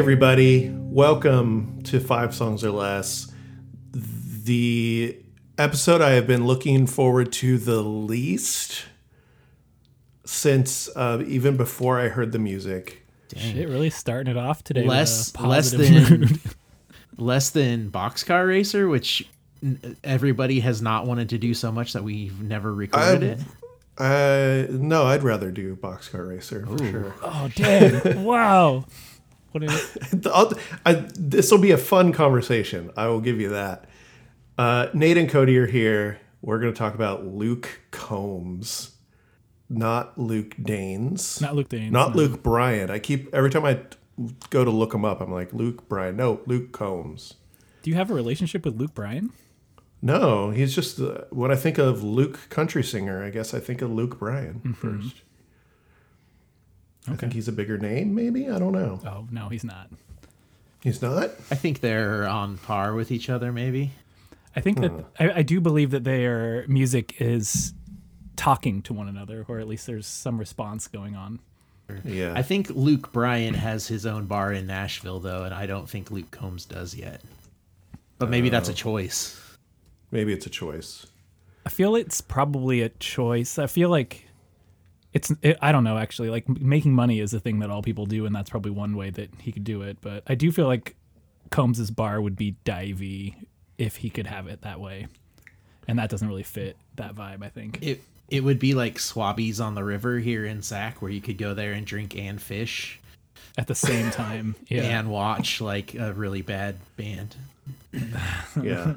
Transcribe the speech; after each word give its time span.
Hi, 0.00 0.02
everybody. 0.02 0.72
Welcome 0.74 1.82
to 1.82 2.00
Five 2.00 2.34
Songs 2.34 2.64
or 2.64 2.70
Less, 2.70 3.30
the 3.92 5.14
episode 5.58 6.00
I 6.00 6.12
have 6.12 6.26
been 6.26 6.46
looking 6.46 6.86
forward 6.86 7.30
to 7.32 7.58
the 7.58 7.82
least 7.82 8.86
since 10.24 10.88
uh, 10.96 11.22
even 11.26 11.58
before 11.58 12.00
I 12.00 12.08
heard 12.08 12.32
the 12.32 12.38
music. 12.38 13.06
Shit, 13.36 13.68
really 13.68 13.90
starting 13.90 14.30
it 14.30 14.38
off 14.38 14.64
today. 14.64 14.84
less 14.84 15.32
with 15.32 15.42
a 15.42 15.46
less 15.46 15.70
than 15.70 15.92
mood. 15.92 16.40
less 17.18 17.50
than 17.50 17.90
Boxcar 17.90 18.48
Racer, 18.48 18.88
which 18.88 19.28
everybody 20.02 20.60
has 20.60 20.80
not 20.80 21.06
wanted 21.06 21.28
to 21.28 21.36
do 21.36 21.52
so 21.52 21.70
much 21.70 21.92
that 21.92 22.02
we've 22.02 22.40
never 22.40 22.72
recorded 22.72 23.22
it. 23.22 23.40
Uh, 23.98 24.66
no, 24.70 25.04
I'd 25.04 25.22
rather 25.22 25.50
do 25.50 25.76
Boxcar 25.76 26.26
Racer 26.26 26.64
for 26.64 26.78
sure. 26.78 27.14
oh 27.22 27.50
damn! 27.54 28.24
wow. 28.24 28.86
What 29.52 29.64
is, 29.64 29.96
This 31.18 31.50
will 31.50 31.58
be 31.58 31.70
a 31.72 31.78
fun 31.78 32.12
conversation. 32.12 32.90
I 32.96 33.06
will 33.08 33.20
give 33.20 33.40
you 33.40 33.50
that. 33.50 33.86
Uh, 34.58 34.88
Nate 34.94 35.16
and 35.16 35.28
Cody 35.28 35.56
are 35.58 35.66
here. 35.66 36.20
We're 36.42 36.58
going 36.58 36.72
to 36.72 36.78
talk 36.78 36.94
about 36.94 37.26
Luke 37.26 37.80
Combs, 37.90 38.96
not 39.68 40.16
Luke 40.18 40.54
Danes. 40.62 41.40
not 41.40 41.54
Luke 41.56 41.68
Danes. 41.68 41.92
Not 41.92 42.10
no. 42.10 42.16
Luke 42.16 42.42
Bryan. 42.42 42.90
I 42.90 42.98
keep 42.98 43.32
every 43.34 43.50
time 43.50 43.64
I 43.64 43.80
go 44.50 44.64
to 44.64 44.70
look 44.70 44.94
him 44.94 45.04
up, 45.04 45.20
I'm 45.20 45.32
like 45.32 45.52
Luke 45.52 45.88
Bryan. 45.88 46.16
No, 46.16 46.40
Luke 46.46 46.72
Combs. 46.72 47.34
Do 47.82 47.90
you 47.90 47.96
have 47.96 48.10
a 48.10 48.14
relationship 48.14 48.64
with 48.64 48.76
Luke 48.78 48.94
Bryan? 48.94 49.32
No, 50.02 50.50
he's 50.50 50.74
just 50.74 50.98
uh, 51.00 51.22
when 51.30 51.50
I 51.50 51.56
think 51.56 51.76
of 51.78 52.02
Luke 52.02 52.48
country 52.48 52.82
singer. 52.82 53.22
I 53.24 53.28
guess 53.30 53.52
I 53.52 53.60
think 53.60 53.82
of 53.82 53.90
Luke 53.90 54.18
Bryan 54.18 54.60
Mm-hmm. 54.64 54.72
first. 54.72 55.16
I 57.08 57.16
think 57.16 57.32
he's 57.32 57.48
a 57.48 57.52
bigger 57.52 57.78
name. 57.78 58.14
Maybe 58.14 58.48
I 58.50 58.58
don't 58.58 58.72
know. 58.72 59.00
Oh 59.06 59.26
no, 59.30 59.48
he's 59.48 59.64
not. 59.64 59.88
He's 60.82 61.02
not. 61.02 61.30
I 61.50 61.54
think 61.54 61.80
they're 61.80 62.26
on 62.26 62.58
par 62.58 62.94
with 62.94 63.10
each 63.10 63.28
other, 63.28 63.52
maybe. 63.52 63.92
I 64.56 64.60
think 64.60 64.80
that 64.80 64.90
Hmm. 64.90 65.00
I, 65.18 65.32
I 65.36 65.42
do 65.42 65.60
believe 65.60 65.90
that 65.92 66.04
their 66.04 66.66
music 66.68 67.20
is 67.20 67.72
talking 68.36 68.82
to 68.82 68.92
one 68.94 69.08
another, 69.08 69.44
or 69.48 69.58
at 69.60 69.68
least 69.68 69.86
there's 69.86 70.06
some 70.06 70.38
response 70.38 70.88
going 70.88 71.14
on. 71.16 71.40
Yeah. 72.04 72.32
I 72.36 72.42
think 72.42 72.70
Luke 72.70 73.12
Bryan 73.12 73.54
has 73.54 73.86
his 73.88 74.06
own 74.06 74.26
bar 74.26 74.52
in 74.52 74.66
Nashville, 74.66 75.20
though, 75.20 75.42
and 75.44 75.52
I 75.52 75.66
don't 75.66 75.88
think 75.88 76.10
Luke 76.10 76.30
Combs 76.30 76.64
does 76.64 76.94
yet. 76.94 77.20
But 78.18 78.30
maybe 78.30 78.48
that's 78.48 78.68
Oh. 78.68 78.72
a 78.72 78.74
choice. 78.74 79.38
Maybe 80.10 80.32
it's 80.32 80.46
a 80.46 80.50
choice. 80.50 81.06
I 81.66 81.68
feel 81.70 81.94
it's 81.96 82.20
probably 82.20 82.80
a 82.80 82.88
choice. 82.88 83.58
I 83.58 83.66
feel 83.66 83.90
like 83.90 84.26
it's 85.12 85.32
it, 85.42 85.58
I 85.60 85.72
don't 85.72 85.84
know 85.84 85.98
actually. 85.98 86.30
Like 86.30 86.44
m- 86.48 86.56
making 86.60 86.94
money 86.94 87.20
is 87.20 87.34
a 87.34 87.40
thing 87.40 87.58
that 87.60 87.70
all 87.70 87.82
people 87.82 88.06
do, 88.06 88.26
and 88.26 88.34
that's 88.34 88.50
probably 88.50 88.70
one 88.72 88.96
way 88.96 89.10
that 89.10 89.30
he 89.40 89.52
could 89.52 89.64
do 89.64 89.82
it. 89.82 89.98
But 90.00 90.22
I 90.26 90.34
do 90.34 90.52
feel 90.52 90.66
like 90.66 90.96
Combs's 91.50 91.90
bar 91.90 92.20
would 92.20 92.36
be 92.36 92.56
divey 92.64 93.34
if 93.78 93.96
he 93.96 94.10
could 94.10 94.26
have 94.26 94.46
it 94.46 94.62
that 94.62 94.80
way, 94.80 95.08
and 95.88 95.98
that 95.98 96.10
doesn't 96.10 96.28
really 96.28 96.42
fit 96.42 96.76
that 96.96 97.14
vibe. 97.14 97.42
I 97.44 97.48
think. 97.48 97.78
It 97.82 98.02
it 98.28 98.44
would 98.44 98.58
be 98.60 98.74
like 98.74 98.96
Swabbies 98.98 99.60
on 99.60 99.74
the 99.74 99.82
River 99.82 100.18
here 100.20 100.44
in 100.44 100.62
Sac, 100.62 101.02
where 101.02 101.10
you 101.10 101.20
could 101.20 101.38
go 101.38 101.52
there 101.54 101.72
and 101.72 101.84
drink 101.84 102.16
and 102.16 102.40
fish 102.40 103.00
At 103.58 103.66
the 103.66 103.74
same 103.74 104.10
time, 104.12 104.54
yeah. 104.68 104.82
and 104.82 105.10
watch 105.10 105.60
like 105.60 105.94
a 105.96 106.12
really 106.12 106.42
bad 106.42 106.76
band. 106.96 107.34
Yeah. 108.60 108.94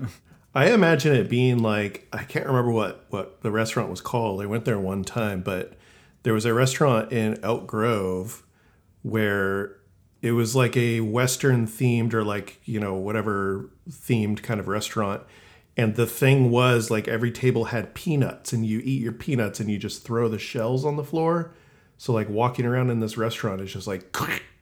I 0.55 0.69
imagine 0.71 1.15
it 1.15 1.29
being 1.29 1.59
like 1.63 2.07
I 2.13 2.23
can't 2.23 2.45
remember 2.45 2.71
what 2.71 3.05
what 3.09 3.41
the 3.41 3.49
restaurant 3.51 3.89
was 3.89 4.01
called. 4.01 4.41
I 4.41 4.45
went 4.45 4.65
there 4.65 4.77
one 4.79 5.03
time, 5.03 5.41
but 5.41 5.73
there 6.23 6.34
was 6.34 6.45
a 6.45 6.53
restaurant 6.53 7.11
in 7.11 7.39
Elk 7.44 7.67
Grove 7.67 8.44
where 9.01 9.78
it 10.22 10.31
was 10.31 10.56
like 10.56 10.78
a 10.78 11.01
western 11.01 11.67
themed 11.67 12.13
or 12.13 12.23
like, 12.23 12.59
you 12.63 12.79
know, 12.79 12.94
whatever 12.94 13.69
themed 13.89 14.41
kind 14.41 14.59
of 14.59 14.67
restaurant. 14.67 15.22
And 15.75 15.95
the 15.95 16.06
thing 16.06 16.50
was 16.50 16.89
like 16.89 17.07
every 17.07 17.31
table 17.31 17.66
had 17.66 17.94
peanuts 17.94 18.53
and 18.53 18.66
you 18.66 18.79
eat 18.83 19.01
your 19.01 19.12
peanuts 19.12 19.59
and 19.59 19.69
you 19.69 19.78
just 19.78 20.06
throw 20.06 20.29
the 20.29 20.39
shells 20.39 20.85
on 20.85 20.95
the 20.95 21.03
floor. 21.03 21.53
So 21.97 22.13
like 22.13 22.29
walking 22.29 22.66
around 22.66 22.89
in 22.89 23.00
this 23.00 23.17
restaurant 23.17 23.62
is 23.62 23.73
just 23.73 23.88
like 23.88 24.12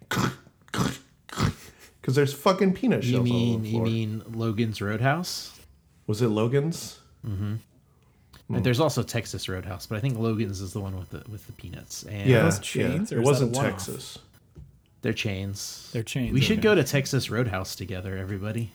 because 0.10 2.16
there's 2.16 2.34
fucking 2.34 2.74
peanut 2.74 3.04
shells 3.04 3.28
You 3.28 3.34
mean 3.34 3.66
you 3.66 3.82
mean 3.82 4.24
Logan's 4.32 4.82
Roadhouse? 4.82 5.60
Was 6.08 6.22
it 6.22 6.30
Logan's? 6.30 7.00
Mm-hmm. 7.26 7.56
And 8.56 8.64
There's 8.66 8.80
also 8.80 9.04
Texas 9.04 9.48
Roadhouse, 9.48 9.86
but 9.88 9.98
I 9.98 10.02
think 10.02 10.18
Logan's 10.18 10.62
is 10.62 10.74
the 10.74 10.80
one 10.80 10.98
with 10.98 11.10
the 11.10 11.24
with 11.30 11.46
the 11.48 11.54
peanuts. 11.54 12.04
And 12.04 12.30
Yeah, 12.30 12.44
those 12.44 12.60
chains, 12.60 13.12
yeah. 13.12 13.18
or 13.18 13.22
It 13.22 13.24
is 13.24 13.28
wasn't? 13.28 13.56
Texas. 13.56 14.18
they're 15.02 15.14
chains. 15.14 15.90
They're 15.94 16.04
chains, 16.04 16.34
We 16.34 16.42
should 16.42 16.62
go 16.62 16.76
to 16.76 16.84
Texas 16.84 17.30
Roadhouse 17.30 17.76
together, 17.76 18.18
everybody. 18.18 18.72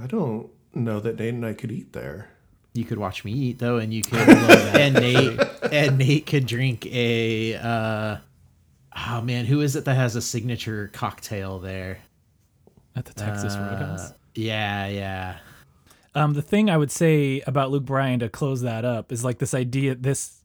I 0.00 0.06
don't 0.06 0.48
know 0.74 1.00
that 1.00 1.18
Nate 1.18 1.34
and 1.34 1.46
I 1.46 1.54
could 1.54 1.72
eat 1.72 1.92
there. 1.92 2.28
You 2.74 2.84
could 2.84 2.98
watch 2.98 3.24
me 3.24 3.32
eat 3.32 3.58
though, 3.58 3.78
and 3.78 3.92
you 3.94 4.02
could 4.02 4.18
and 4.18 4.94
Nate 4.94 5.40
and 5.72 5.98
Nate 5.98 6.26
could 6.26 6.46
drink 6.46 6.86
a 6.86 7.54
uh 7.56 8.16
oh 9.08 9.20
man, 9.22 9.46
who 9.46 9.60
is 9.60 9.76
it 9.76 9.84
that 9.86 9.94
has 9.94 10.16
a 10.16 10.22
signature 10.22 10.90
cocktail 10.92 11.58
there? 11.58 11.98
At 12.94 13.04
the 13.04 13.14
Texas 13.14 13.54
Uh, 13.54 13.58
Roadhouse. 13.60 14.12
Yeah, 14.34 14.86
yeah. 14.88 15.36
Um, 16.16 16.32
the 16.32 16.42
thing 16.42 16.70
I 16.70 16.76
would 16.76 16.90
say 16.90 17.42
about 17.46 17.70
Luke 17.70 17.84
Bryan 17.84 18.20
to 18.20 18.28
close 18.28 18.62
that 18.62 18.84
up 18.84 19.12
is 19.12 19.22
like 19.24 19.38
this 19.38 19.52
idea. 19.54 19.94
This 19.94 20.40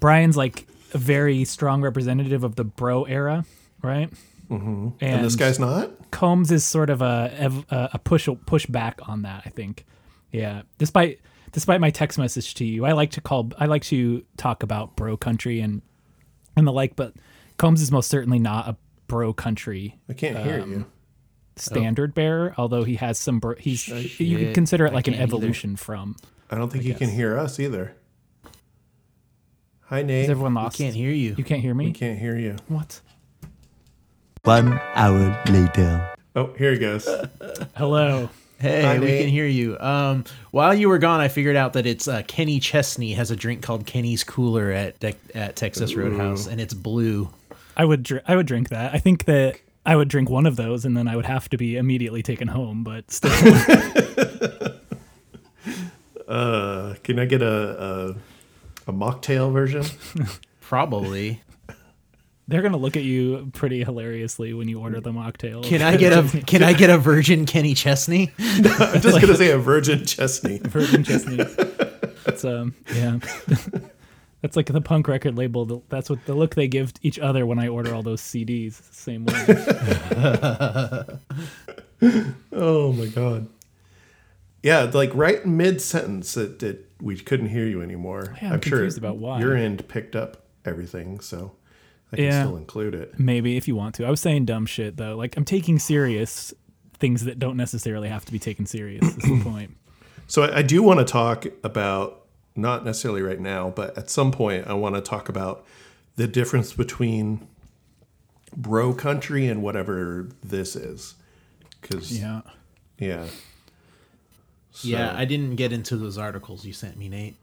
Bryan's 0.00 0.36
like 0.36 0.66
a 0.94 0.98
very 0.98 1.44
strong 1.44 1.82
representative 1.82 2.42
of 2.42 2.56
the 2.56 2.64
bro 2.64 3.04
era, 3.04 3.44
right? 3.82 4.10
Mm-hmm. 4.50 4.88
And, 5.00 5.14
And, 5.16 5.24
this 5.24 5.36
guy's 5.36 5.58
not? 5.58 6.10
Combs 6.10 6.50
is 6.50 6.64
sort 6.64 6.90
of 6.90 7.02
a 7.02 7.52
a 7.92 7.98
push 7.98 8.28
push 8.46 8.66
back 8.66 9.00
on 9.08 9.22
that. 9.22 9.42
I 9.44 9.50
think, 9.50 9.84
yeah. 10.32 10.62
Despite 10.78 11.20
despite 11.52 11.80
my 11.80 11.90
text 11.90 12.18
message 12.18 12.54
to 12.54 12.64
you, 12.64 12.84
I 12.84 12.92
like 12.92 13.10
to 13.12 13.20
call 13.20 13.50
I 13.58 13.66
like 13.66 13.82
to 13.84 14.24
talk 14.36 14.62
about 14.62 14.96
bro 14.96 15.16
country 15.16 15.60
and 15.60 15.82
and 16.56 16.66
the 16.66 16.72
like, 16.72 16.96
but 16.96 17.14
Combs 17.58 17.82
is 17.82 17.90
most 17.92 18.08
certainly 18.08 18.38
not 18.38 18.68
a 18.68 18.76
bro 19.06 19.32
country 19.32 19.98
I 20.08 20.14
can't 20.14 20.38
hear 20.38 20.60
Um, 20.60 20.72
you. 20.72 20.86
Standard 21.56 22.14
bearer. 22.14 22.54
Although 22.58 22.84
he 22.84 22.96
has 22.96 23.18
some, 23.18 23.38
bro- 23.40 23.56
he's 23.56 23.88
you 24.20 24.38
could 24.38 24.54
consider 24.54 24.86
it 24.86 24.92
like 24.92 25.06
an 25.08 25.14
can't 25.14 25.22
either. 25.28 25.36
evolution 25.36 25.76
from. 25.76 26.16
I 26.50 26.56
don't 26.56 26.70
think 26.70 26.84
you 26.84 26.94
can 26.94 27.08
hear 27.10 27.38
us 27.38 27.58
either. 27.58 27.94
Hi, 29.86 30.02
Nate. 30.02 30.24
Is 30.24 30.30
everyone 30.30 30.56
I 30.56 30.64
lost? 30.64 30.78
can't 30.78 30.94
hear 30.94 31.10
you. 31.10 31.34
You 31.36 31.44
can't 31.44 31.60
hear 31.60 31.74
me. 31.74 31.86
we 31.86 31.92
can't 31.92 32.18
hear 32.18 32.36
you. 32.36 32.56
What? 32.68 33.00
One 34.44 34.80
hour 34.94 35.42
later. 35.50 36.14
Oh, 36.36 36.52
here 36.58 36.72
he 36.72 36.78
goes. 36.78 37.08
Hello. 37.76 38.28
Hey, 38.58 38.82
Hi, 38.82 38.98
we 38.98 39.06
Nate. 39.06 39.20
can 39.22 39.28
hear 39.30 39.46
you. 39.46 39.78
Um, 39.78 40.24
while 40.50 40.74
you 40.74 40.88
were 40.88 40.98
gone, 40.98 41.20
I 41.20 41.28
figured 41.28 41.56
out 41.56 41.74
that 41.74 41.86
it's 41.86 42.08
uh, 42.08 42.22
Kenny 42.26 42.60
Chesney 42.60 43.12
has 43.14 43.30
a 43.30 43.36
drink 43.36 43.62
called 43.62 43.84
Kenny's 43.86 44.24
Cooler 44.24 44.70
at 44.70 44.98
Dec- 45.00 45.16
at 45.34 45.56
Texas 45.56 45.94
Roadhouse, 45.94 46.46
and 46.46 46.60
it's 46.60 46.72
blue. 46.74 47.28
I 47.76 47.84
would 47.84 48.02
dr- 48.04 48.22
I 48.26 48.36
would 48.36 48.46
drink 48.46 48.68
that. 48.70 48.94
I 48.94 48.98
think 48.98 49.24
that 49.26 49.56
I 49.86 49.96
would 49.96 50.08
drink 50.08 50.30
one 50.30 50.46
of 50.46 50.56
those 50.56 50.84
and 50.84 50.96
then 50.96 51.06
I 51.08 51.16
would 51.16 51.26
have 51.26 51.48
to 51.50 51.56
be 51.58 51.76
immediately 51.76 52.22
taken 52.22 52.48
home. 52.48 52.84
But 52.84 53.10
still, 53.10 53.30
Uh, 56.26 56.94
can 57.02 57.18
I 57.18 57.26
get 57.26 57.42
a 57.42 58.16
a, 58.86 58.90
a 58.90 58.92
mocktail 58.92 59.52
version? 59.52 59.84
Probably. 60.60 61.42
they're 62.48 62.62
gonna 62.62 62.78
look 62.78 62.96
at 62.96 63.02
you 63.02 63.50
pretty 63.52 63.84
hilariously 63.84 64.54
when 64.54 64.66
you 64.66 64.80
order 64.80 65.00
the 65.00 65.12
mocktail. 65.12 65.62
Can 65.62 65.82
I 65.82 65.96
get 65.98 66.12
a 66.12 66.22
Can 66.46 66.62
I 66.62 66.72
get 66.72 66.88
a 66.88 66.96
virgin 66.96 67.44
Kenny 67.44 67.74
Chesney? 67.74 68.32
I'm 68.38 69.00
just 69.02 69.20
gonna 69.20 69.36
say 69.36 69.50
a 69.50 69.58
virgin 69.58 70.06
Chesney. 70.06 70.58
Virgin 70.64 71.04
Chesney. 71.04 71.38
It's 72.26 72.44
um 72.44 72.74
yeah. 72.94 73.18
That's 74.44 74.56
like 74.56 74.66
the 74.66 74.82
punk 74.82 75.08
record 75.08 75.38
label. 75.38 75.82
That's 75.88 76.10
what 76.10 76.22
the 76.26 76.34
look 76.34 76.54
they 76.54 76.68
give 76.68 76.92
each 77.00 77.18
other 77.18 77.46
when 77.46 77.58
I 77.58 77.68
order 77.68 77.94
all 77.94 78.02
those 78.02 78.20
CDs. 78.20 78.74
Same 78.92 79.24
way. 79.24 79.46
Oh 82.52 82.92
my 82.92 83.06
god. 83.06 83.48
Yeah, 84.62 84.82
like 84.92 85.10
right 85.14 85.44
mid 85.46 85.80
sentence, 85.80 86.36
it, 86.36 86.62
it 86.62 86.90
we 87.00 87.16
couldn't 87.16 87.48
hear 87.48 87.64
you 87.66 87.80
anymore. 87.80 88.36
Yeah, 88.42 88.52
I'm 88.52 88.60
confused 88.60 88.98
about 88.98 89.16
why. 89.16 89.40
Your 89.40 89.56
end 89.56 89.88
picked 89.88 90.14
up 90.14 90.44
everything, 90.66 91.20
so 91.20 91.52
I 92.12 92.16
can 92.16 92.24
Yeah. 92.26 92.42
still 92.44 92.58
include 92.58 92.94
it. 92.94 93.18
Maybe 93.18 93.56
if 93.56 93.66
you 93.66 93.74
want 93.74 93.94
to. 93.94 94.04
I 94.06 94.10
was 94.10 94.20
saying 94.20 94.44
dumb 94.44 94.66
shit 94.66 94.98
though. 94.98 95.16
Like 95.16 95.38
I'm 95.38 95.46
taking 95.46 95.78
serious 95.78 96.52
things 96.98 97.24
that 97.24 97.38
don't 97.38 97.56
necessarily 97.56 98.08
have 98.10 98.26
to 98.26 98.32
be 98.32 98.38
taken 98.38 98.66
serious. 98.66 99.04
Is 99.04 99.16
the 99.16 99.40
point. 99.42 99.74
So 100.26 100.42
I, 100.42 100.58
I 100.58 100.62
do 100.62 100.82
want 100.82 100.98
to 101.00 101.06
talk 101.06 101.46
about 101.62 102.23
not 102.56 102.84
necessarily 102.84 103.22
right 103.22 103.40
now, 103.40 103.70
but 103.70 103.96
at 103.98 104.10
some 104.10 104.30
point 104.32 104.66
I 104.66 104.74
want 104.74 104.94
to 104.94 105.00
talk 105.00 105.28
about 105.28 105.64
the 106.16 106.26
difference 106.26 106.72
between 106.72 107.46
bro 108.56 108.92
country 108.94 109.46
and 109.48 109.62
whatever 109.62 110.28
this 110.42 110.76
is. 110.76 111.14
Because 111.80 112.18
Yeah. 112.18 112.42
yeah, 112.98 113.26
Yeah, 114.82 115.12
I 115.16 115.24
didn't 115.24 115.56
get 115.56 115.72
into 115.72 115.96
those 115.96 116.16
articles 116.18 116.64
you 116.64 116.72
sent 116.72 116.96
me, 116.96 117.08
Nate. 117.08 117.36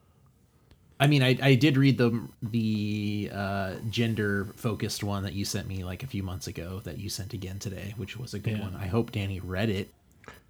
I 1.00 1.08
mean, 1.08 1.24
I, 1.24 1.36
I 1.42 1.56
did 1.56 1.78
read 1.78 1.98
the 1.98 2.28
the 2.44 3.31
uh, 3.34 3.74
gender 3.90 4.48
focused 4.56 5.04
one 5.04 5.24
that 5.24 5.34
you 5.34 5.46
sent 5.46 5.68
me 5.68 5.84
like 5.84 6.04
a 6.04 6.07
few 6.07 6.22
months 6.22 6.46
ago 6.48 6.80
that 6.84 7.00
you 7.00 7.10
sent 7.10 7.34
again 7.34 7.57
today, 7.60 7.94
which 7.98 8.18
was 8.18 8.34
a 8.36 8.40
good 8.40 8.54
Yeah. 8.57 8.62
one. 8.62 8.75
I 8.75 8.86
hope 8.88 9.12
Danny 9.12 9.40
read 9.40 9.69
it. 9.69 9.90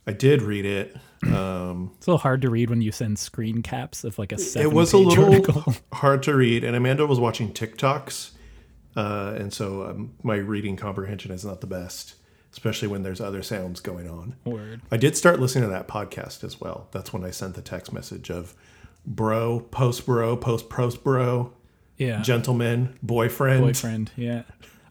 I 0.07 0.13
did 0.13 0.41
read 0.41 0.65
it. 0.65 0.95
Um, 1.23 1.91
It's 1.97 2.07
a 2.07 2.11
little 2.11 2.17
hard 2.17 2.41
to 2.41 2.49
read 2.49 2.69
when 2.69 2.81
you 2.81 2.91
send 2.91 3.19
screen 3.19 3.61
caps 3.61 4.03
of 4.03 4.17
like 4.17 4.31
a 4.31 4.37
seven 4.39 4.71
it 4.71 4.73
was 4.73 4.93
a 4.93 4.97
little 4.97 5.25
article. 5.33 5.75
hard 5.93 6.23
to 6.23 6.35
read, 6.35 6.63
and 6.63 6.75
Amanda 6.75 7.05
was 7.05 7.19
watching 7.19 7.53
TikToks, 7.53 8.31
uh, 8.95 9.35
and 9.37 9.53
so 9.53 9.83
um, 9.85 10.13
my 10.23 10.35
reading 10.37 10.75
comprehension 10.75 11.31
is 11.31 11.45
not 11.45 11.61
the 11.61 11.67
best, 11.67 12.15
especially 12.51 12.87
when 12.87 13.03
there's 13.03 13.21
other 13.21 13.43
sounds 13.43 13.79
going 13.79 14.09
on. 14.09 14.35
Word. 14.45 14.81
I 14.91 14.97
did 14.97 15.15
start 15.15 15.39
listening 15.39 15.65
to 15.65 15.69
that 15.69 15.87
podcast 15.87 16.43
as 16.43 16.59
well. 16.59 16.87
That's 16.91 17.13
when 17.13 17.23
I 17.23 17.29
sent 17.29 17.53
the 17.53 17.61
text 17.61 17.93
message 17.93 18.31
of 18.31 18.55
bro, 19.05 19.59
post 19.59 20.07
bro, 20.07 20.35
post 20.35 20.69
post 20.69 21.03
bro, 21.03 21.53
Yeah. 21.97 22.23
gentleman, 22.23 22.97
boyfriend. 23.03 23.61
boyfriend. 23.61 24.11
Yeah. 24.15 24.43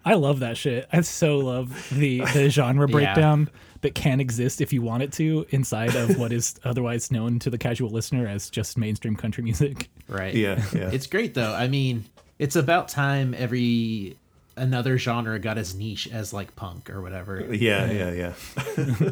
I 0.05 0.15
love 0.15 0.41
that 0.41 0.57
shit. 0.57 0.89
I 0.93 1.01
so 1.03 1.39
love 1.39 1.89
the 1.91 2.21
the 2.21 2.49
genre 2.51 2.89
breakdown 2.89 3.51
that 3.83 3.95
can 3.95 4.21
exist 4.21 4.61
if 4.61 4.73
you 4.73 4.83
want 4.83 5.03
it 5.03 5.13
to 5.13 5.47
inside 5.51 5.95
of 5.95 6.19
what 6.19 6.33
is 6.33 6.59
otherwise 6.65 7.11
known 7.11 7.39
to 7.41 7.51
the 7.51 7.59
casual 7.59 7.91
listener 7.91 8.27
as 8.27 8.51
just 8.51 8.77
mainstream 8.79 9.17
country 9.17 9.43
music. 9.43 9.91
Right. 10.09 10.35
Yeah, 10.35 10.63
yeah. 10.73 10.91
It's 10.93 11.07
great 11.07 11.35
though. 11.35 11.53
I 11.53 11.69
mean, 11.69 12.05
it's 12.39 12.57
about 12.57 12.89
time 12.89 13.35
every 13.37 14.17
another 14.57 14.99
genre 14.99 15.39
got 15.39 15.59
as 15.59 15.75
niche 15.75 16.09
as 16.13 16.33
like 16.33 16.57
punk 16.57 16.91
or 16.91 17.01
whatever. 17.01 17.55
Yeah, 17.55 17.91
yeah, 17.91 18.35
yeah. 18.77 19.11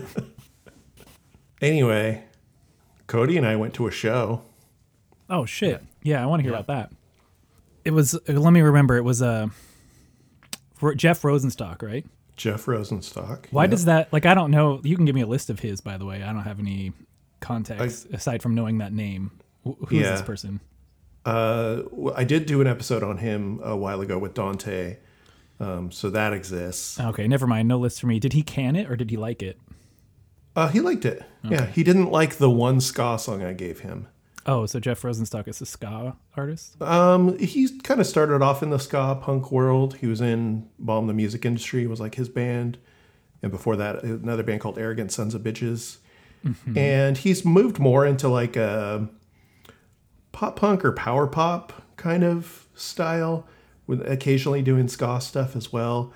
anyway, 1.62 2.24
Cody 3.06 3.36
and 3.36 3.46
I 3.46 3.56
went 3.56 3.74
to 3.74 3.86
a 3.86 3.90
show. 3.90 4.42
Oh 5.30 5.44
shit. 5.44 5.82
Yeah, 6.02 6.22
I 6.22 6.26
want 6.26 6.40
to 6.40 6.44
hear 6.44 6.52
about 6.52 6.66
that. 6.68 6.90
It 7.84 7.90
was 7.90 8.14
uh, 8.14 8.32
let 8.32 8.52
me 8.52 8.60
remember 8.60 8.96
it 8.96 9.04
was 9.04 9.22
uh 9.22 9.48
Ro- 9.48 9.52
Jeff 10.96 11.22
Rosenstock, 11.22 11.82
right? 11.82 12.06
Jeff 12.36 12.66
Rosenstock. 12.66 13.46
Why 13.50 13.64
Yeah. 13.64 13.70
does 13.70 13.84
that 13.86 14.12
like 14.12 14.26
I 14.26 14.34
don't 14.34 14.50
know, 14.50 14.80
you 14.84 14.94
can 14.96 15.04
give 15.04 15.14
me 15.14 15.22
a 15.22 15.26
list 15.26 15.50
of 15.50 15.60
his 15.60 15.80
by 15.80 15.96
the 15.96 16.04
way. 16.04 16.22
I 16.22 16.32
don't 16.32 16.42
have 16.44 16.58
any 16.60 16.92
context 17.40 18.06
aside 18.12 18.42
from 18.42 18.54
knowing 18.54 18.78
that 18.78 18.92
name. 18.92 19.30
Who's 19.64 20.00
Yeah. 20.02 20.12
this 20.12 20.22
person? 20.22 20.60
Uh, 21.26 21.82
I 22.14 22.24
did 22.24 22.46
do 22.46 22.60
an 22.60 22.66
episode 22.66 23.02
on 23.02 23.18
him 23.18 23.60
a 23.62 23.76
while 23.76 24.00
ago 24.00 24.18
with 24.18 24.32
Dante, 24.34 24.96
um, 25.60 25.90
so 25.90 26.08
that 26.10 26.32
exists. 26.32 26.98
Okay, 26.98 27.26
never 27.28 27.46
mind. 27.46 27.68
No 27.68 27.78
list 27.78 28.00
for 28.00 28.06
me. 28.06 28.18
Did 28.18 28.32
he 28.32 28.42
can 28.42 28.76
it 28.76 28.88
or 28.90 28.96
did 28.96 29.10
he 29.10 29.16
like 29.16 29.42
it? 29.42 29.58
Uh, 30.56 30.68
he 30.68 30.80
liked 30.80 31.04
it. 31.04 31.22
Yeah, 31.44 31.66
he 31.66 31.82
didn't 31.84 32.10
like 32.10 32.36
the 32.36 32.48
one 32.50 32.80
ska 32.80 33.18
song 33.18 33.42
I 33.42 33.52
gave 33.52 33.80
him. 33.80 34.08
Oh, 34.48 34.64
so 34.64 34.80
Jeff 34.80 35.02
Rosenstock 35.02 35.46
is 35.46 35.60
a 35.60 35.66
ska 35.66 36.16
artist? 36.34 36.80
Um, 36.80 37.38
he 37.38 37.68
kind 37.80 38.00
of 38.00 38.06
started 38.06 38.40
off 38.40 38.62
in 38.62 38.70
the 38.70 38.78
ska 38.78 39.18
punk 39.20 39.52
world. 39.52 39.96
He 39.96 40.06
was 40.06 40.22
in 40.22 40.68
Bomb 40.78 41.06
the 41.06 41.12
Music 41.12 41.44
Industry 41.44 41.86
was 41.86 42.00
like 42.00 42.14
his 42.14 42.30
band, 42.30 42.78
and 43.42 43.52
before 43.52 43.76
that, 43.76 44.02
another 44.02 44.42
band 44.42 44.62
called 44.62 44.78
Arrogant 44.78 45.12
Sons 45.12 45.34
of 45.34 45.42
Bitches. 45.42 45.98
And 46.74 47.18
he's 47.18 47.44
moved 47.44 47.78
more 47.78 48.06
into 48.06 48.26
like 48.28 48.56
a 48.56 49.08
pop 50.32 50.56
punk 50.56 50.82
or 50.82 50.92
power 50.92 51.26
pop 51.26 51.82
kind 51.96 52.24
of 52.24 52.68
style, 52.74 53.46
with 53.86 54.00
occasionally 54.08 54.62
doing 54.62 54.88
ska 54.88 55.20
stuff 55.20 55.56
as 55.56 55.74
well. 55.74 56.12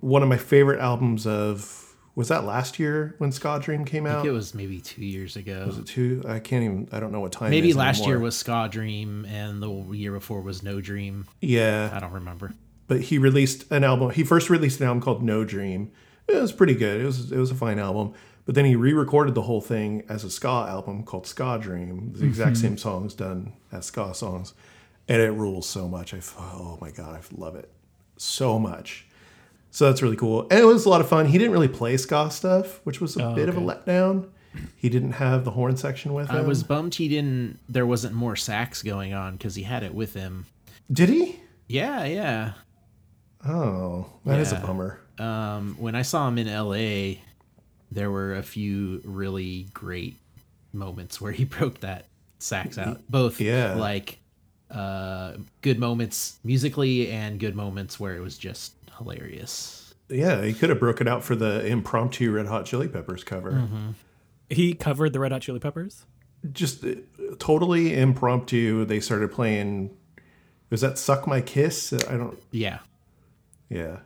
One 0.00 0.24
of 0.24 0.28
my 0.28 0.38
favorite 0.38 0.80
albums 0.80 1.24
of 1.24 1.85
was 2.16 2.28
that 2.28 2.44
last 2.44 2.78
year 2.80 3.14
when 3.18 3.30
Ska 3.30 3.60
Dream 3.62 3.84
came 3.84 4.06
I 4.06 4.10
out? 4.10 4.16
think 4.22 4.28
it 4.28 4.32
was 4.32 4.54
maybe 4.54 4.80
two 4.80 5.04
years 5.04 5.36
ago. 5.36 5.64
was 5.66 5.78
it 5.78 5.86
two? 5.86 6.24
I 6.26 6.40
can't 6.40 6.64
even. 6.64 6.88
I 6.90 6.98
don't 6.98 7.12
know 7.12 7.20
what 7.20 7.30
time. 7.30 7.50
Maybe 7.50 7.68
is 7.68 7.76
last 7.76 8.04
year 8.06 8.18
was 8.18 8.36
Ska 8.36 8.68
Dream 8.70 9.26
and 9.26 9.62
the 9.62 9.70
year 9.94 10.12
before 10.12 10.40
was 10.40 10.62
No 10.62 10.80
Dream. 10.80 11.26
Yeah, 11.40 11.90
I 11.92 12.00
don't 12.00 12.12
remember. 12.12 12.54
but 12.88 13.02
he 13.02 13.18
released 13.18 13.70
an 13.70 13.84
album. 13.84 14.10
He 14.10 14.24
first 14.24 14.48
released 14.48 14.80
an 14.80 14.86
album 14.86 15.02
called 15.02 15.22
No 15.22 15.44
Dream. 15.44 15.92
It 16.26 16.40
was 16.40 16.52
pretty 16.52 16.74
good. 16.74 17.02
It 17.02 17.04
was 17.04 17.30
it 17.30 17.38
was 17.38 17.50
a 17.50 17.54
fine 17.54 17.78
album. 17.78 18.14
But 18.46 18.54
then 18.54 18.64
he 18.64 18.76
re-recorded 18.76 19.34
the 19.34 19.42
whole 19.42 19.60
thing 19.60 20.04
as 20.08 20.22
a 20.22 20.30
ska 20.30 20.48
album 20.48 21.02
called 21.02 21.26
Ska 21.26 21.58
Dream. 21.60 22.12
The 22.14 22.24
exact 22.24 22.52
mm-hmm. 22.52 22.62
same 22.62 22.78
songs 22.78 23.12
done 23.12 23.52
as 23.72 23.86
ska 23.86 24.14
songs, 24.14 24.54
and 25.06 25.20
it 25.20 25.32
rules 25.32 25.68
so 25.68 25.86
much. 25.86 26.14
I 26.14 26.20
oh 26.38 26.78
my 26.80 26.90
god, 26.90 27.14
I 27.14 27.20
love 27.36 27.56
it 27.56 27.70
so 28.16 28.58
much. 28.58 29.05
So 29.76 29.84
that's 29.84 30.00
really 30.00 30.16
cool, 30.16 30.46
and 30.50 30.58
it 30.58 30.64
was 30.64 30.86
a 30.86 30.88
lot 30.88 31.02
of 31.02 31.08
fun. 31.10 31.26
He 31.26 31.36
didn't 31.36 31.52
really 31.52 31.68
play 31.68 31.98
ska 31.98 32.30
stuff, 32.30 32.80
which 32.84 32.98
was 32.98 33.14
a 33.18 33.34
bit 33.34 33.50
of 33.50 33.58
a 33.58 33.60
letdown. 33.60 34.26
He 34.74 34.88
didn't 34.88 35.12
have 35.12 35.44
the 35.44 35.50
horn 35.50 35.76
section 35.76 36.14
with 36.14 36.30
him. 36.30 36.36
I 36.36 36.40
was 36.40 36.62
bummed 36.62 36.94
he 36.94 37.08
didn't. 37.08 37.58
There 37.68 37.84
wasn't 37.84 38.14
more 38.14 38.36
sax 38.36 38.82
going 38.82 39.12
on 39.12 39.36
because 39.36 39.54
he 39.54 39.64
had 39.64 39.82
it 39.82 39.92
with 39.94 40.14
him. 40.14 40.46
Did 40.90 41.10
he? 41.10 41.40
Yeah, 41.68 42.06
yeah. 42.06 42.52
Oh, 43.46 44.06
that 44.24 44.40
is 44.40 44.50
a 44.52 44.60
bummer. 44.60 44.98
Um, 45.18 45.76
when 45.78 45.94
I 45.94 46.00
saw 46.00 46.26
him 46.26 46.38
in 46.38 46.48
L.A., 46.48 47.20
there 47.92 48.10
were 48.10 48.34
a 48.36 48.42
few 48.42 49.02
really 49.04 49.66
great 49.74 50.16
moments 50.72 51.20
where 51.20 51.32
he 51.32 51.44
broke 51.58 51.80
that 51.80 52.06
sax 52.38 52.78
out. 52.78 53.02
Both, 53.10 53.42
Yeah. 53.42 53.74
like 53.74 54.20
uh, 54.70 55.34
good 55.60 55.78
moments 55.78 56.38
musically 56.42 57.10
and 57.10 57.38
good 57.38 57.54
moments 57.54 58.00
where 58.00 58.16
it 58.16 58.20
was 58.20 58.38
just 58.38 58.72
hilarious. 58.98 59.94
Yeah, 60.08 60.42
he 60.42 60.52
could 60.52 60.70
have 60.70 60.78
broke 60.78 61.00
it 61.00 61.08
out 61.08 61.24
for 61.24 61.34
the 61.34 61.66
impromptu 61.66 62.30
Red 62.32 62.46
Hot 62.46 62.64
Chili 62.64 62.88
Peppers 62.88 63.24
cover. 63.24 63.68
He 64.48 64.74
covered 64.74 65.12
the 65.12 65.20
Red 65.20 65.32
Hot 65.32 65.42
Chili 65.42 65.58
Peppers? 65.58 66.06
Just 66.52 66.84
uh, 66.84 66.94
totally 67.38 67.98
impromptu. 67.98 68.84
They 68.84 69.00
started 69.00 69.32
playing. 69.32 69.96
Was 70.70 70.80
that 70.80 70.98
"Suck 70.98 71.26
My 71.26 71.40
Kiss"? 71.40 71.92
I 71.92 72.16
don't. 72.16 72.38
Yeah, 72.52 72.78
Yeah, 73.68 73.98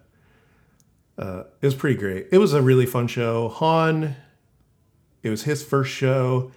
uh, 1.18 1.44
it 1.60 1.66
was 1.66 1.74
pretty 1.74 1.98
great. 1.98 2.28
It 2.32 2.38
was 2.38 2.54
a 2.54 2.62
really 2.62 2.86
fun 2.86 3.06
show. 3.06 3.48
Han. 3.48 4.16
It 5.22 5.28
was 5.28 5.42
his 5.42 5.62
first 5.62 5.90
show. 5.90 6.50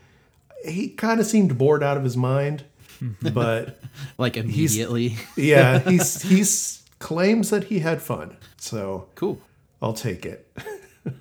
He 0.66 0.88
kind 0.90 1.20
of 1.20 1.26
seemed 1.26 1.58
bored 1.58 1.84
out 1.84 1.98
of 1.98 2.04
his 2.06 2.16
mind, 2.16 2.64
but 3.34 3.78
like 4.18 4.38
immediately. 4.38 5.18
yeah, 5.36 5.80
he's 5.90 6.22
he's 6.22 6.83
claims 7.04 7.50
that 7.52 7.66
he 7.66 7.80
had 7.80 8.02
fun. 8.02 8.38
So 8.58 9.08
cool. 9.16 9.40
I'll 9.82 9.94
take 9.94 10.26
it. 10.26 10.48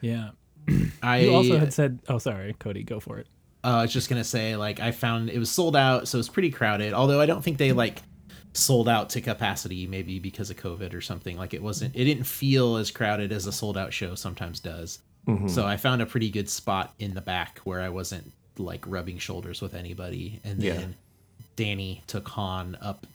Yeah. 0.00 0.30
I 1.02 1.20
You 1.20 1.34
also 1.34 1.58
had 1.58 1.72
said, 1.72 1.98
oh, 2.08 2.18
sorry, 2.18 2.54
Cody, 2.58 2.82
go 2.82 3.00
for 3.00 3.18
it. 3.18 3.26
Uh, 3.64 3.68
I 3.78 3.82
was 3.82 3.92
just 3.92 4.10
gonna 4.10 4.22
say, 4.24 4.54
like, 4.56 4.78
I 4.80 4.92
found 4.92 5.30
it 5.30 5.38
was 5.38 5.50
sold 5.50 5.74
out, 5.76 6.06
so 6.08 6.16
it 6.16 6.20
was 6.20 6.28
pretty 6.28 6.50
crowded. 6.50 6.92
Although 6.92 7.20
I 7.22 7.26
don't 7.26 7.42
think 7.42 7.56
they 7.56 7.72
like 7.72 8.02
sold 8.52 8.86
out 8.88 9.08
to 9.10 9.22
capacity, 9.22 9.86
maybe 9.86 10.18
because 10.18 10.50
of 10.50 10.56
COVID 10.58 10.92
or 10.92 11.00
something. 11.00 11.38
Like, 11.38 11.54
it 11.54 11.62
wasn't, 11.62 11.96
it 11.96 12.04
didn't 12.04 12.24
feel 12.24 12.76
as 12.76 12.90
crowded 12.90 13.32
as 13.32 13.46
a 13.46 13.52
sold 13.52 13.78
out 13.78 13.92
show 13.94 14.14
sometimes 14.14 14.60
does. 14.60 14.98
So 15.46 15.64
I 15.64 15.78
found 15.78 16.02
a 16.02 16.06
pretty 16.06 16.28
good 16.28 16.50
spot 16.50 16.92
in 16.98 17.14
the 17.14 17.22
back 17.22 17.58
where 17.64 17.80
I 17.80 17.88
wasn't 17.88 18.30
like 18.58 18.84
rubbing 18.86 19.16
shoulders 19.16 19.62
with 19.62 19.72
anybody. 19.72 20.38
And 20.44 20.62
Yeah. 20.62 20.74
then 20.74 20.96
Danny 21.56 22.02
took 22.06 22.28
Han 22.28 22.76
up. 22.82 23.06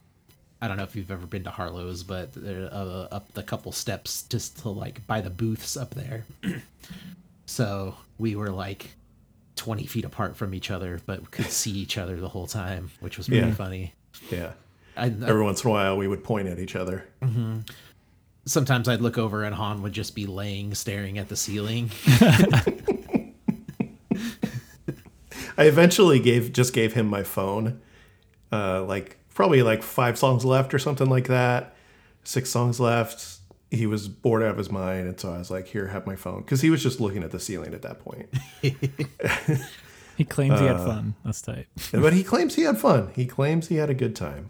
I 0.61 0.67
don't 0.67 0.75
know 0.77 0.83
if 0.83 0.95
you've 0.95 1.09
ever 1.11 1.25
been 1.25 1.43
to 1.45 1.51
Harlow's, 1.51 2.03
but 2.03 2.31
uh, 2.37 3.07
up 3.11 3.31
the 3.33 3.43
couple 3.43 3.71
steps 3.71 4.23
just 4.23 4.59
to 4.59 4.69
like 4.69 5.05
by 5.07 5.21
the 5.21 5.29
booths 5.29 5.77
up 5.77 5.93
there. 5.93 6.25
so 7.45 7.95
we 8.17 8.35
were 8.35 8.49
like 8.49 8.91
20 9.55 9.85
feet 9.85 10.03
apart 10.05 10.35
from 10.35 10.53
each 10.53 10.69
other, 10.71 10.99
but 11.05 11.31
could 11.31 11.45
see 11.45 11.71
each 11.71 11.97
other 11.97 12.17
the 12.19 12.27
whole 12.29 12.47
time, 12.47 12.91
which 12.99 13.17
was 13.17 13.27
pretty 13.27 13.47
Yeah. 13.47 13.53
funny. 13.53 13.93
Yeah. 14.29 14.51
I, 14.97 15.05
Every 15.05 15.43
once 15.43 15.63
in 15.63 15.69
a 15.69 15.71
while, 15.73 15.95
we 15.97 16.07
would 16.09 16.23
point 16.25 16.47
at 16.49 16.59
each 16.59 16.75
other. 16.75 17.05
sometimes 18.45 18.89
I'd 18.89 18.99
look 19.01 19.17
over 19.17 19.43
and 19.45 19.55
Han 19.55 19.81
would 19.83 19.93
just 19.93 20.13
be 20.15 20.25
laying, 20.25 20.73
staring 20.75 21.17
at 21.17 21.29
the 21.29 21.35
ceiling. 21.37 21.89
I 25.57 25.65
eventually 25.65 26.19
gave 26.19 26.51
just 26.53 26.73
gave 26.73 26.93
him 26.93 27.07
my 27.07 27.23
phone, 27.23 27.81
uh, 28.51 28.83
like 28.83 29.17
probably 29.39 29.63
like 29.63 29.81
five 29.81 30.17
songs 30.17 30.43
left 30.43 30.73
or 30.73 30.79
something 30.79 31.09
like 31.09 31.27
that, 31.27 31.73
six 32.25 32.49
songs 32.49 32.77
left. 32.77 33.37
He 33.71 33.85
was 33.85 34.09
bored 34.09 34.43
out 34.43 34.49
of 34.49 34.57
his 34.57 34.69
mind, 34.69 35.07
and 35.07 35.17
so 35.17 35.31
I 35.33 35.37
was 35.37 35.49
like, 35.49 35.67
"Here, 35.67 35.87
have 35.87 36.05
my 36.05 36.17
phone," 36.17 36.41
because 36.41 36.59
he 36.59 36.69
was 36.69 36.83
just 36.83 36.99
looking 36.99 37.23
at 37.23 37.31
the 37.31 37.39
ceiling 37.39 37.73
at 37.73 37.81
that 37.83 37.99
point. 37.99 38.27
He 40.17 40.25
claims 40.25 40.59
he 40.59 40.67
Uh, 40.67 40.75
had 40.77 40.85
fun. 40.85 41.15
That's 41.23 41.41
tight. 41.41 41.67
but 41.93 42.11
he 42.11 42.23
claims 42.25 42.55
he 42.55 42.63
had 42.63 42.77
fun. 42.77 43.11
He 43.15 43.25
claims 43.25 43.69
he 43.69 43.75
had 43.75 43.89
a 43.89 43.93
good 43.93 44.17
time. 44.17 44.49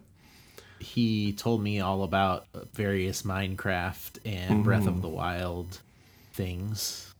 he 0.79 1.33
told 1.33 1.61
me 1.61 1.79
all 1.79 2.01
about 2.03 2.47
various 2.73 3.21
Minecraft 3.21 4.17
and 4.25 4.63
Breath 4.63 4.87
of 4.87 5.03
the 5.03 5.09
Wild 5.09 5.81
things. 6.33 7.13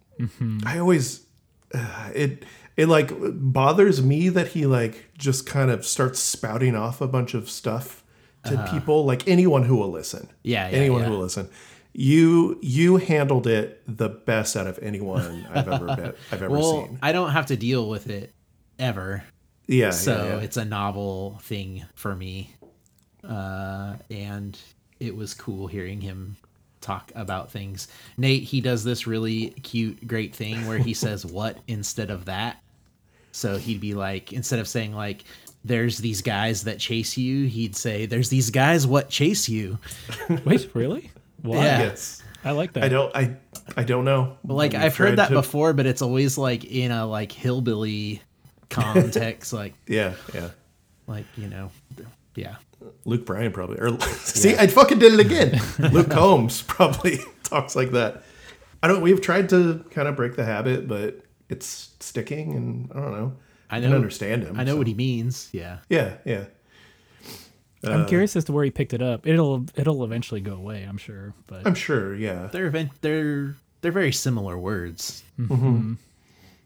I 0.65 0.79
always 0.79 1.27
uh, 1.75 2.09
it 2.15 2.43
it 2.79 2.87
like 2.87 3.11
bothers 3.11 4.01
me 4.01 4.29
that 4.29 4.47
he 4.47 4.65
like 4.65 5.09
just 5.17 5.45
kind 5.45 5.69
of 5.69 5.85
starts 5.85 6.17
spouting 6.17 6.77
off 6.77 7.01
a 7.01 7.07
bunch 7.07 7.33
of 7.33 7.49
stuff 7.49 8.05
to 8.45 8.69
people, 8.71 9.03
like 9.03 9.27
anyone 9.27 9.63
who 9.63 9.75
will 9.75 9.91
listen. 9.91 10.21
Uh-huh. 10.21 10.33
Yeah, 10.43 10.69
yeah, 10.69 10.77
anyone 10.77 11.01
yeah. 11.01 11.07
who 11.07 11.11
will 11.11 11.19
listen. 11.19 11.49
You 11.91 12.57
you 12.61 12.95
handled 12.95 13.47
it 13.47 13.81
the 13.85 14.07
best 14.07 14.55
out 14.55 14.65
of 14.65 14.79
anyone 14.81 15.45
I've 15.53 15.67
ever 15.67 15.85
been, 15.97 16.13
I've 16.31 16.41
ever 16.41 16.49
Well, 16.49 16.85
seen. 16.85 16.99
I 17.01 17.11
don't 17.11 17.31
have 17.31 17.47
to 17.47 17.57
deal 17.57 17.89
with 17.89 18.09
it 18.09 18.31
ever. 18.79 19.25
Yeah. 19.67 19.89
so 19.91 20.15
yeah, 20.15 20.23
yeah. 20.37 20.41
it's 20.41 20.55
a 20.55 20.63
novel 20.63 21.37
thing 21.43 21.85
for 21.95 22.15
me 22.15 22.55
uh 23.23 23.97
and 24.09 24.57
it 25.01 25.15
was 25.15 25.33
cool 25.33 25.67
hearing 25.67 25.99
him 26.01 26.37
talk 26.81 27.11
about 27.13 27.51
things 27.51 27.87
nate 28.17 28.41
he 28.43 28.61
does 28.61 28.83
this 28.85 29.05
really 29.05 29.49
cute 29.61 30.07
great 30.07 30.33
thing 30.33 30.65
where 30.65 30.77
he 30.79 30.93
says 31.05 31.23
what 31.25 31.57
instead 31.67 32.09
of 32.09 32.25
that 32.25 32.63
so 33.39 33.57
he'd 33.57 33.79
be 33.79 33.93
like 33.93 34.33
instead 34.33 34.59
of 34.59 34.67
saying 34.67 34.93
like 34.93 35.23
there's 35.65 35.97
these 35.97 36.21
guys 36.21 36.63
that 36.65 36.79
chase 36.79 37.17
you 37.17 37.45
he'd 37.47 37.75
say 37.75 38.05
there's 38.05 38.29
these 38.29 38.49
guys 38.49 38.85
what 38.87 39.09
chase 39.09 39.49
you 39.49 39.77
Wait, 40.45 40.69
really? 40.73 41.11
Why? 41.41 41.57
Yeah. 41.63 41.79
Yes. 41.79 42.21
I 42.43 42.51
like 42.51 42.73
that. 42.73 42.83
I 42.83 42.89
don't. 42.89 43.13
I. 43.15 43.35
I 43.75 43.83
don't 43.83 44.05
know. 44.05 44.37
But 44.45 44.53
like 44.53 44.73
I've 44.73 44.95
heard 44.95 45.17
that 45.17 45.27
to- 45.27 45.33
before, 45.33 45.73
but 45.73 45.85
it's 45.85 46.01
always 46.01 46.37
like 46.37 46.63
in 46.63 46.91
a 46.91 47.05
like 47.05 47.31
hillbilly 47.31 48.21
context, 48.69 49.51
like 49.53 49.73
Yeah. 49.87 50.13
Yeah. 50.33 50.49
like 51.07 51.25
you 51.35 51.47
know, 51.47 51.71
yeah. 52.35 52.55
Luke 53.05 53.25
Bryan 53.25 53.51
probably. 53.51 53.77
Or 53.79 53.99
see, 54.19 54.55
I 54.55 54.67
fucking 54.67 54.99
did 54.99 55.13
it 55.13 55.19
again. 55.19 55.61
Luke 55.91 56.09
Combs 56.09 56.61
probably 56.61 57.19
talks 57.43 57.75
like 57.75 57.91
that. 57.91 58.23
I 58.81 58.87
don't. 58.87 59.01
We've 59.01 59.19
tried 59.21 59.49
to 59.49 59.83
kind 59.91 60.07
of 60.07 60.15
break 60.15 60.35
the 60.37 60.45
habit, 60.45 60.87
but 60.87 61.21
it's 61.49 61.91
sticking, 61.99 62.53
and 62.53 62.91
I 62.91 62.95
don't 62.95 63.11
know. 63.11 63.33
I 63.69 63.79
can 63.79 63.89
know- 63.89 63.95
understand 63.95 64.43
him. 64.43 64.59
I 64.59 64.63
know 64.63 64.73
so- 64.73 64.77
what 64.77 64.87
he 64.87 64.93
means. 64.93 65.49
Yeah. 65.51 65.79
Yeah. 65.89 66.17
Yeah. 66.25 66.45
I'm 67.83 68.01
uh, 68.01 68.05
curious 68.05 68.35
as 68.35 68.43
to 68.45 68.51
where 68.51 68.65
he 68.65 68.71
picked 68.71 68.93
it 68.93 69.01
up. 69.01 69.25
It'll 69.25 69.65
it'll 69.75 70.03
eventually 70.03 70.41
go 70.41 70.53
away, 70.53 70.83
I'm 70.83 70.97
sure. 70.97 71.33
But 71.47 71.65
I'm 71.65 71.75
sure. 71.75 72.13
Yeah. 72.13 72.47
They're 72.47 72.65
event 72.67 72.91
they're 73.01 73.55
they're 73.81 73.91
very 73.93 74.11
similar 74.11 74.57
words. 74.57 75.23
Mm-hmm. 75.39 75.53
Mm-hmm. 75.53 75.93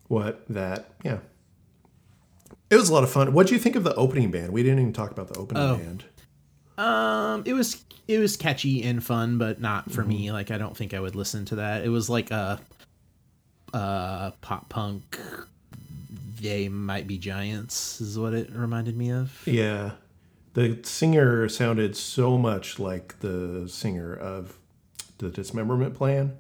What 0.08 0.44
that? 0.50 0.90
Yeah. 1.04 1.20
It 2.72 2.78
was 2.78 2.90
a 2.90 2.94
lot 2.94 3.04
of 3.04 3.12
fun. 3.12 3.34
What 3.34 3.46
do 3.46 3.54
you 3.54 3.60
think 3.60 3.76
of 3.76 3.84
the 3.84 3.94
opening 3.94 4.32
band? 4.32 4.52
We 4.52 4.64
didn't 4.64 4.80
even 4.80 4.94
talk 4.94 5.12
about 5.12 5.28
the 5.28 5.40
opening 5.40 5.64
Oh. 5.64 5.78
band. 5.78 6.04
Um 6.80 7.44
it 7.46 7.54
was 7.54 7.84
it 8.08 8.18
was 8.18 8.36
catchy 8.36 8.82
and 8.82 9.04
fun, 9.04 9.38
but 9.38 9.62
not 9.62 9.92
for 9.92 10.02
mm-hmm. 10.02 10.10
me. 10.10 10.32
Like 10.32 10.50
I 10.50 10.58
don't 10.58 10.76
think 10.76 10.96
I 10.96 11.00
would 11.00 11.16
listen 11.16 11.46
to 11.46 11.56
that. 11.58 11.86
It 11.86 11.90
was 11.90 12.10
like 12.10 12.32
a 12.32 12.60
uh 13.74 14.32
pop 14.42 14.70
punk 14.70 15.18
they 16.44 16.68
might 16.68 17.08
be 17.08 17.18
giants 17.18 18.02
is 18.02 18.20
what 18.20 18.34
it 18.34 18.52
reminded 18.52 18.98
me 18.98 19.12
of. 19.12 19.42
Yeah. 19.46 19.92
The 20.54 20.80
singer 20.84 21.48
sounded 21.50 21.96
so 21.96 22.38
much 22.38 22.78
like 22.80 23.20
the 23.22 23.68
singer 23.68 24.14
of 24.14 24.58
the 25.18 25.30
Dismemberment 25.30 25.96
Plan, 25.96 26.38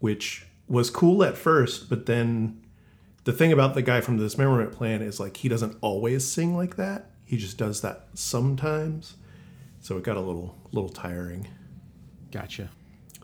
which 0.00 0.46
was 0.66 0.90
cool 0.90 1.22
at 1.22 1.36
first, 1.36 1.88
but 1.88 2.06
then 2.06 2.60
the 3.24 3.32
thing 3.32 3.52
about 3.52 3.74
the 3.74 3.82
guy 3.82 4.00
from 4.00 4.16
the 4.16 4.24
Dismemberment 4.24 4.72
Plan 4.72 5.02
is 5.02 5.20
like 5.20 5.36
he 5.36 5.48
doesn't 5.48 5.76
always 5.82 6.26
sing 6.26 6.56
like 6.56 6.76
that. 6.76 7.10
He 7.26 7.36
just 7.36 7.58
does 7.58 7.82
that 7.82 8.08
sometimes. 8.14 9.16
So 9.80 9.98
it 9.98 10.04
got 10.04 10.16
a 10.16 10.20
little 10.20 10.56
little 10.72 10.88
tiring. 10.88 11.48
Gotcha. 12.32 12.70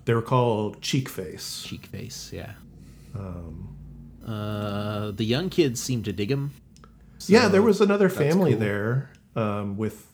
They 0.05 0.15
were 0.15 0.23
called 0.23 0.81
Cheekface. 0.81 1.65
Cheek 1.65 1.91
face, 3.15 3.77
yeah. 4.27 4.33
uh 4.33 5.11
the 5.13 5.25
young 5.25 5.51
kids 5.51 5.83
seem 5.83 6.03
to 6.05 6.13
dig 6.13 6.31
him. 6.31 6.53
yeah, 7.27 7.49
there 7.49 7.63
was 7.63 7.81
another 7.81 8.09
family 8.09 8.53
cool. 8.53 8.61
there 8.61 9.11
um, 9.37 9.77
with 9.77 10.07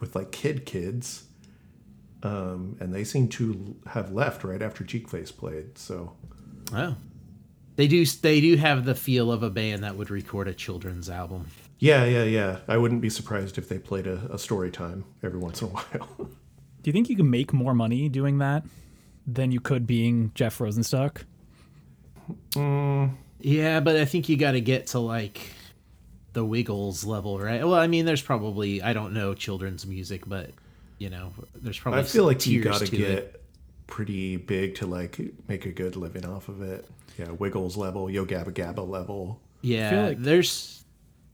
with 0.00 0.14
like 0.16 0.32
kid 0.32 0.64
kids, 0.66 1.24
um, 2.22 2.76
and 2.80 2.94
they 2.94 3.04
seem 3.04 3.28
to 3.28 3.76
have 3.86 4.10
left 4.12 4.44
right 4.44 4.62
after 4.62 4.84
Cheekface 4.84 5.36
played. 5.36 5.76
So 5.78 6.12
Oh. 6.72 6.96
They 7.76 7.88
do 7.88 8.04
they 8.04 8.40
do 8.40 8.56
have 8.56 8.84
the 8.84 8.94
feel 8.94 9.32
of 9.32 9.42
a 9.42 9.50
band 9.50 9.84
that 9.84 9.96
would 9.96 10.10
record 10.10 10.48
a 10.48 10.54
children's 10.54 11.08
album. 11.08 11.46
yeah, 11.78 12.04
yeah, 12.04 12.24
yeah. 12.24 12.58
I 12.68 12.76
wouldn't 12.76 13.00
be 13.00 13.08
surprised 13.10 13.56
if 13.58 13.68
they 13.68 13.78
played 13.78 14.06
a, 14.06 14.28
a 14.30 14.38
story 14.38 14.70
time 14.70 15.04
every 15.22 15.38
once 15.38 15.62
in 15.62 15.68
a 15.68 15.70
while. 15.74 16.08
do 16.18 16.28
you 16.84 16.92
think 16.92 17.08
you 17.08 17.16
can 17.16 17.30
make 17.30 17.52
more 17.54 17.74
money 17.74 18.08
doing 18.10 18.38
that 18.38 18.64
than 19.26 19.50
you 19.50 19.60
could 19.60 19.86
being 19.86 20.30
Jeff 20.34 20.58
Rosenstock? 20.58 21.24
Mm. 22.54 23.14
Yeah, 23.40 23.80
but 23.80 23.96
I 23.96 24.04
think 24.04 24.28
you 24.28 24.36
got 24.36 24.52
to 24.52 24.60
get 24.60 24.88
to 24.88 24.98
like 24.98 25.40
the 26.32 26.44
Wiggles 26.44 27.04
level, 27.04 27.38
right? 27.40 27.62
Well, 27.66 27.74
I 27.80 27.86
mean, 27.86 28.04
there's 28.04 28.22
probably 28.22 28.82
I 28.82 28.92
don't 28.92 29.12
know 29.14 29.34
children's 29.34 29.86
music, 29.86 30.28
but 30.28 30.50
you 30.98 31.10
know, 31.10 31.32
there's 31.54 31.78
probably 31.78 32.00
I 32.00 32.04
feel 32.04 32.24
like 32.24 32.46
you 32.46 32.62
got 32.62 32.80
to 32.80 32.86
to 32.86 32.96
get 32.96 33.10
it. 33.10 33.42
pretty 33.86 34.36
big 34.36 34.74
to 34.76 34.86
like 34.86 35.18
make 35.48 35.64
a 35.66 35.70
good 35.72 35.96
living 35.96 36.24
off 36.26 36.48
of 36.48 36.60
it. 36.62 36.86
Yeah, 37.18 37.30
Wiggles 37.32 37.76
level, 37.76 38.08
Yo 38.10 38.24
Gabba 38.24 38.52
Gabba 38.52 38.86
level, 38.88 39.40
Yeah, 39.62 40.08
like- 40.08 40.22
there's 40.22 40.79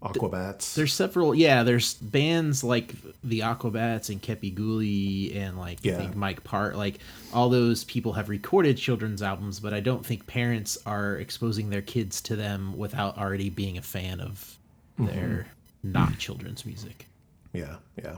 Aquabats. 0.03 0.75
there's 0.75 0.93
several. 0.93 1.35
Yeah, 1.35 1.63
there's 1.63 1.95
bands 1.95 2.63
like 2.63 2.95
the 3.25 3.41
Aquabats 3.41 4.11
and 4.11 4.23
Kepi 4.23 4.55
Ghoulie 4.55 5.35
and 5.35 5.59
like 5.59 5.79
Yeah. 5.83 5.95
I 5.95 5.97
think 5.97 6.17
Mike 6.17 6.45
Park. 6.45 6.77
Like 6.77 6.99
all 7.33 7.49
those 7.49 7.85
people 7.85 8.13
have 8.13 8.29
recorded 8.29 8.77
children's 8.77 9.23
albums, 9.23 9.59
but 9.59 9.73
I 9.73 9.81
don't 9.81 10.05
think 10.05 10.27
parents 10.27 10.79
are 10.87 11.17
exposing 11.17 11.71
their 11.71 11.83
kids 11.83 12.21
to 12.23 12.37
them 12.37 12.77
without 12.77 13.19
already 13.19 13.51
being 13.51 13.79
a 13.79 13.83
fan 13.83 14.21
of 14.21 14.59
their 14.99 15.47
not 15.83 16.19
children's 16.19 16.65
music. 16.67 17.07
Yeah, 17.53 17.77
yeah. 17.97 18.17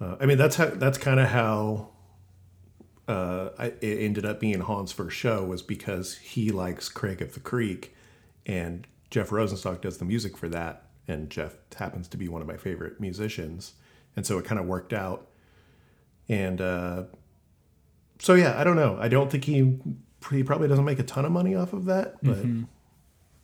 Uh, 0.00 0.16
I 0.20 0.26
mean, 0.26 0.38
that's 0.38 0.56
how 0.56 0.66
that's 0.66 0.98
kind 0.98 1.20
of 1.20 1.28
how 1.28 1.88
uh, 3.08 3.50
I, 3.58 3.66
it 3.80 3.98
ended 4.00 4.24
up 4.24 4.40
being 4.40 4.60
Han's 4.60 4.92
first 4.92 5.16
show 5.16 5.44
was 5.44 5.62
because 5.62 6.16
he 6.16 6.50
likes 6.50 6.88
Craig 6.88 7.20
of 7.20 7.34
the 7.34 7.40
Creek, 7.40 7.94
and 8.46 8.86
Jeff 9.12 9.28
Rosenstock 9.28 9.82
does 9.82 9.98
the 9.98 10.06
music 10.06 10.38
for 10.38 10.48
that, 10.48 10.86
and 11.06 11.28
Jeff 11.28 11.54
happens 11.76 12.08
to 12.08 12.16
be 12.16 12.28
one 12.28 12.40
of 12.40 12.48
my 12.48 12.56
favorite 12.56 12.98
musicians, 12.98 13.74
and 14.16 14.24
so 14.24 14.38
it 14.38 14.46
kind 14.46 14.58
of 14.58 14.64
worked 14.66 14.94
out. 14.94 15.28
And 16.30 16.62
uh, 16.62 17.02
so 18.18 18.32
yeah, 18.32 18.58
I 18.58 18.64
don't 18.64 18.74
know. 18.76 18.96
I 18.98 19.08
don't 19.08 19.30
think 19.30 19.44
he 19.44 19.78
he 20.30 20.42
probably 20.42 20.66
doesn't 20.66 20.86
make 20.86 20.98
a 20.98 21.02
ton 21.02 21.26
of 21.26 21.30
money 21.32 21.54
off 21.54 21.74
of 21.74 21.84
that, 21.84 22.24
but 22.24 22.38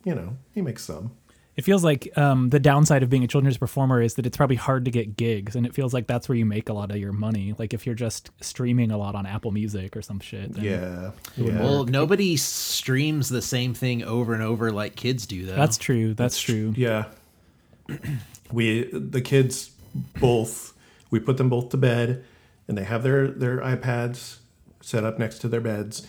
you 0.04 0.14
know, 0.14 0.38
he 0.54 0.62
makes 0.62 0.84
some. 0.84 1.12
It 1.58 1.64
feels 1.64 1.82
like 1.82 2.16
um, 2.16 2.50
the 2.50 2.60
downside 2.60 3.02
of 3.02 3.10
being 3.10 3.24
a 3.24 3.26
children's 3.26 3.58
performer 3.58 4.00
is 4.00 4.14
that 4.14 4.24
it's 4.26 4.36
probably 4.36 4.54
hard 4.54 4.84
to 4.84 4.92
get 4.92 5.16
gigs, 5.16 5.56
and 5.56 5.66
it 5.66 5.74
feels 5.74 5.92
like 5.92 6.06
that's 6.06 6.28
where 6.28 6.38
you 6.38 6.46
make 6.46 6.68
a 6.68 6.72
lot 6.72 6.92
of 6.92 6.98
your 6.98 7.10
money. 7.12 7.52
Like 7.58 7.74
if 7.74 7.84
you're 7.84 7.96
just 7.96 8.30
streaming 8.40 8.92
a 8.92 8.96
lot 8.96 9.16
on 9.16 9.26
Apple 9.26 9.50
Music 9.50 9.96
or 9.96 10.00
some 10.02 10.20
shit. 10.20 10.54
then- 10.54 10.62
Yeah, 10.64 11.10
yeah. 11.36 11.60
Well, 11.60 11.84
nobody 11.84 12.36
streams 12.36 13.28
the 13.28 13.42
same 13.42 13.74
thing 13.74 14.04
over 14.04 14.34
and 14.34 14.42
over 14.42 14.70
like 14.70 14.94
kids 14.94 15.26
do, 15.26 15.46
though. 15.46 15.56
that's 15.56 15.76
true. 15.78 16.14
That's, 16.14 16.40
true. 16.40 16.74
Yeah. 16.76 17.06
We 18.52 18.84
the 18.92 19.20
kids 19.20 19.70
both 20.20 20.72
we 21.10 21.18
put 21.20 21.36
them 21.36 21.50
both 21.50 21.68
to 21.70 21.76
bed 21.76 22.24
and 22.66 22.78
they 22.78 22.84
have 22.84 23.02
their 23.02 23.28
their 23.28 23.58
iPads 23.58 24.38
set 24.80 25.04
up 25.04 25.18
next 25.18 25.40
to 25.40 25.48
their 25.48 25.60
beds. 25.60 26.06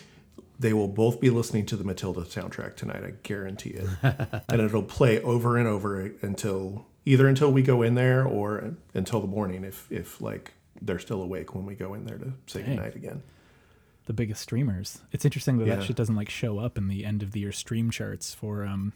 They 0.60 0.72
will 0.74 0.88
both 0.88 1.20
be 1.20 1.30
listening 1.30 1.64
to 1.66 1.76
the 1.76 1.84
Matilda 1.84 2.20
soundtrack 2.20 2.76
tonight, 2.76 3.02
I 3.02 3.14
guarantee 3.22 3.70
it. 3.70 3.88
and 4.48 4.60
it'll 4.60 4.82
play 4.82 5.20
over 5.22 5.56
and 5.56 5.66
over 5.66 6.12
until 6.20 6.86
either 7.06 7.26
until 7.26 7.50
we 7.50 7.62
go 7.62 7.80
in 7.82 7.94
there 7.94 8.24
or 8.26 8.74
until 8.94 9.20
the 9.20 9.26
morning 9.26 9.64
if 9.64 9.90
if 9.90 10.20
like 10.20 10.52
they're 10.82 10.98
still 10.98 11.22
awake 11.22 11.54
when 11.54 11.64
we 11.66 11.74
go 11.74 11.94
in 11.94 12.04
there 12.04 12.18
to 12.18 12.32
say 12.46 12.60
Dang. 12.60 12.76
goodnight 12.76 12.94
again. 12.94 13.22
The 14.06 14.12
biggest 14.12 14.42
streamers. 14.42 15.00
It's 15.12 15.24
interesting 15.24 15.58
that 15.58 15.66
Yeah. 15.66 15.76
that 15.76 15.84
shit 15.84 15.96
doesn't 15.96 16.16
like 16.16 16.28
show 16.30 16.58
up 16.58 16.76
in 16.76 16.88
the 16.88 17.04
end 17.06 17.22
of 17.22 17.32
the 17.32 17.40
year 17.40 17.52
stream 17.52 17.90
charts 17.90 18.34
for 18.34 18.64
um 18.66 18.92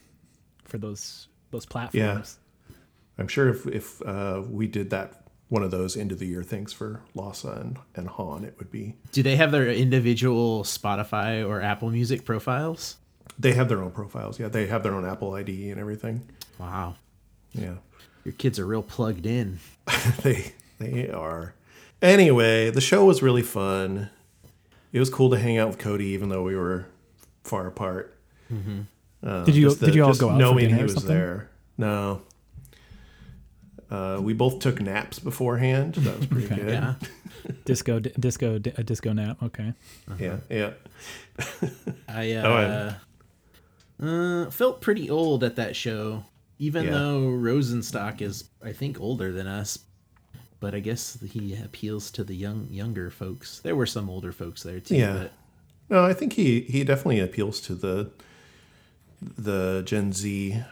for 0.64 0.76
those 0.78 1.28
those 1.50 1.64
platforms. 1.66 2.38
Yeah. 2.68 2.74
I'm 3.16 3.28
sure 3.28 3.48
if 3.48 3.66
if 3.66 4.02
uh, 4.02 4.42
we 4.48 4.66
did 4.66 4.90
that 4.90 5.23
one 5.54 5.62
of 5.62 5.70
those 5.70 5.96
end 5.96 6.10
of 6.10 6.18
the 6.18 6.26
year 6.26 6.42
things 6.42 6.72
for 6.72 7.00
Lhasa 7.14 7.52
and, 7.60 7.78
and 7.94 8.08
Han, 8.08 8.42
it 8.44 8.56
would 8.58 8.70
be 8.72 8.96
Do 9.12 9.22
they 9.22 9.36
have 9.36 9.52
their 9.52 9.68
individual 9.70 10.64
Spotify 10.64 11.46
or 11.48 11.62
Apple 11.62 11.90
Music 11.90 12.24
profiles? 12.24 12.96
They 13.38 13.52
have 13.54 13.68
their 13.68 13.80
own 13.80 13.92
profiles. 13.92 14.40
Yeah, 14.40 14.48
they 14.48 14.66
have 14.66 14.82
their 14.82 14.92
own 14.94 15.06
Apple 15.06 15.32
ID 15.34 15.70
and 15.70 15.80
everything. 15.80 16.26
Wow. 16.58 16.96
Yeah, 17.52 17.74
Your 18.24 18.32
kids 18.34 18.58
are 18.58 18.66
real 18.66 18.82
plugged 18.82 19.26
in. 19.26 19.60
they 20.22 20.52
they 20.80 21.08
are. 21.08 21.54
Anyway, 22.02 22.70
the 22.70 22.80
show 22.80 23.04
was 23.04 23.22
really 23.22 23.42
fun. 23.42 24.10
It 24.92 24.98
was 24.98 25.08
cool 25.08 25.30
to 25.30 25.38
hang 25.38 25.56
out 25.58 25.68
with 25.68 25.78
Cody, 25.78 26.06
even 26.06 26.30
though 26.30 26.42
we 26.42 26.56
were 26.56 26.86
far 27.44 27.66
apart. 27.68 28.16
Uh, 29.24 29.44
Did 29.44 29.54
you 29.56 29.72
the- 29.74 29.86
did 29.86 29.94
you 29.94 30.04
all 30.04 30.14
go 30.14 30.28
out 30.30 30.32
for 30.34 30.38
knowing 30.38 30.66
dinner 30.66 30.76
he 30.78 30.82
was 30.82 30.94
something? 30.94 31.08
there? 31.14 31.48
No. 31.78 32.22
Uh, 33.90 34.18
we 34.20 34.32
both 34.32 34.58
took 34.60 34.80
naps 34.80 35.18
beforehand. 35.18 35.94
That 35.96 36.16
was 36.18 36.26
pretty 36.26 36.46
Okay. 36.46 36.56
good. 36.56 36.68
Yeah. 36.72 36.94
Disco 37.64 38.00
di- 38.00 38.12
disco 38.18 38.58
di- 38.58 38.72
a 38.76 38.82
disco 38.82 39.12
nap. 39.12 39.42
Okay. 39.42 39.74
yeah, 40.18 40.38
yeah. 40.48 40.70
I 42.08 42.32
Oh, 42.32 42.94
uh, 44.00 44.04
uh, 44.04 44.50
felt 44.50 44.80
pretty 44.80 45.10
old 45.10 45.44
at 45.44 45.56
that 45.56 45.76
show, 45.76 46.24
even 46.58 46.84
Yeah. 46.84 46.92
though 46.92 47.20
Rosenstock 47.28 48.22
is, 48.22 48.44
I 48.62 48.72
think, 48.72 48.98
older 49.00 49.30
than 49.32 49.46
us. 49.46 49.78
But 50.60 50.74
I 50.74 50.80
guess 50.80 51.18
he 51.22 51.54
appeals 51.54 52.10
to 52.12 52.24
the 52.24 52.34
young 52.34 52.68
younger 52.70 53.10
folks. 53.10 53.60
There 53.60 53.76
were 53.76 53.86
some 53.86 54.08
older 54.08 54.32
folks 54.32 54.62
there 54.62 54.80
too. 54.80 54.96
Yeah. 54.96 55.12
But 55.24 55.32
No, 55.90 56.02
I 56.04 56.14
think 56.14 56.32
he 56.32 56.60
he 56.62 56.82
definitely 56.84 57.20
appeals 57.20 57.60
to 57.62 57.74
the 57.74 58.10
the 59.20 59.82
Gen 59.84 60.12
Z 60.14 60.62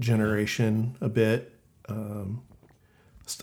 generation 0.00 0.96
a 1.00 1.08
bit. 1.08 1.52
Um, 1.88 2.42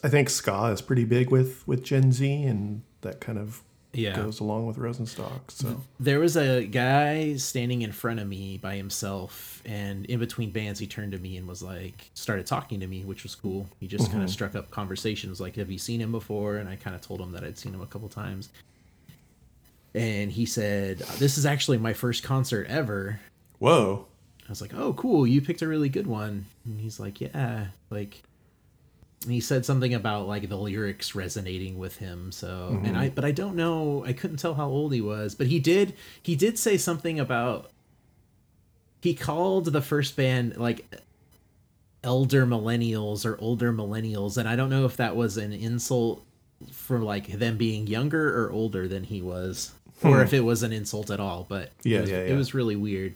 I 0.04 0.10
think 0.10 0.30
ska 0.30 0.66
is 0.66 0.82
pretty 0.82 1.06
big 1.06 1.30
with 1.30 1.68
with 1.68 1.84
Gen 1.84 2.12
Z, 2.12 2.44
and 2.44 2.84
that 3.02 3.20
kind 3.20 3.38
of 3.38 3.62
Yeah. 3.94 4.16
goes 4.16 4.40
along 4.40 4.66
with 4.66 4.78
Rosenstock. 4.78 5.52
So 5.52 5.82
There 6.00 6.20
was 6.20 6.36
a 6.36 6.66
guy 6.66 7.36
standing 7.36 7.82
in 7.82 7.92
front 7.92 8.20
of 8.20 8.28
me 8.28 8.58
by 8.58 8.76
himself, 8.76 9.62
and 9.66 10.06
in 10.08 10.20
between 10.20 10.52
bands, 10.52 10.80
he 10.80 10.88
turned 10.88 11.12
to 11.12 11.20
me 11.20 11.38
and 11.38 11.48
was 11.48 11.62
like, 11.62 12.10
started 12.14 12.48
talking 12.48 12.80
to 12.80 12.88
me, 12.88 13.04
which 13.04 13.24
was 13.24 13.36
cool. 13.36 13.70
He 13.80 13.88
just 13.88 14.06
kind 14.10 14.24
of 14.24 14.30
mm-hmm. 14.30 14.34
struck 14.34 14.56
up 14.56 14.72
conversations 14.72 15.40
like, 15.40 15.56
Have 15.58 15.70
you 15.70 15.78
seen 15.78 16.00
him 16.02 16.12
before? 16.12 16.58
And 16.58 16.68
I 16.70 16.76
kind 16.76 16.96
of 16.96 17.02
told 17.02 17.20
him 17.22 17.32
that 17.34 17.44
I'd 17.44 17.58
seen 17.58 17.74
him 17.74 17.82
a 17.82 17.88
couple 17.88 18.10
times. 18.10 18.50
And 19.94 20.32
he 20.32 20.46
said, 20.46 21.00
This 21.20 21.38
is 21.38 21.46
actually 21.46 21.78
my 21.78 21.94
first 21.94 22.24
concert 22.24 22.68
ever. 22.68 23.20
whoa, 23.60 24.08
I 24.48 24.52
was 24.52 24.62
like, 24.62 24.74
"Oh, 24.74 24.94
cool! 24.94 25.26
You 25.26 25.42
picked 25.42 25.62
a 25.62 25.68
really 25.68 25.88
good 25.90 26.08
one." 26.08 26.46
And 26.66 26.82
he's 26.82 27.00
like, 27.00 27.22
"Yeah." 27.22 27.68
Like, 27.90 28.24
he 29.32 29.40
said 29.40 29.66
something 29.66 29.94
about 29.94 30.28
like 30.28 30.50
the 30.50 30.58
lyrics 30.58 31.16
resonating 31.16 31.78
with 31.78 31.98
him. 31.98 32.32
So, 32.32 32.80
and 32.84 32.98
I, 32.98 33.06
mm-hmm. 33.06 33.16
but 33.16 33.26
I 33.26 33.32
don't 33.32 33.56
know. 33.56 34.04
I 34.06 34.14
couldn't 34.14 34.38
tell 34.38 34.56
how 34.56 34.68
old 34.68 34.94
he 34.94 35.02
was, 35.02 35.36
but 35.36 35.48
he 35.48 35.60
did. 35.60 35.94
He 36.22 36.36
did 36.36 36.58
say 36.58 36.78
something 36.78 37.20
about. 37.20 37.70
He 39.02 39.14
called 39.14 39.66
the 39.66 39.82
first 39.82 40.16
band 40.16 40.58
like 40.58 40.86
elder 42.04 42.46
millennials 42.46 43.26
or 43.26 43.40
older 43.40 43.74
millennials, 43.74 44.38
and 44.38 44.48
I 44.48 44.56
don't 44.56 44.70
know 44.70 44.86
if 44.86 44.98
that 44.98 45.16
was 45.16 45.38
an 45.38 45.54
insult 45.54 46.24
for 46.72 47.00
like 47.00 47.28
them 47.28 47.58
being 47.58 47.88
younger 47.88 48.46
or 48.46 48.52
older 48.52 48.88
than 48.88 49.04
he 49.04 49.22
was, 49.22 49.72
or 50.04 50.18
hmm. 50.18 50.22
if 50.22 50.34
it 50.34 50.42
was 50.42 50.64
an 50.64 50.72
insult 50.72 51.10
at 51.10 51.20
all. 51.20 51.46
But 51.48 51.72
Yeah, 51.84 52.00
it 52.00 52.02
was, 52.02 52.10
yeah, 52.10 52.18
it 52.18 52.36
was 52.36 52.54
really 52.54 52.76
weird. 52.76 53.16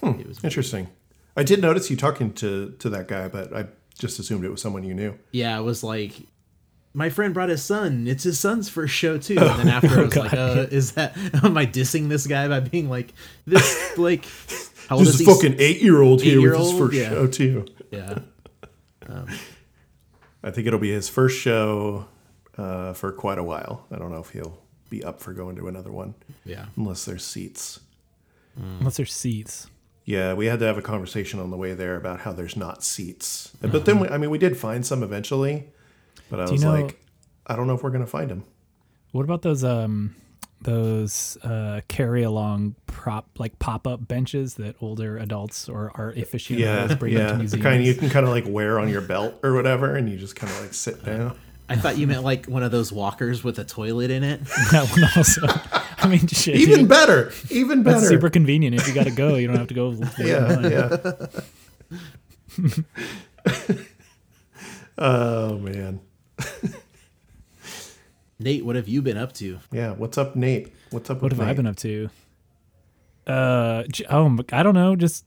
Hmm, 0.00 0.20
it 0.20 0.26
was 0.26 0.42
interesting. 0.42 0.88
I 1.36 1.42
did 1.42 1.60
notice 1.60 1.90
you 1.90 1.96
talking 1.96 2.32
to 2.34 2.74
to 2.78 2.90
that 2.90 3.08
guy, 3.08 3.28
but 3.28 3.54
I 3.54 3.66
just 4.02 4.18
assumed 4.18 4.44
it 4.44 4.50
was 4.50 4.60
someone 4.60 4.84
you 4.84 4.92
knew. 4.94 5.18
yeah, 5.30 5.58
it 5.58 5.62
was 5.62 5.82
like 5.82 6.12
my 6.94 7.08
friend 7.08 7.32
brought 7.32 7.48
his 7.48 7.62
son. 7.62 8.06
It's 8.06 8.24
his 8.24 8.38
son's 8.38 8.68
first 8.68 8.92
show 8.92 9.16
too. 9.16 9.36
And 9.40 9.60
then 9.60 9.68
after 9.68 9.98
I 10.00 10.02
was 10.04 10.14
like, 10.16 10.34
uh, 10.34 10.66
is 10.70 10.92
that 10.92 11.16
am 11.42 11.56
I 11.56 11.64
dissing 11.64 12.10
this 12.10 12.26
guy 12.26 12.46
by 12.48 12.60
being 12.60 12.90
like 12.90 13.14
this 13.46 13.96
like 13.96 14.26
how 14.88 14.96
old 14.96 15.06
There's 15.06 15.14
is 15.20 15.26
a 15.26 15.30
he? 15.30 15.32
fucking 15.34 15.56
eight 15.58 15.80
year 15.80 16.02
old 16.02 16.20
here 16.20 16.42
with 16.42 16.58
his 16.60 16.72
first 16.78 16.94
Yeah. 16.94 17.08
show 17.08 17.26
too. 17.26 17.64
Yeah. 17.90 18.18
I 20.44 20.50
think 20.50 20.66
it'll 20.66 20.78
be 20.78 20.90
his 20.92 21.08
first 21.08 21.38
show 21.40 22.06
uh, 22.58 22.92
for 22.94 23.12
quite 23.12 23.38
a 23.38 23.42
while. 23.44 23.86
I 23.90 23.96
don't 23.98 24.10
know 24.10 24.20
if 24.20 24.30
he'll 24.30 24.58
be 24.90 25.02
up 25.04 25.20
for 25.20 25.32
going 25.32 25.56
to 25.56 25.68
another 25.68 25.92
one 25.92 26.14
Yeah. 26.44 26.66
unless 26.76 27.04
there's 27.04 27.24
seats. 27.24 27.80
Unless 28.56 28.96
there's 28.98 29.12
seats. 29.14 29.68
Yeah, 30.04 30.34
we 30.34 30.46
had 30.46 30.58
to 30.60 30.66
have 30.66 30.78
a 30.78 30.82
conversation 30.82 31.38
on 31.38 31.50
the 31.50 31.56
way 31.56 31.74
there 31.74 31.96
about 31.96 32.20
how 32.20 32.32
there's 32.32 32.56
not 32.56 32.82
seats. 32.82 33.52
But 33.60 33.84
then, 33.84 34.00
we, 34.00 34.08
I 34.08 34.18
mean, 34.18 34.30
we 34.30 34.38
did 34.38 34.56
find 34.56 34.84
some 34.84 35.02
eventually. 35.02 35.68
But 36.28 36.40
I 36.40 36.46
you 36.46 36.52
was 36.52 36.64
know- 36.64 36.72
like, 36.72 36.98
I 37.46 37.54
don't 37.56 37.66
know 37.66 37.74
if 37.74 37.82
we're 37.82 37.90
going 37.90 38.04
to 38.04 38.10
find 38.10 38.30
them. 38.30 38.44
What 39.12 39.24
about 39.24 39.42
those 39.42 39.62
um 39.62 40.14
those 40.62 41.36
uh 41.42 41.80
carry 41.88 42.22
along 42.22 42.76
prop 42.86 43.26
like 43.36 43.58
pop 43.58 43.84
up 43.86 44.06
benches 44.06 44.54
that 44.54 44.76
older 44.80 45.18
adults 45.18 45.68
or 45.68 45.90
art 45.96 46.16
aficionados 46.16 46.90
Yeah, 46.92 46.96
bring 46.96 47.12
yeah. 47.14 47.34
into 47.34 47.56
The 47.56 47.62
kind 47.62 47.84
you 47.84 47.94
can 47.94 48.08
kind 48.10 48.24
of 48.24 48.30
like 48.30 48.44
wear 48.46 48.78
on 48.78 48.88
your 48.88 49.00
belt 49.02 49.34
or 49.42 49.52
whatever, 49.54 49.94
and 49.96 50.08
you 50.08 50.16
just 50.16 50.36
kind 50.36 50.52
of 50.52 50.60
like 50.62 50.72
sit 50.72 51.04
down. 51.04 51.36
I 51.68 51.76
thought 51.76 51.98
you 51.98 52.06
meant 52.06 52.22
like 52.22 52.46
one 52.46 52.62
of 52.62 52.70
those 52.70 52.92
walkers 52.92 53.42
with 53.44 53.58
a 53.58 53.64
toilet 53.64 54.10
in 54.10 54.22
it. 54.24 54.40
that 54.72 54.88
one 54.90 55.04
also. 55.16 55.46
I 56.02 56.08
mean, 56.08 56.26
shit. 56.26 56.56
Even 56.56 56.80
dude. 56.80 56.88
better, 56.88 57.32
even 57.50 57.82
better. 57.82 57.98
That's 58.00 58.08
super 58.10 58.30
convenient. 58.30 58.74
If 58.74 58.88
you 58.88 58.94
got 58.94 59.04
to 59.04 59.10
go, 59.12 59.36
you 59.36 59.46
don't 59.46 59.56
have 59.56 59.68
to 59.68 59.74
go. 59.74 59.92
yeah, 60.18 60.68
yeah. 60.68 60.96
oh 64.98 65.58
man, 65.58 66.00
Nate, 68.38 68.64
what 68.64 68.76
have 68.76 68.88
you 68.88 69.02
been 69.02 69.16
up 69.16 69.32
to? 69.34 69.58
yeah. 69.70 69.92
What's 69.92 70.18
up, 70.18 70.36
Nate? 70.36 70.72
What's 70.90 71.10
up? 71.10 71.22
What 71.22 71.32
with 71.32 71.38
have 71.40 71.48
I 71.48 71.54
been 71.54 71.66
up 71.66 71.76
to? 71.76 72.10
Uh, 73.26 73.84
j- 73.84 74.04
oh, 74.10 74.38
I 74.52 74.62
don't 74.62 74.74
know. 74.74 74.96
Just 74.96 75.24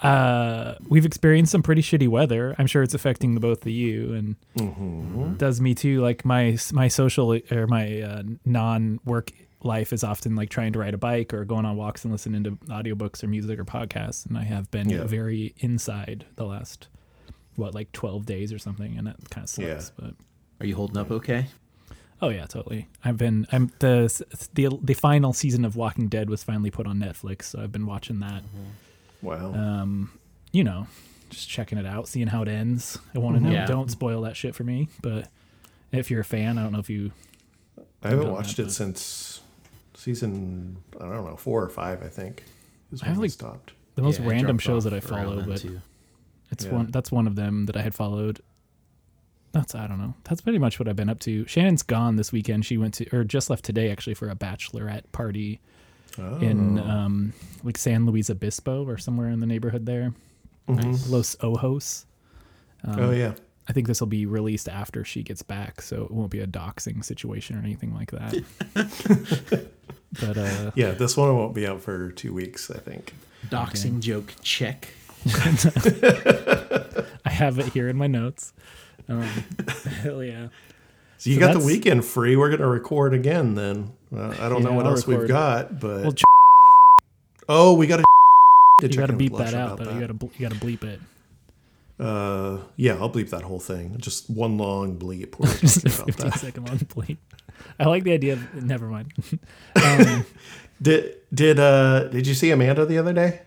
uh, 0.00 0.74
we've 0.88 1.06
experienced 1.06 1.52
some 1.52 1.62
pretty 1.62 1.82
shitty 1.82 2.08
weather. 2.08 2.54
I'm 2.58 2.66
sure 2.66 2.82
it's 2.82 2.94
affecting 2.94 3.34
the 3.34 3.40
both 3.40 3.62
of 3.62 3.68
you, 3.72 4.14
and 4.14 4.36
Mm-hmm. 4.58 5.34
does 5.34 5.60
me 5.60 5.74
too. 5.74 6.00
Like 6.00 6.24
my 6.24 6.58
my 6.72 6.88
social 6.88 7.38
or 7.50 7.66
my 7.66 8.00
uh, 8.00 8.22
non 8.44 9.00
work 9.04 9.30
life 9.64 9.92
is 9.92 10.04
often 10.04 10.36
like 10.36 10.50
trying 10.50 10.72
to 10.74 10.78
ride 10.78 10.94
a 10.94 10.98
bike 10.98 11.34
or 11.34 11.44
going 11.44 11.64
on 11.64 11.76
walks 11.76 12.04
and 12.04 12.12
listening 12.12 12.44
to 12.44 12.52
audiobooks 12.66 13.24
or 13.24 13.26
music 13.28 13.58
or 13.58 13.64
podcasts, 13.64 14.24
and 14.26 14.38
I 14.38 14.42
have 14.44 14.70
been 14.70 14.88
Yeah. 14.88 15.04
very 15.04 15.54
inside 15.58 16.26
the 16.36 16.44
last 16.44 16.86
what 17.56 17.74
like 17.74 17.90
12 17.92 18.26
days 18.26 18.52
or 18.52 18.58
something, 18.58 18.96
and 18.98 19.06
that 19.06 19.30
kind 19.30 19.44
of 19.44 19.48
sucks. 19.50 19.66
Yeah. 19.66 19.80
But 19.96 20.14
Are 20.60 20.66
you 20.66 20.76
holding 20.76 20.96
up 20.98 21.10
okay? 21.10 21.46
Oh 22.22 22.28
yeah, 22.28 22.46
totally. 22.46 22.88
I've 23.04 23.16
been 23.16 23.46
I'm 23.52 23.72
the 23.80 24.24
the 24.54 24.78
the 24.82 24.94
final 24.94 25.32
season 25.32 25.64
of 25.64 25.76
Walking 25.76 26.08
Dead 26.08 26.30
was 26.30 26.42
finally 26.44 26.70
put 26.70 26.86
on 26.86 26.98
Netflix, 26.98 27.42
so 27.44 27.60
I've 27.62 27.72
been 27.72 27.86
watching 27.86 28.20
that. 28.20 28.42
Wow. 29.22 29.52
Um, 29.54 30.12
you 30.52 30.62
know, 30.64 30.86
just 31.30 31.48
checking 31.48 31.78
it 31.78 31.86
out, 31.86 32.06
seeing 32.08 32.28
how 32.28 32.42
it 32.42 32.48
ends. 32.48 32.98
I 33.14 33.18
want 33.18 33.36
to 33.36 33.42
know. 33.42 33.50
Yeah. 33.50 33.66
Don't 33.66 33.90
spoil 33.90 34.20
that 34.22 34.36
shit 34.36 34.54
for 34.54 34.62
me. 34.64 34.88
But 35.02 35.28
if 35.92 36.10
you're 36.10 36.20
a 36.20 36.24
fan, 36.24 36.58
I 36.58 36.62
don't 36.62 36.72
know 36.72 36.78
if 36.78 36.90
you. 36.90 37.12
I 38.02 38.10
haven't 38.10 38.30
watched 38.30 38.56
that, 38.56 38.62
it 38.62 38.66
but- 38.66 38.72
since 38.72 39.40
season 40.04 40.76
I 41.00 41.04
don't 41.08 41.24
know 41.24 41.36
four 41.36 41.62
or 41.62 41.68
five. 41.68 42.02
I 42.02 42.08
think 42.08 42.44
is 42.92 43.02
I 43.02 43.06
when 43.06 43.08
have, 43.14 43.18
we 43.18 43.24
like, 43.24 43.30
stopped. 43.32 43.72
The 43.96 44.02
most 44.02 44.20
Yeah, 44.20 44.28
random 44.28 44.58
shows 44.58 44.84
that 44.84 44.92
I 44.92 45.00
follow, 45.00 45.42
but 45.42 45.58
too. 45.60 45.80
it's 46.50 46.64
Yeah. 46.64 46.72
one 46.72 46.90
that's 46.90 47.10
one 47.10 47.26
of 47.26 47.36
them 47.36 47.66
that 47.66 47.76
I 47.76 47.82
had 47.82 47.94
followed. 47.94 48.40
That's 49.52 49.74
I 49.74 49.86
don't 49.86 49.98
know. 49.98 50.14
That's 50.24 50.40
pretty 50.40 50.58
much 50.58 50.78
what 50.80 50.88
I've 50.88 50.96
been 50.96 51.08
up 51.08 51.20
to. 51.20 51.46
Shannon's 51.46 51.82
gone 51.82 52.16
this 52.16 52.32
weekend. 52.32 52.66
She 52.66 52.76
went 52.76 52.94
to 52.94 53.16
or 53.16 53.22
just 53.24 53.50
left 53.50 53.64
today 53.64 53.90
actually 53.90 54.14
for 54.14 54.28
a 54.28 54.34
bachelorette 54.36 55.04
party 55.12 55.60
Oh. 56.18 56.36
in 56.38 56.78
um 56.78 57.32
like 57.64 57.76
San 57.78 58.06
Luis 58.06 58.30
Obispo 58.30 58.84
or 58.86 58.98
somewhere 58.98 59.28
in 59.30 59.40
the 59.40 59.46
neighborhood 59.46 59.86
there. 59.86 60.12
Los 60.68 61.36
Osos. 61.36 62.04
Um, 62.84 62.98
oh 63.00 63.10
yeah. 63.10 63.34
I 63.68 63.72
think 63.72 63.86
this 63.86 64.00
will 64.00 64.06
be 64.08 64.26
released 64.26 64.68
after 64.68 65.04
she 65.04 65.22
gets 65.22 65.42
back, 65.42 65.80
so 65.80 66.04
it 66.04 66.10
won't 66.10 66.30
be 66.30 66.40
a 66.40 66.46
doxing 66.46 67.02
situation 67.04 67.56
or 67.56 67.60
anything 67.60 67.94
like 67.94 68.10
that. 68.10 68.44
but 70.20 70.36
uh 70.36 70.70
Yeah, 70.74 70.90
this 70.92 71.16
one 71.16 71.34
won't 71.36 71.54
be 71.54 71.66
out 71.66 71.80
for 71.80 72.10
two 72.12 72.32
weeks, 72.34 72.70
I 72.70 72.78
think. 72.78 73.14
Doxing 73.48 74.00
joke 74.00 74.34
check. 74.42 74.88
I 77.24 77.30
have 77.30 77.58
it 77.58 77.66
here 77.72 77.88
in 77.88 77.96
my 77.96 78.06
notes. 78.06 78.52
Um, 79.08 79.22
hell 80.02 80.22
yeah. 80.22 80.48
So 81.18 81.30
you 81.30 81.36
So 81.36 81.40
got 81.40 81.58
the 81.58 81.64
weekend 81.64 82.04
free. 82.04 82.36
We're 82.36 82.50
gonna 82.50 82.68
record 82.68 83.14
again 83.14 83.54
then. 83.54 83.92
Uh, 84.14 84.34
I 84.38 84.48
don't 84.48 84.62
know 84.62 84.72
what 84.72 84.84
I'll 84.86 84.92
else 84.92 85.06
we've 85.06 85.16
record. 85.18 85.28
got, 85.28 85.80
but 85.80 86.02
Well, 86.02 86.12
ch- 86.12 86.22
oh, 87.48 87.74
we 87.74 87.86
got 87.86 87.98
to. 87.98 88.04
you 88.88 88.96
got 88.96 89.06
to 89.06 89.12
beep 89.14 89.34
that 89.36 89.54
out 89.54 89.78
though. 89.78 89.92
You 89.92 90.00
got 90.00 90.06
to 90.08 90.14
ble- 90.14 90.30
you 90.38 90.46
got 90.48 90.54
to 90.58 90.60
bleep 90.64 90.84
it. 90.84 91.00
Uh, 91.98 92.58
yeah, 92.76 92.94
I'll 92.94 93.10
bleep 93.10 93.30
that 93.30 93.42
whole 93.42 93.60
thing. 93.60 93.96
Just 93.98 94.28
one 94.28 94.58
long 94.58 94.98
bleep. 94.98 95.38
We're 95.38 95.46
Just 95.58 95.78
a 95.84 95.88
talking 95.90 96.14
about 96.14 96.32
that. 96.32 96.40
second 96.40 96.68
long 96.68 96.78
bleep. 96.78 97.18
I 97.78 97.84
like 97.86 98.02
the 98.04 98.12
idea. 98.12 98.32
Of, 98.34 98.64
never 98.64 98.86
mind. 98.88 99.12
um, 99.76 100.26
Did 100.82 101.16
did 101.32 101.58
uh 101.60 102.08
did 102.08 102.26
you 102.26 102.34
see 102.34 102.50
Amanda 102.50 102.84
the 102.84 102.98
other 102.98 103.12
day? 103.12 103.42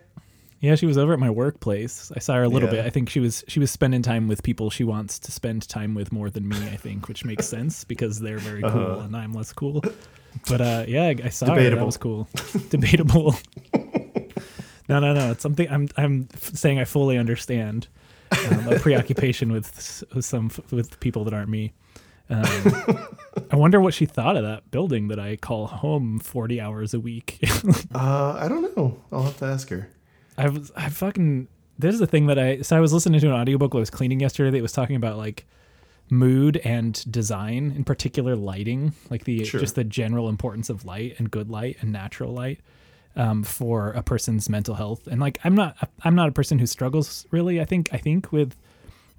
Yeah, 0.61 0.75
she 0.75 0.85
was 0.87 0.97
over 0.97 1.13
at 1.13 1.19
my 1.19 1.29
workplace. 1.29 2.11
I 2.15 2.19
saw 2.19 2.35
her 2.35 2.43
a 2.43 2.47
little 2.49 2.69
Yeah. 2.69 2.75
bit. 2.77 2.85
I 2.85 2.89
think 2.89 3.09
she 3.09 3.19
was 3.19 3.43
she 3.49 3.59
was 3.59 3.69
spending 3.69 4.01
time 4.01 4.27
with 4.29 4.41
people 4.43 4.69
she 4.69 4.83
wants 4.85 5.19
to 5.19 5.31
spend 5.31 5.67
time 5.67 5.93
with 5.93 6.11
more 6.13 6.29
than 6.29 6.47
me. 6.47 6.57
I 6.69 6.77
think, 6.77 7.09
which 7.09 7.25
makes 7.25 7.47
sense 7.47 7.83
because 7.83 8.19
they're 8.21 8.39
very 8.39 8.61
cool 8.61 9.01
and 9.01 9.15
I'm 9.15 9.33
less 9.33 9.51
cool. 9.53 9.83
But 10.47 10.61
uh, 10.61 10.85
yeah, 10.87 11.13
I- 11.23 11.29
saw 11.29 11.47
her. 11.47 11.55
That 11.55 11.63
Debatable. 11.63 11.85
was 11.85 11.97
cool. 11.97 12.27
Debatable. 12.69 13.35
no, 14.89 14.99
no, 14.99 15.13
no. 15.13 15.31
It's 15.31 15.43
something 15.43 15.69
I'm 15.69 15.89
I'm 15.97 16.29
saying 16.39 16.79
I 16.79 16.85
fully 16.85 17.17
understand. 17.17 17.87
Um, 18.51 18.67
a 18.73 18.79
preoccupation 18.79 19.51
with, 19.51 20.03
with 20.13 20.25
some 20.25 20.51
with 20.71 20.99
people 20.99 21.23
that 21.25 21.33
aren't 21.33 21.49
me. 21.49 21.73
Um, 22.29 22.43
I 23.51 23.55
wonder 23.55 23.79
what 23.79 23.93
she 23.93 24.05
thought 24.05 24.35
of 24.35 24.43
that 24.43 24.69
building 24.69 25.07
that 25.07 25.19
I 25.19 25.37
call 25.37 25.67
home 25.67 26.19
forty 26.19 26.59
hours 26.59 26.93
a 26.93 26.99
week. 26.99 27.39
Uh, 27.95 28.37
I 28.39 28.47
don't 28.47 28.75
know. 28.75 29.01
I'll 29.11 29.23
have 29.23 29.37
to 29.37 29.45
ask 29.45 29.69
her. 29.69 29.89
I 30.37 30.49
was 30.49 30.71
I 30.75 30.89
fucking 30.89 31.47
this 31.79 31.93
is 31.93 31.99
the 31.99 32.07
thing 32.07 32.27
that 32.27 32.37
I 32.37 32.61
so 32.61 32.75
I 32.75 32.79
was 32.79 32.91
listening 32.93 33.19
to 33.21 33.27
an 33.27 33.33
audiobook 33.33 33.73
while 33.73 33.79
I 33.79 33.81
was 33.81 33.89
cleaning 33.89 34.19
yesterday 34.19 34.51
that 34.51 34.61
was 34.61 34.71
talking 34.73 34.95
about 34.95 35.17
like 35.17 35.45
mood 36.09 36.57
and 36.63 37.09
design, 37.11 37.73
in 37.75 37.83
particular 37.83 38.35
lighting, 38.35 38.93
like 39.09 39.23
the 39.25 39.43
Sure. 39.45 39.59
just 39.59 39.75
the 39.75 39.83
general 39.83 40.29
importance 40.29 40.69
of 40.69 40.85
light 40.85 41.15
and 41.17 41.29
good 41.31 41.49
light 41.49 41.77
and 41.81 41.91
natural 41.91 42.33
light 42.33 42.59
um, 43.17 43.43
for 43.43 43.91
a 43.91 44.03
person's 44.03 44.47
mental 44.47 44.75
health. 44.75 45.07
And 45.07 45.19
like 45.19 45.39
I'm 45.43 45.55
not 45.55 45.75
I'm 46.03 46.15
not 46.15 46.29
a 46.29 46.31
person 46.31 46.59
who 46.59 46.65
struggles 46.65 47.25
really. 47.31 47.59
I 47.59 47.65
think 47.65 47.89
I 47.91 47.97
think 47.97 48.31
with 48.31 48.55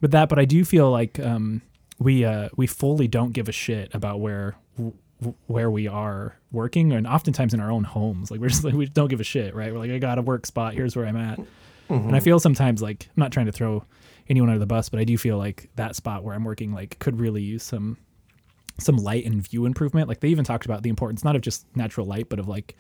with 0.01 0.13
that, 0.13 0.29
but 0.29 0.39
I 0.39 0.45
do 0.45 0.65
feel 0.65 0.91
like 0.91 1.19
um, 1.21 1.61
we 1.99 2.25
uh, 2.25 2.49
we 2.57 2.67
fully 2.67 3.09
don't 3.09 3.33
give 3.33 3.49
a 3.49 3.53
shit 3.53 3.95
about 3.95 4.21
where 4.21 4.57
w- 4.77 4.95
where 5.49 5.71
we 5.71 5.89
are 5.89 6.37
working, 6.53 6.93
and 6.93 7.07
oftentimes 7.07 7.53
in 7.53 7.61
our 7.61 7.71
own 7.71 7.85
homes. 7.85 8.31
Like 8.31 8.41
we're 8.41 8.49
just 8.49 8.65
like 8.65 8.75
we 8.75 8.87
don't 8.87 9.09
give 9.09 9.21
a 9.21 9.25
shit, 9.25 9.55
right? 9.55 9.73
We're 9.73 9.81
like 9.81 9.91
I 9.91 9.99
got 9.99 10.19
a 10.19 10.23
work 10.23 10.47
spot. 10.47 10.75
Here's 10.75 10.97
where 10.97 11.05
I'm 11.07 11.17
at. 11.17 11.41
And 11.91 12.15
I 12.15 12.21
feel 12.21 12.39
sometimes 12.39 12.83
like 12.83 13.07
I'm 13.07 13.21
not 13.21 13.33
trying 13.33 13.47
to 13.47 13.53
throw 13.53 13.83
anyone 14.29 14.51
under 14.51 14.59
the 14.59 14.67
bus, 14.67 14.91
but 14.91 15.01
I 15.01 15.05
do 15.05 15.17
feel 15.17 15.39
like 15.39 15.71
that 15.77 15.97
spot 15.97 16.23
where 16.23 16.35
I'm 16.35 16.45
working 16.45 16.73
like 16.73 16.99
could 16.99 17.19
really 17.19 17.43
use 17.43 17.63
some 17.63 17.97
some 18.79 18.97
light 18.99 19.25
and 19.25 19.43
view 19.43 19.67
improvement. 19.67 20.07
Like 20.07 20.21
they 20.21 20.29
even 20.29 20.45
talked 20.45 20.67
about 20.67 20.83
the 20.83 20.91
importance 20.91 21.25
not 21.25 21.35
of 21.35 21.43
just 21.43 21.67
natural 21.75 22.07
light, 22.07 22.29
but 22.29 22.39
of 22.39 22.47
like 22.47 22.77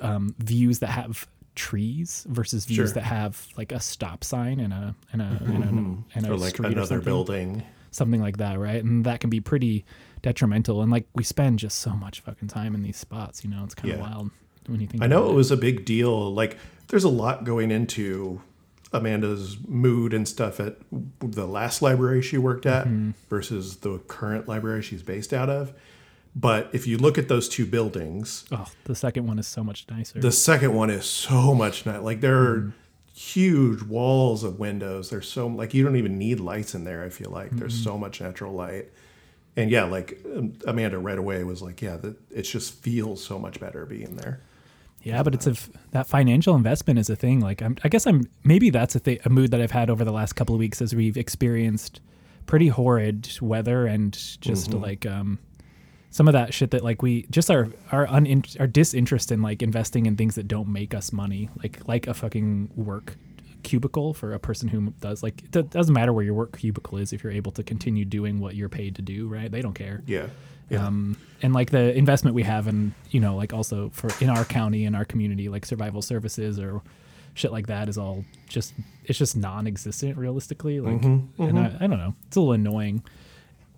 um, 0.00 0.34
views 0.38 0.78
that 0.80 0.88
have 0.88 1.26
trees 1.54 2.26
versus 2.28 2.64
views 2.64 2.76
Sure. 2.90 2.94
that 2.94 3.02
have 3.04 3.46
like 3.56 3.72
a 3.72 3.80
stop 3.80 4.24
sign 4.24 4.58
and 4.60 4.72
a 4.72 4.94
and 5.12 5.20
a, 5.22 5.24
and 5.44 5.64
a, 5.64 6.18
and 6.18 6.26
a 6.26 6.32
or 6.32 6.36
like 6.38 6.50
street 6.54 6.68
or 6.68 6.72
another 6.72 6.86
something 6.86 7.04
building. 7.04 7.62
something 7.90 8.20
like 8.22 8.38
that, 8.38 8.58
right? 8.58 8.82
And 8.82 9.04
that 9.04 9.20
can 9.20 9.28
be 9.30 9.40
pretty 9.40 9.84
detrimental. 10.22 10.80
And 10.82 10.90
like 10.90 11.06
we 11.14 11.22
spend 11.24 11.58
just 11.58 11.78
so 11.78 11.90
much 11.90 12.20
fucking 12.20 12.48
time 12.48 12.74
in 12.74 12.82
these 12.82 12.96
spots, 12.96 13.44
you 13.44 13.50
know, 13.50 13.62
it's 13.64 13.74
kind 13.74 13.92
of 13.92 13.98
Yeah. 13.98 14.02
wild 14.08 14.30
when 14.66 14.80
you 14.80 14.86
think 14.86 15.02
I 15.02 15.06
know 15.06 15.22
about 15.24 15.32
it 15.32 15.34
was 15.34 15.50
a 15.50 15.56
big 15.56 15.84
deal. 15.84 16.32
Like, 16.32 16.56
there's 16.88 17.04
a 17.04 17.08
lot 17.10 17.44
going 17.44 17.70
into 17.70 18.40
Amanda's 18.92 19.56
mood 19.66 20.12
and 20.14 20.28
stuff 20.28 20.60
at 20.60 20.76
the 21.20 21.46
last 21.46 21.82
library 21.82 22.22
she 22.22 22.38
worked 22.38 22.64
at 22.66 22.86
Mm-hmm. 22.86 23.10
versus 23.28 23.76
the 23.78 23.98
current 24.08 24.46
library 24.48 24.82
she's 24.82 25.02
based 25.02 25.32
out 25.32 25.50
of. 25.50 25.72
But 26.34 26.70
if 26.72 26.86
you 26.86 26.96
look 26.96 27.18
at 27.18 27.28
those 27.28 27.48
two 27.48 27.66
buildings, 27.66 28.44
Oh, 28.50 28.66
the 28.84 28.94
second 28.94 29.26
one 29.26 29.38
is 29.38 29.46
so 29.46 29.62
much 29.62 29.84
nicer. 29.90 30.18
the 30.18 30.32
second 30.32 30.74
one 30.74 30.88
is 30.90 31.04
so 31.04 31.54
much 31.54 31.84
nicer. 31.84 32.00
Like, 32.00 32.20
there 32.22 32.38
are 32.38 32.72
huge 33.14 33.82
walls 33.82 34.42
of 34.42 34.58
windows. 34.58 35.10
There's 35.10 35.28
so, 35.28 35.46
like, 35.46 35.74
you 35.74 35.84
don't 35.84 35.96
even 35.96 36.16
need 36.18 36.40
lights 36.40 36.74
in 36.74 36.84
there, 36.84 37.04
I 37.04 37.10
feel 37.10 37.30
like. 37.30 37.50
There's 37.50 37.74
so 37.74 37.98
much 37.98 38.20
natural 38.22 38.54
light. 38.54 38.86
And 39.56 39.70
yeah, 39.70 39.84
like 39.84 40.18
um, 40.34 40.54
Amanda 40.66 40.98
right 40.98 41.18
away 41.18 41.44
was 41.44 41.60
like, 41.60 41.82
yeah, 41.82 41.98
that 41.98 42.16
it 42.30 42.42
just 42.42 42.72
feels 42.76 43.22
so 43.22 43.38
much 43.38 43.60
better 43.60 43.84
being 43.84 44.16
there. 44.16 44.40
yeah, 45.02 45.22
but 45.22 45.34
it's 45.34 45.46
a 45.46 45.54
that 45.90 46.06
financial 46.06 46.56
investment 46.56 46.98
is 46.98 47.10
a 47.10 47.16
thing. 47.16 47.40
Like 47.40 47.60
I'm, 47.60 47.76
I 47.84 47.88
guess 47.90 48.06
I'm 48.06 48.22
maybe 48.44 48.70
that's 48.70 48.94
a 48.94 48.98
thing, 48.98 49.18
a 49.26 49.28
mood 49.28 49.50
that 49.50 49.60
I've 49.60 49.70
had 49.72 49.90
over 49.90 50.04
the 50.06 50.12
last 50.12 50.32
couple 50.32 50.54
of 50.54 50.58
weeks 50.58 50.80
as 50.80 50.94
we've 50.94 51.18
experienced 51.18 52.00
pretty 52.46 52.68
horrid 52.68 53.28
weather 53.42 53.84
and 53.86 54.14
just 54.40 54.70
Mm-hmm. 54.70 54.80
like 54.82 55.04
um 55.04 55.38
some 56.12 56.28
of 56.28 56.34
that 56.34 56.54
shit 56.54 56.70
that 56.70 56.84
like 56.84 57.02
we 57.02 57.26
just 57.30 57.50
our 57.50 57.68
our 57.90 58.06
un 58.06 58.44
our 58.60 58.66
disinterest 58.68 59.32
in 59.32 59.42
like 59.42 59.62
investing 59.62 60.06
in 60.06 60.14
things 60.14 60.36
that 60.36 60.46
don't 60.46 60.68
make 60.68 60.94
us 60.94 61.12
money 61.12 61.48
like 61.62 61.80
like 61.88 62.06
a 62.06 62.14
fucking 62.14 62.70
work 62.76 63.16
cubicle 63.64 64.12
for 64.12 64.32
a 64.34 64.38
person 64.38 64.68
who 64.68 64.92
does 65.00 65.22
like 65.22 65.42
it 65.42 65.70
doesn't 65.70 65.94
matter 65.94 66.12
where 66.12 66.24
your 66.24 66.34
work 66.34 66.56
cubicle 66.58 66.98
is 66.98 67.12
if 67.12 67.24
you're 67.24 67.32
able 67.32 67.50
to 67.52 67.62
continue 67.62 68.04
doing 68.04 68.40
what 68.40 68.54
you're 68.54 68.68
paid 68.68 68.94
to 68.96 69.02
do 69.02 69.26
right? 69.26 69.50
They 69.50 69.62
don't 69.62 69.74
care. 69.74 70.02
Yeah. 70.06 70.26
Yeah. 70.68 70.86
um, 70.86 71.16
and 71.42 71.52
like 71.52 71.70
the 71.70 71.94
investment 71.96 72.34
we 72.34 72.44
have 72.44 72.66
in 72.68 72.94
you 73.10 73.20
know 73.20 73.36
like 73.36 73.52
also 73.52 73.90
for 73.90 74.08
in 74.22 74.30
our 74.30 74.44
county 74.44 74.84
in 74.84 74.94
our 74.94 75.04
community 75.04 75.48
like 75.48 75.66
survival 75.66 76.00
services 76.02 76.58
or 76.58 76.80
shit 77.34 77.52
like 77.52 77.66
that 77.66 77.88
is 77.88 77.98
all 77.98 78.24
just 78.48 78.74
it's 79.04 79.18
just 79.18 79.36
non-existent 79.36 80.16
realistically 80.16 80.80
like 80.80 81.00
Mm-hmm, 81.00 81.42
and 81.42 81.58
I, 81.58 81.76
I 81.80 81.86
don't 81.86 81.98
know. 81.98 82.14
It's 82.26 82.36
a 82.36 82.40
little 82.40 82.52
annoying 82.52 83.02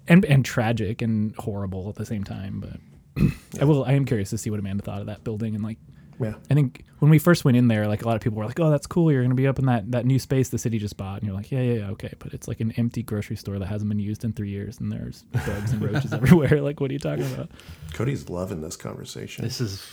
and 0.09 0.25
and 0.25 0.45
tragic 0.45 1.03
and 1.03 1.35
horrible 1.37 1.89
at 1.89 1.95
the 1.97 2.07
same 2.07 2.25
time 2.25 2.61
but 2.61 3.27
i 3.61 3.65
will 3.65 3.85
i 3.85 3.93
am 3.93 4.05
curious 4.05 4.31
to 4.31 4.39
see 4.39 4.51
what 4.51 4.61
amanda 4.61 4.83
thought 4.83 5.01
of 5.01 5.07
that 5.07 5.25
building 5.25 5.55
and 5.55 5.65
like 5.65 5.79
yeah. 6.21 6.35
i 6.51 6.55
think 6.55 6.85
when 7.01 7.11
we 7.11 7.19
first 7.19 7.45
went 7.45 7.57
in 7.57 7.67
there 7.69 7.89
like 7.89 8.03
a 8.03 8.07
lot 8.07 8.15
of 8.15 8.23
people 8.23 8.39
were 8.39 8.47
like 8.47 8.61
oh 8.61 8.71
that's 8.71 8.87
cool 8.87 9.11
you're 9.11 9.23
gonna 9.23 9.35
be 9.35 9.47
up 9.47 9.59
in 9.59 9.67
that 9.67 9.91
that 9.91 10.07
new 10.07 10.19
space 10.19 10.49
the 10.49 10.59
city 10.59 10.79
just 10.79 10.97
bought 10.97 11.19
and 11.19 11.27
you're 11.27 11.37
like 11.37 11.51
yeah 11.51 11.61
yeah, 11.61 11.81
yeah 11.81 11.91
okay 11.91 12.13
but 12.19 12.33
it's 12.33 12.47
like 12.47 12.61
an 12.61 12.73
empty 12.73 13.03
grocery 13.03 13.37
store 13.37 13.59
that 13.59 13.67
hasn't 13.67 13.89
been 13.89 13.99
used 13.99 14.25
in 14.25 14.33
three 14.33 14.51
years 14.51 14.79
and 14.79 14.93
there's 14.93 15.23
bugs 15.33 15.73
and 15.73 15.83
roaches 15.83 16.13
everywhere 16.13 16.61
like 16.63 16.81
what 16.81 16.91
are 16.91 16.95
you 16.95 17.01
talking 17.01 17.27
about 17.35 17.51
Cody's 17.95 18.29
loving 18.29 18.61
this 18.61 18.77
conversation. 18.77 19.45
This 19.45 19.61
is 19.61 19.87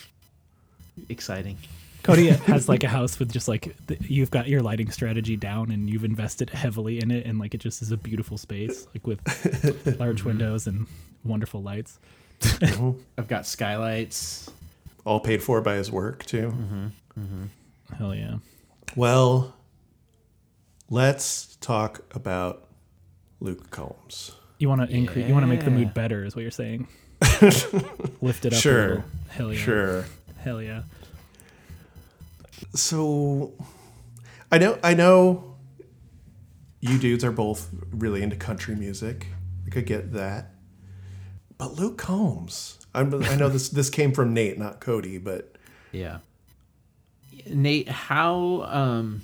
exciting. 1.10 1.58
Cody 2.03 2.27
has 2.47 2.67
like 2.69 2.83
a 2.83 2.87
house 2.87 3.19
with 3.19 3.31
just 3.31 3.47
like 3.47 3.75
the, 3.87 3.97
you've 4.01 4.31
got 4.31 4.47
your 4.47 4.61
lighting 4.61 4.89
strategy 4.91 5.35
down 5.35 5.71
and 5.71 5.89
you've 5.89 6.03
invested 6.03 6.49
heavily 6.49 6.99
in 7.01 7.11
it 7.11 7.25
and 7.25 7.39
like 7.39 7.53
it 7.53 7.59
just 7.59 7.81
is 7.81 7.91
a 7.91 7.97
beautiful 7.97 8.37
space 8.37 8.87
like 8.93 9.05
with 9.07 9.95
large 9.99 10.23
windows 10.23 10.67
and 10.67 10.87
wonderful 11.23 11.61
lights. 11.61 11.99
Mm-hmm. 12.41 12.99
I've 13.17 13.27
got 13.27 13.45
skylights. 13.45 14.49
All 15.05 15.19
paid 15.19 15.41
for 15.43 15.61
by 15.61 15.75
his 15.75 15.91
work 15.91 16.25
too. 16.25 16.49
Mm-hmm. 16.49 16.85
Mm-hmm. 17.19 17.95
Hell 17.95 18.15
yeah. 18.15 18.35
Well, 18.95 19.53
let's 20.89 21.55
talk 21.57 22.01
about 22.15 22.67
Luke 23.39 23.69
Combs. 23.71 24.31
You 24.59 24.69
want 24.69 24.87
to 24.87 24.95
increase 24.95 25.27
you 25.27 25.33
want 25.33 25.43
to 25.43 25.47
make 25.47 25.63
the 25.65 25.71
mood 25.71 25.93
better 25.93 26.23
is 26.23 26.35
what 26.35 26.41
you're 26.43 26.51
saying. 26.51 26.87
Lift 28.21 28.45
it 28.45 28.53
up 28.53 28.53
a 28.53 28.55
Sure. 28.55 28.87
little. 28.87 29.03
Hell 29.29 29.53
yeah. 29.53 29.59
Sure. 29.59 30.05
Hell 30.39 30.61
yeah. 30.61 30.83
So 32.73 33.53
I 34.51 34.57
know 34.57 34.79
I 34.84 34.93
know 34.93 35.55
you 36.79 36.97
dudes 36.97 37.23
are 37.23 37.31
both 37.31 37.69
really 37.91 38.21
into 38.21 38.36
country 38.36 38.75
music. 38.75 39.27
I 39.65 39.69
could 39.69 39.86
get 39.86 40.13
that. 40.13 40.51
But 41.57 41.75
Luke 41.75 41.97
Combs. 41.97 42.77
I'm, 42.93 43.23
I 43.23 43.36
know 43.36 43.49
this 43.49 43.69
this 43.69 43.89
came 43.89 44.12
from 44.12 44.34
Nate, 44.34 44.57
not 44.57 44.81
Cody, 44.81 45.17
but 45.17 45.55
Yeah. 45.91 46.19
Nate, 47.47 47.88
how 47.88 48.63
um 48.67 49.21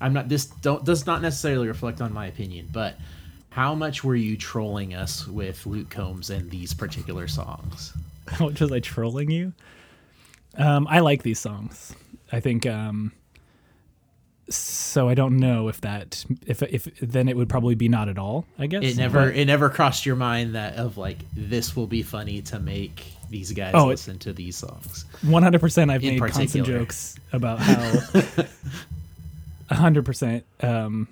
I'm 0.00 0.12
not 0.12 0.28
this 0.28 0.46
don't 0.46 0.84
does 0.84 1.06
not 1.06 1.22
necessarily 1.22 1.68
reflect 1.68 2.00
on 2.00 2.12
my 2.12 2.26
opinion, 2.26 2.68
but 2.72 2.96
how 3.50 3.74
much 3.74 4.04
were 4.04 4.14
you 4.14 4.36
trolling 4.36 4.94
us 4.94 5.26
with 5.26 5.66
Luke 5.66 5.90
Combs 5.90 6.30
and 6.30 6.50
these 6.50 6.72
particular 6.72 7.26
songs? 7.26 7.92
How 8.28 8.46
much 8.46 8.60
was 8.60 8.70
I 8.70 8.78
trolling 8.78 9.30
you? 9.30 9.52
Um, 10.58 10.86
I 10.90 11.00
like 11.00 11.22
these 11.22 11.38
songs. 11.38 11.94
I 12.32 12.40
think 12.40 12.66
um, 12.66 13.12
so. 14.50 15.08
I 15.08 15.14
don't 15.14 15.38
know 15.38 15.68
if 15.68 15.80
that 15.82 16.24
if 16.46 16.62
if 16.62 16.84
then 17.00 17.28
it 17.28 17.36
would 17.36 17.48
probably 17.48 17.74
be 17.74 17.88
not 17.88 18.08
at 18.08 18.18
all. 18.18 18.44
I 18.58 18.66
guess 18.66 18.82
It 18.82 18.96
never 18.96 19.26
But- 19.26 19.36
it 19.36 19.44
never 19.46 19.70
crossed 19.70 20.04
your 20.04 20.16
mind 20.16 20.54
that 20.54 20.74
of 20.76 20.98
like 20.98 21.18
this 21.34 21.74
will 21.76 21.86
be 21.86 22.02
funny 22.02 22.42
to 22.42 22.58
make 22.58 23.04
these 23.30 23.52
guys 23.52 23.72
Oh, 23.74 23.84
it- 23.86 23.92
listen 23.92 24.18
to 24.20 24.32
these 24.32 24.56
songs. 24.56 25.04
100% 25.24 25.90
I've 25.90 26.02
in 26.02 26.14
made 26.14 26.18
constant 26.20 26.50
particular. 26.50 26.78
jokes 26.80 27.16
about 27.32 27.58
how 27.60 28.00
100% 29.70 30.42
um, 30.62 31.08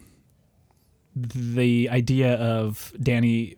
the 1.14 1.88
idea 1.90 2.35
of 2.37 2.92
Danny 3.02 3.56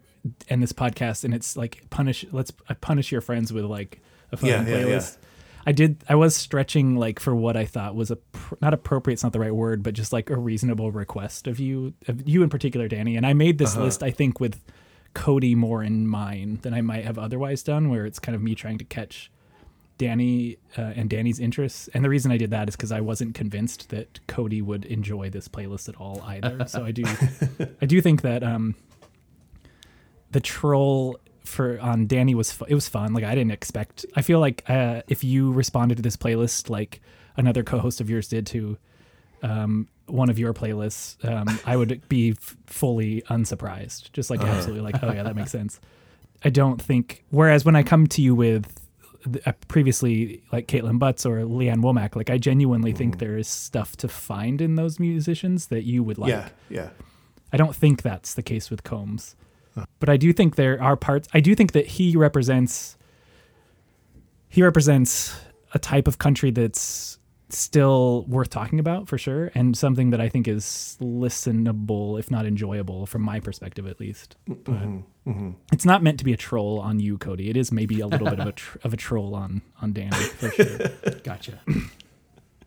and 0.49 0.63
this 0.63 0.73
podcast 0.73 1.25
and 1.25 1.33
it's 1.33 1.57
like 1.57 1.83
punish 1.91 2.25
let's 2.33 2.53
uh, 2.69 2.75
punish 2.81 3.11
your 3.13 3.21
friends 3.21 3.53
with 3.53 3.65
like 3.65 4.01
a 4.33 4.37
fucking 4.37 4.49
Yeah, 4.51 4.63
yeah, 4.69 4.83
playlist. 4.85 5.17
yeah. 5.17 5.28
I 5.69 5.73
did 5.73 6.03
I 6.09 6.15
was 6.15 6.35
stretching 6.35 6.97
like 6.97 7.21
for 7.21 7.35
what 7.35 7.55
I 7.55 7.67
thought 7.67 7.95
was 7.95 8.11
a 8.11 8.17
pr- 8.17 8.55
not 8.63 8.73
appropriate 8.73 9.13
it's 9.13 9.23
not 9.23 9.35
the 9.35 9.39
right 9.39 9.55
word 9.55 9.83
but 9.83 9.93
just 9.93 10.15
like 10.15 10.31
a 10.31 10.37
reasonable 10.39 10.91
request 10.91 11.47
of 11.47 11.61
you 11.61 11.93
of 12.07 12.27
you 12.27 12.43
in 12.43 12.49
particular 12.49 12.89
Danny 12.89 13.17
and 13.17 13.27
I 13.27 13.35
made 13.35 13.59
this 13.59 13.77
list 13.77 14.03
I 14.03 14.11
think 14.11 14.41
with 14.41 14.65
Cody 15.13 15.55
more 15.55 15.83
in 15.83 16.09
mind 16.09 16.63
than 16.63 16.73
I 16.73 16.81
might 16.81 17.05
have 17.05 17.19
otherwise 17.19 17.63
done 17.63 17.91
where 17.91 18.07
it's 18.07 18.19
kind 18.19 18.35
of 18.35 18.41
me 18.41 18.55
trying 18.55 18.79
to 18.79 18.85
catch 18.85 19.31
Danny 19.99 20.57
uh, 20.79 20.93
and 20.97 21.11
Danny's 21.11 21.39
interests. 21.41 21.89
And 21.93 22.03
the 22.03 22.09
reason 22.09 22.31
I 22.33 22.39
did 22.39 22.51
that 22.51 22.69
is 22.69 22.77
because 22.77 22.93
I 22.93 23.01
wasn't 23.01 23.35
convinced 23.35 23.91
that 23.91 24.21
Cody 24.29 24.63
would 24.63 24.85
enjoy 24.87 25.29
this 25.29 25.49
playlist 25.49 25.89
at 25.89 25.97
all 25.97 26.23
either. 26.25 26.67
so 26.67 26.85
I 26.85 26.93
do, 26.93 27.03
I 27.83 27.87
do 27.87 28.01
think 28.01 28.23
that 28.23 28.45
um, 28.45 28.77
the 30.31 30.41
troll 30.41 31.19
for 31.49 31.81
on 31.81 32.07
Danny 32.07 32.35
was 32.35 32.53
fu- 32.53 32.65
it 32.67 32.75
was 32.75 32.89
fun. 32.89 33.13
Like 33.15 33.25
I 33.25 33.35
didn't 33.35 33.53
expect. 33.53 34.07
I 34.15 34.23
feel 34.23 34.41
like 34.41 34.63
uh, 34.69 35.03
if 35.09 35.25
you 35.25 35.53
responded 35.53 35.97
to 35.97 36.03
this 36.03 36.17
playlist 36.17 36.71
like 36.71 37.01
another 37.37 37.63
co-host 37.63 38.01
of 38.01 38.11
yours 38.11 38.29
did 38.29 38.47
to 38.49 38.77
um, 39.43 39.89
one 40.07 40.31
of 40.31 40.39
your 40.39 40.53
playlists, 40.55 41.23
um, 41.29 41.59
I 41.65 41.77
would 41.77 42.09
be 42.09 42.31
f- 42.33 42.57
fully 42.67 43.23
unsurprised. 43.29 44.13
Just 44.13 44.31
like 44.31 44.41
absolutely 44.43 44.83
like, 44.83 45.03
oh 45.03 45.13
yeah, 45.13 45.23
that 45.23 45.37
makes 45.37 45.51
sense. 45.51 45.81
I 46.45 46.51
don't 46.51 46.81
think. 46.81 47.25
Whereas 47.31 47.65
when 47.65 47.77
I 47.77 47.83
come 47.83 48.07
to 48.09 48.23
you 48.23 48.35
with 48.35 48.67
th- 49.25 49.47
uh, 49.47 49.53
previously 49.69 50.43
like 50.53 50.67
Kaitlin 50.69 50.99
Butts 50.99 51.27
or 51.27 51.45
Lee 51.45 51.69
Ann 51.69 51.83
Womack, 51.83 52.17
like 52.17 52.31
I 52.31 52.39
genuinely 52.39 52.93
think 52.93 53.19
there 53.19 53.37
is 53.37 53.49
stuff 53.49 53.97
to 53.99 54.09
find 54.09 54.61
in 54.61 54.75
those 54.77 54.99
musicians 55.01 55.67
that 55.69 55.85
you 55.85 56.03
would 56.03 56.19
like. 56.19 56.31
yeah, 56.31 56.49
yeah. 56.69 56.91
I 57.53 57.57
don't 57.57 57.75
think 57.75 58.03
that's 58.03 58.35
the 58.35 58.43
case 58.43 58.69
with 58.71 58.83
Combs, 58.85 59.35
but 60.01 60.09
I 60.09 60.17
do 60.17 60.33
think 60.33 60.57
there 60.57 60.83
are 60.83 60.97
parts. 60.97 61.29
I 61.35 61.41
do 61.41 61.55
think 61.55 61.73
that 61.73 61.87
he 61.87 62.17
represents. 62.17 62.97
He 64.49 64.63
represents 64.63 65.35
a 65.75 65.79
type 65.79 66.09
of 66.09 66.19
country 66.19 66.51
that's 66.51 67.19
still 67.51 68.25
worth 68.29 68.51
talking 68.51 68.79
about 68.79 69.09
for 69.09 69.17
sure, 69.19 69.51
and 69.55 69.77
something 69.77 70.11
that 70.11 70.21
I 70.21 70.29
think 70.29 70.47
is 70.49 70.97
listenable, 71.01 72.19
if 72.19 72.31
not 72.31 72.47
enjoyable, 72.47 73.07
from 73.07 73.23
my 73.23 73.41
perspective 73.41 73.87
at 73.87 74.01
least. 74.01 74.37
But 74.47 74.83
it's 75.73 75.85
not 75.85 76.03
meant 76.03 76.19
to 76.19 76.25
be 76.25 76.33
a 76.33 76.37
troll 76.37 76.79
on 76.81 77.01
you, 77.01 77.19
Cody. 77.19 77.51
It 77.51 77.57
is 77.57 77.71
maybe 77.73 78.01
a 78.01 78.07
little 78.07 78.29
bit 78.29 78.41
of 78.41 78.47
a 78.47 78.53
tr- 78.53 78.79
of 78.85 78.93
a 78.95 78.97
troll 78.97 79.35
on 79.35 79.63
on 79.83 79.93
Danny 79.93 80.17
for 80.17 80.51
sure. 80.51 80.79
Gotcha. 81.25 81.61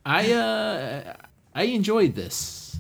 I 0.06 0.32
uh 0.32 1.14
I 1.54 1.64
enjoyed 1.64 2.16
this. 2.16 2.78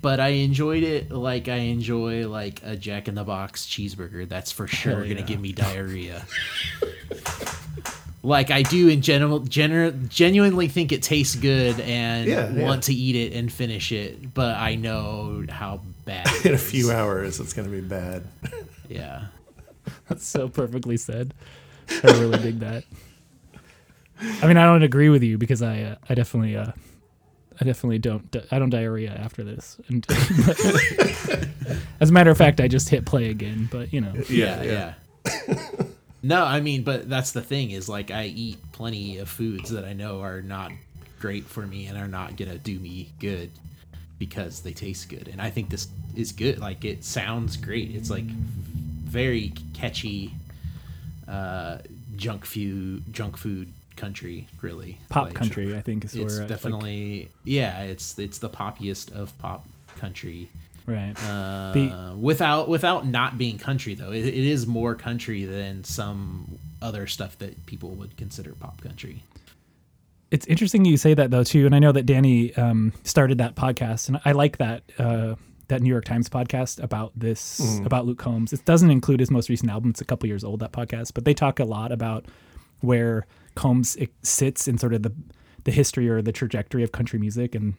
But 0.00 0.20
I 0.20 0.28
enjoyed 0.28 0.82
it 0.82 1.10
like 1.10 1.48
I 1.48 1.56
enjoy 1.56 2.28
like 2.28 2.60
a 2.64 2.76
Jack 2.76 3.08
in 3.08 3.14
the 3.14 3.24
Box 3.24 3.66
cheeseburger. 3.66 4.28
That's 4.28 4.52
for 4.52 4.66
sure 4.66 4.92
Hell 4.92 5.02
gonna 5.02 5.14
yeah. 5.16 5.22
give 5.22 5.40
me 5.40 5.52
diarrhea. 5.52 6.24
like 8.22 8.50
I 8.50 8.62
do 8.62 8.88
in 8.88 9.00
general, 9.02 9.40
gener- 9.40 10.08
genuinely 10.08 10.68
think 10.68 10.92
it 10.92 11.02
tastes 11.02 11.34
good 11.36 11.80
and 11.80 12.26
Yeah, 12.28 12.50
yeah. 12.50 12.62
want 12.64 12.84
to 12.84 12.94
eat 12.94 13.16
it 13.16 13.36
and 13.36 13.50
finish 13.52 13.92
it, 13.92 14.34
but 14.34 14.56
I 14.56 14.74
know 14.74 15.44
how 15.48 15.80
bad. 16.04 16.26
it 16.26 16.46
In 16.46 16.54
a 16.54 16.58
few 16.58 16.90
hours, 16.90 17.40
it's 17.40 17.52
gonna 17.52 17.68
be 17.68 17.80
bad. 17.80 18.24
yeah. 18.88 19.26
That's 20.08 20.26
so 20.26 20.48
perfectly 20.48 20.96
said. 20.96 21.32
I 22.02 22.08
really 22.18 22.38
dig 22.38 22.60
that. 22.60 22.84
I 24.42 24.46
mean, 24.46 24.56
I 24.56 24.64
don't 24.64 24.82
agree 24.82 25.08
with 25.08 25.22
you 25.22 25.38
because 25.38 25.62
I, 25.62 25.80
uh, 25.82 25.94
I 26.08 26.14
definitely, 26.14 26.56
uh, 26.56 26.72
I 27.60 27.64
definitely 27.64 27.98
don't, 27.98 28.34
I 28.50 28.58
don't 28.58 28.70
diarrhea 28.70 29.10
after 29.10 29.44
this. 29.44 29.78
And 29.88 30.06
as 32.00 32.10
a 32.10 32.12
matter 32.12 32.30
of 32.30 32.38
fact, 32.38 32.60
I 32.60 32.68
just 32.68 32.88
hit 32.88 33.04
play 33.04 33.30
again. 33.30 33.68
But 33.70 33.92
you 33.92 34.00
know, 34.00 34.12
yeah, 34.28 34.62
yeah. 34.62 34.94
no, 36.22 36.44
I 36.44 36.60
mean, 36.60 36.82
but 36.82 37.08
that's 37.08 37.32
the 37.32 37.42
thing 37.42 37.72
is 37.72 37.88
like 37.88 38.10
I 38.10 38.24
eat 38.26 38.58
plenty 38.72 39.18
of 39.18 39.28
foods 39.28 39.70
that 39.70 39.84
I 39.84 39.92
know 39.92 40.20
are 40.20 40.40
not 40.40 40.72
great 41.20 41.44
for 41.44 41.66
me 41.66 41.86
and 41.86 41.98
are 41.98 42.08
not 42.08 42.36
gonna 42.36 42.58
do 42.58 42.78
me 42.78 43.10
good 43.18 43.50
because 44.18 44.60
they 44.60 44.72
taste 44.72 45.08
good. 45.08 45.28
And 45.28 45.40
I 45.40 45.50
think 45.50 45.70
this 45.70 45.88
is 46.16 46.32
good. 46.32 46.58
Like 46.60 46.84
it 46.84 47.04
sounds 47.04 47.56
great. 47.56 47.94
It's 47.94 48.10
like 48.10 48.24
very 48.24 49.52
catchy 49.74 50.34
uh 51.26 51.78
junk 52.16 52.44
food 52.44 53.02
junk 53.12 53.36
food 53.36 53.72
country 53.98 54.46
really. 54.62 54.98
Pop 55.10 55.26
Like, 55.26 55.34
country, 55.34 55.76
I 55.76 55.82
think 55.82 56.04
is 56.06 56.14
it's 56.14 56.34
where 56.34 56.38
uh, 56.38 56.40
like, 56.40 56.48
definitely 56.48 57.28
yeah 57.44 57.82
it's 57.82 58.18
it's 58.18 58.38
the 58.38 58.48
poppiest 58.48 59.12
of 59.12 59.36
pop 59.38 59.66
country. 59.96 60.48
Right. 60.86 61.14
uh, 61.28 61.72
The- 61.72 62.16
without 62.18 62.68
without 62.70 63.06
not 63.06 63.36
being 63.36 63.58
country 63.58 63.94
though 63.94 64.10
it, 64.12 64.24
it 64.24 64.34
is 64.34 64.66
more 64.66 64.94
country 64.94 65.44
than 65.44 65.84
some 65.84 66.58
other 66.80 67.06
stuff 67.06 67.36
that 67.38 67.66
people 67.66 67.90
would 67.90 68.16
consider 68.16 68.52
pop 68.52 68.80
country. 68.80 69.22
It's 70.30 70.46
interesting 70.46 70.84
you 70.84 70.96
say 70.96 71.14
that 71.14 71.30
though 71.30 71.44
too, 71.44 71.64
and 71.66 71.74
I 71.74 71.78
know 71.78 71.92
that 71.92 72.04
Danny 72.06 72.54
um, 72.56 72.92
started 73.04 73.38
that 73.38 73.54
podcast, 73.54 74.08
and 74.08 74.20
I 74.26 74.32
like 74.32 74.58
that 74.58 74.82
uh, 74.98 75.36
that 75.68 75.80
New 75.82 75.88
York 75.88 76.04
Times 76.04 76.28
podcast 76.28 76.82
about 76.82 77.12
this 77.16 77.60
about 77.84 78.04
Luke 78.06 78.18
Combs. 78.18 78.52
It 78.52 78.64
doesn't 78.66 78.90
include 78.90 79.20
his 79.20 79.30
most 79.30 79.48
recent 79.48 79.70
album; 79.70 79.88
it's 79.90 80.02
a 80.02 80.04
couple 80.04 80.26
years 80.28 80.44
old 80.44 80.60
that 80.60 80.72
podcast, 80.72 81.12
but 81.14 81.24
they 81.24 81.32
talk 81.32 81.60
a 81.60 81.64
lot 81.64 81.92
about 81.92 82.26
where 82.80 83.26
Combs 83.58 83.96
sits 84.22 84.68
in 84.68 84.78
sort 84.78 84.94
of 84.94 85.02
the 85.02 85.12
the 85.64 85.72
history 85.72 86.08
or 86.08 86.22
the 86.22 86.30
trajectory 86.30 86.84
of 86.84 86.92
country 86.92 87.18
music, 87.18 87.56
and 87.56 87.74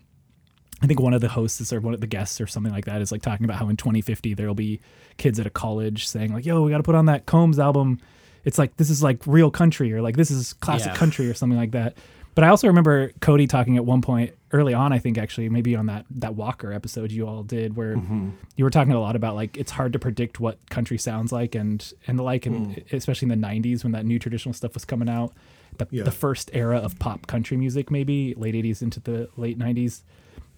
I 0.82 0.88
think 0.88 1.00
one 1.00 1.14
of 1.14 1.22
the 1.22 1.30
hosts 1.30 1.72
or 1.72 1.80
one 1.80 1.94
of 1.94 2.02
the 2.02 2.08
guests 2.08 2.42
or 2.42 2.48
something 2.48 2.74
like 2.74 2.84
that 2.84 3.02
is 3.02 3.14
like 3.14 3.22
talking 3.22 3.46
about 3.46 3.56
how 3.58 3.70
in 3.70 3.78
2050 3.78 4.34
there'll 4.34 4.54
be 4.54 4.82
kids 5.16 5.40
at 5.40 5.46
a 5.46 5.50
college 5.50 6.06
saying 6.06 6.34
like, 6.34 6.46
"Yo, 6.46 6.62
we 6.64 6.70
got 6.70 6.78
to 6.78 6.84
put 6.84 6.96
on 6.96 7.06
that 7.06 7.26
Combs 7.26 7.60
album." 7.60 7.98
It's 8.44 8.58
like 8.58 8.76
this 8.76 8.90
is 8.90 9.02
like 9.02 9.26
real 9.26 9.50
country 9.50 9.94
or 9.94 10.02
like 10.02 10.18
this 10.18 10.32
is 10.32 10.52
classic 10.52 10.92
Yeah. 10.92 10.98
country 10.98 11.30
or 11.30 11.34
something 11.34 11.58
like 11.58 11.72
that. 11.72 11.96
But 12.36 12.44
I 12.44 12.50
also 12.50 12.68
remember 12.68 13.14
Cody 13.22 13.48
talking 13.48 13.78
at 13.78 13.86
one 13.86 14.02
point 14.02 14.34
early 14.52 14.74
on. 14.74 14.92
I 14.92 15.00
think 15.00 15.18
actually 15.18 15.48
maybe 15.48 15.78
on 15.78 15.86
that 15.86 16.06
that 16.12 16.36
Walker 16.36 16.74
episode 16.74 17.10
you 17.10 17.26
all 17.26 17.44
did 17.44 17.78
where 17.78 17.96
mm-hmm. 17.96 18.32
you 18.58 18.66
were 18.66 18.70
talking 18.70 18.92
a 18.92 19.00
lot 19.00 19.16
about 19.16 19.36
like 19.36 19.56
it's 19.56 19.72
hard 19.72 19.94
to 19.94 20.00
predict 20.00 20.42
what 20.42 20.58
country 20.70 20.98
sounds 20.98 21.32
like 21.32 21.56
and 21.56 21.94
and 22.06 22.20
the 22.20 22.24
like, 22.24 22.46
and 22.46 22.76
mm. 22.76 22.94
especially 22.94 23.32
in 23.32 23.42
the 23.42 23.48
90s 23.48 23.84
when 23.84 23.94
that 23.94 24.06
new 24.06 24.20
traditional 24.20 24.52
stuff 24.52 24.74
was 24.74 24.84
coming 24.84 25.08
out. 25.08 25.34
The, 25.80 25.88
Yeah. 25.90 26.04
the 26.04 26.12
first 26.12 26.52
era 26.54 26.78
of 26.78 26.98
pop 27.00 27.26
country 27.28 27.58
music, 27.58 27.90
maybe 27.90 28.34
late 28.36 28.54
80s 28.56 28.82
into 28.82 29.00
the 29.00 29.30
late 29.38 29.58
90s 29.58 30.04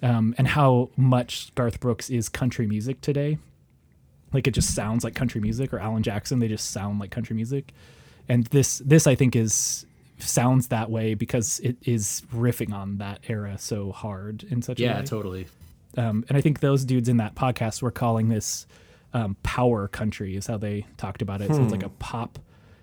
um, 0.03 0.35
and 0.37 0.47
how 0.47 0.89
much 0.97 1.53
Garth 1.55 1.79
Brooks 1.79 2.09
is 2.09 2.27
country 2.29 2.67
music 2.67 2.99
today. 3.01 3.37
Like 4.33 4.47
it 4.47 4.51
just 4.53 4.73
sounds 4.75 5.03
like 5.03 5.13
country 5.15 5.41
music, 5.41 5.73
or 5.73 5.79
Alan 5.79 6.03
Jackson, 6.03 6.39
they 6.39 6.47
just 6.47 6.71
sound 6.71 6.99
like 6.99 7.11
country 7.11 7.35
music. 7.35 7.73
And 8.29 8.45
this, 8.47 8.79
this 8.79 9.07
I 9.07 9.15
think 9.15 9.35
is 9.35 9.85
sounds 10.19 10.67
that 10.67 10.89
way 10.91 11.13
because 11.15 11.59
it 11.63 11.77
is 11.83 12.21
riffing 12.33 12.71
on 12.73 12.97
that 12.99 13.19
era 13.27 13.57
so 13.57 13.91
hard 13.91 14.43
in 14.51 14.61
such 14.61 14.79
a 14.79 14.83
yeah 14.83 15.01
totally 15.01 15.47
Um, 15.97 16.23
and 16.29 16.37
I 16.37 16.41
think 16.41 16.59
those 16.59 16.85
dudes 16.85 17.09
in 17.09 17.17
that 17.17 17.33
podcast 17.35 17.81
were 17.81 17.89
calling 17.91 18.29
this 18.29 18.67
um, 19.13 19.35
power 19.43 19.87
country 19.87 20.35
is 20.35 20.45
how 20.47 20.57
they 20.57 20.85
talked 20.97 21.21
about 21.23 21.41
it. 21.41 21.53
So 21.53 21.61
it's 21.63 21.71
like 21.71 21.83
a 21.83 21.89
pop, 21.89 22.37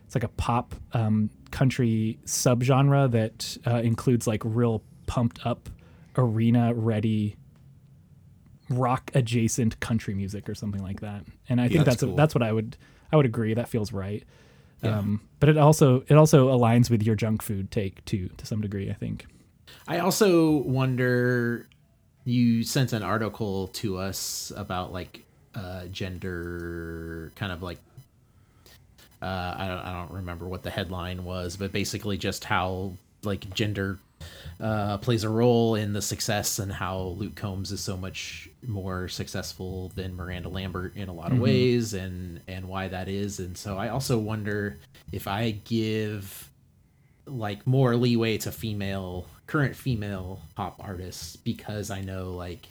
it's 0.04 0.14
like 0.16 0.24
a 0.24 0.28
pop 0.28 0.74
um, 0.92 1.30
country 1.50 2.18
subgenre 2.24 3.10
that 3.10 3.56
uh, 3.66 3.76
includes 3.76 4.26
like 4.26 4.42
real 4.44 4.82
pumped 5.06 5.44
up, 5.46 5.68
arena 6.16 6.74
ready, 6.74 7.36
rock 8.70 9.10
adjacent 9.14 9.80
country 9.80 10.14
music 10.14 10.48
or 10.48 10.54
something 10.54 10.82
like 10.82 11.00
that. 11.00 11.24
And 11.48 11.60
I 11.60 11.68
think 11.68 11.84
that's 11.84 11.96
that's 11.96 12.02
cool. 12.02 12.16
that's 12.16 12.34
what 12.34 12.42
I 12.42 12.52
would 12.52 12.76
I 13.12 13.16
would 13.16 13.26
agree. 13.26 13.54
That 13.54 13.68
feels 13.68 13.92
right. 13.92 14.24
Um, 14.82 15.22
but 15.40 15.48
it 15.48 15.58
also 15.58 16.04
it 16.08 16.14
also 16.14 16.48
aligns 16.48 16.90
with 16.90 17.02
your 17.02 17.16
junk 17.16 17.42
food 17.42 17.70
take 17.70 18.04
too 18.04 18.28
to 18.36 18.46
some 18.46 18.60
degree. 18.60 18.90
I 18.90 18.94
think. 18.94 19.26
I 19.86 19.98
also 19.98 20.58
wonder. 20.58 21.68
You 22.24 22.62
sent 22.62 22.92
an 22.92 23.02
article 23.02 23.68
to 23.68 23.96
us 23.96 24.52
about 24.54 24.92
like 24.92 25.24
uh, 25.54 25.86
gender, 25.86 27.32
kind 27.36 27.52
of 27.52 27.62
like 27.62 27.78
uh, 29.22 29.54
I 29.56 29.68
don't 29.68 29.80
I 29.80 29.92
don't 29.92 30.12
remember 30.12 30.46
what 30.46 30.62
the 30.62 30.70
headline 30.70 31.24
was, 31.24 31.56
but 31.56 31.72
basically 31.72 32.18
just 32.18 32.44
how 32.44 32.92
like 33.24 33.52
gender 33.54 33.98
uh, 34.60 34.98
plays 34.98 35.24
a 35.24 35.28
role 35.28 35.74
in 35.74 35.92
the 35.92 36.02
success 36.02 36.58
and 36.58 36.72
how 36.72 37.14
Luke 37.18 37.36
Combs 37.36 37.70
is 37.70 37.80
so 37.80 37.96
much 37.96 38.48
more 38.66 39.08
successful 39.08 39.92
than 39.94 40.16
Miranda 40.16 40.48
Lambert 40.48 40.96
in 40.96 41.08
a 41.08 41.12
lot 41.12 41.32
of 41.32 41.38
ways, 41.38 41.94
and 41.94 42.40
and 42.48 42.68
why 42.68 42.88
that 42.88 43.08
is. 43.08 43.38
And 43.38 43.56
so 43.56 43.76
I 43.76 43.88
also 43.88 44.18
wonder 44.18 44.78
if 45.12 45.26
I 45.26 45.52
give 45.64 46.50
like 47.26 47.66
more 47.66 47.94
leeway 47.94 48.38
to 48.38 48.50
female 48.50 49.26
current 49.46 49.76
female 49.76 50.40
pop 50.54 50.76
artists 50.82 51.36
because 51.36 51.90
I 51.90 52.00
know 52.00 52.32
like 52.32 52.68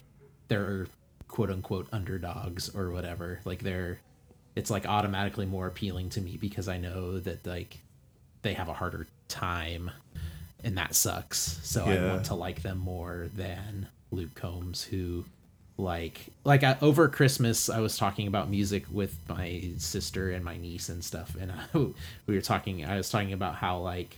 they're 0.47 0.87
quote 1.27 1.49
unquote 1.49 1.87
underdogs 1.91 2.69
or 2.73 2.91
whatever. 2.91 3.39
Like 3.45 3.59
they're 3.63 3.99
it's 4.57 4.71
like 4.71 4.87
automatically 4.87 5.45
more 5.45 5.67
appealing 5.67 6.09
to 6.09 6.19
me 6.19 6.35
because 6.35 6.67
I 6.67 6.77
know 6.77 7.19
that 7.19 7.45
like 7.45 7.77
they 8.41 8.53
have 8.53 8.69
a 8.69 8.73
harder 8.73 9.05
time 9.27 9.91
and 10.63 10.77
that 10.79 10.95
sucks. 10.95 11.59
So 11.61 11.85
I 11.85 12.07
want 12.07 12.25
to 12.25 12.33
like 12.33 12.63
them 12.63 12.79
more 12.79 13.29
than 13.35 13.87
Luke 14.09 14.33
Combs 14.33 14.83
who 14.83 15.25
like 15.77 16.25
like 16.43 16.63
I, 16.63 16.75
over 16.81 17.07
Christmas 17.07 17.69
I 17.69 17.81
was 17.81 17.97
talking 17.97 18.25
about 18.25 18.49
music 18.49 18.85
with 18.91 19.15
my 19.29 19.61
sister 19.77 20.31
and 20.31 20.43
my 20.43 20.57
niece 20.57 20.89
and 20.89 21.05
stuff 21.05 21.35
and 21.39 21.51
I, 21.51 21.77
uh, 21.77 21.85
we 22.25 22.33
were 22.33 22.41
talking 22.41 22.83
I 22.83 22.97
was 22.97 23.11
talking 23.11 23.33
about 23.33 23.53
how 23.53 23.77
like 23.77 24.17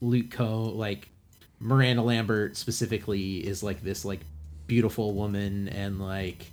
Luke 0.00 0.30
Co 0.30 0.62
like 0.62 1.10
Miranda 1.58 2.00
Lambert 2.00 2.56
specifically 2.56 3.46
is 3.46 3.62
like 3.62 3.82
this 3.82 4.06
like 4.06 4.20
beautiful 4.66 5.12
woman 5.12 5.68
and 5.68 6.00
like 6.00 6.50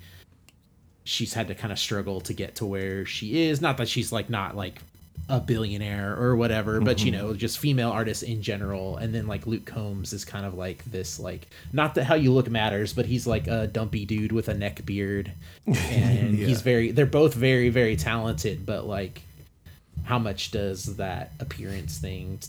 she's 1.08 1.34
had 1.34 1.48
to 1.48 1.56
kind 1.56 1.72
of 1.72 1.80
struggle 1.80 2.20
to 2.20 2.34
get 2.34 2.56
to 2.56 2.66
where 2.66 3.06
she 3.06 3.44
is. 3.48 3.62
Not 3.62 3.78
that 3.78 3.88
she's 3.88 4.12
like 4.12 4.30
not 4.30 4.56
like 4.56 4.82
a 5.30 5.40
billionaire 5.42 6.16
or 6.16 6.38
whatever 6.38 6.80
but 6.80 7.04
you 7.04 7.12
mm-hmm. 7.12 7.28
know 7.28 7.34
just 7.34 7.60
female 7.60 7.90
artists 7.90 8.24
in 8.24 8.42
general. 8.42 8.98
And 8.98 9.16
then 9.16 9.26
like 9.26 9.48
luke 9.48 9.66
combs 9.66 10.14
is 10.14 10.26
kind 10.26 10.46
of 10.46 10.54
like 10.54 10.84
this 10.86 11.20
like 11.20 11.48
not 11.74 11.96
that 11.96 12.04
how 12.04 12.16
you 12.16 12.32
look 12.32 12.50
matters 12.50 12.94
but 12.94 13.06
he's 13.06 13.26
like 13.26 13.48
a 13.48 13.68
dumpy 13.68 14.06
dude 14.06 14.32
with 14.32 14.50
a 14.50 14.54
neck 14.54 14.86
beard. 14.86 15.32
And 15.68 16.36
he's 16.36 16.62
very 16.62 16.92
they're 16.92 17.06
both 17.06 17.34
very 17.34 17.70
very 17.70 17.96
talented 17.96 18.66
but 18.66 18.86
like 18.86 19.22
how 20.04 20.20
much 20.20 20.52
does 20.52 20.98
that 20.98 21.32
appearance 21.40 21.98
thing 21.98 22.40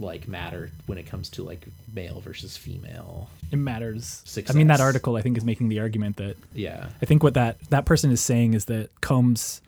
like 0.00 0.26
matter 0.26 0.70
when 0.86 0.98
it 0.98 1.06
comes 1.06 1.28
to 1.30 1.42
like 1.42 1.66
male 1.92 2.20
versus 2.20 2.56
female 2.56 3.28
It 3.52 3.56
matters. 3.56 4.22
I 4.48 4.52
mean, 4.52 4.68
that 4.68 4.80
article 4.80 5.16
I 5.16 5.22
think 5.22 5.36
is 5.36 5.44
making 5.44 5.68
the 5.68 5.80
argument 5.80 6.16
that 6.16 6.36
yeah 6.54 6.88
I 7.02 7.06
think 7.06 7.22
what 7.22 7.34
that 7.34 7.60
that 7.70 7.84
person 7.84 8.10
is 8.10 8.20
saying 8.20 8.54
is 8.54 8.64
that 8.66 8.90
Combs. 9.00 9.60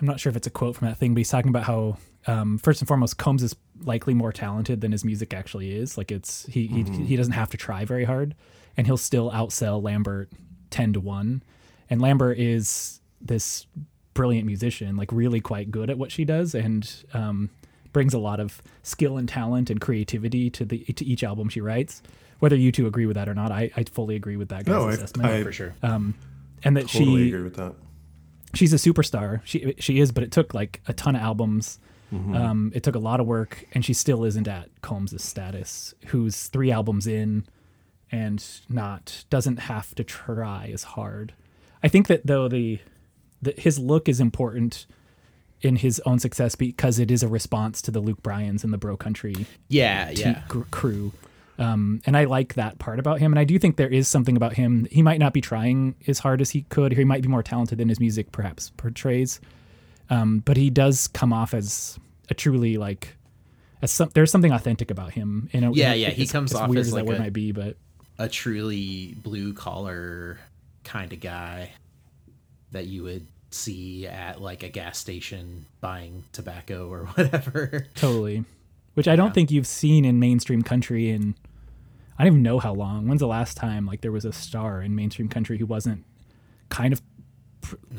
I'm 0.00 0.06
not 0.06 0.18
sure 0.18 0.30
if 0.30 0.36
it's 0.36 0.46
a 0.46 0.50
quote 0.50 0.76
from 0.76 0.88
that 0.88 0.98
thing, 0.98 1.14
but 1.14 1.18
he's 1.18 1.30
talking 1.30 1.48
about 1.48 1.64
how 1.64 1.98
um, 2.26 2.58
first 2.58 2.80
and 2.80 2.88
foremost 2.88 3.16
Combs 3.16 3.42
is 3.42 3.54
likely 3.84 4.12
more 4.14 4.32
talented 4.32 4.80
than 4.80 4.92
his 4.92 5.04
music 5.04 5.32
actually 5.32 5.74
is. 5.74 5.96
Like 5.96 6.10
it's 6.10 6.46
he 6.46 6.66
he, 6.66 6.82
he 6.82 7.16
doesn't 7.16 7.32
have 7.32 7.50
to 7.50 7.56
try 7.56 7.84
very 7.84 8.04
hard, 8.04 8.34
and 8.76 8.86
he'll 8.86 8.96
still 8.96 9.30
outsell 9.30 9.82
Lambert 9.82 10.30
ten 10.70 10.92
to 10.92 11.00
one. 11.00 11.42
And 11.88 12.00
Lambert 12.00 12.38
is 12.38 13.00
this 13.20 13.66
brilliant 14.14 14.46
musician, 14.46 14.96
like 14.96 15.12
really 15.12 15.40
quite 15.40 15.70
good 15.70 15.90
at 15.90 15.98
what 15.98 16.10
she 16.10 16.24
does, 16.24 16.54
and 16.54 16.90
um, 17.12 17.50
brings 17.94 18.12
a 18.12 18.18
lot 18.18 18.40
of 18.40 18.60
skill 18.82 19.16
and 19.16 19.26
talent 19.26 19.70
and 19.70 19.80
creativity 19.80 20.50
to 20.50 20.66
the 20.66 20.78
to 20.84 21.04
each 21.06 21.24
album 21.24 21.48
she 21.48 21.62
writes. 21.62 22.02
Whether 22.40 22.56
you 22.56 22.70
two 22.72 22.86
agree 22.86 23.06
with 23.06 23.14
that 23.14 23.28
or 23.28 23.34
not, 23.34 23.50
I, 23.50 23.70
I 23.74 23.84
fully 23.84 24.16
agree 24.16 24.36
with 24.36 24.50
that 24.50 24.66
guy's 24.66 24.72
No, 24.74 24.88
I- 24.88 24.92
assessment 24.92 25.28
I- 25.30 25.42
for 25.42 25.52
sure 25.52 25.74
and 25.82 26.76
that 26.76 26.88
Totally 26.88 27.22
she 27.24 27.28
agree 27.28 27.42
with 27.42 27.56
that. 27.56 27.74
she's 28.54 28.72
a 28.72 28.76
superstar. 28.76 29.40
She 29.44 29.74
she 29.78 29.98
is, 30.00 30.12
but 30.12 30.22
it 30.24 30.32
took 30.32 30.52
like 30.52 30.82
a 30.86 30.92
ton 30.92 31.16
of 31.16 31.22
albums. 31.22 31.78
Um, 32.12 32.70
it 32.76 32.84
took 32.84 32.94
a 32.94 33.00
lot 33.00 33.18
of 33.18 33.26
work, 33.26 33.64
and 33.72 33.84
she 33.84 33.92
still 33.92 34.22
isn't 34.22 34.46
at 34.46 34.68
Combs' 34.82 35.20
status, 35.20 35.94
who's 36.06 36.46
three 36.46 36.70
albums 36.70 37.08
in, 37.08 37.44
and 38.12 38.44
not 38.68 39.24
doesn't 39.30 39.58
have 39.58 39.96
to 39.96 40.04
try 40.04 40.70
as 40.72 40.84
hard. 40.84 41.34
I 41.82 41.88
think 41.88 42.06
that 42.06 42.24
though 42.24 42.46
the, 42.46 42.78
the 43.42 43.52
his 43.56 43.80
look 43.80 44.08
is 44.08 44.20
important 44.20 44.86
in 45.64 45.76
his 45.76 46.00
own 46.06 46.18
success 46.18 46.54
because 46.54 46.98
it 46.98 47.10
is 47.10 47.22
a 47.22 47.28
response 47.28 47.80
to 47.82 47.90
the 47.90 48.00
Luke 48.00 48.22
Bryans 48.22 48.64
and 48.64 48.72
the 48.72 48.78
Bro 48.78 48.98
Country 48.98 49.46
Yeah, 49.68 50.10
te- 50.10 50.20
yeah. 50.20 50.42
gr- 50.48 50.62
crew. 50.70 51.12
Um, 51.58 52.02
and 52.04 52.16
I 52.16 52.24
like 52.24 52.54
that 52.54 52.78
part 52.80 52.98
about 52.98 53.20
him. 53.20 53.32
And 53.32 53.38
I 53.38 53.44
do 53.44 53.58
think 53.58 53.76
there 53.76 53.88
is 53.88 54.08
something 54.08 54.36
about 54.36 54.54
him. 54.54 54.86
He 54.90 55.02
might 55.02 55.18
not 55.20 55.32
be 55.32 55.40
trying 55.40 55.94
as 56.08 56.18
hard 56.18 56.40
as 56.40 56.50
he 56.50 56.62
could, 56.62 56.92
or 56.92 56.96
he 56.96 57.04
might 57.04 57.22
be 57.22 57.28
more 57.28 57.42
talented 57.44 57.78
than 57.78 57.88
his 57.88 58.00
music 58.00 58.32
perhaps 58.32 58.70
portrays. 58.76 59.40
Um, 60.10 60.40
but 60.40 60.56
he 60.56 60.68
does 60.68 61.06
come 61.08 61.32
off 61.32 61.54
as 61.54 61.98
a 62.28 62.34
truly 62.34 62.76
like, 62.76 63.16
as 63.82 63.90
some, 63.92 64.10
there's 64.14 64.30
something 64.32 64.50
authentic 64.52 64.90
about 64.90 65.12
him. 65.12 65.48
In 65.52 65.62
a, 65.64 65.70
Yeah, 65.72 65.94
yeah, 65.94 66.10
he 66.10 66.26
comes 66.26 66.52
as 66.52 66.60
off 66.60 66.68
weird 66.68 66.80
as 66.80 66.88
as 66.88 66.92
like 66.94 67.04
that 67.04 67.08
word 67.08 67.16
a- 67.18 67.20
might 67.20 67.32
be, 67.32 67.52
but 67.52 67.76
A 68.18 68.28
truly 68.28 69.14
blue 69.22 69.54
collar 69.54 70.38
kind 70.82 71.12
of 71.12 71.20
guy 71.20 71.70
that 72.72 72.86
you 72.88 73.04
would 73.04 73.26
see 73.54 74.06
at 74.06 74.40
like 74.40 74.62
a 74.62 74.68
gas 74.68 74.98
station 74.98 75.66
buying 75.80 76.24
tobacco 76.32 76.88
or 76.88 77.06
whatever. 77.14 77.86
Totally. 77.94 78.44
Which 78.94 79.08
I 79.08 79.16
don't 79.16 79.34
think 79.34 79.50
you've 79.50 79.66
seen 79.66 80.04
in 80.04 80.18
mainstream 80.20 80.62
country 80.62 81.10
in 81.10 81.34
I 82.18 82.22
don't 82.24 82.32
even 82.34 82.42
know 82.42 82.58
how 82.60 82.72
long. 82.74 83.08
When's 83.08 83.20
the 83.20 83.26
last 83.26 83.56
time 83.56 83.86
like 83.86 84.00
there 84.02 84.12
was 84.12 84.24
a 84.24 84.32
star 84.32 84.80
in 84.82 84.94
mainstream 84.94 85.28
country 85.28 85.58
who 85.58 85.66
wasn't 85.66 86.04
kind 86.68 86.92
of 86.92 87.00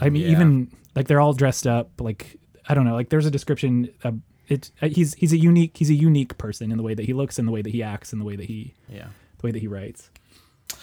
I 0.01 0.09
mean 0.09 0.23
Yeah. 0.23 0.29
even 0.31 0.71
like 0.95 1.07
they're 1.07 1.19
all 1.21 1.33
dressed 1.33 1.67
up 1.67 1.89
like 1.99 2.37
I 2.67 2.73
don't 2.73 2.85
know, 2.85 2.93
like 2.95 3.09
there's 3.09 3.25
a 3.25 3.31
description 3.31 3.89
uh, 4.03 4.11
it 4.47 4.71
uh, 4.81 4.87
he's 4.89 5.13
he's 5.15 5.33
a 5.33 5.37
unique 5.37 5.75
he's 5.75 5.89
a 5.89 5.95
unique 5.95 6.37
person 6.37 6.71
in 6.71 6.77
the 6.77 6.83
way 6.83 6.93
that 6.93 7.05
he 7.05 7.13
looks 7.13 7.39
and 7.39 7.47
the 7.47 7.51
way 7.51 7.61
that 7.61 7.71
he 7.71 7.81
acts 7.83 8.11
and 8.13 8.21
the 8.21 8.25
way 8.25 8.35
that 8.35 8.45
he 8.45 8.73
Yeah. 8.89 9.07
the 9.39 9.47
way 9.47 9.51
that 9.51 9.59
he 9.59 9.67
writes. 9.67 10.09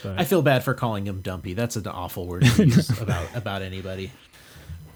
I 0.04 0.24
feel 0.24 0.42
bad 0.42 0.62
for 0.64 0.74
calling 0.74 1.06
him 1.06 1.20
dumpy. 1.22 1.54
That's 1.54 1.76
an 1.76 1.86
awful 1.86 2.26
word 2.26 2.44
to 2.44 2.66
use 2.66 2.90
about 3.00 3.26
about 3.36 3.62
anybody. 3.62 4.10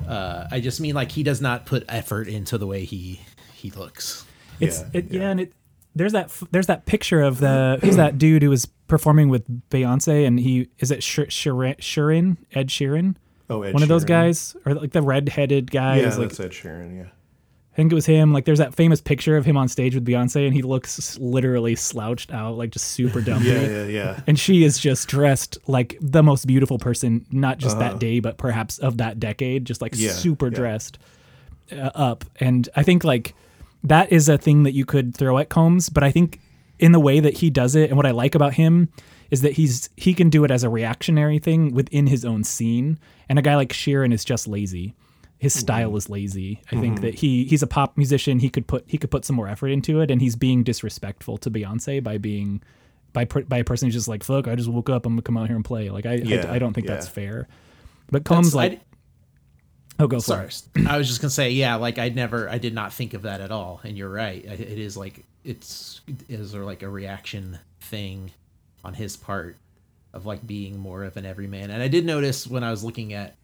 Uh, 0.06 0.46
I 0.50 0.60
just 0.60 0.80
mean 0.80 0.94
like 0.94 1.12
he 1.12 1.22
does 1.22 1.40
not 1.40 1.66
put 1.66 1.84
effort 1.88 2.28
into 2.28 2.58
the 2.58 2.66
way 2.66 2.84
he 2.84 3.20
he 3.54 3.70
looks. 3.70 4.24
It's 4.60 4.80
Yeah, 4.80 4.88
it, 4.92 5.04
yeah. 5.10 5.20
yeah. 5.20 5.30
and 5.30 5.40
it 5.40 5.52
there's 5.94 6.12
that 6.12 6.26
f- 6.26 6.44
there's 6.50 6.66
that 6.66 6.86
picture 6.86 7.22
of 7.22 7.38
the 7.40 7.78
who's 7.82 7.96
that 7.96 8.18
dude 8.18 8.42
who 8.42 8.50
was 8.50 8.66
performing 8.66 9.28
with 9.28 9.44
Beyonce 9.70 10.26
and 10.26 10.38
he 10.38 10.68
is 10.78 10.90
it 10.90 11.02
Sh- 11.02 11.20
Sheeran, 11.20 11.78
Sheeran 11.78 12.36
Ed 12.52 12.68
Sheeran 12.68 13.16
Oh, 13.48 13.62
Ed 13.62 13.74
one 13.74 13.82
of 13.82 13.88
those 13.88 14.04
guys 14.04 14.56
or 14.66 14.74
like 14.74 14.92
the 14.92 15.02
red-headed 15.02 15.70
guy 15.70 15.98
Yeah, 16.00 16.08
is 16.08 16.18
like 16.18 16.28
that's 16.28 16.40
Ed 16.40 16.50
Sheeran. 16.52 16.96
Yeah. 16.96 17.10
I 17.76 17.80
think 17.84 17.92
it 17.92 17.94
was 17.94 18.06
him 18.06 18.32
like 18.32 18.46
there's 18.46 18.58
that 18.58 18.74
famous 18.74 19.02
picture 19.02 19.36
of 19.36 19.44
him 19.44 19.58
on 19.58 19.68
stage 19.68 19.94
with 19.94 20.06
Beyonce 20.06 20.46
and 20.46 20.54
he 20.54 20.62
looks 20.62 21.18
literally 21.18 21.76
slouched 21.76 22.32
out 22.32 22.56
like 22.56 22.70
just 22.70 22.86
super 22.92 23.20
dumpy 23.20 23.48
Yeah, 23.48 23.66
yeah, 23.66 23.84
yeah. 23.84 24.20
and 24.26 24.38
she 24.38 24.64
is 24.64 24.78
just 24.78 25.08
dressed 25.08 25.58
like 25.66 25.98
the 26.00 26.22
most 26.22 26.46
beautiful 26.46 26.78
person 26.78 27.26
not 27.30 27.58
just 27.58 27.76
Uh-huh. 27.76 27.90
that 27.90 27.98
day 28.00 28.20
but 28.20 28.38
perhaps 28.38 28.78
of 28.78 28.96
that 28.96 29.20
decade 29.20 29.66
just 29.66 29.82
like 29.82 29.92
Yeah, 29.94 30.12
super 30.12 30.46
yeah. 30.46 30.54
dressed 30.54 30.98
uh, 31.70 31.90
up 31.94 32.24
and 32.40 32.66
i 32.76 32.82
think 32.82 33.04
like 33.04 33.34
that 33.84 34.10
is 34.10 34.28
a 34.30 34.38
thing 34.38 34.62
that 34.62 34.72
you 34.72 34.86
could 34.86 35.14
throw 35.14 35.36
at 35.36 35.50
combs 35.50 35.90
but 35.90 36.02
i 36.02 36.10
think 36.10 36.40
in 36.78 36.92
the 36.92 37.00
way 37.00 37.20
that 37.20 37.34
he 37.34 37.50
does 37.50 37.74
it 37.76 37.90
and 37.90 37.98
what 37.98 38.06
i 38.06 38.10
like 38.10 38.34
about 38.34 38.54
him 38.54 38.88
is 39.30 39.42
that 39.42 39.52
he's 39.52 39.90
he 39.96 40.14
can 40.14 40.30
do 40.30 40.44
it 40.44 40.50
as 40.50 40.62
a 40.62 40.70
reactionary 40.70 41.38
thing 41.38 41.74
within 41.74 42.06
his 42.06 42.24
own 42.24 42.42
scene 42.42 42.98
and 43.28 43.38
a 43.38 43.42
guy 43.42 43.54
like 43.56 43.70
Sheeran 43.72 44.14
is 44.14 44.24
just 44.24 44.46
lazy 44.48 44.94
his 45.38 45.52
style 45.52 45.88
mm-hmm. 45.88 45.98
is 45.98 46.08
lazy. 46.08 46.62
I 46.72 46.80
think 46.80 46.96
mm-hmm. 46.96 47.04
that 47.04 47.14
he 47.16 47.44
he's 47.44 47.62
a 47.62 47.66
pop 47.66 47.96
musician. 47.96 48.38
He 48.38 48.48
could 48.48 48.66
put 48.66 48.84
he 48.86 48.98
could 48.98 49.10
put 49.10 49.24
some 49.24 49.36
more 49.36 49.48
effort 49.48 49.68
into 49.68 50.00
it 50.00 50.10
and 50.10 50.20
he's 50.20 50.36
being 50.36 50.62
disrespectful 50.62 51.38
to 51.38 51.50
beyonce 51.50 52.02
by 52.02 52.18
being 52.18 52.62
by 53.12 53.24
by 53.24 53.58
a 53.58 53.64
person 53.64 53.86
who's 53.86 53.94
just 53.94 54.08
like 54.08 54.22
fuck 54.22 54.46
i 54.46 54.54
just 54.54 54.68
woke 54.68 54.90
up 54.90 55.06
i'm 55.06 55.14
gonna 55.14 55.22
come 55.22 55.36
out 55.36 55.46
here 55.46 55.56
and 55.56 55.64
play. 55.64 55.90
Like 55.90 56.06
i 56.06 56.14
Yeah, 56.14 56.50
I, 56.50 56.56
I 56.56 56.58
don't 56.58 56.72
think 56.72 56.86
yeah. 56.86 56.94
that's 56.94 57.08
fair. 57.08 57.48
But 58.10 58.24
combs 58.24 58.52
That's- 58.52 58.72
like 58.72 58.80
I- 58.80 60.04
oh 60.04 60.06
go 60.06 60.18
for 60.18 60.22
Sorry, 60.22 60.46
it. 60.46 60.62
I 60.88 60.96
was 60.96 61.08
just 61.08 61.20
gonna 61.20 61.30
say, 61.30 61.50
yeah, 61.50 61.76
like 61.76 61.98
I'd 61.98 62.16
never, 62.16 62.48
I 62.48 62.58
did 62.58 62.74
not 62.74 62.92
think 62.92 63.14
of 63.14 63.22
that 63.22 63.40
at 63.40 63.50
all, 63.50 63.80
and 63.84 63.96
you're 63.96 64.10
right. 64.10 64.44
It 64.44 64.78
is 64.78 64.96
like 64.96 65.24
it's 65.44 66.00
is 66.28 66.52
there 66.52 66.64
like 66.64 66.82
a 66.82 66.88
reaction 66.88 67.58
thing 67.80 68.30
on 68.84 68.94
his 68.94 69.16
part 69.16 69.56
of 70.12 70.26
like 70.26 70.46
being 70.46 70.78
more 70.78 71.04
of 71.04 71.16
an 71.16 71.26
everyman, 71.26 71.70
and 71.70 71.82
I 71.82 71.88
did 71.88 72.04
notice 72.04 72.46
when 72.46 72.62
I 72.64 72.70
was 72.70 72.84
looking 72.84 73.12
at 73.12 73.36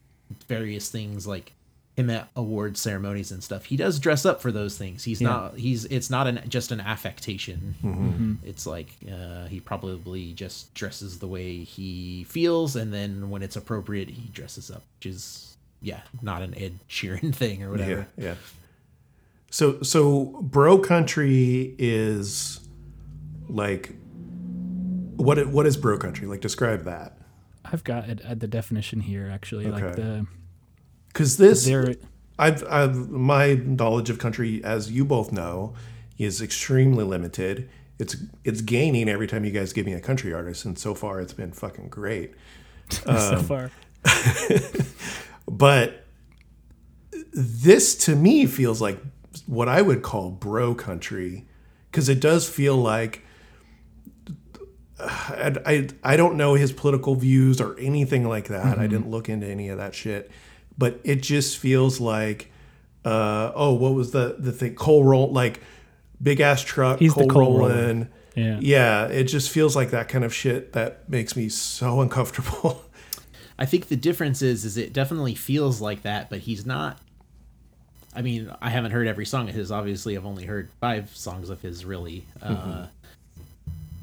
various 0.47 0.89
things 0.89 1.27
like 1.27 1.53
him 1.95 2.09
at 2.09 2.27
award 2.35 2.75
ceremonies 2.77 3.31
and 3.31 3.43
stuff, 3.43 3.65
he 3.65 3.77
does 3.77 3.99
dress 3.99 4.25
up 4.25 4.41
for 4.41 4.51
those 4.51 4.77
things. 4.77 5.03
He's 5.03 5.21
Yeah. 5.21 5.27
not, 5.29 5.57
he's 5.57 5.85
it's 5.85 6.09
not 6.09 6.25
an 6.27 6.41
just 6.47 6.71
an 6.71 6.79
affectation. 6.81 7.75
Mm-hmm. 7.83 7.87
Mm-hmm. 7.89 8.07
Mm-hmm. 8.33 8.47
It's 8.47 8.65
like 8.65 8.89
uh, 9.11 9.45
he 9.45 9.59
probably 9.59 10.33
just 10.33 10.73
dresses 10.73 11.19
the 11.19 11.27
way 11.27 11.59
he 11.63 12.23
feels, 12.25 12.75
and 12.75 12.91
then 12.93 13.29
when 13.29 13.43
it's 13.43 13.55
appropriate, 13.55 14.09
he 14.09 14.29
dresses 14.29 14.71
up, 14.71 14.83
which 14.99 15.05
is 15.13 15.55
yeah, 15.81 16.01
not 16.21 16.41
an 16.41 16.57
Ed 16.57 16.79
Sheeran 16.89 17.33
thing 17.41 17.61
or 17.63 17.69
whatever. 17.69 18.07
Yeah, 18.17 18.23
yeah. 18.25 18.35
So 19.51 19.81
so 19.83 20.25
bro 20.41 20.79
country 20.79 21.75
is 21.77 22.59
like 23.47 23.93
what 25.15 25.45
what 25.47 25.67
is 25.67 25.77
bro 25.77 25.97
country? 25.97 26.25
Like 26.27 26.41
describe 26.41 26.85
that. 26.85 27.17
i've 27.65 27.83
got 27.83 28.09
it 28.09 28.19
at 28.21 28.39
the 28.39 28.47
definition 28.47 28.99
here 28.99 29.29
actually 29.31 29.65
like 29.67 29.95
the 29.95 30.25
Cuz 31.13 31.37
this 31.37 31.65
there 31.65 31.95
I've 32.39 32.63
I've 32.69 33.09
my 33.09 33.53
knowledge 33.53 34.09
of 34.09 34.19
country 34.19 34.63
as 34.63 34.91
you 34.91 35.05
both 35.05 35.31
know 35.31 35.73
is 36.17 36.41
extremely 36.41 37.03
limited. 37.03 37.69
It's 37.99 38.15
it's 38.43 38.61
gaining 38.61 39.07
every 39.07 39.27
time 39.27 39.45
you 39.45 39.51
guys 39.51 39.73
give 39.73 39.85
me 39.85 39.93
a 39.93 39.99
country 39.99 40.33
artist 40.33 40.65
and 40.65 40.77
so 40.77 40.95
far 40.95 41.21
it's 41.21 41.33
been 41.33 41.51
fucking 41.51 41.89
great. 41.89 42.33
so 42.89 43.37
um, 43.37 43.43
far 43.43 43.71
But 45.47 46.05
this 47.33 47.95
to 48.05 48.15
me 48.15 48.45
feels 48.45 48.81
like 48.81 48.99
what 49.45 49.67
I 49.67 49.81
would 49.81 50.01
call 50.01 50.31
bro 50.31 50.75
country 50.75 51.45
because 51.91 52.09
it 52.09 52.19
does 52.19 52.47
feel 52.47 52.77
like 52.77 53.23
I, 54.99 55.55
I, 55.65 55.87
I 56.03 56.17
don't 56.17 56.35
know 56.35 56.53
his 56.55 56.71
political 56.71 57.15
views 57.15 57.59
or 57.59 57.77
anything 57.79 58.27
like 58.27 58.47
that. 58.47 58.65
I 58.65 58.71
mm-hmm. 58.71 58.81
didn't 58.81 59.09
look 59.09 59.29
into 59.29 59.47
any 59.47 59.69
of 59.69 59.77
that 59.77 59.93
shit. 59.93 60.31
But 60.77 60.99
it 61.03 61.21
just 61.21 61.57
feels 61.57 61.99
like, 61.99 62.51
uh, 63.05 63.51
oh, 63.55 63.73
what 63.73 63.93
was 63.93 64.11
the, 64.11 64.35
the 64.39 64.51
thing? 64.51 64.75
Coal 64.75 65.03
roll, 65.03 65.31
like 65.31 65.61
big 66.21 66.39
ass 66.39 66.61
truck, 66.61 66.99
He's 66.99 67.13
the 67.13 67.27
coal, 67.27 67.45
coal 67.45 67.59
roller. 67.59 68.07
Yeah. 68.35 68.57
Yeah. 68.59 69.07
It 69.07 69.25
just 69.25 69.51
feels 69.51 69.75
like 69.75 69.91
that 69.91 70.09
kind 70.09 70.23
of 70.23 70.33
shit 70.33 70.73
that 70.73 71.07
makes 71.09 71.35
me 71.35 71.49
so 71.49 72.01
uncomfortable. 72.01 72.83
I 73.57 73.65
think 73.65 73.87
the 73.87 73.95
difference 73.95 74.41
is 74.41 74.65
is 74.65 74.77
it 74.77 74.93
definitely 74.93 75.35
feels 75.35 75.79
like 75.79 76.01
that, 76.03 76.29
but 76.29 76.39
he's 76.39 76.65
not. 76.65 76.97
I 78.15 78.21
mean, 78.21 78.51
I 78.61 78.69
haven't 78.69 78.91
heard 78.91 79.07
every 79.07 79.25
song 79.25 79.49
of 79.49 79.55
his. 79.55 79.71
Obviously, 79.71 80.15
I've 80.15 80.25
only 80.25 80.45
heard 80.45 80.69
five 80.79 81.15
songs 81.15 81.49
of 81.49 81.61
his, 81.61 81.83
really. 81.83 82.25
Uh, 82.41 82.87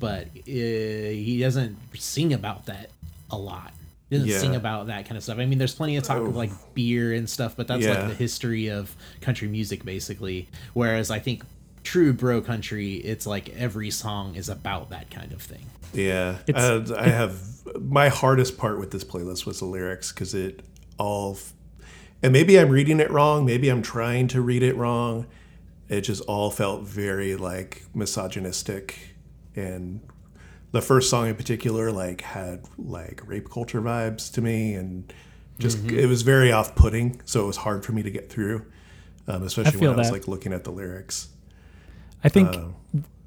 but 0.00 0.26
uh, 0.26 0.30
he 0.46 1.38
doesn't 1.40 1.78
sing 1.94 2.32
about 2.32 2.66
that 2.66 2.90
a 3.30 3.38
lot. 3.38 3.72
He 4.10 4.16
doesn't 4.16 4.28
Yeah. 4.28 4.38
sing 4.38 4.56
about 4.56 4.88
that 4.88 5.04
kind 5.06 5.16
of 5.16 5.22
stuff. 5.22 5.38
I 5.38 5.46
mean, 5.46 5.58
there's 5.58 5.74
plenty 5.74 5.96
of 5.96 6.02
talk 6.04 6.18
of 6.18 6.34
like 6.36 6.50
beer 6.74 7.12
and 7.14 7.30
stuff, 7.30 7.56
but 7.56 7.68
that's 7.68 7.84
Yeah. 7.84 8.00
like 8.00 8.08
the 8.08 8.14
history 8.14 8.68
of 8.68 8.94
country 9.20 9.46
music, 9.48 9.84
basically. 9.84 10.48
Whereas 10.74 11.10
I 11.12 11.20
think 11.20 11.44
true 11.84 12.12
bro 12.12 12.40
country, 12.42 12.94
it's 12.96 13.24
like 13.26 13.48
every 13.50 13.90
song 13.90 14.34
is 14.34 14.48
about 14.48 14.90
that 14.90 15.10
kind 15.10 15.32
of 15.32 15.40
thing. 15.40 15.66
Yeah, 15.94 16.38
uh, 16.54 16.82
I 16.96 17.08
have 17.08 17.38
my 17.80 18.08
hardest 18.08 18.58
part 18.58 18.78
with 18.80 18.90
this 18.90 19.04
playlist 19.04 19.46
was 19.46 19.60
the 19.60 19.64
lyrics 19.64 20.12
because 20.12 20.34
it 20.34 20.60
all, 20.98 21.38
and 22.22 22.32
maybe 22.32 22.58
I'm 22.58 22.68
reading 22.68 23.00
it 23.00 23.10
wrong. 23.10 23.44
Maybe 23.46 23.68
I'm 23.68 23.82
trying 23.82 24.26
to 24.28 24.40
read 24.40 24.62
it 24.62 24.76
wrong. 24.76 25.26
It 25.88 26.02
just 26.02 26.22
all 26.22 26.50
felt 26.50 26.82
very 26.82 27.34
like 27.36 27.84
misogynistic, 27.94 29.16
and 29.56 30.00
the 30.72 30.80
first 30.82 31.10
song 31.10 31.28
in 31.28 31.34
particular 31.34 31.90
like 31.90 32.20
had 32.20 32.64
like 32.78 33.22
rape 33.26 33.50
culture 33.50 33.80
vibes 33.82 34.32
to 34.34 34.40
me, 34.40 34.74
and 34.74 35.12
just 35.58 35.78
Mm-hmm. 35.78 35.98
it 35.98 36.06
was 36.06 36.22
very 36.22 36.52
off-putting. 36.52 37.20
So 37.24 37.42
it 37.44 37.46
was 37.46 37.58
hard 37.58 37.84
for 37.84 37.92
me 37.92 38.02
to 38.02 38.10
get 38.10 38.30
through, 38.30 38.64
um, 39.28 39.42
especially 39.42 39.72
feel 39.72 39.90
when 39.90 39.96
I 39.96 39.98
was 39.98 40.08
that. 40.08 40.12
like 40.14 40.28
looking 40.28 40.52
at 40.52 40.64
the 40.64 40.70
lyrics. 40.72 41.28
I 42.24 42.28
think 42.28 42.48
Uh, 42.56 42.68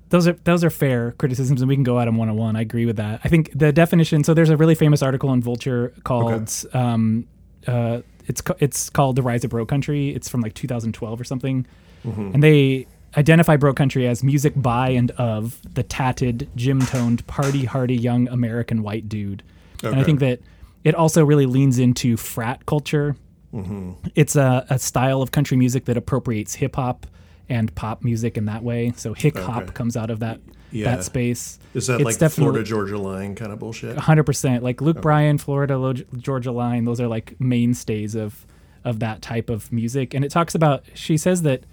those 0.10 0.28
are 0.28 0.34
those 0.44 0.64
are 0.64 0.70
fair 0.70 1.12
criticisms, 1.14 1.62
and 1.62 1.68
we 1.70 1.76
can 1.76 1.84
go 1.84 2.00
at 2.00 2.06
them 2.06 2.18
one 2.18 2.30
on 2.30 2.36
one. 2.38 2.56
I 2.56 2.62
agree 2.62 2.86
with 2.86 2.98
that. 2.98 3.22
I 3.24 3.30
think 3.30 3.52
the 3.58 3.72
definition. 3.72 4.24
So 4.24 4.34
there's 4.34 4.50
a 4.52 4.58
really 4.58 4.76
famous 4.76 5.02
article 5.02 5.34
in 5.34 5.42
Vulture 5.42 5.92
called 6.04 6.52
um, 6.74 7.28
uh, 7.68 8.02
it's 8.28 8.42
it's 8.60 8.90
called 8.90 9.16
"The 9.16 9.24
Rise 9.24 9.44
of 9.44 9.50
Bro 9.50 9.66
Country." 9.66 10.10
It's 10.10 10.30
from 10.30 10.42
like 10.42 10.54
2012 10.54 11.20
or 11.20 11.24
something, 11.24 11.66
and 12.04 12.44
they 12.44 12.86
identify 13.18 13.56
bro 13.58 13.74
country 13.74 14.08
as 14.08 14.24
music 14.24 14.54
by 14.56 14.90
and 14.90 15.12
of 15.12 15.60
the 15.74 15.84
tatted, 15.84 16.50
gym-toned, 16.56 17.26
party-hardy 17.28 17.96
young 17.96 18.28
American 18.30 18.82
white 18.84 19.08
dude. 19.10 19.44
And 19.84 19.96
I 19.96 20.04
think 20.04 20.20
that 20.22 20.40
it 20.84 20.96
also 20.96 21.24
really 21.26 21.46
leans 21.46 21.78
into 21.80 22.18
frat 22.18 22.66
culture. 22.66 23.16
Mm-hmm. 23.54 23.92
It's 24.16 24.36
a, 24.36 24.66
a 24.70 24.80
style 24.80 25.22
of 25.22 25.32
country 25.32 25.58
music 25.58 25.86
that 25.86 25.98
appropriates 25.98 26.56
hip 26.56 26.76
hop 26.76 27.06
and 27.50 27.74
pop 27.76 28.04
music 28.04 28.38
in 28.38 28.46
that 28.46 28.64
way. 28.64 28.94
So 28.96 29.14
hip 29.14 29.38
hop 29.38 29.64
Okay. 29.64 29.72
comes 29.74 29.96
out 29.98 30.10
of 30.10 30.20
that 30.22 30.40
Yeah. 30.72 30.86
that 30.96 31.04
space. 31.04 31.60
Is 31.74 31.88
that 31.88 31.96
It's 32.02 32.06
like 32.06 32.18
definitely- 32.18 32.52
Florida 32.64 32.64
Georgia 32.68 32.98
line 32.98 33.36
kind 33.36 33.52
of 33.52 33.60
bullshit? 33.60 33.98
hundred 33.98 34.24
percent. 34.24 34.64
Like 34.64 34.82
Luke 34.82 35.02
Bryan, 35.02 35.38
Florida, 35.38 35.78
Lo- 35.78 35.94
Georgia 36.18 36.52
Line. 36.52 36.86
Those 36.86 37.00
are 37.02 37.08
like 37.08 37.40
mainstays 37.40 38.16
of 38.16 38.46
of 38.86 39.00
that 39.00 39.22
type 39.22 39.50
of 39.50 39.72
music. 39.72 40.14
And 40.14 40.26
it 40.26 40.32
talks 40.32 40.56
about 40.56 40.84
she 40.94 41.16
says 41.18 41.42
that 41.44 41.66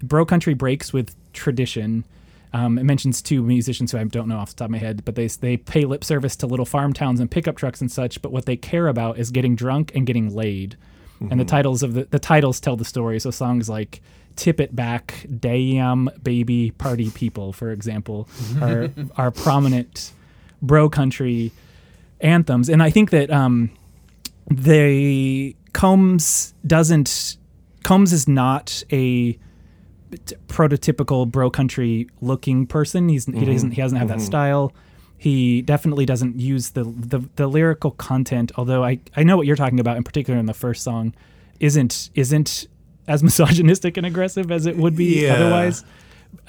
bro 0.00 0.24
country 0.24 0.54
breaks 0.54 0.92
with 0.92 1.14
tradition. 1.32 2.04
Um, 2.52 2.78
it 2.78 2.84
mentions 2.84 3.20
two 3.20 3.42
musicians 3.42 3.92
who 3.92 3.98
I 3.98 4.04
don't 4.04 4.28
know 4.28 4.38
off 4.38 4.50
the 4.50 4.56
top 4.56 4.66
of 4.66 4.70
my 4.70 4.78
head, 4.78 5.04
but 5.04 5.14
they 5.14 5.26
they 5.26 5.56
pay 5.56 5.84
lip 5.84 6.02
service 6.02 6.34
to 6.36 6.46
little 6.46 6.64
farm 6.64 6.92
towns 6.92 7.20
and 7.20 7.30
pickup 7.30 7.56
trucks 7.56 7.80
and 7.80 7.90
such. 7.92 8.22
But 8.22 8.32
what 8.32 8.46
they 8.46 8.56
care 8.56 8.88
about 8.88 9.18
is 9.18 9.30
getting 9.30 9.54
drunk 9.54 9.92
and 9.94 10.06
getting 10.06 10.34
laid. 10.34 10.76
And 11.30 11.40
the 11.40 11.44
titles 11.44 11.82
of 11.82 11.94
the 11.94 12.04
the 12.04 12.18
titles 12.20 12.60
tell 12.60 12.76
the 12.76 12.84
story. 12.84 13.18
So 13.18 13.30
songs 13.30 13.68
like 13.68 14.00
"Tip 14.36 14.60
It 14.60 14.74
Back," 14.74 15.26
"Damn 15.40 16.08
Baby," 16.22 16.70
"Party 16.70 17.10
People," 17.10 17.52
for 17.52 17.72
example, 17.72 18.28
are 18.62 18.90
are 19.16 19.30
prominent 19.32 20.12
bro 20.62 20.88
country 20.88 21.50
anthems. 22.20 22.68
And 22.68 22.82
I 22.82 22.90
think 22.90 23.10
that 23.10 23.30
um, 23.30 23.70
they 24.48 25.56
Combs 25.72 26.54
doesn't 26.66 27.36
Combs 27.82 28.12
is 28.12 28.28
not 28.28 28.82
a 28.92 29.38
prototypical 30.48 31.30
bro 31.30 31.50
country 31.50 32.08
looking 32.20 32.66
person. 32.66 33.08
He's 33.08 33.26
he 33.26 33.44
doesn't 33.44 33.72
he 33.72 33.82
doesn't 33.82 33.98
have 33.98 34.08
that 34.08 34.20
style. 34.20 34.72
He 35.16 35.62
definitely 35.62 36.06
doesn't 36.06 36.38
use 36.38 36.70
the, 36.70 36.84
the 36.84 37.28
the 37.36 37.46
lyrical 37.48 37.90
content. 37.92 38.52
Although 38.56 38.84
I 38.84 39.00
I 39.16 39.22
know 39.24 39.36
what 39.36 39.46
you're 39.46 39.56
talking 39.56 39.80
about 39.80 39.96
in 39.96 40.04
particular 40.04 40.38
in 40.38 40.46
the 40.46 40.54
first 40.54 40.82
song, 40.82 41.14
isn't 41.60 42.10
isn't 42.14 42.66
as 43.06 43.22
misogynistic 43.28 43.96
and 43.96 44.06
aggressive 44.06 44.50
as 44.52 44.66
it 44.66 44.76
would 44.76 44.94
be 44.96 45.24
Yeah. 45.24 45.34
otherwise. 45.34 45.84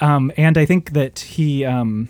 Um, 0.01 0.31
and 0.37 0.57
I 0.57 0.65
think 0.65 0.91
that 0.91 1.19
he 1.19 1.63
um, 1.65 2.09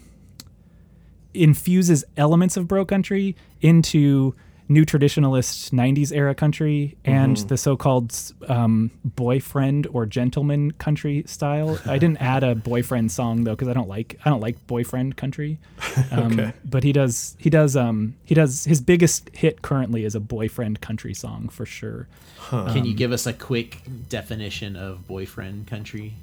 infuses 1.33 2.03
elements 2.17 2.57
of 2.57 2.67
bro 2.67 2.83
country 2.85 3.35
into 3.61 4.33
new 4.71 4.85
traditionalist 4.85 5.71
90s 5.71 6.11
era 6.15 6.33
country 6.35 6.95
and 7.03 7.37
Mm-hmm. 7.37 7.47
the 7.47 7.57
so-called 7.57 8.15
um, 8.47 8.91
boyfriend 9.03 9.87
or 9.91 10.05
gentleman 10.05 10.71
country 10.71 11.23
style 11.25 11.79
i 11.85 11.97
didn't 11.97 12.21
add 12.33 12.43
a 12.43 12.53
boyfriend 12.55 13.11
song 13.11 13.43
though 13.45 13.53
because 13.55 13.67
i 13.67 13.73
don't 13.73 13.89
like 13.89 14.17
i 14.25 14.29
don't 14.29 14.41
like 14.41 14.55
boyfriend 14.67 15.17
country 15.17 15.57
um, 16.11 16.39
Okay. 16.39 16.53
but 16.63 16.83
he 16.83 16.93
does 16.93 17.35
he 17.39 17.49
does 17.49 17.75
um 17.75 18.15
he 18.23 18.35
does 18.35 18.63
his 18.65 18.79
biggest 18.79 19.29
hit 19.33 19.61
currently 19.63 20.05
is 20.05 20.13
a 20.15 20.19
boyfriend 20.19 20.79
country 20.81 21.13
song 21.13 21.49
for 21.49 21.65
sure 21.65 22.07
Can 22.51 22.85
you 22.85 22.93
give 22.93 23.11
us 23.11 23.25
a 23.27 23.33
quick 23.33 23.81
definition 24.09 24.75
of 24.75 25.07
boyfriend 25.07 25.67
country? 25.67 26.13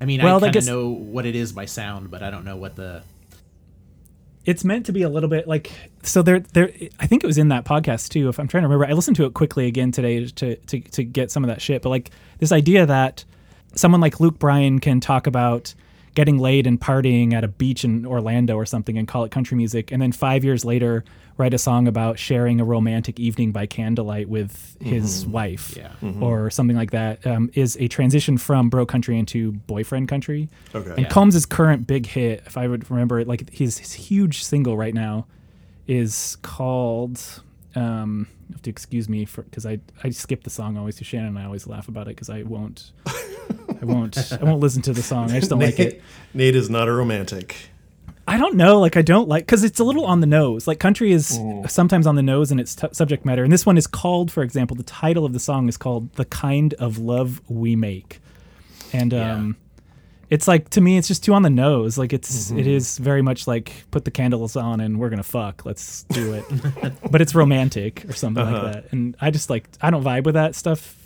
I 0.00 0.04
mean, 0.04 0.20
Well, 0.22 0.34
I 0.34 0.48
I 0.48 0.50
kind 0.50 0.56
of 0.56 0.66
know 0.66 0.88
what 0.90 1.26
it 1.26 1.34
is 1.34 1.52
by 1.52 1.64
sound, 1.66 2.10
but 2.10 2.22
I 2.22 2.30
don't 2.30 2.44
know 2.44 2.56
what 2.56 2.76
the. 2.76 3.02
It's 4.44 4.64
meant 4.64 4.86
to 4.86 4.92
be 4.92 5.02
a 5.02 5.08
little 5.08 5.28
bit 5.28 5.46
like 5.46 5.72
so 6.02 6.22
there 6.22 6.40
there 6.40 6.70
I 6.98 7.06
think 7.06 7.22
it 7.22 7.26
was 7.26 7.38
in 7.38 7.48
that 7.48 7.64
podcast 7.64 8.08
too 8.08 8.28
if 8.28 8.38
I'm 8.38 8.48
trying 8.48 8.62
to 8.62 8.68
remember. 8.68 8.86
I 8.86 8.94
listened 8.94 9.16
to 9.16 9.24
it 9.24 9.34
quickly 9.34 9.66
again 9.66 9.92
today 9.92 10.26
to 10.26 10.56
to 10.56 10.80
to 10.80 11.04
get 11.04 11.30
some 11.30 11.44
of 11.44 11.48
that 11.48 11.62
shit 11.62 11.82
but 11.82 11.90
like 11.90 12.10
this 12.38 12.52
idea 12.52 12.86
that 12.86 13.24
someone 13.74 14.00
like 14.00 14.20
Luke 14.20 14.38
Bryan 14.38 14.80
can 14.80 15.00
talk 15.00 15.26
about 15.26 15.74
getting 16.14 16.38
laid 16.38 16.66
and 16.66 16.80
partying 16.80 17.32
at 17.32 17.44
a 17.44 17.48
beach 17.48 17.84
in 17.84 18.04
Orlando 18.04 18.54
or 18.54 18.66
something 18.66 18.98
and 18.98 19.08
call 19.08 19.24
it 19.24 19.30
country 19.30 19.56
music 19.56 19.90
and 19.92 20.02
then 20.02 20.12
5 20.12 20.44
years 20.44 20.64
later 20.64 21.04
write 21.42 21.52
a 21.54 21.58
song 21.58 21.88
about 21.88 22.18
sharing 22.20 22.60
a 22.60 22.64
romantic 22.64 23.18
evening 23.18 23.50
by 23.50 23.66
candlelight 23.66 24.28
with 24.28 24.76
his 24.80 25.26
wife 25.26 25.74
Yeah. 25.76 25.90
or 26.20 26.50
something 26.50 26.76
like 26.76 26.92
that 26.92 27.26
um, 27.26 27.50
is 27.54 27.76
a 27.80 27.88
transition 27.88 28.38
from 28.38 28.68
bro 28.70 28.86
country 28.86 29.18
into 29.18 29.50
boyfriend 29.52 30.06
country 30.08 30.48
Okay. 30.72 30.90
and 30.90 31.00
Yeah. 31.00 31.08
Combs' 31.08 31.44
current 31.44 31.86
big 31.88 32.06
hit, 32.06 32.44
if 32.46 32.56
I 32.56 32.68
would 32.68 32.88
remember 32.90 33.18
it, 33.18 33.26
like 33.26 33.50
his, 33.52 33.78
his 33.78 33.92
huge 33.92 34.44
single 34.44 34.76
right 34.76 34.94
now, 34.94 35.26
is 35.88 36.36
called. 36.42 37.20
Um, 37.74 38.28
you 38.48 38.54
have 38.54 38.62
to 38.62 38.70
excuse 38.70 39.08
me 39.08 39.24
for 39.24 39.42
because 39.42 39.66
I 39.66 39.80
I 40.04 40.10
skip 40.10 40.44
the 40.44 40.50
song 40.50 40.76
always 40.76 40.96
to 40.96 41.04
Shannon. 41.04 41.28
and 41.28 41.38
I 41.38 41.44
always 41.46 41.66
laugh 41.66 41.88
about 41.88 42.06
it 42.06 42.10
because 42.14 42.30
I 42.30 42.42
won't. 42.42 42.92
I 43.06 43.84
won't. 43.84 44.16
I 44.40 44.44
won't 44.44 44.60
listen 44.60 44.82
to 44.82 44.92
the 44.92 45.02
song. 45.02 45.32
I 45.32 45.40
just 45.40 45.50
don't 45.50 45.58
like 45.70 45.80
it. 45.80 46.02
Nate 46.34 46.54
is 46.54 46.70
not 46.70 46.86
a 46.86 46.92
romantic. 46.92 47.56
I 48.26 48.38
don't 48.38 48.54
know. 48.54 48.80
Like 48.80 48.96
I 48.96 49.02
don't 49.02 49.28
like 49.28 49.44
because 49.44 49.64
it's 49.64 49.80
a 49.80 49.84
little 49.84 50.06
on 50.06 50.20
the 50.20 50.26
nose. 50.26 50.66
Like 50.66 50.78
country 50.78 51.12
is 51.12 51.38
hmm. 51.38 51.64
sometimes 51.66 52.06
on 52.06 52.14
the 52.14 52.22
nose 52.22 52.52
in 52.52 52.60
its 52.60 52.74
t- 52.74 52.88
subject 52.92 53.24
matter. 53.24 53.42
And 53.42 53.52
this 53.52 53.66
one 53.66 53.76
is 53.76 53.86
called, 53.86 54.30
for 54.30 54.42
example, 54.42 54.76
the 54.76 54.84
title 54.84 55.24
of 55.24 55.32
the 55.32 55.40
song 55.40 55.68
is 55.68 55.76
called 55.76 56.12
"The 56.14 56.24
Kind 56.24 56.74
of 56.74 56.98
Love 56.98 57.40
We 57.48 57.76
Make," 57.76 58.20
and 58.92 59.12
Yeah. 59.12 59.34
um, 59.34 59.56
it's 60.30 60.48
like 60.48 60.70
to 60.70 60.80
me, 60.80 60.96
it's 60.96 61.08
just 61.08 61.22
too 61.22 61.34
on 61.34 61.42
the 61.42 61.50
nose. 61.50 61.98
Like 61.98 62.14
it's 62.14 62.46
mm-hmm. 62.48 62.60
it 62.60 62.66
is 62.66 62.96
very 62.96 63.20
much 63.20 63.46
like 63.46 63.84
put 63.90 64.06
the 64.06 64.10
candles 64.10 64.56
on 64.56 64.80
and 64.80 64.98
we're 64.98 65.10
gonna 65.10 65.22
fuck. 65.22 65.66
Let's 65.66 66.04
do 66.04 66.32
it. 66.32 66.44
but 67.10 67.20
it's 67.20 67.34
romantic 67.34 68.06
or 68.08 68.14
something 68.14 68.42
like 68.42 68.54
uh-huh. 68.54 68.72
that. 68.72 68.92
And 68.92 69.14
I 69.20 69.30
just 69.30 69.50
like 69.50 69.68
I 69.82 69.90
don't 69.90 70.02
vibe 70.02 70.24
with 70.24 70.34
that 70.34 70.54
stuff. 70.54 70.96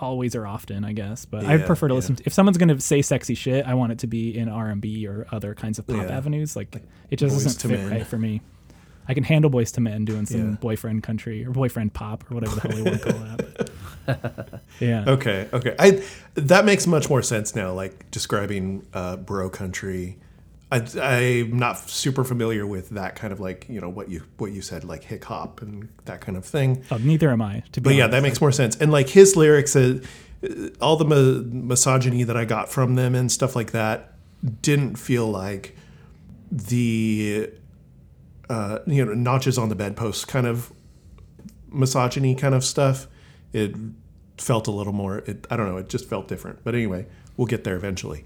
Always 0.00 0.34
or 0.36 0.46
often, 0.46 0.84
I 0.84 0.92
guess, 0.92 1.24
but 1.24 1.44
I 1.44 1.56
Yeah, 1.56 1.66
prefer 1.66 1.88
to 1.88 1.94
yeah. 1.94 1.96
listen. 1.96 2.16
To, 2.16 2.22
if 2.26 2.32
someone's 2.32 2.56
gonna 2.58 2.80
say 2.80 3.02
sexy 3.02 3.34
shit, 3.34 3.66
I 3.66 3.74
want 3.74 3.92
it 3.92 3.98
to 4.00 4.06
be 4.06 4.36
in 4.36 4.48
R 4.48 4.68
and 4.68 4.80
B 4.80 5.06
or 5.06 5.26
other 5.32 5.54
kinds 5.54 5.78
of 5.78 5.86
pop 5.86 5.96
Yeah. 6.08 6.16
avenues. 6.16 6.54
Like 6.56 6.74
it 7.10 7.16
just 7.16 7.34
doesn't 7.34 7.68
fit 7.70 7.80
Men. 7.80 7.90
right 7.90 8.06
for 8.06 8.18
me. 8.18 8.40
I 9.10 9.14
can 9.14 9.24
handle 9.24 9.50
Boyz 9.50 9.76
II 9.76 9.84
Men 9.84 10.04
doing 10.04 10.26
some 10.26 10.54
boyfriend 10.56 11.02
country 11.02 11.44
or 11.44 11.50
boyfriend 11.50 11.94
pop 11.94 12.30
or 12.30 12.34
whatever 12.34 12.54
the 12.56 12.60
hell 12.60 12.72
they 12.76 12.82
want 12.82 13.02
to 13.02 13.12
call 13.12 13.20
that. 13.20 14.60
yeah. 14.80 15.04
Okay, 15.08 15.48
okay. 15.52 15.74
I 15.78 16.02
that 16.34 16.64
makes 16.64 16.86
much 16.86 17.08
more 17.10 17.22
sense 17.22 17.54
now. 17.54 17.72
Like 17.72 18.10
describing 18.10 18.86
uh, 18.94 19.16
bro 19.16 19.50
country. 19.50 20.18
I, 20.70 20.84
I'm 21.00 21.58
not 21.58 21.78
super 21.88 22.24
familiar 22.24 22.66
with 22.66 22.90
that 22.90 23.16
kind 23.16 23.32
of 23.32 23.40
like 23.40 23.66
you 23.68 23.80
know 23.80 23.88
what 23.88 24.10
you 24.10 24.22
what 24.36 24.52
you 24.52 24.60
said 24.60 24.84
like 24.84 25.04
hip 25.04 25.24
hop 25.24 25.62
and 25.62 25.88
that 26.04 26.20
kind 26.20 26.36
of 26.36 26.44
thing. 26.44 26.84
Oh, 26.90 26.98
neither 26.98 27.30
am 27.30 27.40
I. 27.40 27.62
To 27.72 27.80
be 27.80 27.84
But 27.84 27.94
yeah, 27.94 28.06
that 28.08 28.22
makes 28.22 28.40
more 28.40 28.52
sense. 28.52 28.76
And 28.76 28.92
like 28.92 29.08
his 29.08 29.34
lyrics, 29.34 29.74
uh, 29.74 30.00
all 30.80 30.96
the 30.96 31.04
mi- 31.06 31.44
misogyny 31.66 32.22
that 32.22 32.36
I 32.36 32.44
got 32.44 32.68
from 32.68 32.96
them 32.96 33.14
and 33.14 33.32
stuff 33.32 33.56
like 33.56 33.72
that 33.72 34.12
didn't 34.62 34.96
feel 34.96 35.26
like 35.26 35.74
the 36.50 37.50
uh, 38.50 38.80
you 38.86 39.04
know 39.04 39.14
notches 39.14 39.58
on 39.58 39.70
the 39.70 39.74
bedpost 39.74 40.28
kind 40.28 40.46
of 40.46 40.72
misogyny 41.68 42.34
kind 42.34 42.54
of 42.54 42.62
stuff. 42.62 43.06
It 43.52 43.74
felt 44.36 44.66
a 44.66 44.70
little 44.70 44.92
more. 44.92 45.18
It, 45.18 45.46
I 45.50 45.56
don't 45.56 45.66
know. 45.66 45.78
It 45.78 45.88
just 45.88 46.08
felt 46.08 46.28
different. 46.28 46.62
But 46.62 46.74
anyway, 46.74 47.06
we'll 47.36 47.46
get 47.46 47.64
there 47.64 47.76
eventually. 47.76 48.24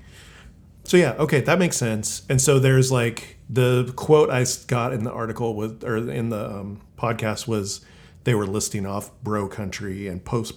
So 0.84 0.96
yeah, 0.96 1.12
okay, 1.12 1.40
that 1.40 1.58
makes 1.58 1.76
sense. 1.76 2.22
And 2.28 2.40
so 2.40 2.58
there's 2.58 2.90
like 2.90 3.38
the 3.48 3.92
quote 3.96 4.30
I 4.30 4.44
got 4.66 4.92
in 4.92 5.04
the 5.04 5.12
article 5.12 5.54
was, 5.54 5.82
or 5.84 5.96
in 5.96 6.30
the 6.30 6.50
um, 6.50 6.80
podcast 6.98 7.46
was, 7.46 7.84
they 8.24 8.34
were 8.34 8.46
listing 8.46 8.86
off 8.86 9.10
bro 9.22 9.48
country 9.48 10.08
and 10.08 10.24
post, 10.24 10.54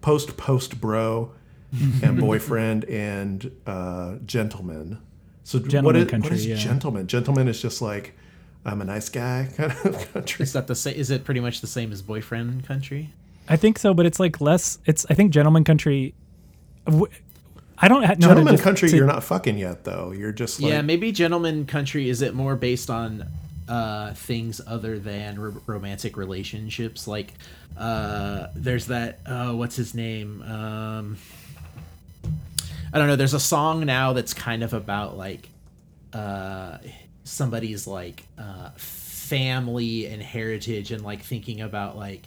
post 0.00 0.36
post 0.36 0.80
bro, 0.80 1.32
and 2.02 2.18
boyfriend 2.18 2.84
and 2.86 3.50
uh, 3.66 4.16
gentleman. 4.24 4.98
So 5.44 5.58
what 5.58 5.68
Gentleman 5.68 5.96
is, 5.96 6.04
what 6.04 6.10
country, 6.10 6.36
is 6.36 6.46
yeah. 6.46 6.56
gentleman? 6.56 7.06
Gentleman 7.06 7.48
is 7.48 7.60
just 7.60 7.80
like 7.80 8.14
I'm 8.64 8.80
a 8.80 8.84
nice 8.84 9.08
guy 9.08 9.48
kind 9.56 9.72
of 9.72 10.12
country. 10.12 10.42
Is 10.42 10.52
that 10.52 10.66
the 10.66 10.74
same? 10.74 10.94
Is 10.94 11.10
it 11.10 11.24
pretty 11.24 11.40
much 11.40 11.60
the 11.60 11.66
same 11.66 11.92
as 11.92 12.02
boyfriend 12.02 12.66
country? 12.66 13.12
I 13.48 13.56
think 13.56 13.78
so, 13.78 13.94
but 13.94 14.04
it's 14.04 14.20
like 14.20 14.40
less. 14.40 14.78
It's 14.84 15.06
I 15.08 15.14
think 15.14 15.32
gentleman 15.32 15.64
country. 15.64 16.14
w- 16.84 17.10
I 17.80 17.88
don't 17.88 18.02
ha- 18.02 18.14
know 18.14 18.28
Gentleman 18.28 18.54
dif- 18.54 18.62
country, 18.62 18.88
to- 18.90 18.96
you're 18.96 19.06
not 19.06 19.22
fucking 19.24 19.56
yet 19.58 19.84
though. 19.84 20.12
You're 20.12 20.32
just 20.32 20.60
like 20.60 20.70
yeah, 20.72 20.82
maybe 20.82 21.12
gentleman 21.12 21.64
country. 21.66 22.08
Is 22.08 22.22
it 22.22 22.34
more 22.34 22.56
based 22.56 22.90
on 22.90 23.24
uh, 23.68 24.14
things 24.14 24.60
other 24.66 24.98
than 24.98 25.38
r- 25.38 25.52
romantic 25.66 26.16
relationships? 26.16 27.06
Like, 27.06 27.34
uh, 27.76 28.48
there's 28.54 28.86
that. 28.86 29.20
Uh, 29.24 29.52
what's 29.52 29.76
his 29.76 29.94
name? 29.94 30.42
Um, 30.42 31.16
I 32.92 32.98
don't 32.98 33.06
know. 33.06 33.16
There's 33.16 33.34
a 33.34 33.40
song 33.40 33.84
now 33.86 34.12
that's 34.12 34.34
kind 34.34 34.62
of 34.64 34.72
about 34.72 35.16
like 35.16 35.48
uh, 36.12 36.78
somebody's 37.24 37.86
like 37.86 38.24
uh, 38.38 38.70
family 38.76 40.06
and 40.06 40.22
heritage, 40.22 40.90
and 40.90 41.04
like 41.04 41.22
thinking 41.22 41.60
about 41.60 41.96
like 41.96 42.22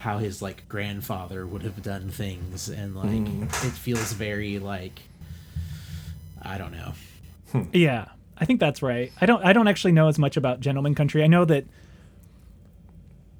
how 0.00 0.16
his 0.16 0.40
like 0.40 0.66
grandfather 0.66 1.46
would 1.46 1.62
have 1.62 1.82
done 1.82 2.08
things, 2.08 2.68
and 2.68 2.96
like 2.96 3.26
hmm. 3.26 3.42
it 3.44 3.72
feels 3.72 4.12
very 4.14 4.58
like 4.58 4.98
I 6.42 6.58
don't 6.58 6.72
know. 6.72 6.94
Hmm. 7.52 7.64
Yeah, 7.72 8.06
I 8.36 8.46
think 8.46 8.60
that's 8.60 8.82
right. 8.82 9.12
I 9.20 9.26
don't. 9.26 9.44
I 9.44 9.52
don't 9.52 9.68
actually 9.68 9.92
know 9.92 10.08
as 10.08 10.18
much 10.18 10.36
about 10.36 10.60
gentleman 10.60 10.94
country. 10.94 11.22
I 11.22 11.26
know 11.26 11.44
that 11.44 11.66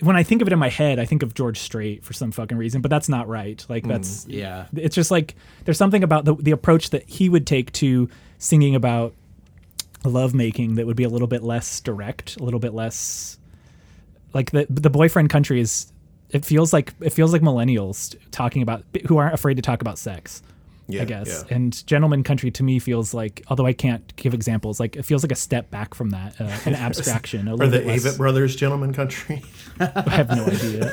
when 0.01 0.17
I 0.17 0.23
think 0.23 0.43
of 0.43 0.49
it 0.49 0.53
in 0.53 0.59
my 0.59 0.69
head, 0.69 0.99
I 0.99 1.07
think 1.07 1.23
of 1.23 1.33
George 1.33 1.59
Strait 1.59 2.05
for 2.05 2.13
some 2.13 2.31
fucking 2.31 2.59
reason, 2.59 2.83
but 2.83 2.91
that's 2.91 3.09
not 3.09 3.27
right. 3.27 3.65
Like 3.71 3.85
hmm. 3.85 3.91
that's 3.91 4.27
Yeah. 4.29 4.67
it's 4.77 4.95
just 4.95 5.11
like 5.11 5.37
there's 5.65 5.79
something 5.79 6.05
about 6.05 6.27
the 6.27 6.35
the 6.35 6.51
approach 6.51 6.91
that 6.91 7.09
he 7.09 7.31
would 7.31 7.47
take 7.47 7.73
to 7.73 8.11
singing 8.37 8.75
about 8.75 9.15
love 10.05 10.35
making 10.35 10.75
that 10.75 10.87
would 10.87 10.97
be 10.97 11.05
a 11.05 11.09
little 11.09 11.29
bit 11.29 11.43
less 11.43 11.81
direct, 11.81 12.37
a 12.37 12.43
little 12.43 12.61
bit 12.61 12.75
less 12.75 13.39
like 14.35 14.51
the 14.51 14.67
the 14.69 14.91
boyfriend 14.91 15.31
country 15.31 15.59
is 15.59 15.91
it 16.33 16.45
feels 16.45 16.72
like 16.72 16.93
it 17.01 17.11
feels 17.11 17.33
like 17.33 17.43
millennials 17.43 18.16
talking 18.31 18.62
about 18.62 18.85
who 19.07 19.16
aren't 19.18 19.35
afraid 19.35 19.55
to 19.57 19.62
talk 19.62 19.81
about 19.83 19.99
sex. 19.99 20.43
Yeah, 20.89 21.03
I 21.03 21.05
guess. 21.05 21.45
yeah. 21.49 21.55
And 21.57 21.87
gentleman 21.87 22.24
country 22.24 22.51
to 22.51 22.64
me 22.64 22.81
feels 22.81 23.14
like, 23.14 23.45
although 23.47 23.64
I 23.66 23.72
can't 23.72 24.14
give 24.16 24.35
examples, 24.35 24.81
like 24.81 24.97
it 24.97 25.05
feels 25.05 25.22
like 25.22 25.31
a 25.31 25.37
step 25.37 25.70
back 25.70 25.95
from 25.95 26.11
that, 26.11 26.41
uh, 26.41 26.51
an 26.64 26.74
abstraction. 26.87 27.47
A 27.47 27.55
Or 27.55 27.68
the 27.68 27.81
less- 27.81 28.05
Avett 28.05 28.16
Brothers 28.16 28.57
Gentleman 28.57 28.93
Country. 28.93 29.41
I 29.78 30.11
have 30.11 30.31
no 30.31 30.47
idea. 30.47 30.93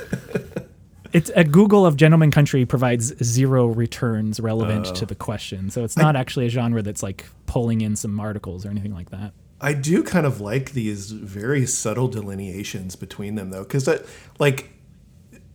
It's 1.13 1.31
a 1.35 1.43
Google 1.43 1.85
of 1.85 1.95
Gentleman 1.95 2.29
Country 2.31 2.65
provides 2.65 3.13
zero 3.23 3.65
returns 3.67 4.39
relevant 4.39 4.93
to 4.97 5.05
the 5.05 5.15
question, 5.15 5.69
so 5.71 5.83
it's 5.83 5.97
not 5.97 6.15
actually 6.15 6.45
a 6.45 6.49
genre 6.49 6.81
that's 6.83 7.01
like 7.01 7.25
pulling 7.47 7.81
in 7.81 7.95
some 7.95 8.19
articles 8.19 8.65
or 8.65 8.69
anything 8.69 8.93
like 8.93 9.09
that. 9.11 9.31
I 9.61 9.73
do 9.73 10.03
kind 10.03 10.25
of 10.27 10.41
like 10.41 10.73
these 10.73 11.09
very 11.11 11.65
subtle 11.65 12.07
delineations 12.09 12.95
between 12.95 13.33
them 13.35 13.49
though, 13.51 13.63
because 13.63 13.85
that 13.85 14.05
like 14.37 14.69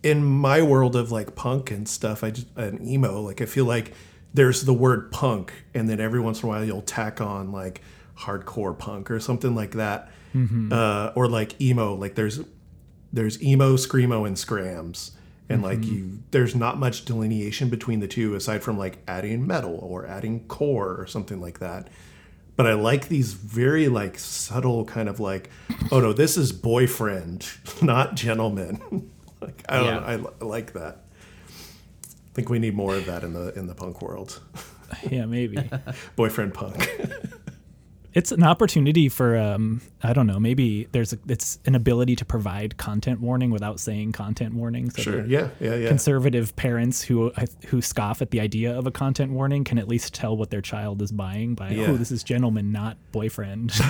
in 0.02 0.24
my 0.24 0.62
world 0.62 0.96
of 0.96 1.12
like 1.12 1.34
punk 1.34 1.70
and 1.70 1.88
stuff, 1.88 2.24
I 2.24 2.30
just 2.30 2.46
and 2.56 2.86
emo, 2.86 3.20
like 3.20 3.40
I 3.40 3.46
feel 3.46 3.64
like 3.64 3.92
there's 4.34 4.64
the 4.64 4.74
word 4.74 5.12
punk, 5.12 5.52
and 5.74 5.88
then 5.88 6.00
every 6.00 6.20
once 6.20 6.42
in 6.42 6.46
a 6.46 6.48
while 6.48 6.64
you'll 6.64 6.82
tack 6.82 7.20
on 7.20 7.52
like 7.52 7.82
hardcore 8.18 8.78
punk 8.78 9.10
or 9.10 9.20
something 9.20 9.54
like 9.54 9.72
that, 9.72 10.10
uh, 10.72 11.12
or 11.14 11.28
like 11.28 11.60
emo. 11.60 11.94
Like 11.94 12.14
there's 12.14 12.40
there's 13.12 13.42
emo, 13.42 13.76
screamo, 13.76 14.26
and 14.26 14.36
skramz, 14.36 15.12
and 15.48 15.62
like 15.62 15.84
you 15.84 16.22
there's 16.30 16.54
not 16.54 16.78
much 16.78 17.04
delineation 17.04 17.68
between 17.68 18.00
the 18.00 18.08
two 18.08 18.34
aside 18.34 18.62
from 18.62 18.78
like 18.78 18.98
adding 19.06 19.46
metal 19.46 19.78
or 19.82 20.06
adding 20.06 20.40
core 20.46 20.96
or 20.98 21.06
something 21.06 21.40
like 21.40 21.58
that 21.60 21.88
but 22.56 22.66
I 22.66 22.74
like 22.74 23.08
these 23.08 23.32
very 23.32 23.88
like 23.88 24.18
subtle 24.18 24.84
kind 24.84 25.08
of 25.08 25.18
like, 25.18 25.48
oh 25.90 26.00
no, 26.00 26.12
this 26.12 26.36
is 26.36 26.52
boyfriend, 26.52 27.48
not 27.82 28.14
gentleman. 28.14 29.10
like 29.42 29.64
I 29.68 29.76
don't 29.76 29.86
Yeah. 29.86 30.16
know, 30.16 30.28
I, 30.40 30.44
I 30.44 30.46
like 30.46 30.72
that. 30.74 30.98
I 32.00 32.34
think 32.34 32.48
we 32.48 32.58
need 32.58 32.74
more 32.74 32.94
of 32.96 33.06
that 33.06 33.24
in 33.24 33.32
the 33.34 33.52
in 33.58 33.66
the 33.66 33.74
punk 33.74 34.00
world. 34.02 34.40
Yeah, 35.10 35.26
maybe. 35.26 35.58
Boyfriend 36.16 36.54
punk. 36.54 36.90
it's 38.14 38.30
an 38.30 38.42
opportunity 38.42 39.08
for 39.08 39.38
um 39.38 39.80
i 40.02 40.12
don't 40.12 40.26
know 40.26 40.38
maybe 40.38 40.86
there's 40.92 41.14
a, 41.14 41.18
it's 41.28 41.58
an 41.64 41.74
ability 41.74 42.14
to 42.14 42.26
provide 42.26 42.76
content 42.76 43.18
warning 43.22 43.50
without 43.50 43.80
saying 43.80 44.12
content 44.12 44.52
warning 44.52 44.90
so 44.90 45.00
sure. 45.00 45.24
Yeah. 45.24 45.48
Yeah. 45.60 45.76
Yeah. 45.76 45.88
conservative 45.88 46.54
parents 46.54 47.00
who 47.02 47.32
who 47.68 47.80
scoff 47.80 48.20
at 48.20 48.30
the 48.30 48.38
idea 48.40 48.76
of 48.78 48.86
a 48.86 48.90
content 48.90 49.32
warning 49.32 49.64
can 49.64 49.78
at 49.78 49.88
least 49.88 50.12
tell 50.12 50.36
what 50.36 50.50
their 50.50 50.60
child 50.60 51.00
is 51.00 51.10
buying 51.10 51.54
by 51.54 51.70
Yeah. 51.70 51.86
oh 51.86 51.96
this 51.96 52.10
is 52.10 52.22
gentleman 52.22 52.70
not 52.70 52.98
boyfriend 53.12 53.72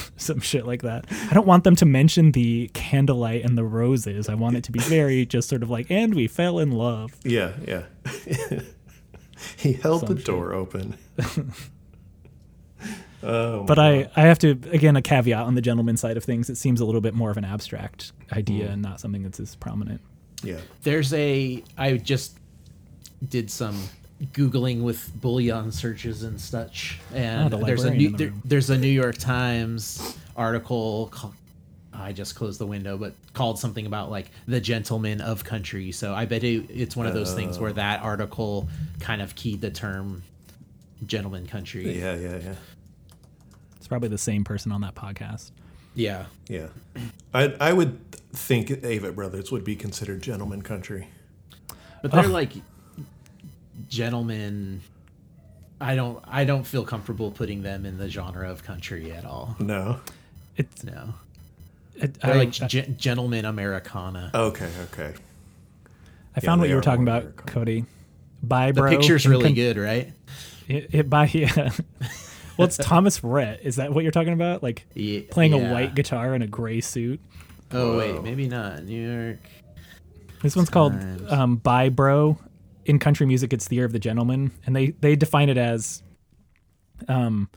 some 0.16 0.40
shit 0.40 0.66
like 0.66 0.82
that 0.82 1.06
i 1.30 1.34
don't 1.34 1.46
want 1.46 1.64
them 1.64 1.76
to 1.76 1.84
mention 1.86 2.32
the 2.32 2.68
candlelight 2.74 3.44
and 3.44 3.56
the 3.58 3.64
roses 3.64 4.28
i 4.28 4.34
want 4.34 4.56
it 4.56 4.64
to 4.64 4.72
be 4.72 4.78
very 4.80 5.24
just 5.34 5.48
sort 5.48 5.62
of 5.62 5.70
like 5.70 5.90
and 5.90 6.14
we 6.14 6.26
fell 6.26 6.58
in 6.58 6.70
love 6.72 7.14
Yeah. 7.24 7.52
Yeah. 7.66 7.82
he 9.56 9.72
held 9.74 10.00
Some 10.06 10.14
the 10.14 10.16
shit. 10.20 10.26
door 10.26 10.52
open. 10.52 10.96
oh, 13.22 13.64
but 13.64 13.78
I, 13.78 14.10
I 14.16 14.22
have 14.22 14.38
to 14.40 14.50
again 14.70 14.96
a 14.96 15.02
caveat 15.02 15.44
on 15.46 15.54
the 15.54 15.60
gentleman 15.60 15.96
side 15.96 16.16
of 16.16 16.24
things. 16.24 16.50
It 16.50 16.56
seems 16.56 16.80
a 16.80 16.84
little 16.84 17.00
bit 17.00 17.14
more 17.14 17.30
of 17.30 17.36
an 17.36 17.44
abstract 17.44 18.12
idea 18.32 18.68
Mm. 18.68 18.72
and 18.74 18.82
not 18.82 19.00
something 19.00 19.22
that's 19.22 19.40
as 19.40 19.54
prominent. 19.56 20.00
yeah. 20.42 20.58
There's 20.82 21.12
a 21.14 21.62
I 21.78 21.96
just 21.96 22.38
did 23.28 23.50
some 23.50 23.78
googling 24.32 24.82
with 24.82 25.10
Boolean 25.20 25.72
searches 25.72 26.22
and 26.22 26.40
such, 26.40 26.98
and 27.14 27.52
Oh, 27.52 27.58
the 27.58 27.64
there's 27.64 27.84
a 27.84 27.90
new 27.90 28.10
the 28.10 28.16
there, 28.16 28.32
there's 28.44 28.70
a 28.70 28.78
New 28.78 28.88
York 28.88 29.18
Times 29.18 30.16
article. 30.36 31.08
Called, 31.12 31.34
I 31.92 32.12
just 32.12 32.34
closed 32.34 32.58
the 32.58 32.66
window, 32.66 32.96
but 32.96 33.14
called 33.34 33.58
something 33.58 33.86
about 33.86 34.10
like 34.10 34.30
the 34.46 34.60
gentleman 34.60 35.20
of 35.20 35.44
country. 35.44 35.92
So 35.92 36.14
I 36.14 36.24
bet 36.24 36.42
it, 36.44 36.70
it's 36.70 36.96
one 36.96 37.06
of 37.06 37.14
those 37.14 37.34
things 37.34 37.58
Oh. 37.58 37.62
where 37.62 37.72
that 37.74 38.00
oh. 38.00 38.06
article 38.06 38.68
kind 39.00 39.20
of 39.20 39.34
keyed 39.34 39.60
the 39.60 39.70
term 39.70 40.22
gentleman 41.04 41.46
country. 41.46 41.98
Yeah. 41.98 42.14
Yeah. 42.14 42.38
Yeah. 42.38 42.54
It's 43.76 43.88
probably 43.88 44.08
the 44.08 44.18
same 44.18 44.44
person 44.44 44.72
on 44.72 44.80
that 44.82 44.94
podcast. 44.94 45.50
Yeah. 45.94 46.26
Yeah. 46.48 46.68
I 47.34 47.54
I 47.60 47.72
would 47.72 47.98
think 48.32 48.68
Avett 48.68 49.14
Brothers 49.14 49.52
would 49.52 49.64
be 49.64 49.76
considered 49.76 50.22
gentleman 50.22 50.62
country. 50.62 51.08
But 52.00 52.12
they're 52.12 52.26
like 52.26 52.52
gentlemen. 53.88 54.80
I 55.80 55.94
don't. 55.96 56.22
I 56.28 56.44
don't 56.44 56.64
feel 56.64 56.84
comfortable 56.84 57.30
putting 57.30 57.62
them 57.62 57.84
in 57.84 57.98
the 57.98 58.08
genre 58.08 58.50
of 58.50 58.62
country 58.62 59.10
at 59.12 59.24
all. 59.24 59.56
No. 59.58 60.00
It's 60.56 60.84
No, 60.84 61.14
it, 61.96 62.14
they're 62.20 62.34
I, 62.34 62.36
like 62.38 62.50
gen- 62.50 62.96
gentlemen 62.98 63.44
Americana. 63.44 64.30
Okay. 64.34 64.68
Okay. 64.92 65.14
I 66.36 66.40
found 66.40 66.60
what 66.60 66.68
you 66.70 66.76
were 66.76 66.82
talking 66.82 67.02
about, 67.02 67.22
American. 67.22 67.46
Cody. 67.46 67.84
Bye, 68.42 68.72
the 68.72 68.80
bro. 68.82 68.90
picture's 68.90 69.26
really 69.26 69.44
con- 69.44 69.54
good, 69.54 69.76
right? 69.76 70.12
It, 70.68 70.88
it 70.92 71.10
by 71.10 71.26
yeah. 71.32 71.48
well, 72.56 72.66
it's 72.68 72.76
Thomas 72.76 73.22
Rhett. 73.24 73.60
Is 73.62 73.76
that 73.76 73.92
what 73.92 74.02
you're 74.04 74.12
talking 74.12 74.32
about? 74.34 74.62
Like 74.62 74.84
Ye- 74.94 75.22
playing 75.22 75.54
yeah. 75.54 75.70
a 75.70 75.72
white 75.72 75.94
guitar 75.94 76.34
in 76.34 76.42
a 76.42 76.46
gray 76.46 76.80
suit. 76.80 77.18
Oh 77.72 77.92
Whoa. 77.92 77.98
wait, 77.98 78.22
maybe 78.22 78.46
not 78.48 78.84
New 78.84 79.08
York. 79.26 79.38
This 80.42 80.54
one's 80.54 80.70
called 80.70 80.92
Times. 80.92 81.32
um, 81.32 81.56
"Bye 81.56 81.88
Bro." 81.88 82.38
In 82.84 82.98
country 82.98 83.26
music, 83.26 83.52
it's 83.52 83.68
the 83.68 83.76
year 83.76 83.84
of 83.84 83.92
the 83.92 83.98
gentleman, 83.98 84.50
and 84.66 84.74
they 84.74 84.90
they 85.00 85.14
define 85.14 85.48
it 85.48 85.56
as, 85.56 86.02
um, 87.06 87.48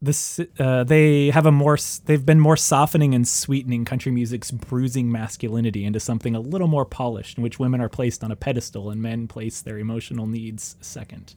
this 0.00 0.40
uh, 0.58 0.82
they 0.82 1.30
have 1.30 1.46
a 1.46 1.52
more 1.52 1.78
they've 2.06 2.26
been 2.26 2.40
more 2.40 2.56
softening 2.56 3.14
and 3.14 3.26
sweetening 3.26 3.84
country 3.84 4.10
music's 4.10 4.50
bruising 4.50 5.12
masculinity 5.12 5.84
into 5.84 6.00
something 6.00 6.34
a 6.34 6.40
little 6.40 6.66
more 6.66 6.84
polished, 6.84 7.38
in 7.38 7.44
which 7.44 7.60
women 7.60 7.80
are 7.80 7.88
placed 7.88 8.24
on 8.24 8.32
a 8.32 8.36
pedestal 8.36 8.90
and 8.90 9.00
men 9.00 9.28
place 9.28 9.60
their 9.60 9.78
emotional 9.78 10.26
needs 10.26 10.76
second. 10.80 11.34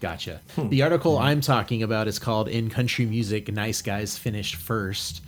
Gotcha. 0.00 0.40
The 0.56 0.82
article 0.82 1.18
I'm 1.18 1.40
talking 1.40 1.82
about 1.82 2.06
is 2.06 2.20
called 2.20 2.48
"In 2.48 2.70
Country 2.70 3.06
Music, 3.06 3.52
Nice 3.52 3.82
Guys 3.82 4.16
Finished 4.16 4.54
First. 4.54 5.20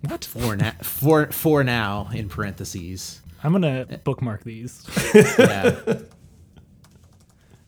What? 0.00 0.24
For 0.24 0.56
now, 0.56 0.72
for 0.82 1.30
for 1.30 1.62
now, 1.62 2.08
in 2.12 2.28
parentheses. 2.28 3.20
I'm 3.42 3.52
gonna 3.52 3.86
bookmark 4.04 4.44
these. 4.44 4.84
Yeah, 5.38 5.80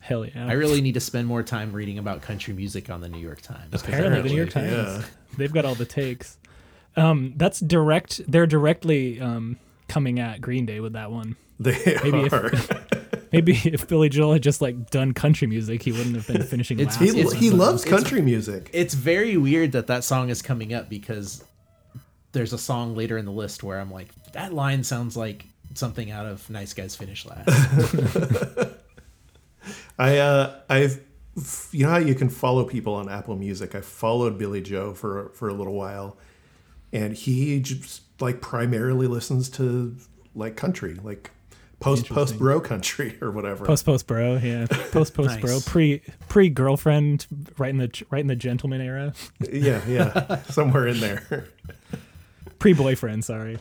Hell 0.00 0.24
yeah! 0.24 0.46
I 0.46 0.52
really 0.54 0.80
need 0.80 0.94
to 0.94 1.00
spend 1.00 1.28
more 1.28 1.42
time 1.42 1.72
reading 1.72 1.98
about 1.98 2.22
country 2.22 2.52
music 2.54 2.90
on 2.90 3.00
the 3.00 3.08
New 3.08 3.20
York 3.20 3.42
Times. 3.42 3.72
Apparently, 3.74 4.22
the 4.22 4.28
New 4.30 4.36
York 4.36 4.50
Times. 4.50 4.72
yeah. 4.72 5.02
They've 5.36 5.52
got 5.52 5.64
all 5.64 5.74
the 5.76 5.84
takes. 5.84 6.38
Um, 6.96 7.34
that's 7.36 7.60
direct. 7.60 8.20
They're 8.30 8.46
directly 8.46 9.20
um, 9.20 9.58
coming 9.88 10.18
at 10.18 10.40
Green 10.40 10.66
Day 10.66 10.80
with 10.80 10.94
that 10.94 11.12
one. 11.12 11.36
They 11.60 11.76
Maybe 12.02 12.20
if- 12.22 12.32
are. 12.32 12.50
Maybe 13.32 13.52
if 13.64 13.86
Billie 13.86 14.08
Joe 14.08 14.32
had 14.32 14.42
just 14.42 14.60
like 14.60 14.90
done 14.90 15.12
country 15.12 15.46
music, 15.46 15.82
he 15.82 15.92
wouldn't 15.92 16.16
have 16.16 16.26
been 16.26 16.42
finishing 16.42 16.80
It's- 16.80 16.98
last. 17.00 17.12
he, 17.14 17.20
It's- 17.20 17.32
he 17.38 17.50
loves 17.50 17.84
it's- 17.84 17.96
country 18.02 18.22
music. 18.22 18.70
It's 18.72 18.94
very 18.94 19.36
weird 19.36 19.72
that 19.72 19.86
that 19.88 20.02
song 20.02 20.30
is 20.30 20.40
coming 20.42 20.72
up 20.74 20.88
because 20.88 21.44
there's 22.32 22.52
a 22.54 22.58
song 22.58 22.96
later 22.96 23.18
in 23.18 23.26
the 23.26 23.30
list 23.32 23.62
where 23.62 23.78
I'm 23.78 23.92
like, 23.92 24.08
that 24.32 24.52
line 24.54 24.82
sounds 24.82 25.16
like 25.16 25.44
something 25.74 26.10
out 26.10 26.26
of 26.26 26.48
Nice 26.50 26.72
Guys 26.72 26.96
Finish 26.96 27.26
Last. 27.26 27.48
I 29.98 30.18
uh 30.18 30.60
I've 30.68 31.00
you 31.70 31.84
know 31.84 31.90
how 31.90 31.98
you 31.98 32.14
can 32.14 32.28
follow 32.28 32.64
people 32.64 32.94
on 32.94 33.08
Apple 33.08 33.36
Music. 33.36 33.74
I 33.74 33.80
followed 33.80 34.38
Billie 34.38 34.62
Joe 34.62 34.94
for 34.94 35.30
for 35.34 35.48
a 35.48 35.54
little 35.54 35.74
while, 35.74 36.16
and 36.92 37.14
he 37.14 37.60
just 37.60 38.02
like 38.20 38.40
primarily 38.40 39.06
listens 39.06 39.48
to 39.50 39.96
like 40.34 40.56
country, 40.56 40.94
like 40.94 41.30
post 41.78 42.08
post 42.08 42.38
bro 42.38 42.60
country 42.60 43.16
or 43.22 43.30
whatever. 43.30 43.64
post 43.64 43.84
post 43.84 44.06
bro, 44.06 44.36
yeah, 44.36 44.66
post 44.90 45.14
post 45.14 45.40
bro, 45.40 45.60
pre 45.64 46.02
pre 46.28 46.48
girlfriend, 46.48 47.26
right 47.58 47.70
in 47.70 47.78
the 47.78 48.04
right 48.10 48.20
in 48.20 48.26
the 48.26 48.36
gentleman 48.36 48.80
era, 48.80 49.12
yeah, 49.50 49.80
yeah, 49.86 50.42
somewhere 50.50 50.86
in 50.86 51.00
there. 51.00 51.48
pre 52.58 52.72
boyfriend. 52.72 53.24
Sorry. 53.24 53.58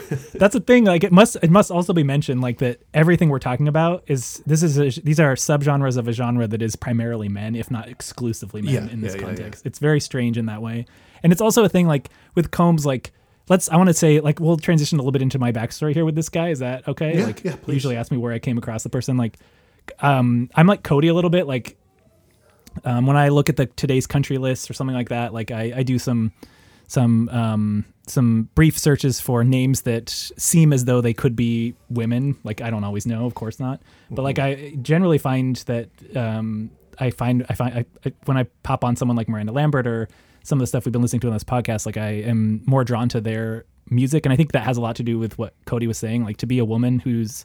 That's 0.34 0.54
the 0.54 0.60
thing. 0.60 0.84
Like 0.84 1.04
it 1.04 1.12
must 1.12 1.36
it 1.42 1.50
must 1.50 1.70
also 1.70 1.92
be 1.92 2.02
mentioned 2.02 2.40
like 2.40 2.58
that 2.58 2.82
everything 2.94 3.28
we're 3.28 3.38
talking 3.38 3.68
about 3.68 4.04
is 4.06 4.42
this 4.46 4.62
is 4.62 4.78
a, 4.78 5.00
these 5.02 5.20
are 5.20 5.34
subgenres 5.34 5.96
of 5.96 6.08
a 6.08 6.12
genre 6.12 6.46
that 6.46 6.62
is 6.62 6.76
primarily 6.76 7.28
men, 7.28 7.54
if 7.54 7.70
not 7.70 7.88
exclusively 7.88 8.62
men 8.62 8.74
Yeah, 8.74 8.92
in 8.92 9.00
this 9.00 9.14
yeah, 9.14 9.20
yeah, 9.20 9.26
context. 9.26 9.66
It's 9.66 9.78
very 9.78 10.00
strange 10.00 10.38
in 10.38 10.46
that 10.46 10.62
way, 10.62 10.86
and 11.22 11.32
it's 11.32 11.40
also 11.40 11.64
a 11.64 11.68
thing 11.68 11.86
like 11.86 12.08
with 12.34 12.50
Combs. 12.50 12.84
Like 12.86 13.12
let's 13.48 13.68
I 13.68 13.76
want 13.76 13.88
to 13.88 13.94
say 13.94 14.20
like 14.20 14.40
we'll 14.40 14.56
transition 14.56 14.98
a 14.98 15.02
little 15.02 15.12
bit 15.12 15.22
into 15.22 15.38
my 15.38 15.52
backstory 15.52 15.94
here 15.94 16.04
with 16.04 16.14
this 16.14 16.28
guy. 16.28 16.48
Is 16.48 16.60
that 16.60 16.86
okay? 16.88 17.18
Yeah, 17.18 17.26
like 17.26 17.44
yeah, 17.44 17.56
please. 17.56 17.74
usually 17.74 17.96
ask 17.96 18.10
me 18.10 18.18
where 18.18 18.32
I 18.32 18.38
came 18.38 18.58
across 18.58 18.82
the 18.82 18.90
person. 18.90 19.16
Like 19.16 19.38
um 20.00 20.50
I'm 20.54 20.66
like 20.66 20.82
Cody 20.82 21.08
a 21.08 21.14
little 21.14 21.30
bit. 21.30 21.46
Like 21.46 21.76
um, 22.84 23.06
when 23.06 23.16
I 23.16 23.28
look 23.28 23.48
at 23.48 23.56
the 23.56 23.66
today's 23.66 24.06
country 24.06 24.38
list 24.38 24.70
or 24.70 24.72
something 24.72 24.94
like 24.96 25.10
that, 25.10 25.34
like 25.34 25.50
I, 25.50 25.72
I 25.76 25.82
do 25.82 25.98
some 25.98 26.32
some 26.88 27.28
um, 27.30 27.84
some 28.06 28.48
brief 28.54 28.78
searches 28.78 29.20
for 29.20 29.44
names 29.44 29.82
that 29.82 30.10
seem 30.10 30.72
as 30.72 30.84
though 30.84 31.00
they 31.00 31.14
could 31.14 31.36
be 31.36 31.74
women. 31.88 32.36
Like 32.44 32.60
I 32.60 32.70
don't 32.70 32.84
always 32.84 33.06
know, 33.06 33.26
of 33.26 33.34
course 33.34 33.60
not, 33.60 33.80
but 34.10 34.22
like 34.22 34.38
I 34.38 34.74
generally 34.82 35.18
find 35.18 35.56
that 35.66 35.88
um, 36.16 36.70
I 36.98 37.10
find 37.10 37.46
I 37.48 37.54
find 37.54 37.74
I, 37.74 37.86
I, 38.04 38.12
when 38.24 38.36
I 38.36 38.44
pop 38.62 38.84
on 38.84 38.96
someone 38.96 39.16
like 39.16 39.28
Miranda 39.28 39.52
Lambert 39.52 39.86
or 39.86 40.08
some 40.44 40.58
of 40.58 40.60
the 40.60 40.66
stuff 40.66 40.84
we've 40.84 40.92
been 40.92 41.02
listening 41.02 41.20
to 41.20 41.28
on 41.28 41.32
this 41.32 41.44
podcast, 41.44 41.86
like 41.86 41.96
I 41.96 42.10
am 42.10 42.62
more 42.66 42.84
drawn 42.84 43.08
to 43.10 43.20
their 43.20 43.64
music, 43.88 44.26
and 44.26 44.32
I 44.32 44.36
think 44.36 44.52
that 44.52 44.64
has 44.64 44.76
a 44.76 44.80
lot 44.80 44.96
to 44.96 45.02
do 45.02 45.18
with 45.18 45.38
what 45.38 45.54
Cody 45.66 45.86
was 45.86 45.98
saying. 45.98 46.24
Like 46.24 46.38
to 46.38 46.46
be 46.46 46.58
a 46.58 46.64
woman 46.64 46.98
who's 46.98 47.44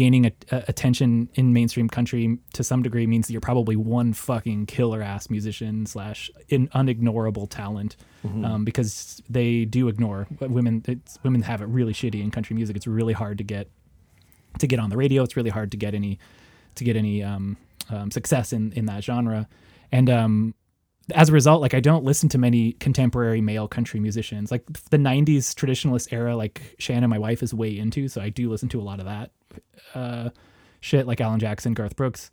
gaining 0.00 0.24
a, 0.24 0.32
a- 0.50 0.64
attention 0.68 1.28
in 1.34 1.52
mainstream 1.52 1.86
country 1.86 2.38
to 2.54 2.64
some 2.64 2.82
degree 2.82 3.06
means 3.06 3.26
that 3.26 3.34
you're 3.34 3.40
probably 3.42 3.76
one 3.76 4.14
fucking 4.14 4.64
killer 4.64 5.02
ass 5.02 5.28
musician 5.28 5.84
slash 5.84 6.30
in 6.48 6.68
unignorable 6.68 7.46
talent 7.50 7.96
um, 8.46 8.64
because 8.64 9.20
they 9.28 9.66
do 9.66 9.88
ignore 9.88 10.26
women. 10.40 10.82
It's, 10.88 11.18
women 11.22 11.42
have 11.42 11.60
it 11.60 11.66
really 11.66 11.92
shitty 11.92 12.22
in 12.22 12.30
country 12.30 12.56
music. 12.56 12.76
It's 12.76 12.86
really 12.86 13.12
hard 13.12 13.36
to 13.38 13.44
get 13.44 13.68
to 14.58 14.66
get 14.66 14.80
on 14.80 14.88
the 14.88 14.96
radio. 14.96 15.22
It's 15.22 15.36
really 15.36 15.50
hard 15.50 15.70
to 15.72 15.76
get 15.76 15.94
any 15.94 16.18
to 16.76 16.84
get 16.84 16.96
any 16.96 17.22
um, 17.22 17.58
um, 17.90 18.10
success 18.10 18.54
in 18.54 18.72
in 18.72 18.86
that 18.86 19.04
genre, 19.04 19.48
and 19.92 20.08
um, 20.08 20.54
as 21.14 21.28
a 21.28 21.32
result, 21.32 21.60
like 21.60 21.74
I 21.74 21.80
don't 21.80 22.04
listen 22.04 22.30
to 22.30 22.38
many 22.38 22.72
contemporary 22.72 23.42
male 23.42 23.68
country 23.68 24.00
musicians. 24.00 24.50
Like 24.50 24.64
the 24.88 24.96
'90s 24.96 25.52
traditionalist 25.54 26.10
era, 26.10 26.36
like 26.36 26.76
Shannon, 26.78 27.10
my 27.10 27.18
wife, 27.18 27.42
is 27.42 27.52
way 27.52 27.76
into, 27.76 28.08
so 28.08 28.22
I 28.22 28.30
do 28.30 28.48
listen 28.48 28.70
to 28.70 28.80
a 28.80 28.86
lot 28.90 28.98
of 28.98 29.04
that 29.04 29.30
uh, 29.94 30.30
shit, 30.80 31.06
like 31.06 31.20
Alan 31.20 31.40
Jackson, 31.40 31.74
Garth 31.74 31.96
Brooks. 31.96 32.30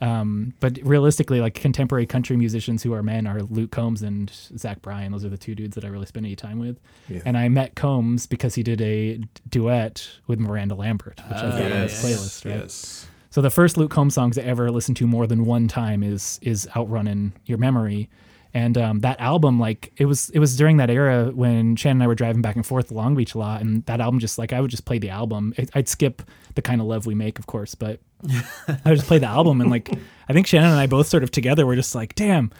Um, 0.00 0.54
but 0.60 0.78
realistically, 0.82 1.40
like 1.40 1.54
contemporary 1.54 2.06
country 2.06 2.36
musicians 2.36 2.82
who 2.82 2.94
are 2.94 3.02
men 3.02 3.26
are 3.26 3.42
Luke 3.42 3.70
Combs 3.70 4.02
and 4.02 4.30
Zach 4.56 4.80
Bryan. 4.80 5.12
Those 5.12 5.26
are 5.26 5.28
the 5.28 5.36
two 5.36 5.54
dudes 5.54 5.74
that 5.74 5.84
I 5.84 5.88
really 5.88 6.06
spend 6.06 6.24
any 6.24 6.36
time 6.36 6.58
with. 6.58 6.80
Yeah. 7.08 7.20
And 7.26 7.36
I 7.36 7.48
met 7.50 7.74
Combs 7.74 8.26
because 8.26 8.54
he 8.54 8.62
did 8.62 8.80
a 8.80 9.20
duet 9.48 10.08
with 10.26 10.38
Miranda 10.38 10.74
Lambert, 10.74 11.20
which 11.28 11.36
I've 11.36 11.58
got 11.58 11.72
on 11.72 11.82
his 11.82 11.92
playlist. 11.92 12.44
Right? 12.46 12.60
Yes. 12.60 13.06
So 13.28 13.42
the 13.42 13.50
first 13.50 13.76
Luke 13.76 13.90
Combs 13.90 14.14
songs 14.14 14.38
I 14.38 14.42
ever 14.42 14.70
listened 14.70 14.96
to 14.98 15.06
more 15.06 15.26
than 15.26 15.44
one 15.44 15.68
time 15.68 16.02
is 16.02 16.38
is 16.42 16.66
Outrunning 16.74 17.32
Your 17.44 17.58
Memory. 17.58 18.08
And 18.52 18.76
um, 18.76 19.00
that 19.00 19.20
album, 19.20 19.60
like 19.60 19.92
it 19.96 20.06
was, 20.06 20.28
it 20.30 20.40
was 20.40 20.56
during 20.56 20.78
that 20.78 20.90
era 20.90 21.30
when 21.32 21.76
Shannon 21.76 21.98
and 21.98 22.02
I 22.02 22.06
were 22.08 22.16
driving 22.16 22.42
back 22.42 22.56
and 22.56 22.66
forth 22.66 22.88
to 22.88 22.94
Long 22.94 23.14
Beach 23.14 23.34
a 23.34 23.38
lot, 23.38 23.60
and 23.60 23.84
that 23.86 24.00
album 24.00 24.18
just 24.18 24.38
like 24.38 24.52
I 24.52 24.60
would 24.60 24.70
just 24.72 24.84
play 24.84 24.98
the 24.98 25.10
album. 25.10 25.54
It, 25.56 25.70
I'd 25.74 25.88
skip 25.88 26.22
the 26.56 26.62
kind 26.62 26.80
of 26.80 26.86
love 26.88 27.06
we 27.06 27.14
make, 27.14 27.38
of 27.38 27.46
course, 27.46 27.76
but 27.76 28.00
I 28.28 28.80
would 28.86 28.96
just 28.96 29.06
play 29.06 29.18
the 29.18 29.26
album, 29.28 29.60
and 29.60 29.70
like 29.70 29.88
I 30.28 30.32
think 30.32 30.46
Shannon 30.48 30.70
and 30.72 30.80
I 30.80 30.86
both 30.86 31.06
sort 31.06 31.22
of 31.22 31.30
together 31.30 31.64
were 31.64 31.76
just 31.76 31.94
like, 31.94 32.16
damn, 32.16 32.50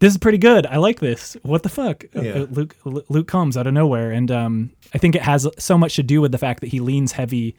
this 0.00 0.12
is 0.12 0.18
pretty 0.18 0.36
good. 0.38 0.66
I 0.66 0.76
like 0.76 1.00
this. 1.00 1.34
What 1.42 1.62
the 1.62 1.68
fuck? 1.70 2.04
Uh, 2.14 2.20
Yeah. 2.20 2.32
uh, 2.32 2.46
Luke 2.50 2.76
Luke 2.84 3.26
comes 3.28 3.56
out 3.56 3.66
of 3.66 3.72
nowhere, 3.72 4.10
and 4.10 4.30
um, 4.30 4.70
I 4.92 4.98
think 4.98 5.14
it 5.14 5.22
has 5.22 5.48
so 5.58 5.78
much 5.78 5.96
to 5.96 6.02
do 6.02 6.20
with 6.20 6.32
the 6.32 6.38
fact 6.38 6.60
that 6.60 6.66
he 6.68 6.80
leans 6.80 7.12
heavy 7.12 7.56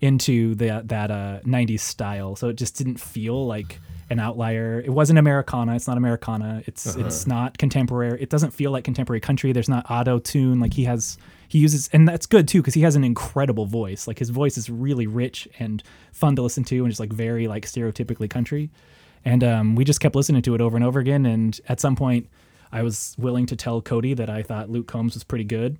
into 0.00 0.54
that 0.56 0.88
that 0.88 1.10
uh, 1.10 1.40
'90s 1.44 1.80
style. 1.80 2.36
So 2.36 2.48
it 2.48 2.56
just 2.56 2.76
didn't 2.76 2.98
feel 2.98 3.46
like 3.46 3.78
an 4.08 4.20
outlier. 4.20 4.80
It 4.80 4.90
wasn't 4.90 5.18
Americana. 5.18 5.74
It's 5.74 5.88
not 5.88 5.96
Americana. 5.96 6.62
It's 6.66 6.94
it's 6.96 7.26
not 7.26 7.58
contemporary. 7.58 8.20
It 8.20 8.30
doesn't 8.30 8.50
feel 8.50 8.70
like 8.70 8.84
contemporary 8.84 9.20
country. 9.20 9.52
There's 9.52 9.68
not 9.68 9.86
auto 9.90 10.18
tune. 10.18 10.60
Like 10.60 10.74
he 10.74 10.84
has 10.84 11.18
he 11.48 11.58
uses, 11.58 11.88
and 11.92 12.08
that's 12.08 12.26
good 12.26 12.46
too 12.46 12.60
because 12.60 12.74
he 12.74 12.82
has 12.82 12.96
an 12.96 13.04
incredible 13.04 13.66
voice. 13.66 14.06
Like 14.06 14.18
his 14.18 14.30
voice 14.30 14.56
is 14.56 14.70
really 14.70 15.06
rich 15.06 15.48
and 15.58 15.82
fun 16.12 16.36
to 16.36 16.42
listen 16.42 16.64
to, 16.64 16.78
and 16.78 16.88
just 16.88 17.00
like 17.00 17.12
very 17.12 17.48
like 17.48 17.66
stereotypically 17.66 18.30
country. 18.30 18.70
And 19.24 19.42
um, 19.42 19.74
we 19.74 19.84
just 19.84 20.00
kept 20.00 20.14
listening 20.14 20.42
to 20.42 20.54
it 20.54 20.60
over 20.60 20.76
and 20.76 20.84
over 20.84 21.00
again. 21.00 21.26
And 21.26 21.58
at 21.68 21.80
some 21.80 21.96
point, 21.96 22.28
I 22.72 22.82
was 22.82 23.14
willing 23.18 23.46
to 23.46 23.56
tell 23.56 23.80
Cody 23.80 24.14
that 24.14 24.28
I 24.28 24.42
thought 24.42 24.70
Luke 24.70 24.86
Combs 24.86 25.14
was 25.14 25.24
pretty 25.24 25.44
good, 25.44 25.78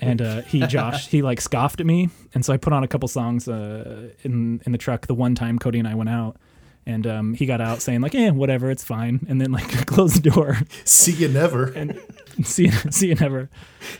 and 0.00 0.20
uh, 0.20 0.42
he 0.42 0.66
Josh 0.66 1.08
he 1.08 1.22
like 1.22 1.40
scoffed 1.40 1.80
at 1.80 1.86
me, 1.86 2.10
and 2.34 2.44
so 2.44 2.52
I 2.52 2.56
put 2.56 2.72
on 2.72 2.82
a 2.84 2.88
couple 2.88 3.08
songs 3.08 3.48
uh, 3.48 4.10
in 4.22 4.60
in 4.66 4.72
the 4.72 4.78
truck 4.78 5.06
the 5.06 5.14
one 5.14 5.34
time 5.34 5.58
Cody 5.58 5.78
and 5.78 5.88
I 5.88 5.94
went 5.94 6.10
out, 6.10 6.36
and 6.84 7.06
um, 7.06 7.34
he 7.34 7.46
got 7.46 7.60
out 7.60 7.80
saying 7.80 8.00
like, 8.00 8.14
"Eh, 8.14 8.30
whatever, 8.30 8.70
it's 8.70 8.84
fine," 8.84 9.24
and 9.28 9.40
then 9.40 9.52
like 9.52 9.68
closed 9.86 10.22
the 10.22 10.30
door. 10.30 10.58
See 10.84 11.12
you 11.12 11.28
never. 11.28 11.66
and 11.72 11.98
see 12.44 12.70
see 12.90 13.08
you 13.08 13.14
never, 13.14 13.48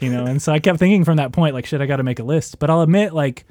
you 0.01 0.11
know. 0.11 0.27
And 0.27 0.43
so 0.43 0.53
I 0.53 0.59
kept 0.59 0.79
thinking 0.79 1.05
from 1.05 1.17
that 1.17 1.33
point 1.33 1.55
like, 1.55 1.67
shit, 1.67 1.81
I 1.81 1.87
got 1.87 1.97
to 1.97 2.03
make 2.03 2.19
a 2.19 2.25
list. 2.25 2.59
But 2.59 2.71
I'll 2.71 2.83
admit 2.83 3.13
like 3.13 3.45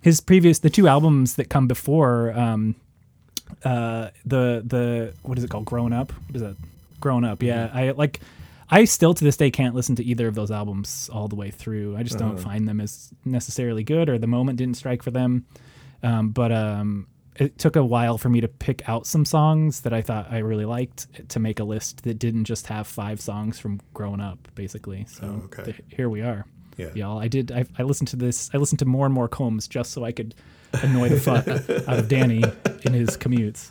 his 0.00 0.20
previous 0.20 0.58
the 0.58 0.70
two 0.70 0.88
albums 0.88 1.36
that 1.36 1.48
come 1.48 1.68
before 1.68 2.32
um 2.38 2.74
uh 3.64 4.08
the 4.24 4.62
the 4.64 5.14
what 5.22 5.38
is 5.38 5.44
it 5.44 5.50
called? 5.50 5.64
Grown 5.64 5.92
up? 5.92 6.12
What 6.26 6.36
is 6.36 6.42
that 6.42 6.56
grown 7.02 7.24
up. 7.24 7.42
Yeah 7.42 7.70
i 7.74 7.90
like 7.90 8.20
i 8.70 8.84
still 8.86 9.12
to 9.12 9.22
this 9.24 9.36
day 9.36 9.50
can't 9.50 9.74
listen 9.74 9.96
to 9.96 10.04
either 10.04 10.26
of 10.28 10.34
those 10.34 10.50
albums 10.50 11.10
all 11.12 11.28
the 11.28 11.36
way 11.36 11.50
through. 11.50 11.94
I 11.98 12.02
just 12.02 12.18
don't 12.18 12.38
find 12.38 12.66
them 12.66 12.80
as 12.80 13.10
necessarily 13.26 13.84
good 13.84 14.08
or 14.08 14.16
the 14.18 14.26
moment 14.26 14.56
didn't 14.58 14.76
strike 14.78 15.02
for 15.02 15.10
them. 15.10 15.44
Um 16.02 16.30
but 16.30 16.50
um 16.52 17.06
it 17.36 17.58
took 17.58 17.76
a 17.76 17.84
while 17.84 18.16
for 18.18 18.28
me 18.28 18.40
to 18.42 18.48
pick 18.48 18.86
out 18.88 19.06
some 19.06 19.24
songs 19.24 19.80
that 19.82 19.92
i 19.94 20.02
thought 20.02 20.26
i 20.30 20.38
really 20.38 20.66
liked 20.66 21.06
to 21.30 21.40
make 21.40 21.60
a 21.60 21.64
list 21.64 22.02
that 22.04 22.18
didn't 22.18 22.44
just 22.44 22.66
have 22.66 22.86
five 22.86 23.20
songs 23.22 23.58
from 23.58 23.80
growing 23.94 24.20
up 24.20 24.38
basically. 24.54 25.04
So 25.08 25.22
Oh, 25.26 25.44
okay. 25.46 25.64
th- 25.64 25.80
here 25.88 26.08
we 26.08 26.20
are. 26.22 26.44
Yeah. 26.78 26.88
y'all 26.94 27.18
i 27.18 27.28
did 27.28 27.52
I, 27.52 27.66
I 27.78 27.82
listened 27.82 28.08
to 28.08 28.16
this 28.16 28.50
i 28.54 28.56
listened 28.56 28.78
to 28.78 28.86
more 28.86 29.04
and 29.06 29.14
more 29.14 29.28
combs 29.28 29.68
just 29.68 29.90
so 29.92 30.04
i 30.04 30.12
could 30.12 30.34
annoy 30.82 31.10
the 31.10 31.20
fuck 31.20 31.46
out 31.88 31.98
of 31.98 32.08
danny 32.08 32.42
in 32.86 32.92
his 32.94 33.10
commutes 33.18 33.70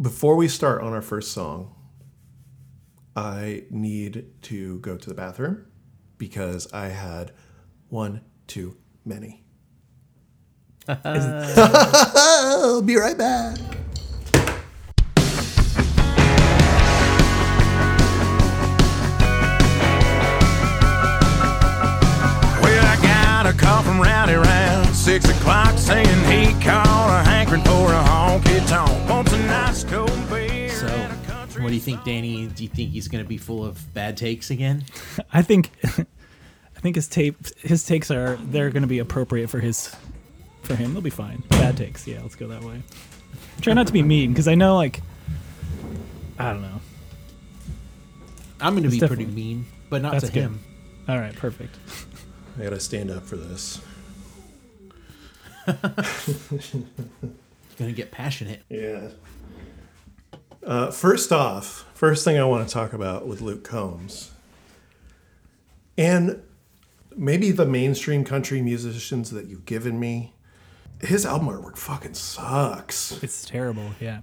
Before 0.00 0.34
we 0.34 0.48
start 0.48 0.82
on 0.82 0.92
our 0.92 1.00
first 1.00 1.30
song, 1.30 1.72
I 3.14 3.62
need 3.70 4.26
to 4.42 4.80
go 4.80 4.96
to 4.96 5.08
the 5.08 5.14
bathroom 5.14 5.66
because 6.18 6.72
I 6.72 6.88
had 6.88 7.30
one 7.90 8.22
too 8.48 8.76
many. 9.04 9.44
I'll 10.88 12.82
be 12.82 12.96
right 12.96 13.16
back. 13.16 13.56
Well, 22.60 22.84
I 22.84 22.98
got 23.00 23.46
a 23.46 23.52
call 23.56 23.84
from 23.84 24.00
Rowdy 24.00 24.32
around 24.32 24.63
six 25.04 25.28
o'clock 25.28 25.76
saying 25.76 26.06
he 26.24 26.50
caught 26.64 27.20
a 27.20 27.28
hankering 27.28 27.62
for 27.62 27.92
a 27.92 28.02
honky 28.02 28.66
tonk. 28.66 29.10
Wants 29.10 29.34
a 29.34 29.38
nice 29.40 29.84
cold 29.84 30.10
beer. 30.30 30.70
So, 30.70 30.86
and 30.86 31.12
a 31.12 31.26
country 31.26 31.62
what 31.62 31.68
do 31.68 31.74
you 31.74 31.80
think, 31.80 32.02
Danny? 32.04 32.46
Do 32.46 32.62
you 32.62 32.70
think 32.70 32.90
he's 32.90 33.06
going 33.08 33.22
to 33.22 33.28
be 33.28 33.36
full 33.36 33.66
of 33.66 33.92
bad 33.92 34.16
takes 34.16 34.50
again? 34.50 34.84
i 35.32 35.42
think 35.42 35.70
i 35.84 36.80
think 36.80 36.96
his 36.96 37.06
tape 37.06 37.36
his 37.58 37.84
takes 37.84 38.10
are 38.10 38.36
they're 38.44 38.70
going 38.70 38.82
to 38.82 38.88
be 38.88 38.98
appropriate 38.98 39.48
for 39.48 39.60
his 39.60 39.94
for 40.62 40.74
him 40.74 40.94
they'll 40.94 41.02
be 41.02 41.10
fine 41.10 41.42
bad 41.50 41.76
takes 41.76 42.06
yeah 42.06 42.20
let's 42.22 42.34
go 42.34 42.48
that 42.48 42.62
way 42.64 42.82
try 43.60 43.74
not 43.74 43.86
to 43.86 43.92
be 43.92 44.02
mean 44.02 44.32
because 44.32 44.48
i 44.48 44.54
know 44.54 44.74
like 44.76 45.02
i 46.38 46.50
don't 46.50 46.62
know 46.62 46.80
I'm 48.58 48.72
going 48.74 48.84
to 48.84 48.88
be 48.88 49.06
pretty 49.06 49.26
mean, 49.26 49.66
but 49.90 50.00
not 50.00 50.12
That's 50.12 50.26
to 50.28 50.32
good. 50.32 50.40
him. 50.40 50.60
all 51.08 51.18
right 51.18 51.36
perfect 51.36 51.76
I 52.58 52.62
gotta 52.62 52.80
stand 52.80 53.10
up 53.10 53.24
for 53.24 53.36
this. 53.36 53.80
Going 57.78 57.90
to 57.90 57.92
get 57.92 58.10
passionate. 58.12 58.62
Yeah. 58.68 59.08
Uh, 60.62 60.90
first 60.90 61.32
off, 61.32 61.86
first 61.94 62.24
thing 62.24 62.38
I 62.38 62.44
want 62.44 62.66
to 62.66 62.72
talk 62.72 62.92
about 62.92 63.26
with 63.26 63.40
Luke 63.40 63.64
Combs, 63.64 64.30
and 65.98 66.40
maybe 67.16 67.50
the 67.50 67.66
mainstream 67.66 68.24
country 68.24 68.62
musicians 68.62 69.30
that 69.30 69.46
you've 69.46 69.66
given 69.66 70.00
me, 70.00 70.32
his 71.00 71.26
album 71.26 71.48
artwork 71.48 71.76
fucking 71.76 72.14
sucks. 72.14 73.22
it's 73.22 73.44
terrible 73.44 73.90
yeah 74.00 74.20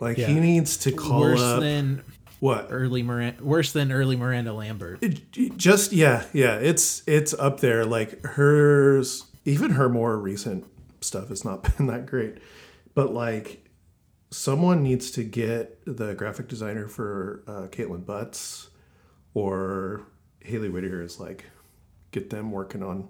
Like 0.00 0.18
Yeah. 0.18 0.26
he 0.26 0.40
needs 0.40 0.76
to 0.78 0.90
call 0.92 1.20
Worse 1.20 1.40
up 1.40 1.60
than 1.60 2.02
what? 2.40 2.66
early 2.70 3.02
Miranda. 3.04 3.42
Worse 3.44 3.70
than 3.72 3.92
early 3.92 4.16
Miranda 4.16 4.52
Lambert. 4.52 4.98
It- 5.02 5.20
it 5.36 5.56
just 5.56 5.92
yeah, 5.92 6.24
yeah. 6.32 6.56
It's 6.56 7.02
it's 7.06 7.34
up 7.34 7.60
there. 7.60 7.84
Like 7.84 8.24
hers, 8.24 9.25
even 9.46 9.70
her 9.72 9.88
more 9.88 10.18
recent 10.18 10.66
stuff 11.00 11.28
has 11.28 11.44
not 11.44 11.62
been 11.76 11.86
that 11.86 12.04
great. 12.04 12.38
But 12.94 13.14
like, 13.14 13.64
someone 14.30 14.82
needs 14.82 15.10
to 15.12 15.24
get 15.24 15.78
the 15.86 16.14
graphic 16.14 16.48
designer 16.48 16.88
for 16.88 17.42
uh, 17.46 17.68
Kaitlin 17.68 18.04
Butts 18.04 18.68
or 19.32 20.02
Hayley 20.40 20.68
Whitters 20.68 21.12
is 21.12 21.20
like, 21.20 21.44
get 22.10 22.30
them 22.30 22.50
working 22.50 22.82
on 22.82 23.08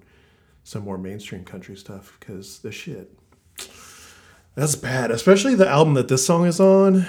some 0.63 0.85
more 0.85 0.99
mainstream 0.99 1.45
country 1.45 1.77
stuff 1.77 2.17
because 2.21 2.61
the 2.61 2.71
shit. 2.71 3.19
That's 4.55 4.75
bad, 4.75 5.11
especially 5.11 5.55
the 5.55 5.69
album 5.69 5.95
that 5.95 6.09
this 6.09 6.25
song 6.27 6.47
is 6.47 6.61
on. 6.61 7.07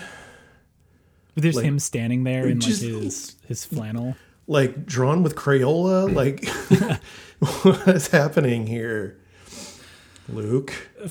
there's 1.36 1.56
Like, 1.56 1.66
him 1.66 1.80
standing 1.80 2.24
there 2.24 2.46
in 2.48 2.60
like 2.60 2.68
his 2.68 3.36
his 3.48 3.66
flannel 3.66 4.16
like 4.48 4.86
drawn 4.86 5.24
with 5.24 5.36
Crayola. 5.36 6.14
Like, 6.14 6.48
what 7.62 7.88
is 7.88 8.08
happening 8.08 8.68
here, 8.68 9.18
Luke? 10.28 10.74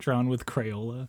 drawn 0.00 0.28
with 0.28 0.46
crayola 0.46 1.08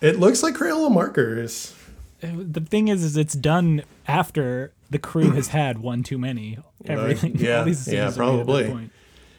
It 0.00 0.18
looks 0.18 0.42
like 0.42 0.54
Crayola 0.54 0.92
markers. 0.92 1.74
Uh, 2.22 2.28
the 2.34 2.60
thing 2.60 2.88
is, 2.88 3.02
is 3.02 3.16
it's 3.16 3.34
done 3.34 3.84
after 4.06 4.72
the 4.90 4.98
crew 4.98 5.30
has 5.30 5.48
had 5.60 5.78
one 5.78 6.02
too 6.02 6.18
many. 6.18 6.58
Everything, 6.84 7.36
yeah, 7.38 7.62
these 7.62 7.86
yeah, 7.90 8.06
decisions 8.06 8.18
are 8.18 8.32
made 8.32 8.40
at 8.40 8.46
that 8.46 8.90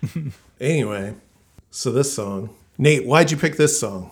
probably. 0.08 0.32
Anyway, 0.60 1.16
so 1.70 1.92
this 1.92 2.14
song, 2.14 2.50
Nate, 2.78 3.06
why'd 3.06 3.30
you 3.30 3.38
pick 3.38 3.58
this 3.58 3.80
song? 3.80 4.12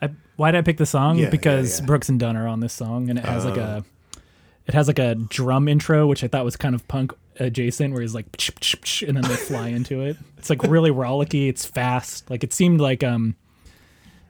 I, 0.00 0.10
why 0.36 0.52
did 0.52 0.58
I 0.58 0.62
pick 0.62 0.76
the 0.76 0.86
song? 0.86 1.18
Yeah, 1.18 1.24
yeah, 1.24 1.30
because 1.30 1.80
yeah. 1.80 1.86
Brooks 1.86 2.08
and 2.08 2.20
Dunn 2.20 2.36
are 2.36 2.46
on 2.46 2.60
this 2.60 2.72
song, 2.72 3.10
and 3.10 3.18
it 3.18 3.24
has 3.24 3.44
like 3.44 3.56
a, 3.56 3.84
oh. 3.84 4.20
it 4.66 4.74
has 4.74 4.86
like 4.86 4.98
a 4.98 5.16
drum 5.16 5.68
intro, 5.68 6.06
which 6.06 6.22
I 6.22 6.28
thought 6.28 6.44
was 6.44 6.56
kind 6.56 6.74
of 6.74 6.86
punk 6.86 7.12
adjacent 7.38 7.92
where 7.92 8.02
he's 8.02 8.14
like, 8.14 8.30
"Psh, 8.32 8.52
psh, 8.52 8.76
psh," 8.80 9.08
and 9.08 9.16
then 9.16 9.24
they 9.24 9.36
fly 9.36 9.68
into 9.68 10.00
it. 10.02 10.16
It's 10.38 10.50
like 10.50 10.62
really 10.62 10.90
rollicky. 10.90 11.48
It's 11.48 11.64
fast. 11.64 12.30
Like 12.30 12.44
it 12.44 12.52
seemed 12.52 12.80
like 12.80 13.02
um, 13.02 13.36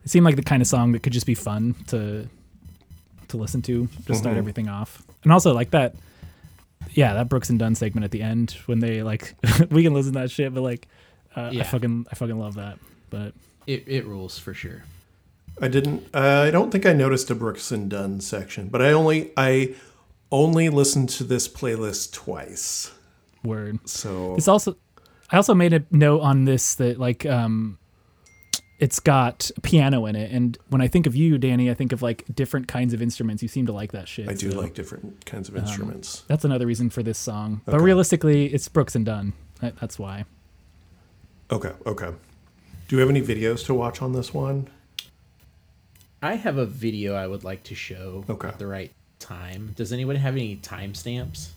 it 0.03 0.09
seemed 0.09 0.25
like 0.25 0.35
the 0.35 0.43
kind 0.43 0.61
of 0.61 0.67
song 0.67 0.91
that 0.93 1.03
could 1.03 1.13
just 1.13 1.25
be 1.25 1.35
fun 1.35 1.75
to 1.87 2.27
to 3.27 3.37
listen 3.37 3.61
to 3.63 3.87
to 4.07 4.15
start 4.15 4.37
everything 4.37 4.69
off. 4.69 5.01
And 5.23 5.31
also 5.31 5.53
like 5.53 5.71
that, 5.71 5.95
yeah, 6.91 7.13
that 7.15 7.29
Brooks 7.29 7.49
and 7.49 7.57
Dunn 7.57 7.75
segment 7.75 8.05
at 8.05 8.11
the 8.11 8.21
end 8.21 8.51
when 8.67 8.79
they 8.79 9.03
like 9.03 9.35
we 9.71 9.83
can 9.83 9.93
listen 9.93 10.13
to 10.13 10.19
that 10.19 10.31
shit, 10.31 10.53
but 10.53 10.61
like 10.61 10.87
uh, 11.35 11.51
I 11.53 11.63
fucking 11.63 12.07
I 12.11 12.15
fucking 12.15 12.37
love 12.39 12.55
that. 12.55 12.79
But 13.09 13.33
It 13.67 13.83
it 13.87 14.05
rules 14.05 14.37
for 14.37 14.53
sure. 14.53 14.83
I 15.61 15.69
didn't. 15.69 16.05
Uh, 16.13 16.43
I 16.47 16.51
don't 16.51 16.69
think 16.69 16.85
I 16.85 16.91
noticed 16.93 17.31
a 17.31 17.35
Brooks 17.35 17.71
and 17.71 17.89
Dunn 17.89 18.19
section, 18.19 18.67
but 18.67 18.81
I 18.81 18.91
only 18.91 19.31
I 19.37 19.75
only 20.31 20.69
listened 20.69 21.07
to 21.09 21.23
this 21.23 21.47
playlist 21.47 22.11
twice. 22.11 22.91
Word. 23.45 23.79
So 23.87 24.35
It's 24.35 24.47
also 24.47 24.75
I 25.31 25.37
also 25.37 25.53
made 25.53 25.73
a 25.73 25.83
note 25.91 26.21
on 26.21 26.45
this 26.45 26.75
that 26.75 26.99
like 26.99 27.25
um 27.25 27.77
it's 28.77 28.99
got 28.99 29.49
piano 29.63 30.05
in 30.05 30.15
it 30.17 30.31
and 30.31 30.57
when 30.69 30.81
I 30.81 30.87
think 30.89 31.07
of 31.07 31.15
you 31.15 31.37
Danny 31.37 31.71
I 31.71 31.73
think 31.73 31.93
of 31.93 32.01
like 32.01 32.25
different 32.35 32.67
kinds 32.67 32.93
of 32.93 33.01
instruments 33.01 33.41
you 33.41 33.47
seem 33.47 33.65
to 33.67 33.71
like 33.71 33.93
that 33.93 34.07
shit 34.07 34.27
I 34.27 34.33
do 34.33 34.51
so 34.51 34.59
like 34.59 34.73
different 34.73 35.25
kinds 35.25 35.47
of 35.47 35.55
instruments. 35.55 36.23
that's 36.27 36.43
another 36.43 36.67
reason 36.67 36.89
for 36.89 37.01
this 37.01 37.17
song 37.17 37.61
but 37.65 37.79
realistically 37.79 38.47
it's 38.53 38.67
Brooks 38.67 38.93
and 38.95 39.05
Dunn 39.05 39.31
That- 39.61 39.77
that's 39.79 39.97
why 39.97 40.25
Okay, 41.51 41.71
okay. 41.85 42.09
Do 42.87 42.95
you 42.95 42.99
have 42.99 43.09
any 43.09 43.21
videos 43.21 43.65
to 43.67 43.73
watch 43.75 44.01
on 44.01 44.13
this 44.13 44.33
one? 44.33 44.67
I 46.23 46.33
have 46.35 46.57
a 46.57 46.65
video 46.65 47.13
I 47.13 47.27
would 47.27 47.43
like 47.43 47.61
to 47.65 47.75
show 47.75 48.25
Okay. 48.27 48.47
at 48.47 48.57
the 48.57 48.65
right 48.67 48.91
time. 49.19 49.73
Does 49.75 49.93
anyone 49.93 50.15
have 50.15 50.33
any 50.33 50.57
timestamps? 50.57 51.49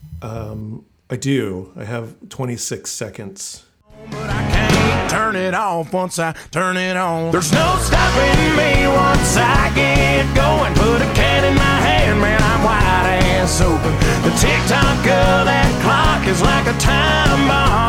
I 1.11 1.17
do. 1.17 1.73
I 1.75 1.85
have 1.85 2.29
26 2.29 2.91
seconds. 2.91 3.65
But 4.11 4.29
I 4.29 4.51
can't 4.51 5.11
turn 5.11 5.37
it 5.37 5.55
off 5.55 5.91
once 5.93 6.19
I 6.19 6.33
turn 6.51 6.77
it 6.77 6.99
on. 6.99 7.33
There's 7.33 7.51
no 7.51 7.77
stopping 7.81 8.57
me 8.57 8.87
once 8.89 9.37
I 9.37 9.73
get 9.75 10.27
going. 10.37 10.75
Put 10.75 11.01
a 11.01 11.11
can 11.15 11.45
in 11.45 11.55
my 11.55 11.81
hand, 11.81 12.21
man, 12.21 12.43
I'm 12.43 12.63
wide 12.63 13.25
ass 13.25 13.61
open. 13.63 13.93
The 14.23 14.37
tick 14.37 14.61
tock 14.69 14.99
of 14.99 15.47
that 15.49 15.81
clock 15.83 16.27
is 16.29 16.43
like 16.43 16.67
a 16.67 16.79
time 16.79 17.49
bomb. 17.49 17.89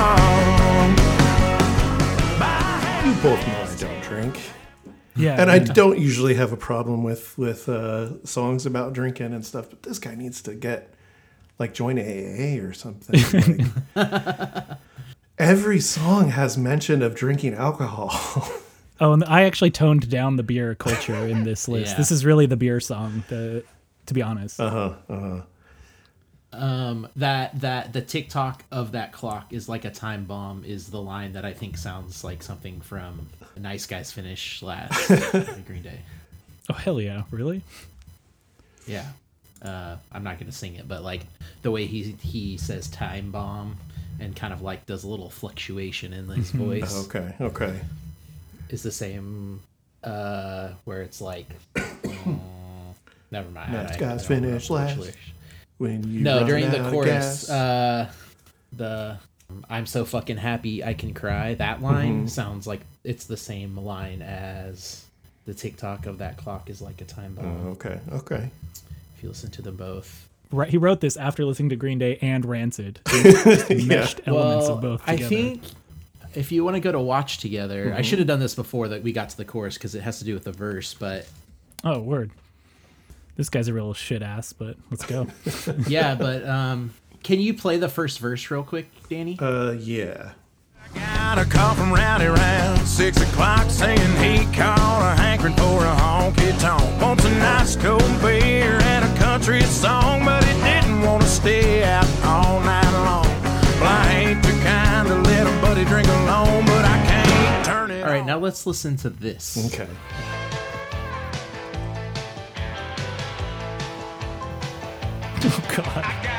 You 3.06 3.16
both 3.22 3.46
know 3.48 3.62
I 3.62 3.76
don't 3.78 4.02
drink. 4.04 4.40
yeah 5.18 5.42
And 5.42 5.52
I 5.52 5.60
don't 5.60 6.00
usually 6.00 6.36
have 6.36 6.54
a 6.54 6.58
problem 6.58 7.04
with 7.04 7.38
with 7.38 7.68
uh, 7.68 8.24
songs 8.26 8.66
about 8.66 8.94
drinking 8.94 9.34
and 9.34 9.46
stuff, 9.46 9.70
but 9.70 9.84
this 9.84 10.00
guy 10.00 10.16
needs 10.16 10.42
to 10.44 10.54
get 10.54 10.94
like 11.60 11.74
join 11.74 12.00
AA 12.00 12.60
or 12.66 12.74
something. 12.74 13.70
Like, 13.96 14.64
every 15.38 15.80
song 15.80 16.30
has 16.30 16.58
mention 16.58 17.02
of 17.02 17.16
drinking 17.16 17.54
alcohol. 17.54 18.10
oh 19.02 19.14
and 19.14 19.24
I 19.26 19.44
actually 19.44 19.72
toned 19.72 20.10
down 20.10 20.36
the 20.36 20.44
beer 20.44 20.76
culture 20.76 21.28
in 21.28 21.44
this 21.44 21.68
list 21.74 21.92
Yeah. 21.92 21.98
this 21.98 22.12
is 22.12 22.26
really 22.26 22.46
the 22.46 22.58
beer 22.58 22.80
song 22.80 23.24
the, 23.30 23.64
to 24.08 24.14
be 24.14 24.22
honest 24.22 24.60
Uh-huh. 24.60 25.42
Um, 26.52 27.08
that 27.16 27.60
that 27.62 27.94
the 27.94 28.02
tick 28.02 28.30
tock 28.30 28.64
of 28.72 28.94
that 28.94 29.12
clock 29.12 29.54
is 29.54 29.70
like 29.70 29.86
a 29.86 29.92
time 29.92 30.26
bomb 30.26 30.64
is 30.66 30.88
the 30.90 31.00
line 31.00 31.34
that 31.34 31.46
I 31.46 31.54
think 31.54 31.78
sounds 31.78 32.24
like 32.24 32.42
something 32.42 32.82
from 32.82 33.30
Nice 33.56 33.86
Guys 33.86 34.12
Finish 34.12 34.64
last 34.64 35.10
by 35.32 35.64
Green 35.68 35.84
Day. 35.84 36.00
oh 36.70 36.74
hell 36.74 37.00
yeah 37.00 37.24
really 37.32 37.62
Yeah. 38.88 39.06
Uh, 39.62 39.98
I'm 40.12 40.24
not 40.24 40.40
gonna 40.40 40.52
sing 40.52 40.76
it, 40.76 40.88
but 40.88 41.04
like 41.04 41.22
the 41.62 41.72
way 41.72 41.86
he 41.86 42.16
he 42.22 42.58
says 42.58 42.88
time 42.90 43.32
bomb 43.32 43.78
and 44.20 44.36
kind 44.36 44.54
of 44.54 44.62
like 44.62 44.86
does 44.86 45.04
a 45.04 45.08
little 45.08 45.30
fluctuation 45.30 46.14
in 46.14 46.28
his 46.30 46.52
voice 46.52 47.08
okay, 47.08 47.34
okay. 47.40 47.80
is 48.70 48.84
the 48.84 48.92
same 48.92 49.62
uh 50.04 50.70
where 50.86 51.02
it's 51.02 51.20
like 51.22 51.48
mm, 51.76 52.40
never 53.32 53.50
mind. 53.52 53.76
I 53.76 53.98
Guys 53.98 54.28
don't 54.28 54.42
Finish 54.42 54.70
last. 54.70 55.12
When 55.78 56.04
you 56.10 56.22
No, 56.22 56.46
during 56.46 56.70
the 56.72 56.90
chorus, 56.90 57.50
uh, 57.50 58.12
the 58.74 59.18
"I'm 59.70 59.86
so 59.86 60.04
fucking 60.06 60.38
happy 60.38 60.84
I 60.84 60.94
can 60.94 61.14
cry" 61.14 61.54
that 61.56 61.82
line 61.82 62.20
Mm-hmm. 62.20 62.28
sounds 62.28 62.68
like 62.68 62.82
it's 63.04 63.26
the 63.26 63.38
same 63.38 63.78
line 63.78 64.22
as 64.22 65.06
the 65.46 65.54
tick 65.54 65.78
tock 65.78 66.06
of 66.06 66.18
that 66.20 66.38
clock 66.38 66.70
is 66.70 66.82
like 66.82 67.00
a 67.02 67.06
time 67.06 67.34
bomb. 67.36 67.68
Oh, 67.68 67.70
okay, 67.72 68.00
okay. 68.12 68.50
If 69.20 69.24
you 69.24 69.30
listen 69.30 69.52
to 69.52 69.62
them 69.62 69.76
both, 69.76 70.30
right 70.50 70.70
he 70.70 70.78
wrote 70.78 71.02
this 71.02 71.18
after 71.18 71.44
listening 71.44 71.68
to 71.72 71.76
Green 71.76 72.00
Day 72.00 72.18
and 72.22 72.46
Rancid 72.46 73.02
Just 73.08 73.70
meshed 73.70 74.22
elements 74.26 74.68
well, 74.68 74.76
of 74.76 74.82
both 74.82 75.02
I 75.06 75.18
think 75.18 75.62
if 76.36 76.54
you 76.54 76.64
want 76.64 76.76
to 76.76 76.80
go 76.80 76.94
to 76.94 77.02
watch 77.02 77.40
together, 77.40 77.88
Mm-hmm. 77.88 77.98
I 77.98 78.02
should 78.02 78.20
have 78.20 78.30
done 78.30 78.40
this 78.40 78.56
before 78.56 78.88
that 78.88 79.04
we 79.04 79.12
got 79.12 79.28
to 79.32 79.36
the 79.36 79.44
chorus 79.44 79.74
because 79.74 79.94
it 79.94 80.04
has 80.04 80.20
to 80.20 80.24
do 80.26 80.34
with 80.34 80.46
the 80.46 80.54
verse, 80.54 80.94
but 80.94 81.28
oh 81.84 82.00
word 82.00 82.32
this 83.36 83.50
guy's 83.50 83.68
a 83.68 83.74
real 83.74 83.94
shit 83.94 84.22
ass 84.22 84.54
but 84.54 84.78
let's 84.90 85.06
go 85.06 85.28
yeah, 85.90 86.16
but 86.16 86.48
um, 86.48 86.94
can 87.24 87.42
you 87.42 87.54
play 87.54 87.76
the 87.76 87.90
first 87.90 88.20
verse 88.20 88.50
real 88.50 88.64
quick, 88.64 88.90
Danny? 89.10 89.38
Uh, 89.38 89.72
yeah. 89.72 90.32
I 90.96 90.98
got 90.98 91.38
a 91.38 91.46
call 91.46 91.76
from 91.76 91.92
Rowdy 91.92 92.26
around 92.26 92.86
six 92.88 93.22
o'clock 93.22 93.70
saying 93.70 94.00
he 94.18 94.46
called 94.56 95.04
a 95.04 95.16
hankering 95.16 95.54
for 95.56 95.84
a 95.84 95.96
honky 95.96 96.58
tonk. 96.60 97.02
Wants 97.02 97.26
a 97.26 97.30
nice 97.36 97.76
cold 97.76 98.02
beer 98.22 98.80
and 98.82 98.99
a 98.99 98.99
country 99.40 99.62
song, 99.62 100.26
but 100.26 100.44
he 100.44 100.52
didn't 100.62 101.02
want 101.02 101.22
to 101.22 101.28
stay 101.28 101.84
out 101.86 102.06
all 102.26 102.60
night 102.60 102.92
long. 102.92 103.24
Well, 103.80 103.86
I 103.86 104.12
ain't 104.12 104.44
the 104.44 104.52
kind 104.64 105.08
to 105.08 105.16
let 105.16 105.48
a 105.48 105.62
buddy 105.62 105.86
drink 105.86 106.08
alone, 106.10 106.66
but 106.66 106.84
I 106.84 106.98
can't 107.08 107.66
turn 107.66 107.90
it 107.90 108.04
All 108.04 108.10
right, 108.10 108.20
on. 108.20 108.28
now 108.28 108.38
let's 108.38 108.66
listen 108.66 108.98
to 108.98 109.10
this. 109.10 109.74
Okay. 109.74 109.88
oh 115.42 115.64
god 115.74 116.30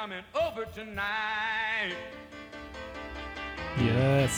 coming 0.00 0.24
over 0.34 0.64
tonight. 0.74 1.92
yes 3.78 4.34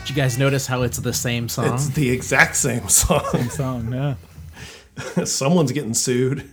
Did 0.00 0.08
you 0.08 0.16
guys 0.16 0.38
notice 0.38 0.66
how 0.66 0.80
it's 0.80 0.96
the 0.96 1.12
same 1.12 1.46
song? 1.46 1.74
It's 1.74 1.88
the 1.90 2.08
exact 2.08 2.56
same 2.56 2.88
song. 2.88 3.22
Same 3.32 3.50
song 3.50 3.92
yeah 3.92 5.24
Someone's 5.24 5.72
getting 5.72 5.92
sued. 5.92 6.50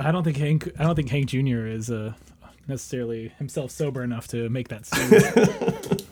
I 0.00 0.10
don't 0.10 0.24
think 0.24 0.36
Hank. 0.38 0.68
I 0.80 0.82
don't 0.82 0.96
think 0.96 1.10
Hank 1.10 1.28
Jr. 1.28 1.64
is 1.66 1.92
uh, 1.92 2.14
necessarily 2.66 3.28
himself 3.38 3.70
sober 3.70 4.02
enough 4.02 4.26
to 4.28 4.48
make 4.48 4.66
that 4.68 4.84
suit. 4.84 6.08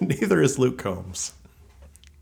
Neither 0.00 0.40
is 0.40 0.56
Luke 0.56 0.78
Combs. 0.78 1.32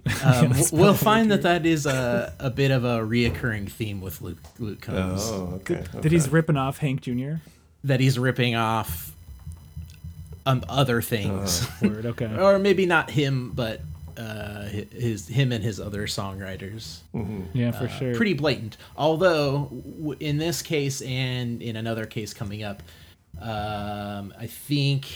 Um, 0.25 0.49
w- 0.51 0.67
we'll 0.73 0.95
find 0.95 1.31
that 1.31 1.43
that 1.43 1.65
is 1.67 1.87
a, 1.87 2.33
a 2.39 2.51
bit 2.51 2.71
of 2.71 2.85
a 2.85 2.99
reoccurring 3.01 3.71
theme 3.71 4.01
with 4.01 4.21
Luke, 4.21 4.39
Luke 4.59 4.81
Combs. 4.83 5.23
Oh, 5.25 5.53
okay. 5.61 5.83
that 5.95 6.13
he's 6.13 6.29
ripping 6.29 6.57
off 6.57 6.79
Hank 6.79 7.01
Jr. 7.03 7.35
That 7.85 8.01
he's 8.01 8.19
ripping 8.19 8.55
off 8.55 9.13
um, 10.47 10.63
other 10.69 11.01
things. 11.03 11.67
Word. 11.83 12.07
Okay. 12.07 12.27
or 12.39 12.59
maybe 12.59 12.85
not 12.87 13.11
him, 13.11 13.53
but 13.55 13.81
uh, 14.19 14.65
his 14.65 15.27
him 15.29 15.53
and 15.53 15.65
his 15.65 15.81
other 15.81 16.07
songwriters. 16.07 16.99
Yeah, 17.55 17.71
for 17.73 17.89
sure. 17.89 18.15
Pretty 18.15 18.35
blatant. 18.35 18.77
Although 18.97 19.71
w- 19.99 20.17
in 20.21 20.37
this 20.39 20.61
case 20.63 21.01
and 21.03 21.63
in 21.63 21.77
another 21.77 22.05
case 22.05 22.35
coming 22.35 22.63
up, 22.63 22.83
um, 23.41 24.35
I 24.39 24.47
think 24.47 25.07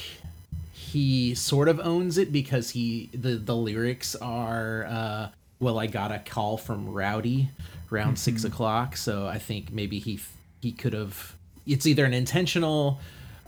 he 0.95 1.35
sort 1.35 1.69
of 1.69 1.79
owns 1.81 2.17
it 2.17 2.33
because 2.33 2.71
he 2.71 3.11
the 3.13 3.37
the 3.37 3.55
lyrics 3.55 4.15
are 4.17 4.87
uh, 4.89 5.29
well, 5.61 5.79
I 5.79 5.87
got 5.87 6.11
a 6.11 6.19
call 6.19 6.57
from 6.57 6.89
Rowdy 6.89 7.51
around 7.93 8.19
six 8.19 8.45
o'clock, 8.45 8.97
so 8.97 9.27
I 9.27 9.39
think 9.39 9.71
maybe 9.73 9.99
he 9.99 10.19
he 10.63 10.73
could 10.73 10.93
have. 10.95 11.35
It's 11.67 11.87
either 11.87 12.05
an 12.05 12.15
intentional 12.15 12.99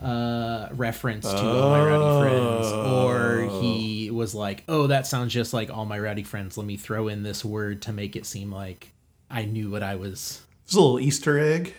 uh 0.02 0.68
reference 0.72 1.24
to 1.24 1.38
all 1.38 1.70
my 1.70 1.82
rowdy 1.82 2.20
friends 2.28 2.66
or 2.70 3.62
he 3.62 4.10
was 4.10 4.34
like 4.34 4.62
oh 4.68 4.86
that 4.88 5.06
sounds 5.06 5.32
just 5.32 5.54
like 5.54 5.70
all 5.70 5.86
my 5.86 5.98
rowdy 5.98 6.22
friends 6.22 6.58
let 6.58 6.66
me 6.66 6.76
throw 6.76 7.08
in 7.08 7.22
this 7.22 7.42
word 7.42 7.80
to 7.80 7.94
make 7.94 8.14
it 8.14 8.26
seem 8.26 8.52
like 8.52 8.92
i 9.30 9.46
knew 9.46 9.70
what 9.70 9.82
i 9.82 9.94
was 9.96 10.42
It's 10.66 10.74
a 10.74 10.76
little 10.80 11.00
Easter 11.00 11.38
egg. 11.38 11.72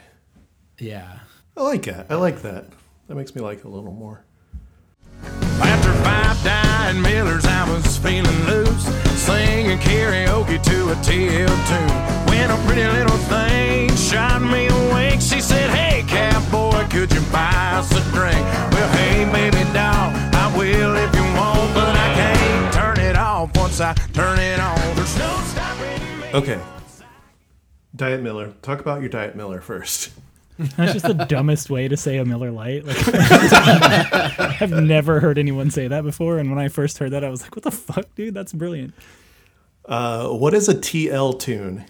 yeah 0.80 1.20
I 1.55 1.61
like 1.61 1.84
that. 1.84 2.07
I 2.09 2.15
like 2.15 2.41
that. 2.41 2.65
That 3.07 3.15
makes 3.15 3.36
me 3.36 3.41
like 3.41 3.59
it 3.59 3.65
a 3.65 3.70
little 3.70 3.91
more. 3.91 4.24
After 5.61 5.93
five 6.03 6.43
died 6.43 6.78
Diet 6.88 7.01
Miller's, 7.03 7.43
I 7.43 7.70
was 7.70 7.97
feeling 7.97 8.45
loose. 8.45 8.86
Singing 9.20 9.78
karaoke 9.80 10.63
to 10.63 10.91
a 10.91 10.95
TL 11.03 11.51
tune. 11.68 12.30
When 12.30 12.49
a 12.49 12.55
pretty 12.65 12.88
little 12.88 13.18
thing 13.28 13.93
shot 13.97 14.41
me 14.41 14.68
awake, 14.68 15.20
she 15.20 15.41
said, 15.41 15.70
Hey, 15.70 16.05
cowboy, 16.07 16.88
could 16.88 17.11
you 17.11 17.20
buy 17.30 17.51
us 17.74 17.91
a 17.91 17.99
drink? 18.15 18.39
Well, 18.72 18.89
hey, 18.95 19.26
baby 19.34 19.65
doll, 19.74 20.13
I 20.32 20.53
will 20.57 20.95
if 20.95 21.13
you 21.13 21.24
want, 21.36 21.74
but 21.74 21.93
I 21.93 22.13
can't 22.15 22.74
turn 22.74 22.99
it 23.01 23.18
off 23.18 23.51
once 23.57 23.82
I 23.82 23.93
turn 24.13 24.39
it 24.39 24.61
on. 24.61 24.95
There's 24.95 25.18
no 25.20 25.41
stopping 25.43 26.20
me. 26.22 26.28
Okay. 26.34 26.59
Diet 27.97 28.22
Miller. 28.22 28.53
Talk 28.61 28.80
about 28.80 29.01
your 29.01 29.09
Diet 29.09 29.36
Miller 29.36 29.59
first. 29.59 30.11
That's 30.57 30.93
just 30.93 31.05
the 31.07 31.13
dumbest 31.29 31.69
way 31.69 31.87
to 31.87 31.95
say 31.97 32.17
a 32.17 32.25
Miller 32.25 32.51
Lite. 32.51 32.85
Like, 32.85 32.97
I've 34.61 34.71
never 34.71 35.19
heard 35.19 35.37
anyone 35.37 35.69
say 35.71 35.87
that 35.87 36.03
before, 36.03 36.39
and 36.39 36.49
when 36.49 36.59
I 36.59 36.67
first 36.67 36.97
heard 36.97 37.11
that, 37.11 37.23
I 37.23 37.29
was 37.29 37.41
like, 37.41 37.55
"What 37.55 37.63
the 37.63 37.71
fuck, 37.71 38.05
dude? 38.15 38.33
That's 38.33 38.53
brilliant." 38.53 38.93
Uh, 39.85 40.29
what 40.29 40.53
is 40.53 40.67
a 40.67 40.73
TL 40.75 41.39
tune? 41.39 41.85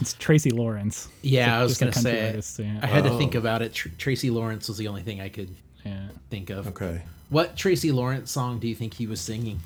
It's 0.00 0.14
Tracy 0.14 0.50
Lawrence. 0.50 1.08
Yeah, 1.22 1.58
I 1.58 1.62
was 1.62 1.78
gonna 1.78 1.92
say. 1.92 2.26
artist, 2.28 2.58
yeah. 2.58 2.80
I 2.82 2.86
had 2.86 3.04
to 3.04 3.16
think 3.16 3.34
about 3.36 3.62
it. 3.62 3.72
Tr- 3.74 3.88
Tracy 3.96 4.28
Lawrence 4.30 4.68
was 4.68 4.76
the 4.76 4.88
only 4.88 5.02
thing 5.02 5.20
I 5.20 5.28
could 5.28 5.54
Yeah. 5.84 6.08
think 6.30 6.50
of. 6.50 6.66
Okay. 6.68 7.02
What 7.30 7.56
Tracy 7.56 7.92
Lawrence 7.92 8.30
song 8.30 8.58
do 8.58 8.66
you 8.68 8.74
think 8.74 8.94
he 8.94 9.06
was 9.06 9.20
singing? 9.20 9.60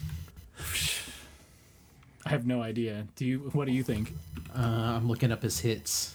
I 2.25 2.29
have 2.29 2.47
no 2.47 2.63
idea. 2.63 3.07
Do 3.17 3.25
you? 3.25 3.39
What 3.53 3.67
do 3.67 3.73
you 3.73 3.83
think? 3.83 4.15
Uh, 4.57 4.61
I'm 4.97 5.09
looking 5.09 5.33
up 5.33 5.43
his 5.43 5.59
hits. 5.61 6.15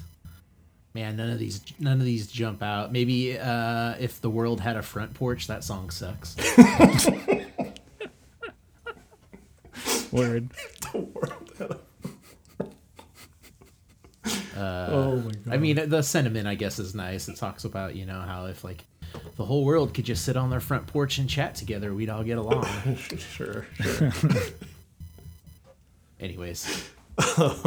Man, 0.98 1.16
none 1.16 1.30
of 1.30 1.38
these 1.38 1.62
none 1.80 2.00
of 2.00 2.06
these 2.06 2.26
jump 2.26 2.64
out. 2.64 2.92
Maybe 2.92 3.38
uh, 3.38 3.94
if 4.00 4.20
the 4.20 4.32
world 4.32 4.60
had 4.60 4.78
a 4.78 4.82
front 4.82 5.14
porch, 5.14 5.46
that 5.46 5.64
song 5.64 5.92
sucks. 5.92 6.36
Word. 10.12 10.50
Uh, 14.56 14.88
oh 14.90 15.18
my 15.18 15.32
god. 15.34 15.42
I 15.52 15.58
mean, 15.58 15.88
the 15.88 16.02
sentiment 16.02 16.48
I 16.48 16.56
guess 16.56 16.80
is 16.80 16.96
nice. 16.96 17.30
It 17.30 17.36
talks 17.36 17.64
about 17.64 17.96
you 17.96 18.08
know 18.08 18.22
how 18.22 18.48
if 18.48 18.64
like 18.64 18.84
the 19.36 19.46
whole 19.46 19.66
world 19.66 19.94
could 19.94 20.06
just 20.06 20.26
sit 20.26 20.36
on 20.36 20.50
their 20.50 20.60
front 20.60 20.88
porch 20.88 21.20
and 21.20 21.30
chat 21.30 21.54
together, 21.54 21.94
we'd 21.94 22.10
all 22.10 22.24
get 22.24 22.40
along. 22.40 22.66
Sure. 23.20 23.68
sure. 23.76 24.12
Anyways, 26.20 26.90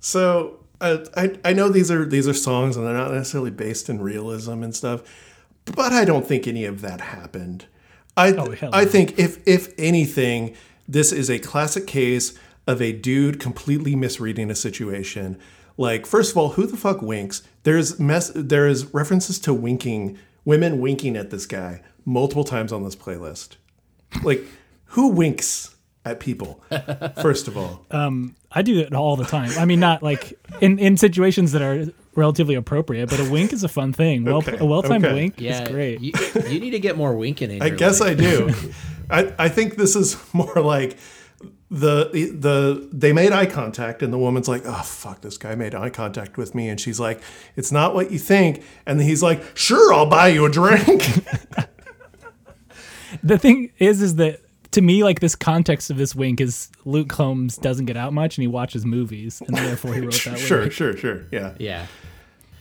So 0.00 0.58
I 0.80 1.38
I 1.44 1.52
know 1.52 1.68
these 1.68 1.90
are 1.90 2.04
these 2.04 2.28
are 2.28 2.34
songs 2.34 2.76
and 2.76 2.86
they're 2.86 2.94
not 2.94 3.12
necessarily 3.12 3.50
based 3.50 3.88
in 3.88 4.00
realism 4.00 4.62
and 4.62 4.74
stuff, 4.74 5.02
but 5.64 5.92
I 5.92 6.04
don't 6.04 6.26
think 6.26 6.46
any 6.46 6.64
of 6.64 6.80
that 6.82 7.00
happened. 7.00 7.66
I 8.16 8.32
Oh, 8.32 8.54
I 8.72 8.84
no. 8.84 8.90
think 8.90 9.18
if 9.18 9.38
if 9.46 9.72
anything, 9.78 10.54
this 10.88 11.12
is 11.12 11.30
a 11.30 11.38
classic 11.38 11.86
case 11.86 12.38
of 12.66 12.82
a 12.82 12.92
dude 12.92 13.38
completely 13.38 13.94
misreading 13.94 14.50
a 14.50 14.54
situation. 14.54 15.38
Like 15.76 16.06
first 16.06 16.30
of 16.32 16.36
all, 16.36 16.50
who 16.50 16.66
the 16.66 16.76
fuck 16.76 17.00
winks? 17.02 17.42
There's 17.62 18.00
mess. 18.00 18.32
There 18.34 18.66
is 18.66 18.86
references 18.94 19.38
to 19.40 19.54
winking, 19.54 20.18
women 20.44 20.80
winking 20.80 21.16
at 21.16 21.30
this 21.30 21.46
guy 21.46 21.82
multiple 22.04 22.44
times 22.44 22.72
on 22.72 22.82
this 22.84 22.96
playlist. 22.96 23.56
Like 24.22 24.42
who 24.90 25.08
winks 25.08 25.75
at 26.06 26.20
people? 26.20 26.62
First 27.20 27.48
of 27.48 27.56
all. 27.56 27.84
Um, 27.90 28.34
I 28.52 28.62
do 28.62 28.78
it 28.80 28.94
all 28.94 29.16
the 29.16 29.24
time. 29.24 29.50
I 29.58 29.64
mean, 29.64 29.80
not 29.80 30.02
like 30.02 30.38
in 30.60 30.78
in 30.78 30.96
situations 30.96 31.52
that 31.52 31.62
are 31.62 31.86
relatively 32.14 32.54
appropriate, 32.54 33.10
but 33.10 33.20
a 33.20 33.30
wink 33.30 33.52
is 33.52 33.64
a 33.64 33.68
fun 33.68 33.92
thing. 33.92 34.24
Well, 34.24 34.38
Okay, 34.38 34.56
a 34.58 34.64
well 34.64 34.82
timed 34.82 35.04
okay. 35.04 35.14
wink 35.14 35.40
yeah, 35.40 35.62
is 35.62 35.68
great. 35.68 36.00
You, 36.00 36.12
you 36.48 36.60
need 36.60 36.70
to 36.70 36.78
get 36.78 36.96
more 36.96 37.14
winking 37.14 37.50
in. 37.50 37.62
I 37.62 37.66
your 37.66 37.76
guess 37.76 38.00
life. 38.00 38.10
I 38.10 38.14
do. 38.14 38.54
I, 39.10 39.32
I 39.38 39.48
think 39.48 39.76
this 39.76 39.96
is 39.96 40.16
more 40.32 40.54
like 40.56 40.96
the 41.70 42.10
the 42.38 42.88
they 42.92 43.12
made 43.12 43.32
eye 43.32 43.46
contact 43.46 44.02
and 44.02 44.12
the 44.12 44.18
woman's 44.18 44.48
like, 44.48 44.62
"Oh 44.64 44.82
fuck, 44.82 45.20
this 45.22 45.38
guy 45.38 45.54
made 45.54 45.74
eye 45.74 45.90
contact 45.90 46.36
with 46.36 46.54
me," 46.54 46.68
and 46.68 46.80
she's 46.80 47.00
like, 47.00 47.20
"It's 47.56 47.72
not 47.72 47.94
what 47.94 48.10
you 48.10 48.18
think," 48.18 48.62
and 48.86 49.00
he's 49.00 49.22
like, 49.22 49.42
"Sure, 49.56 49.92
I'll 49.92 50.06
buy 50.06 50.28
you 50.28 50.44
a 50.44 50.50
drink." 50.50 51.02
the 53.22 53.38
thing 53.38 53.72
is, 53.78 54.02
is 54.02 54.16
that 54.16 54.40
to 54.76 54.80
me, 54.82 55.02
like 55.02 55.20
this 55.20 55.34
context 55.34 55.90
of 55.90 55.96
this 55.96 56.14
wink 56.14 56.40
is 56.40 56.70
Luke 56.84 57.08
Combs 57.08 57.56
doesn't 57.58 57.86
get 57.86 57.96
out 57.96 58.12
much 58.12 58.38
and 58.38 58.42
he 58.42 58.48
watches 58.48 58.86
movies, 58.86 59.42
and 59.46 59.56
therefore 59.56 59.92
he 59.94 60.00
wrote 60.00 60.12
that. 60.24 60.38
sure, 60.38 60.58
lyric. 60.58 60.72
sure, 60.72 60.96
sure, 60.96 61.26
yeah. 61.32 61.54
Yeah. 61.58 61.86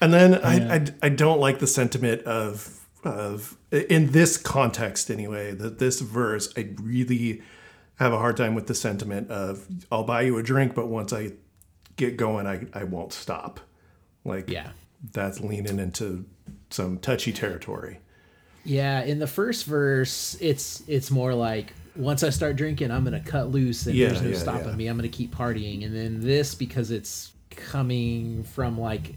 And 0.01 0.13
then 0.13 0.35
I, 0.35 0.75
I 0.75 0.85
I 1.03 1.09
don't 1.09 1.39
like 1.39 1.59
the 1.59 1.67
sentiment 1.67 2.23
of 2.23 2.79
of 3.03 3.57
in 3.71 4.11
this 4.11 4.35
context 4.37 5.09
anyway. 5.11 5.51
That 5.53 5.79
this 5.79 5.99
verse, 6.01 6.51
I 6.57 6.69
really 6.81 7.41
have 7.95 8.11
a 8.11 8.17
hard 8.17 8.35
time 8.35 8.55
with 8.55 8.67
the 8.67 8.75
sentiment 8.75 9.29
of 9.31 9.65
I'll 9.91 10.03
buy 10.03 10.21
you 10.23 10.37
a 10.37 10.43
drink, 10.43 10.75
but 10.75 10.87
once 10.87 11.13
I 11.13 11.31
get 11.95 12.17
going, 12.17 12.45
I 12.47 12.65
I 12.73 12.83
won't 12.83 13.13
stop. 13.13 13.59
Like 14.25 14.49
Yeah. 14.49 14.71
that's 15.13 15.39
leaning 15.39 15.79
into 15.79 16.25
some 16.69 16.97
touchy 16.97 17.31
territory. 17.31 17.99
Yeah, 18.65 19.03
in 19.03 19.19
the 19.19 19.27
first 19.27 19.65
verse, 19.65 20.35
it's 20.41 20.83
it's 20.87 21.11
more 21.11 21.33
like 21.33 21.73
once 21.95 22.23
I 22.23 22.29
start 22.29 22.55
drinking, 22.55 22.91
I'm 22.91 23.03
gonna 23.03 23.19
cut 23.19 23.49
loose 23.51 23.85
and 23.87 23.95
Yeah, 23.95 24.09
there's 24.09 24.21
no 24.21 24.29
yeah, 24.29 24.37
stopping 24.37 24.69
yeah. 24.69 24.75
me. 24.75 24.87
I'm 24.87 24.97
gonna 24.97 25.07
keep 25.09 25.33
partying. 25.35 25.85
And 25.85 25.95
then 25.95 26.21
this 26.21 26.55
because 26.55 26.91
it's 26.91 27.31
coming 27.49 28.43
from 28.43 28.79
like 28.79 29.15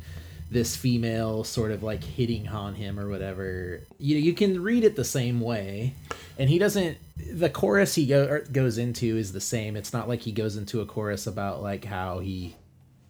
this 0.51 0.75
female 0.77 1.45
sort 1.45 1.71
of 1.71 1.83
like 1.83 2.03
hitting 2.03 2.49
on 2.49 2.75
him 2.75 2.99
or 2.99 3.09
whatever. 3.09 3.81
You 3.99 4.15
know, 4.17 4.21
you 4.25 4.33
can 4.35 4.63
read 4.63 4.85
it 4.85 4.97
the 4.97 5.05
same 5.05 5.41
way, 5.41 5.95
and 6.39 6.49
he 6.49 6.59
doesn't. 6.59 6.97
The 7.33 7.51
chorus 7.51 7.95
he 7.95 8.07
go, 8.07 8.27
or 8.27 8.41
goes 8.41 8.79
into 8.79 9.17
is 9.17 9.33
the 9.33 9.41
same. 9.41 9.77
It's 9.77 9.93
not 9.93 10.09
like 10.09 10.21
he 10.21 10.33
goes 10.33 10.57
into 10.57 10.81
a 10.81 10.87
chorus 10.87 11.27
about 11.27 11.63
like 11.63 11.85
how 11.85 12.21
he 12.21 12.55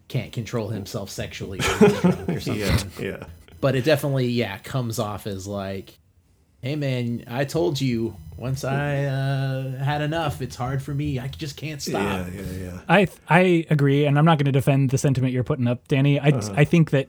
can't 0.07 0.31
control 0.31 0.69
himself 0.69 1.09
sexually 1.11 1.59
or, 1.59 1.63
or 2.35 2.39
something 2.39 2.57
Yeah, 2.57 2.83
yeah. 2.99 3.23
but 3.61 3.75
it 3.75 3.83
definitely 3.85 4.25
yeah 4.25 4.57
comes 4.57 4.97
off 4.97 5.27
as 5.27 5.45
like 5.45 5.99
hey 6.63 6.75
man 6.75 7.25
i 7.27 7.45
told 7.45 7.79
you 7.79 8.15
once 8.39 8.63
i 8.63 9.03
uh, 9.05 9.77
had 9.83 10.01
enough 10.01 10.41
it's 10.41 10.55
hard 10.55 10.81
for 10.81 10.93
me 10.93 11.19
i 11.19 11.27
just 11.27 11.57
can't 11.57 11.81
stop 11.81 12.01
Yeah, 12.01 12.27
yeah, 12.33 12.63
yeah. 12.65 12.81
I 12.87 13.07
I 13.29 13.65
agree, 13.69 14.05
and 14.05 14.17
I'm 14.17 14.25
not 14.25 14.37
going 14.37 14.45
to 14.45 14.51
defend 14.51 14.89
the 14.91 14.97
sentiment 14.97 15.33
you're 15.33 15.43
putting 15.43 15.67
up, 15.67 15.87
Danny. 15.87 16.19
I 16.19 16.29
Uh-huh. 16.29 16.53
I 16.55 16.63
think 16.65 16.89
that 16.91 17.07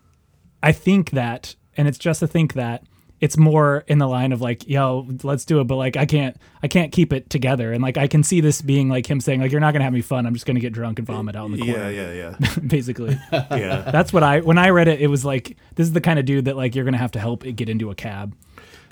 I 0.62 0.72
think 0.72 1.10
that, 1.12 1.54
and 1.76 1.88
it's 1.88 1.98
just 1.98 2.20
to 2.20 2.26
think 2.26 2.52
that 2.54 2.82
it's 3.20 3.36
more 3.36 3.84
in 3.86 3.98
the 3.98 4.06
line 4.08 4.32
of 4.32 4.40
like, 4.40 4.66
yo, 4.68 5.06
let's 5.22 5.44
do 5.44 5.60
it, 5.60 5.64
but 5.64 5.76
like 5.76 5.96
I 5.96 6.06
can't 6.06 6.36
I 6.62 6.68
can't 6.68 6.90
keep 6.90 7.12
it 7.12 7.30
together, 7.30 7.72
and 7.72 7.82
like 7.82 7.96
I 7.96 8.06
can 8.08 8.22
see 8.22 8.40
this 8.40 8.60
being 8.62 8.88
like 8.88 9.06
him 9.10 9.20
saying 9.20 9.40
like 9.40 9.52
you're 9.52 9.60
not 9.60 9.72
gonna 9.72 9.84
have 9.84 9.92
me 9.92 10.00
fun, 10.02 10.26
I'm 10.26 10.34
just 10.34 10.46
gonna 10.46 10.60
get 10.60 10.72
drunk 10.72 10.98
and 10.98 11.06
vomit 11.06 11.36
out 11.36 11.46
in 11.46 11.52
the 11.52 11.58
corner, 11.58 11.90
Yeah, 11.90 12.12
yeah, 12.12 12.34
yeah. 12.40 12.54
basically. 12.66 13.18
Yeah. 13.32 13.90
That's 13.90 14.12
what 14.12 14.22
I 14.22 14.40
when 14.40 14.58
I 14.58 14.70
read 14.70 14.88
it, 14.88 15.00
it 15.00 15.06
was 15.08 15.24
like 15.24 15.56
this 15.76 15.86
is 15.86 15.92
the 15.92 16.00
kind 16.00 16.18
of 16.18 16.24
dude 16.24 16.46
that 16.46 16.56
like 16.56 16.74
you're 16.74 16.84
gonna 16.84 16.98
have 17.06 17.12
to 17.12 17.20
help 17.20 17.44
it 17.46 17.52
get 17.52 17.68
into 17.68 17.90
a 17.90 17.94
cab. 17.94 18.34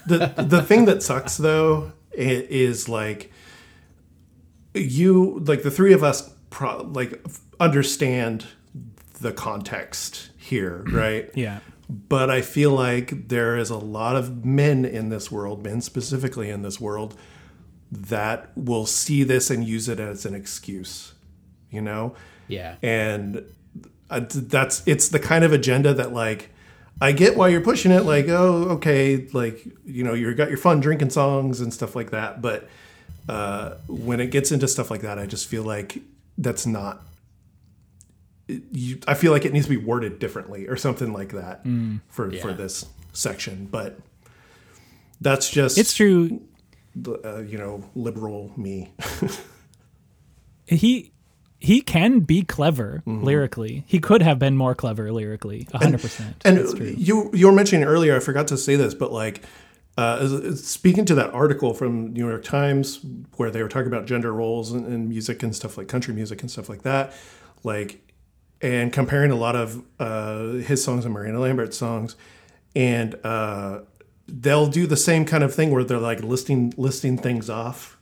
the 0.06 0.32
the 0.36 0.62
thing 0.62 0.84
that 0.86 1.02
sucks 1.02 1.36
though 1.36 1.70
i- 1.84 1.92
is 2.12 2.88
like 2.88 3.32
you 4.74 5.40
like 5.40 5.62
the 5.62 5.70
three 5.70 5.92
of 5.92 6.02
us 6.02 6.32
pro- 6.50 6.82
like 6.82 7.24
understand 7.60 8.46
the 9.20 9.32
context 9.32 10.30
here 10.36 10.84
right? 10.92 11.30
Yeah. 11.34 11.60
but 11.88 12.30
i 12.30 12.40
feel 12.40 12.70
like 12.70 13.28
there 13.28 13.56
is 13.56 13.70
a 13.70 13.76
lot 13.76 14.16
of 14.16 14.44
men 14.44 14.84
in 14.84 15.08
this 15.08 15.30
world 15.30 15.62
men 15.62 15.80
specifically 15.80 16.50
in 16.50 16.62
this 16.62 16.80
world 16.80 17.16
that 17.90 18.50
will 18.56 18.86
see 18.86 19.24
this 19.24 19.50
and 19.50 19.66
use 19.66 19.88
it 19.88 19.98
as 19.98 20.26
an 20.26 20.34
excuse 20.34 21.14
you 21.70 21.80
know? 21.80 22.14
Yeah. 22.46 22.76
And 22.82 23.44
uh, 24.10 24.20
that's 24.28 24.82
it's 24.86 25.08
the 25.08 25.18
kind 25.18 25.44
of 25.44 25.52
agenda 25.52 25.92
that 25.94 26.12
like 26.12 26.50
I 27.00 27.12
get 27.12 27.36
why 27.36 27.48
you're 27.48 27.60
pushing 27.60 27.90
it 27.92 28.04
like 28.04 28.28
oh 28.28 28.70
okay 28.76 29.28
like 29.32 29.64
you 29.84 30.02
know 30.04 30.14
you 30.14 30.34
got 30.34 30.48
your 30.48 30.58
fun 30.58 30.80
drinking 30.80 31.10
songs 31.10 31.60
and 31.60 31.72
stuff 31.72 31.94
like 31.94 32.10
that 32.10 32.42
but 32.42 32.68
uh, 33.28 33.74
when 33.86 34.20
it 34.20 34.30
gets 34.30 34.50
into 34.52 34.66
stuff 34.66 34.90
like 34.90 35.02
that 35.02 35.18
I 35.18 35.26
just 35.26 35.46
feel 35.48 35.62
like 35.62 36.00
that's 36.38 36.66
not 36.66 37.02
it- 38.48 38.62
you, 38.72 38.98
I 39.06 39.14
feel 39.14 39.30
like 39.32 39.44
it 39.44 39.52
needs 39.52 39.66
to 39.66 39.70
be 39.70 39.76
worded 39.76 40.18
differently 40.18 40.66
or 40.66 40.76
something 40.76 41.12
like 41.12 41.32
that 41.32 41.62
for 42.08 42.30
for 42.30 42.50
Yeah. 42.50 42.52
this 42.52 42.86
section 43.12 43.68
but 43.70 43.98
that's 45.20 45.50
just 45.50 45.76
It's 45.78 45.94
true. 45.94 46.40
uh, 47.24 47.38
you 47.38 47.58
know 47.58 47.84
liberal 47.94 48.52
me 48.56 48.92
He 50.66 51.12
he 51.58 51.80
can 51.80 52.20
be 52.20 52.42
clever 52.42 53.02
lyrically. 53.04 53.84
He 53.86 53.98
could 53.98 54.22
have 54.22 54.38
been 54.38 54.56
more 54.56 54.74
clever 54.74 55.12
lyrically. 55.12 55.66
hundred 55.74 56.00
percent. 56.00 56.36
And 56.44 56.58
you 56.98 57.30
you 57.34 57.46
were 57.46 57.52
mentioning 57.52 57.86
earlier, 57.86 58.16
I 58.16 58.20
forgot 58.20 58.48
to 58.48 58.56
say 58.56 58.76
this, 58.76 58.94
but 58.94 59.12
like 59.12 59.42
uh, 59.96 60.54
speaking 60.54 61.04
to 61.06 61.14
that 61.16 61.34
article 61.34 61.74
from 61.74 62.12
New 62.12 62.28
York 62.28 62.44
Times 62.44 63.04
where 63.36 63.50
they 63.50 63.60
were 63.62 63.68
talking 63.68 63.88
about 63.88 64.06
gender 64.06 64.32
roles 64.32 64.70
and, 64.70 64.86
in 64.86 65.08
music 65.08 65.42
and 65.42 65.54
stuff 65.54 65.76
like 65.76 65.88
country 65.88 66.14
music 66.14 66.40
and 66.40 66.50
stuff 66.50 66.68
like 66.68 66.82
that, 66.82 67.12
like 67.64 68.00
and 68.60 68.92
comparing 68.92 69.32
a 69.32 69.36
lot 69.36 69.56
of 69.56 69.82
uh, 69.98 70.44
his 70.64 70.82
songs 70.82 71.04
and 71.04 71.12
Miranda 71.12 71.40
Lambert's 71.40 71.76
songs, 71.76 72.14
and 72.76 73.16
uh, 73.24 73.80
they'll 74.28 74.68
do 74.68 74.86
the 74.86 74.96
same 74.96 75.24
kind 75.24 75.42
of 75.42 75.52
thing 75.52 75.72
where 75.72 75.82
they're 75.82 75.98
like 75.98 76.22
listing 76.22 76.72
listing 76.76 77.18
things 77.18 77.50
off 77.50 77.97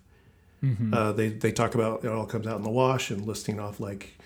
Uh, 0.93 1.13
they 1.13 1.29
they 1.29 1.53
talk 1.53 1.75
about 1.75 2.05
it 2.05 2.11
all 2.11 2.27
comes 2.27 2.47
out 2.47 2.57
in 2.57 2.63
the 2.63 2.71
wash 2.71 3.11
and 3.11 3.27
listing 3.27 3.61
off 3.61 3.79
like, 3.79 4.19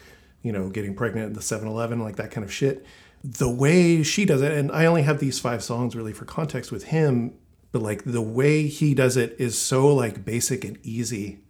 you 0.42 0.52
know, 0.52 0.68
getting 0.68 0.94
pregnant 0.94 1.28
at 1.28 1.34
the 1.34 1.40
7-Eleven, 1.40 2.00
like 2.00 2.16
that 2.16 2.30
kind 2.30 2.44
of 2.44 2.52
shit. 2.52 2.86
The 3.22 3.50
way 3.50 4.02
she 4.02 4.24
does 4.24 4.40
it, 4.40 4.52
and 4.52 4.72
I 4.72 4.86
only 4.86 5.02
have 5.02 5.18
these 5.18 5.38
five 5.38 5.62
songs 5.62 5.94
really 5.94 6.12
for 6.14 6.24
context 6.24 6.72
with 6.72 6.84
him, 6.84 7.34
but 7.72 7.82
like 7.82 8.04
the 8.04 8.22
way 8.22 8.66
he 8.66 8.94
does 8.94 9.16
it 9.16 9.36
is 9.38 9.58
so 9.58 9.94
like 9.94 10.24
basic 10.24 10.64
and 10.64 10.78
easy, 10.82 11.40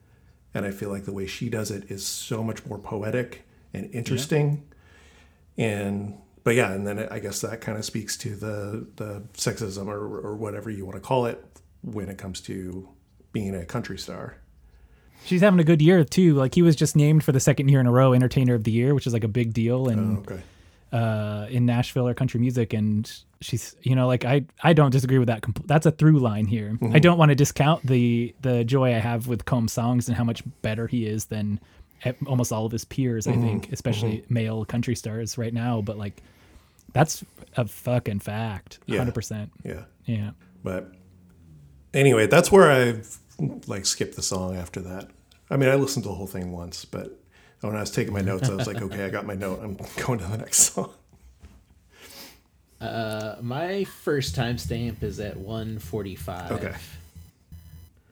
and 0.52 0.66
I 0.66 0.72
feel 0.72 0.90
like 0.90 1.04
the 1.04 1.12
way 1.12 1.26
she 1.26 1.48
does 1.48 1.70
it 1.70 1.90
is 1.90 2.04
so 2.04 2.42
much 2.42 2.66
more 2.66 2.78
poetic 2.78 3.46
and 3.72 3.88
interesting. 3.94 4.64
And 5.56 6.18
but 6.42 6.54
yeah 6.54 6.72
and 6.72 6.86
then 6.86 7.06
i 7.10 7.18
guess 7.18 7.42
that 7.42 7.60
kind 7.60 7.76
of 7.76 7.84
speaks 7.84 8.16
to 8.16 8.34
the 8.34 8.86
the 8.96 9.22
sexism 9.34 9.86
or, 9.86 10.20
or 10.20 10.36
whatever 10.36 10.70
you 10.70 10.84
want 10.84 10.96
to 10.96 11.00
call 11.00 11.26
it 11.26 11.44
when 11.82 12.08
it 12.08 12.18
comes 12.18 12.40
to 12.40 12.88
being 13.32 13.54
a 13.54 13.64
country 13.64 13.98
star 13.98 14.36
She's 15.24 15.40
having 15.40 15.60
a 15.60 15.64
good 15.64 15.82
year 15.82 16.02
too. 16.04 16.34
Like 16.34 16.54
he 16.54 16.62
was 16.62 16.74
just 16.74 16.96
named 16.96 17.22
for 17.24 17.32
the 17.32 17.40
second 17.40 17.68
year 17.68 17.80
in 17.80 17.86
a 17.86 17.92
row 17.92 18.12
Entertainer 18.12 18.54
of 18.54 18.64
the 18.64 18.72
Year, 18.72 18.94
which 18.94 19.06
is 19.06 19.12
like 19.12 19.24
a 19.24 19.28
big 19.28 19.52
deal 19.52 19.88
in 19.88 20.16
oh, 20.16 20.20
okay 20.20 20.42
uh, 20.92 21.46
in 21.50 21.66
Nashville 21.66 22.08
or 22.08 22.14
country 22.14 22.40
music. 22.40 22.72
And 22.72 23.10
she's, 23.40 23.76
you 23.82 23.94
know, 23.94 24.06
like 24.06 24.24
I 24.24 24.44
I 24.62 24.72
don't 24.72 24.90
disagree 24.90 25.18
with 25.18 25.28
that. 25.28 25.42
compl- 25.42 25.66
That's 25.66 25.86
a 25.86 25.90
through 25.90 26.18
line 26.18 26.46
here. 26.46 26.70
Mm-hmm. 26.70 26.94
I 26.94 26.98
don't 26.98 27.18
want 27.18 27.30
to 27.30 27.34
discount 27.34 27.86
the 27.86 28.34
the 28.42 28.64
joy 28.64 28.94
I 28.94 28.98
have 28.98 29.26
with 29.26 29.44
Combs 29.44 29.72
songs 29.72 30.08
and 30.08 30.16
how 30.16 30.24
much 30.24 30.42
better 30.62 30.86
he 30.86 31.06
is 31.06 31.26
than 31.26 31.60
almost 32.26 32.52
all 32.52 32.66
of 32.66 32.72
his 32.72 32.84
peers. 32.84 33.26
I 33.26 33.32
mm-hmm. 33.32 33.42
think, 33.42 33.64
mm-hmm. 33.64 33.74
especially 33.74 34.24
male 34.28 34.64
country 34.64 34.94
stars 34.94 35.38
right 35.38 35.54
now. 35.54 35.80
But 35.80 35.98
like, 35.98 36.22
that's 36.92 37.24
a 37.56 37.66
fucking 37.66 38.20
fact. 38.20 38.80
Yeah. 38.86 38.98
Hundred 38.98 39.14
percent. 39.14 39.52
yeah 39.64 39.84
Yeah. 40.06 40.30
but 40.62 40.92
anyway 41.92 42.24
that's 42.28 42.52
where 42.52 42.70
i've 42.70 43.18
like 43.66 43.86
skip 43.86 44.14
the 44.14 44.22
song 44.22 44.56
after 44.56 44.80
that 44.80 45.08
i 45.50 45.56
mean 45.56 45.68
i 45.68 45.74
listened 45.74 46.02
to 46.02 46.08
the 46.08 46.14
whole 46.14 46.26
thing 46.26 46.52
once 46.52 46.84
but 46.84 47.18
when 47.60 47.76
i 47.76 47.80
was 47.80 47.90
taking 47.90 48.12
my 48.12 48.20
notes 48.20 48.48
i 48.48 48.54
was 48.54 48.66
like 48.66 48.80
okay 48.82 49.04
i 49.04 49.08
got 49.10 49.26
my 49.26 49.34
note 49.34 49.60
i'm 49.62 49.76
going 50.06 50.18
to 50.18 50.24
the 50.26 50.38
next 50.38 50.58
song 50.74 50.92
Uh, 52.80 53.36
my 53.42 53.84
first 53.84 54.34
timestamp 54.34 55.02
is 55.02 55.20
at 55.20 55.36
145. 55.36 56.52
Okay. 56.52 56.74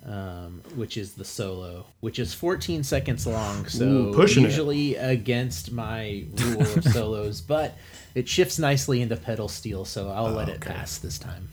Um, 0.05 0.61
which 0.77 0.97
is 0.99 1.15
the 1.15 1.25
solo, 1.25 1.87
which 2.01 2.19
is 2.19 2.35
14 2.35 2.83
seconds 2.85 3.27
long. 3.27 3.67
So 3.67 3.85
Ooh, 3.87 4.13
pushing 4.15 4.45
it. 4.45 4.49
usually 4.49 4.95
against 4.97 5.73
my 5.73 6.25
rule 6.37 6.61
of 6.63 6.85
solos, 6.93 7.41
but 7.41 7.77
it 8.15 8.29
shifts 8.29 8.59
nicely 8.59 9.01
into 9.01 9.17
pedal 9.17 9.49
steel, 9.49 9.87
so 9.87 10.11
I'll 10.11 10.31
let 10.33 10.51
it 10.51 10.57
okay. 10.57 10.75
pass 10.75 10.99
this 10.99 11.19
time. 11.19 11.49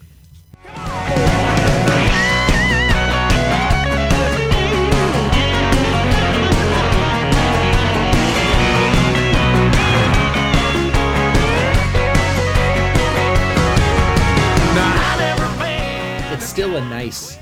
Still 16.56 16.78
a 16.78 16.82
nice, 16.90 17.38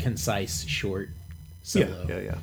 concise, 0.00 0.66
short 0.66 1.08
solo. 1.62 1.86
yeah 2.08 2.16
yeah 2.16 2.20
yeah. 2.22 2.34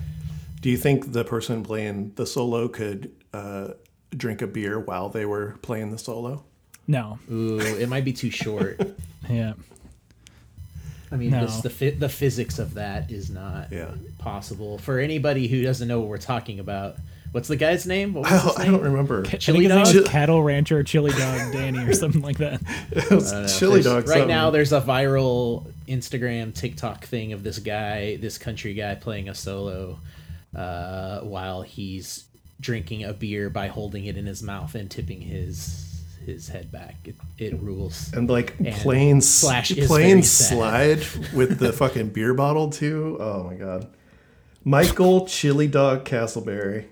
do 0.62 0.70
you 0.70 0.78
think 0.78 1.12
the 1.12 1.26
person 1.26 1.64
playing 1.64 2.14
the 2.16 2.26
solo 2.26 2.70
could 2.70 3.12
uh, 3.34 3.72
drink 4.16 4.42
a 4.42 4.48
beer 4.48 4.80
while 4.80 5.10
they 5.10 5.26
were 5.26 5.58
playing 5.62 5.92
the 5.92 5.98
solo 5.98 6.42
No. 6.88 7.20
Ooh, 7.30 7.60
it 7.60 7.90
might 7.90 8.06
be 8.06 8.14
too 8.14 8.30
short. 8.32 8.80
Yeah. 9.30 9.54
I 11.12 11.16
mean, 11.16 11.32
No. 11.32 11.42
just 11.42 11.64
the 11.64 11.92
the 11.92 12.10
physics 12.10 12.58
of 12.60 12.74
that 12.74 13.10
is 13.12 13.30
not 13.30 13.72
Yeah. 13.72 13.92
possible 14.18 14.78
for 14.78 15.00
anybody 15.00 15.48
who 15.48 15.62
doesn't 15.64 15.88
know 15.90 16.00
what 16.02 16.10
we're 16.10 16.18
talking 16.18 16.60
about. 16.60 16.96
What's 17.34 17.48
the 17.50 17.56
guy's 17.58 17.86
name? 17.86 18.14
What 18.14 18.24
was 18.24 18.32
I 18.32 18.36
his 18.36 18.44
don't, 18.46 18.60
I 18.60 18.66
don't 18.72 18.82
remember 18.84 19.24
I 19.28 19.38
Chili 19.38 19.68
think 19.68 19.72
his 19.74 19.94
name 19.94 19.96
dog? 20.04 20.06
is 20.06 20.08
Cattle 20.10 20.42
Rancher 20.44 20.84
Chili 20.84 21.12
Dog 21.12 21.52
Danny 21.52 21.80
or 21.84 21.94
something 21.94 22.22
like 22.22 22.38
that. 22.38 22.62
It 22.92 23.10
was 23.10 23.60
chili 23.60 23.82
dog 23.82 24.08
Right 24.08 24.08
something. 24.08 24.28
now, 24.30 24.50
there's 24.52 24.72
a 24.72 24.80
viral 24.80 25.66
Instagram, 25.88 26.54
TikTok 26.56 27.06
thing 27.06 27.34
of 27.34 27.44
this 27.44 27.60
guy, 27.60 28.16
this 28.18 28.38
country 28.38 28.74
guy 28.76 28.96
playing 28.96 29.28
a 29.30 29.36
solo 29.36 30.00
uh, 30.56 31.20
while 31.22 31.64
he's 31.64 32.26
drinking 32.62 33.04
a 33.04 33.12
beer 33.14 33.50
by 33.50 33.68
holding 33.68 34.06
it 34.06 34.16
in 34.16 34.26
his 34.26 34.42
mouth 34.44 34.74
and 34.76 34.90
tipping 34.90 35.20
his 35.22 35.90
his 36.26 36.48
head 36.48 36.72
back. 36.72 36.96
It, 37.04 37.16
it 37.38 37.60
rules. 37.60 38.14
and 38.14 38.30
like 38.30 38.58
and 38.60 38.74
playing 38.76 39.22
Slash 39.22 39.72
s- 39.72 39.78
is 39.78 39.88
playing 39.88 40.22
slide 40.24 41.00
with 41.34 41.58
the 41.60 41.74
fucking 41.74 42.10
beer 42.10 42.34
bottle 42.36 42.70
too. 42.70 43.18
Oh 43.20 43.44
my 43.44 43.56
god, 43.56 43.88
Michael 44.64 45.26
Chili 45.28 45.68
Dog 45.68 46.06
Castleberry. 46.06 46.86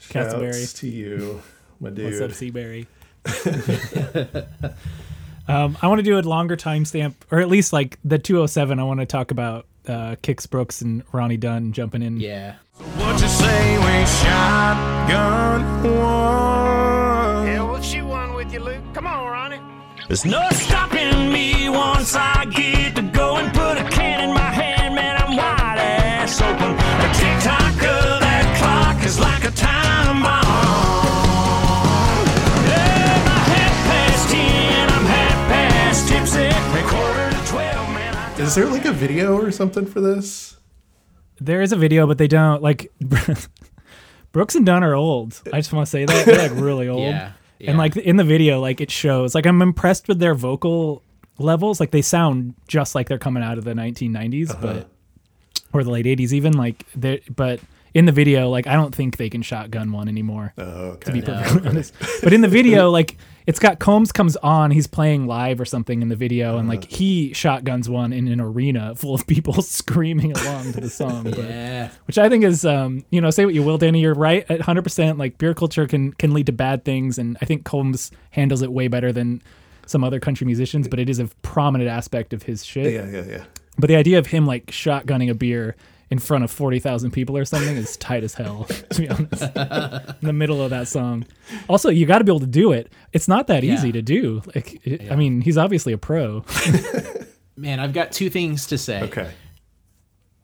Castleberry. 0.00 0.52
Shouts 0.60 0.72
to 0.74 0.88
you, 0.88 1.42
my 1.80 1.90
dude. 1.90 2.06
What's 2.06 2.20
up, 2.20 2.30
Seaberry? 2.30 2.86
um, 5.48 5.76
I 5.82 5.88
want 5.88 5.98
to 5.98 6.02
do 6.02 6.18
a 6.18 6.20
longer 6.20 6.56
timestamp, 6.56 7.14
or 7.30 7.40
at 7.40 7.48
least 7.48 7.72
like 7.72 7.98
the 8.04 8.18
207. 8.18 8.78
I 8.78 8.82
want 8.84 9.00
to 9.00 9.06
talk 9.06 9.30
about 9.30 9.66
uh, 9.86 10.16
Kix 10.22 10.48
Brooks 10.48 10.82
and 10.82 11.02
Ronnie 11.12 11.36
Dunn 11.36 11.72
jumping 11.72 12.02
in. 12.02 12.20
Yeah. 12.20 12.56
What 12.76 13.20
you 13.20 13.28
say 13.28 13.78
we 13.78 14.06
shotgun 14.06 15.82
one? 15.82 17.46
Yeah, 17.46 17.62
we'll 17.62 17.82
shoot 17.82 18.06
one 18.06 18.34
with 18.34 18.52
you, 18.52 18.60
Luke. 18.60 18.82
Come 18.94 19.06
on, 19.06 19.26
Ronnie. 19.26 19.60
There's 20.06 20.24
no 20.24 20.48
stopping 20.50 21.32
me 21.32 21.68
once 21.68 22.14
I 22.14 22.44
get 22.46 22.96
to 22.96 23.02
go 23.02 23.36
Is 38.48 38.54
there 38.54 38.64
like 38.64 38.86
a 38.86 38.92
video 38.92 39.36
or 39.38 39.50
something 39.50 39.84
for 39.84 40.00
this? 40.00 40.56
There 41.38 41.60
is 41.60 41.70
a 41.70 41.76
video, 41.76 42.06
but 42.06 42.16
they 42.16 42.28
don't 42.28 42.62
like. 42.62 42.90
Brooks 44.32 44.54
and 44.54 44.64
Dunn 44.64 44.82
are 44.82 44.94
old. 44.94 45.38
I 45.52 45.58
just 45.58 45.70
want 45.70 45.84
to 45.86 45.90
say 45.90 46.06
that 46.06 46.24
they're 46.24 46.48
like 46.48 46.58
really 46.58 46.88
old. 46.96 47.02
Yeah. 47.02 47.32
yeah. 47.58 47.68
And 47.68 47.78
like 47.78 47.94
in 47.98 48.16
the 48.16 48.24
video, 48.24 48.58
like 48.58 48.80
it 48.80 48.90
shows. 48.90 49.34
Like 49.34 49.44
I'm 49.44 49.60
impressed 49.60 50.08
with 50.08 50.18
their 50.18 50.34
vocal 50.34 51.02
levels. 51.36 51.78
Like 51.78 51.90
they 51.90 52.00
sound 52.00 52.54
just 52.68 52.94
like 52.94 53.06
they're 53.10 53.18
coming 53.18 53.42
out 53.42 53.58
of 53.58 53.64
the 53.64 53.74
1990s, 53.74 54.48
Uh-huh. 54.52 54.58
but 54.62 54.88
or 55.74 55.84
the 55.84 55.90
late 55.90 56.06
80s 56.06 56.32
even. 56.32 56.54
Like 56.54 56.86
they, 56.96 57.20
but 57.28 57.60
in 57.92 58.06
the 58.06 58.12
video, 58.12 58.48
like 58.48 58.66
I 58.66 58.72
don't 58.76 58.94
think 58.94 59.18
they 59.18 59.28
can 59.28 59.42
shotgun 59.42 59.92
one 59.92 60.08
anymore. 60.08 60.54
Oh, 60.56 60.94
to 60.94 61.12
be 61.12 61.22
okay. 61.22 61.32
perfectly 61.34 61.68
honest. 61.68 61.92
But 62.22 62.32
in 62.32 62.40
the 62.40 62.48
video, 62.48 62.88
like 62.98 63.18
it's 63.48 63.58
got 63.58 63.78
Combs 63.78 64.12
comes 64.12 64.36
on, 64.36 64.70
he's 64.70 64.86
playing 64.86 65.26
live 65.26 65.58
or 65.58 65.64
something 65.64 66.02
in 66.02 66.10
the 66.10 66.16
video, 66.16 66.58
and 66.58 66.68
like 66.68 66.80
Uh-huh. 66.84 66.96
he 66.96 67.32
shotguns 67.32 67.88
one 67.88 68.12
in 68.12 68.28
an 68.28 68.40
arena 68.42 68.94
full 68.94 69.14
of 69.14 69.26
people 69.26 69.62
screaming 69.62 70.32
along 70.32 70.74
to 70.74 70.80
the 70.82 70.90
song. 70.90 71.24
But, 71.24 71.38
yeah. 71.38 71.88
which 72.06 72.18
I 72.18 72.28
think 72.28 72.44
is, 72.44 72.66
um, 72.66 73.04
you 73.08 73.22
know, 73.22 73.30
say 73.30 73.46
what 73.46 73.54
you 73.54 73.62
will, 73.62 73.78
Danny, 73.78 74.00
you're 74.00 74.12
right 74.14 74.42
at 74.50 74.58
100. 74.58 74.82
percent 74.82 75.16
Like 75.18 75.38
beer 75.38 75.54
culture 75.54 75.86
can 75.86 76.12
can 76.12 76.34
lead 76.34 76.44
to 76.46 76.52
bad 76.52 76.84
things, 76.84 77.16
and 77.18 77.38
I 77.40 77.46
think 77.46 77.64
Combs 77.64 78.10
handles 78.32 78.60
it 78.60 78.70
way 78.70 78.86
better 78.86 79.12
than 79.12 79.40
some 79.86 80.04
other 80.04 80.20
country 80.20 80.44
musicians. 80.46 80.86
But 80.86 81.00
it 81.00 81.08
is 81.08 81.18
a 81.18 81.28
prominent 81.40 81.88
aspect 81.88 82.34
of 82.34 82.42
his 82.42 82.66
shit. 82.66 82.92
Yeah, 82.92 83.08
yeah, 83.08 83.24
yeah. 83.26 83.44
But 83.78 83.88
the 83.88 83.96
idea 83.96 84.18
of 84.18 84.26
him 84.26 84.46
like 84.46 84.66
shotgunning 84.66 85.30
a 85.30 85.34
beer 85.34 85.74
in 86.10 86.18
front 86.18 86.42
of 86.44 86.50
40,000 86.50 87.10
people 87.10 87.36
or 87.36 87.44
something 87.44 87.76
is 87.76 87.96
tight 87.96 88.24
as 88.24 88.34
hell, 88.34 88.64
to 88.90 89.00
be 89.00 89.08
honest. 89.08 89.42
in 89.42 90.26
the 90.26 90.32
middle 90.32 90.62
of 90.62 90.70
that 90.70 90.88
song. 90.88 91.26
Also, 91.68 91.90
you 91.90 92.06
got 92.06 92.18
to 92.18 92.24
be 92.24 92.30
able 92.30 92.40
to 92.40 92.46
do 92.46 92.72
it. 92.72 92.90
It's 93.12 93.28
not 93.28 93.46
that 93.48 93.64
easy 93.64 93.92
to 93.92 94.02
do. 94.02 94.42
Like, 94.54 94.86
it, 94.86 95.12
I 95.12 95.16
mean, 95.16 95.40
he's 95.42 95.58
obviously 95.58 95.92
a 95.92 95.98
pro. 95.98 96.44
Man, 97.56 97.80
I've 97.80 97.92
got 97.92 98.12
two 98.12 98.30
things 98.30 98.66
to 98.68 98.78
say. 98.78 99.02
Okay. 99.02 99.30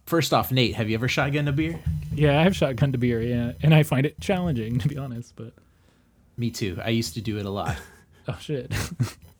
First 0.06 0.34
off, 0.34 0.52
Nate, 0.52 0.74
have 0.74 0.90
you 0.90 0.94
ever 0.96 1.08
shotgunned 1.08 1.48
a 1.48 1.52
beer? 1.52 1.80
yeah, 2.12 2.38
I 2.38 2.42
have 2.42 2.52
shotgunned 2.52 2.94
a 2.94 2.98
beer, 2.98 3.22
yeah. 3.22 3.52
And 3.62 3.74
I 3.74 3.84
find 3.84 4.04
it 4.04 4.20
challenging, 4.20 4.78
to 4.80 4.88
be 4.88 4.98
honest. 4.98 5.34
But, 5.34 5.54
Me 6.36 6.50
too. 6.50 6.78
I 6.84 6.90
used 6.90 7.14
to 7.14 7.22
do 7.22 7.38
it 7.38 7.46
a 7.46 7.50
lot. 7.50 7.76
oh, 8.28 8.36
shit. 8.40 8.72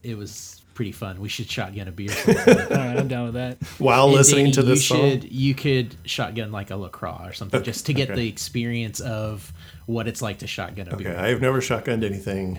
It 0.03 0.17
was 0.17 0.63
pretty 0.75 0.93
fun. 0.93 1.21
We 1.21 1.29
should 1.29 1.49
shotgun 1.51 1.89
a 1.89 1.93
beer. 1.93 2.11
All 2.29 2.35
right, 2.35 2.99
I'm 2.99 3.09
down 3.09 3.25
with 3.27 3.35
that. 3.35 3.63
While 3.79 4.07
And 4.07 4.15
listening 4.15 4.45
Danny, 4.47 4.53
to 4.53 4.63
this 4.65 4.91
you 4.91 4.97
song. 4.97 5.11
should 5.11 5.33
you 5.33 5.55
could 5.55 5.95
shotgun 6.05 6.53
like 6.53 6.71
a 6.71 6.77
LaCroix 6.77 7.21
or 7.25 7.33
something 7.33 7.63
just 7.63 7.87
to 7.87 7.95
get 7.95 8.11
okay. 8.11 8.21
the 8.21 8.29
experience 8.29 9.01
of 9.01 9.53
what 9.87 10.09
it's 10.09 10.21
like 10.21 10.39
to 10.41 10.47
shotgun 10.47 10.89
a 10.89 10.95
Okay, 10.95 11.05
beer. 11.05 11.17
I've 11.19 11.41
never 11.41 11.61
shotgunned 11.61 12.05
anything. 12.05 12.59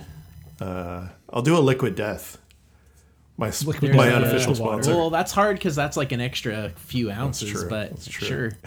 Uh, 0.60 1.08
I'll 1.30 1.42
do 1.42 1.58
a 1.58 1.60
liquid 1.60 1.96
death. 1.96 2.38
My 3.38 3.50
s- 3.50 3.66
my 3.66 4.10
unofficial 4.14 4.56
uh, 4.56 4.60
water. 4.60 4.84
sponsor. 4.84 4.92
Well, 4.96 5.10
that's 5.10 5.34
hard 5.34 5.58
because 5.58 5.76
that's 5.76 5.98
like 5.98 6.14
an 6.14 6.22
extra 6.22 6.70
few 6.78 7.12
ounces, 7.12 7.52
true. 7.52 7.70
but 7.70 7.90
That's 7.90 8.08
true. 8.08 8.28
sure. 8.28 8.52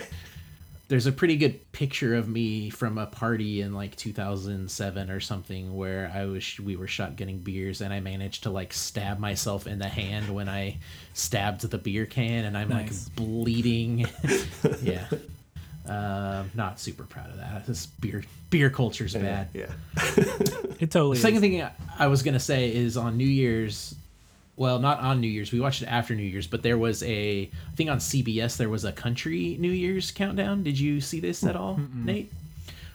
There's 0.88 1.06
a 1.06 1.12
pretty 1.12 1.36
good 1.36 1.70
picture 1.72 2.14
of 2.14 2.28
me 2.28 2.70
from 2.70 2.96
a 2.96 3.04
party 3.06 3.60
in 3.60 3.74
like 3.74 3.94
2007 3.96 5.10
or 5.10 5.20
something 5.20 5.76
where 5.76 6.10
I 6.14 6.24
was 6.24 6.58
we 6.58 6.76
were 6.76 6.86
shotgunning 6.86 7.44
beers 7.44 7.82
and 7.82 7.92
I 7.92 8.00
managed 8.00 8.44
to 8.44 8.50
like 8.50 8.72
stab 8.72 9.18
myself 9.18 9.66
in 9.66 9.78
the 9.78 9.88
hand 9.88 10.34
when 10.34 10.48
I 10.48 10.78
stabbed 11.12 11.60
the 11.60 11.76
beer 11.76 12.06
can 12.06 12.46
and 12.46 12.56
I'm 12.56 12.70
Nice. 12.70 13.06
like 13.06 13.16
bleeding. 13.16 14.06
yeah. 14.82 15.06
Um, 15.86 16.50
not 16.54 16.80
super 16.80 17.04
proud 17.04 17.30
of 17.30 17.36
that. 17.36 17.66
This 17.66 17.84
beer 17.86 18.22
beer 18.50 18.70
culture's 18.70 19.14
bad. 19.14 19.48
Yeah. 19.54 19.70
It 20.80 20.92
totally. 20.92 21.18
Second 21.18 21.38
is. 21.38 21.40
thing 21.42 21.66
I 21.98 22.06
was 22.06 22.22
gonna 22.22 22.38
say 22.40 22.72
is 22.72 22.96
on 22.96 23.16
New 23.16 23.26
Year's. 23.26 23.94
Well, 24.58 24.78
not 24.80 24.98
on 25.00 25.20
New 25.20 25.28
Year's. 25.28 25.52
We 25.52 25.60
watched 25.60 25.82
it 25.82 25.86
after 25.86 26.14
New 26.14 26.22
Year's, 26.24 26.46
but 26.48 26.62
there 26.62 26.76
was 26.76 27.02
a. 27.04 27.42
I 27.72 27.76
think 27.76 27.88
on 27.90 27.98
CBS 27.98 28.56
there 28.56 28.68
was 28.68 28.84
a 28.84 28.92
country 28.92 29.56
New 29.60 29.70
Year's 29.70 30.10
countdown. 30.10 30.62
Did 30.64 30.78
you 30.78 31.00
see 31.00 31.20
this 31.20 31.44
at 31.44 31.54
all, 31.56 31.80
Nate? 31.94 32.30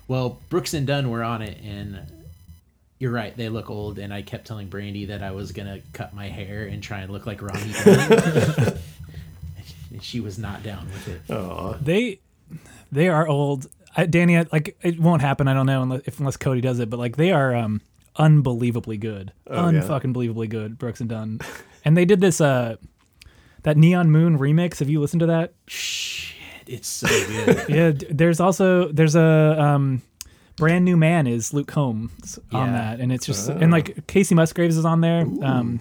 Well, 0.07 0.39
Brooks 0.49 0.73
and 0.73 0.85
Dunn 0.85 1.09
were 1.09 1.23
on 1.23 1.41
it, 1.41 1.57
and 1.63 1.99
you're 2.99 3.11
right. 3.13 3.35
They 3.37 3.47
look 3.47 3.69
old, 3.69 3.97
and 3.97 4.13
I 4.13 4.21
kept 4.21 4.45
telling 4.45 4.67
Brandy 4.67 5.05
that 5.05 5.23
I 5.23 5.31
was 5.31 5.53
gonna 5.53 5.79
cut 5.93 6.13
my 6.13 6.27
hair 6.27 6.65
and 6.65 6.83
try 6.83 6.99
and 6.99 7.11
look 7.13 7.25
like 7.25 7.41
Ronnie 7.41 7.71
Dunn. 7.85 8.77
and 9.91 10.03
she 10.03 10.19
was 10.19 10.37
not 10.37 10.63
down 10.63 10.85
with 10.87 11.07
it. 11.07 11.33
Aw. 11.33 11.77
they 11.81 12.19
they 12.91 13.07
are 13.07 13.27
old. 13.27 13.67
I, 13.95 14.05
Danny, 14.05 14.37
I- 14.37 14.47
like 14.51 14.75
it 14.81 14.99
won't 14.99 15.21
happen. 15.21 15.47
I 15.47 15.53
don't 15.53 15.65
know 15.67 15.81
unless 15.83 16.01
if, 16.05 16.19
unless 16.19 16.35
Cody 16.37 16.61
does 16.61 16.79
it, 16.79 16.89
but 16.89 16.99
like 16.99 17.15
they 17.15 17.31
are 17.31 17.55
um 17.55 17.79
unbelievably 18.17 18.97
good, 18.97 19.31
Oh, 19.47 19.63
unfucking 19.63 20.13
believably 20.13 20.49
good. 20.49 20.77
Brooks 20.77 20.99
and 20.99 21.09
Dunn, 21.09 21.39
and 21.85 21.95
they 21.97 22.05
did 22.05 22.21
this 22.21 22.39
uh 22.41 22.75
that 23.63 23.77
Neon 23.77 24.11
Moon 24.11 24.37
remix. 24.37 24.79
Have 24.79 24.89
you 24.89 24.99
listened 24.99 25.21
to 25.21 25.25
that? 25.27 25.53
Shit, 25.67 26.35
it's 26.67 26.87
so 26.87 27.07
good. 27.07 27.65
yeah. 27.69 27.91
There's 28.09 28.39
also 28.39 28.91
there's 28.91 29.15
a 29.15 29.55
um 29.59 30.01
brand 30.55 30.85
new 30.85 30.95
man 30.97 31.25
is 31.27 31.53
Luke 31.53 31.67
Combs 31.67 32.37
on 32.51 32.67
Yeah. 32.67 32.71
that, 32.73 32.99
and 32.99 33.11
it's 33.11 33.25
just 33.25 33.49
and 33.49 33.71
like 33.71 34.05
Kacey 34.07 34.35
Musgraves 34.35 34.77
is 34.77 34.85
on 34.85 35.01
there. 35.01 35.21
Um, 35.41 35.79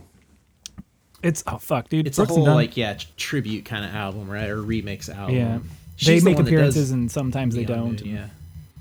it's 1.23 1.45
oh 1.47 1.59
fuck, 1.59 1.89
dude. 1.89 2.07
It's 2.07 2.19
a 2.19 2.23
Brooks 2.23 2.37
and 2.37 2.47
whole 2.47 2.55
like 2.57 2.77
yeah 2.77 2.97
tribute 3.17 3.65
kind 3.65 3.85
of 3.85 3.95
album, 3.95 4.29
right? 4.29 4.49
Or 4.49 4.57
remix 4.63 5.09
album. 5.15 5.37
yeah. 5.37 5.59
She's 5.97 6.25
they 6.25 6.31
the 6.33 6.37
make 6.39 6.47
appearances 6.47 6.91
and 6.91 7.11
sometimes 7.11 7.55
they 7.55 7.65
don't. 7.65 8.03
Moon, 8.03 8.15
yeah. 8.15 8.27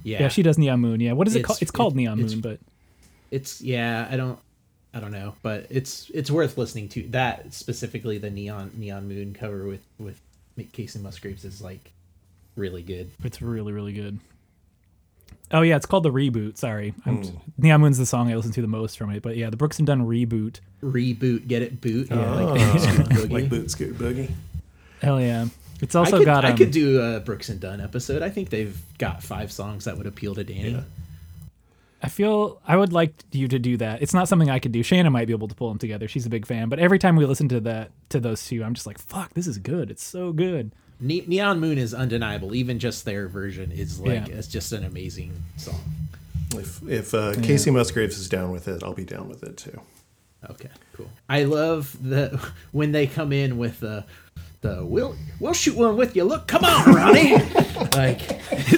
yeah, 0.04 0.22
Yeah, 0.24 0.28
she 0.30 0.41
does 0.41 0.58
Neon 0.58 0.80
Moon. 0.80 0.99
Yeah, 1.02 1.12
what 1.12 1.28
is 1.28 1.36
it 1.36 1.43
called? 1.43 1.62
It's 1.62 1.70
called 1.70 1.93
it- 1.93 1.97
Neon 1.97 2.18
it's- 2.20 2.32
Moon, 2.32 2.41
but 2.41 2.60
It's 3.32 3.61
yeah. 3.61 4.07
I 4.11 4.17
don't. 4.17 4.38
I 4.93 4.99
don't 4.99 5.11
know, 5.11 5.36
but 5.41 5.67
it's 5.69 6.11
it's 6.13 6.29
worth 6.29 6.57
listening 6.57 6.89
to. 6.89 7.07
That 7.09 7.53
specifically, 7.53 8.17
the 8.17 8.29
neon 8.29 8.71
neon 8.75 9.07
moon 9.07 9.34
cover 9.34 9.65
with 9.65 9.82
with 9.97 10.19
Kacey 10.73 11.01
Musgraves 11.01 11.45
is 11.45 11.61
like 11.61 11.91
really 12.57 12.82
good. 12.84 13.09
it's 13.23 13.41
really 13.41 13.71
really 13.71 13.93
good. 13.93 14.19
Oh 15.53 15.61
yeah, 15.61 15.75
it's 15.77 15.86
called 15.86 16.03
the 16.03 16.11
reboot. 16.11 16.57
Sorry, 16.57 16.93
I'm, 17.05 17.23
Hmm. 17.23 17.38
Neon 17.57 17.82
Moon's 17.82 17.97
the 17.97 18.05
song 18.05 18.32
I 18.32 18.36
listen 18.36 18.51
to 18.53 18.61
the 18.61 18.67
most 18.67 18.97
from 18.97 19.09
it. 19.11 19.21
But 19.21 19.36
yeah, 19.38 19.49
the 19.49 19.57
Brooks 19.57 19.79
and 19.79 19.88
Dunn 19.88 20.01
reboot. 20.07 20.59
Reboot, 20.82 21.47
get 21.47 21.61
it, 21.61 21.82
boot. 21.82 22.07
Yeah, 22.09 22.17
Oh, 22.34 22.45
like, 22.53 22.61
Boogie. 22.61 23.29
like 23.32 23.49
Boot 23.49 23.71
Scoot 23.71 23.97
Boogie. 23.97 24.32
Hell 25.01 25.19
yeah! 25.19 25.47
It's 25.82 25.95
I 25.95 25.99
also 25.99 26.17
could, 26.19 26.25
got. 26.25 26.45
Um, 26.45 26.51
I 26.53 26.55
could 26.57 26.71
do 26.71 27.01
a 27.01 27.19
Brooks 27.21 27.49
and 27.49 27.59
Dunn 27.59 27.82
episode. 27.82 28.21
I 28.21 28.29
think 28.29 28.49
they've 28.49 28.77
got 28.97 29.23
five 29.23 29.51
songs 29.51 29.86
that 29.86 29.97
would 29.97 30.05
appeal 30.07 30.36
to 30.36 30.43
Danny. 30.43 30.71
Yeah. 30.71 30.82
I 32.04 32.10
feel 32.10 32.60
I 32.68 32.78
would 32.78 32.91
like 32.93 33.14
you 33.32 33.47
to 33.47 33.60
do 33.60 33.78
that. 33.78 34.02
It's 34.02 34.14
not 34.14 34.28
something 34.28 34.49
I 34.49 34.58
could 34.60 34.72
do. 34.72 34.82
Shannon 34.82 35.14
might 35.14 35.28
be 35.28 35.34
able 35.34 35.47
to 35.47 35.56
pull 35.56 35.70
them 35.70 35.78
together. 35.78 36.08
She's 36.08 36.26
a 36.26 36.30
big 36.30 36.45
fan. 36.47 36.68
But 36.68 36.80
every 36.80 36.97
time 36.97 37.16
we 37.16 37.26
listen 37.26 37.47
to 37.49 37.60
that 37.62 37.91
to 38.10 38.20
those 38.20 38.45
two, 38.47 38.64
I'm 38.64 38.74
just 38.74 38.88
like, 38.88 38.97
fuck, 38.97 39.34
this 39.36 39.45
is 39.47 39.58
good. 39.60 39.91
It's 39.91 40.04
so 40.04 40.32
good. 40.34 40.72
Ne- 40.99 41.24
Neon 41.28 41.60
Moon 41.60 41.78
is 41.78 41.93
undeniable. 41.93 42.56
Even 42.56 42.80
just 42.80 43.06
their 43.06 43.28
version 43.28 43.72
is 43.72 43.99
like 43.99 44.28
Yeah. 44.28 44.36
it's 44.36 44.47
just 44.47 44.72
an 44.72 44.84
amazing 44.84 45.32
song. 45.58 45.80
If 46.56 46.82
if 46.89 47.14
uh, 47.14 47.34
Kacey 47.34 47.72
Musgraves 47.72 48.18
is 48.18 48.28
down 48.28 48.52
with 48.52 48.68
it, 48.68 48.84
I'll 48.84 48.93
be 48.93 49.06
down 49.06 49.30
with 49.30 49.43
it 49.43 49.58
too. 49.58 49.80
Okay, 50.49 50.70
cool. 50.93 51.10
I 51.30 51.43
love 51.43 51.95
the 52.02 52.39
when 52.72 52.91
they 52.93 53.06
come 53.08 53.32
in 53.32 53.58
with 53.60 53.80
the 53.80 54.06
the 54.62 54.86
we'll 54.86 55.16
we'll 55.39 55.53
shoot 55.53 55.76
one 55.76 55.97
with 55.97 56.16
you. 56.16 56.24
Luke, 56.24 56.47
come 56.47 56.64
on, 56.64 56.93
Ronnie. 56.93 57.34
like 57.95 58.22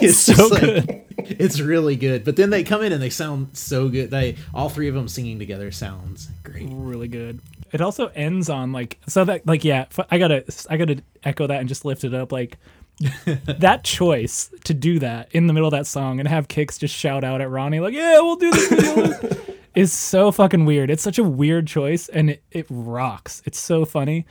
it's, 0.02 0.18
so 0.18 0.34
just 0.34 0.52
like- 0.52 0.62
good. 0.62 1.00
It's 1.18 1.60
really 1.60 1.96
good. 1.96 2.24
But 2.26 2.36
then 2.36 2.50
they 2.50 2.64
come 2.64 2.82
in 2.82 2.92
and 2.92 3.02
they 3.02 3.10
sound 3.10 3.56
so 3.58 3.88
good. 3.88 4.12
They 4.12 4.36
all 4.54 4.70
three 4.70 4.88
of 4.90 4.96
them 4.96 5.08
singing 5.08 5.40
together 5.40 5.72
sounds 5.72 6.30
great. 6.44 6.68
really 6.70 7.08
good. 7.08 7.40
It 7.72 7.82
also 7.82 8.08
ends 8.08 8.50
on 8.50 8.72
like 8.72 9.00
so 9.08 9.24
that 9.26 9.46
like 9.48 9.64
yeah, 9.64 9.86
I 10.10 10.18
gotta 10.18 10.44
I 10.70 10.78
gotta 10.78 11.02
echo 11.24 11.48
that 11.48 11.60
and 11.60 11.70
just 11.70 11.86
lift 11.86 12.04
it 12.04 12.14
up 12.14 12.32
like 12.32 12.58
that 13.26 13.84
choice 13.84 14.52
to 14.66 14.74
do 14.74 15.00
that 15.00 15.30
in 15.32 15.48
the 15.48 15.54
middle 15.54 15.68
of 15.68 15.72
that 15.72 15.88
song 15.88 16.20
and 16.20 16.28
have 16.28 16.48
Kix 16.48 16.78
just 16.78 16.94
shout 16.94 17.24
out 17.24 17.42
at 17.42 17.50
Ronnie 17.50 17.80
like 17.80 17.94
yeah 17.94 18.20
we'll 18.20 18.36
do 18.36 18.52
this 18.52 18.70
we'll 18.70 18.96
do 19.08 19.14
this," 19.14 19.50
is 19.76 19.92
so 19.94 20.32
fucking 20.32 20.66
weird. 20.66 20.92
It's 20.92 21.02
such 21.04 21.18
a 21.18 21.24
weird 21.24 21.66
choice 21.68 22.08
and 22.10 22.30
it, 22.32 22.44
it 22.52 22.68
rocks. 22.70 23.42
It's 23.46 23.60
so 23.60 23.86
funny. 23.86 24.26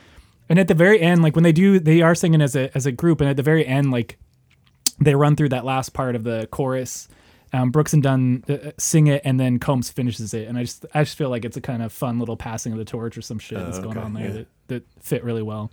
And 0.49 0.59
at 0.59 0.67
the 0.67 0.73
very 0.73 0.99
end, 0.99 1.21
like 1.23 1.35
when 1.35 1.43
they 1.43 1.51
do, 1.51 1.79
they 1.79 2.01
are 2.01 2.15
singing 2.15 2.41
as 2.41 2.55
a 2.55 2.75
as 2.75 2.85
a 2.85 2.91
group, 2.91 3.21
and 3.21 3.29
at 3.29 3.37
the 3.37 3.43
very 3.43 3.65
end, 3.65 3.91
like 3.91 4.17
they 4.99 5.15
run 5.15 5.35
through 5.35 5.49
that 5.49 5.65
last 5.65 5.93
part 5.93 6.15
of 6.15 6.23
the 6.23 6.47
chorus. 6.51 7.07
Um, 7.53 7.69
Brooks 7.69 7.93
and 7.93 8.01
Dunn 8.01 8.43
uh, 8.49 8.71
sing 8.77 9.07
it, 9.07 9.21
and 9.23 9.39
then 9.39 9.59
Combs 9.59 9.89
finishes 9.89 10.33
it, 10.33 10.47
and 10.47 10.57
I 10.57 10.63
just 10.63 10.85
I 10.93 11.03
just 11.03 11.17
feel 11.17 11.29
like 11.29 11.45
it's 11.45 11.55
a 11.57 11.61
kind 11.61 11.83
of 11.83 11.93
fun 11.93 12.19
little 12.19 12.35
passing 12.35 12.71
of 12.71 12.79
the 12.79 12.85
torch 12.85 13.17
or 13.17 13.21
some 13.21 13.39
shit 13.39 13.59
that's 13.59 13.79
going 13.79 13.97
okay, 13.97 14.05
on 14.05 14.13
there 14.13 14.27
yeah. 14.27 14.33
that, 14.33 14.47
that 14.67 14.83
fit 15.01 15.23
really 15.23 15.43
well. 15.43 15.71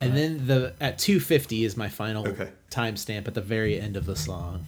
And 0.00 0.16
then 0.16 0.46
the 0.46 0.74
at 0.80 0.98
250 0.98 1.64
is 1.64 1.76
my 1.76 1.88
final 1.88 2.26
Okay. 2.28 2.50
timestamp 2.70 3.26
at 3.28 3.34
the 3.34 3.40
very 3.40 3.80
end 3.80 3.96
of 3.96 4.06
the 4.06 4.16
song. 4.16 4.66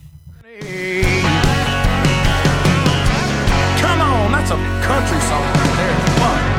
Come 3.81 4.01
on, 4.01 4.33
that's 4.33 4.51
a 4.51 4.57
country 4.87 5.21
song 5.21 5.43
right 5.43 5.77
there. 5.77 5.97
What? 6.21 6.56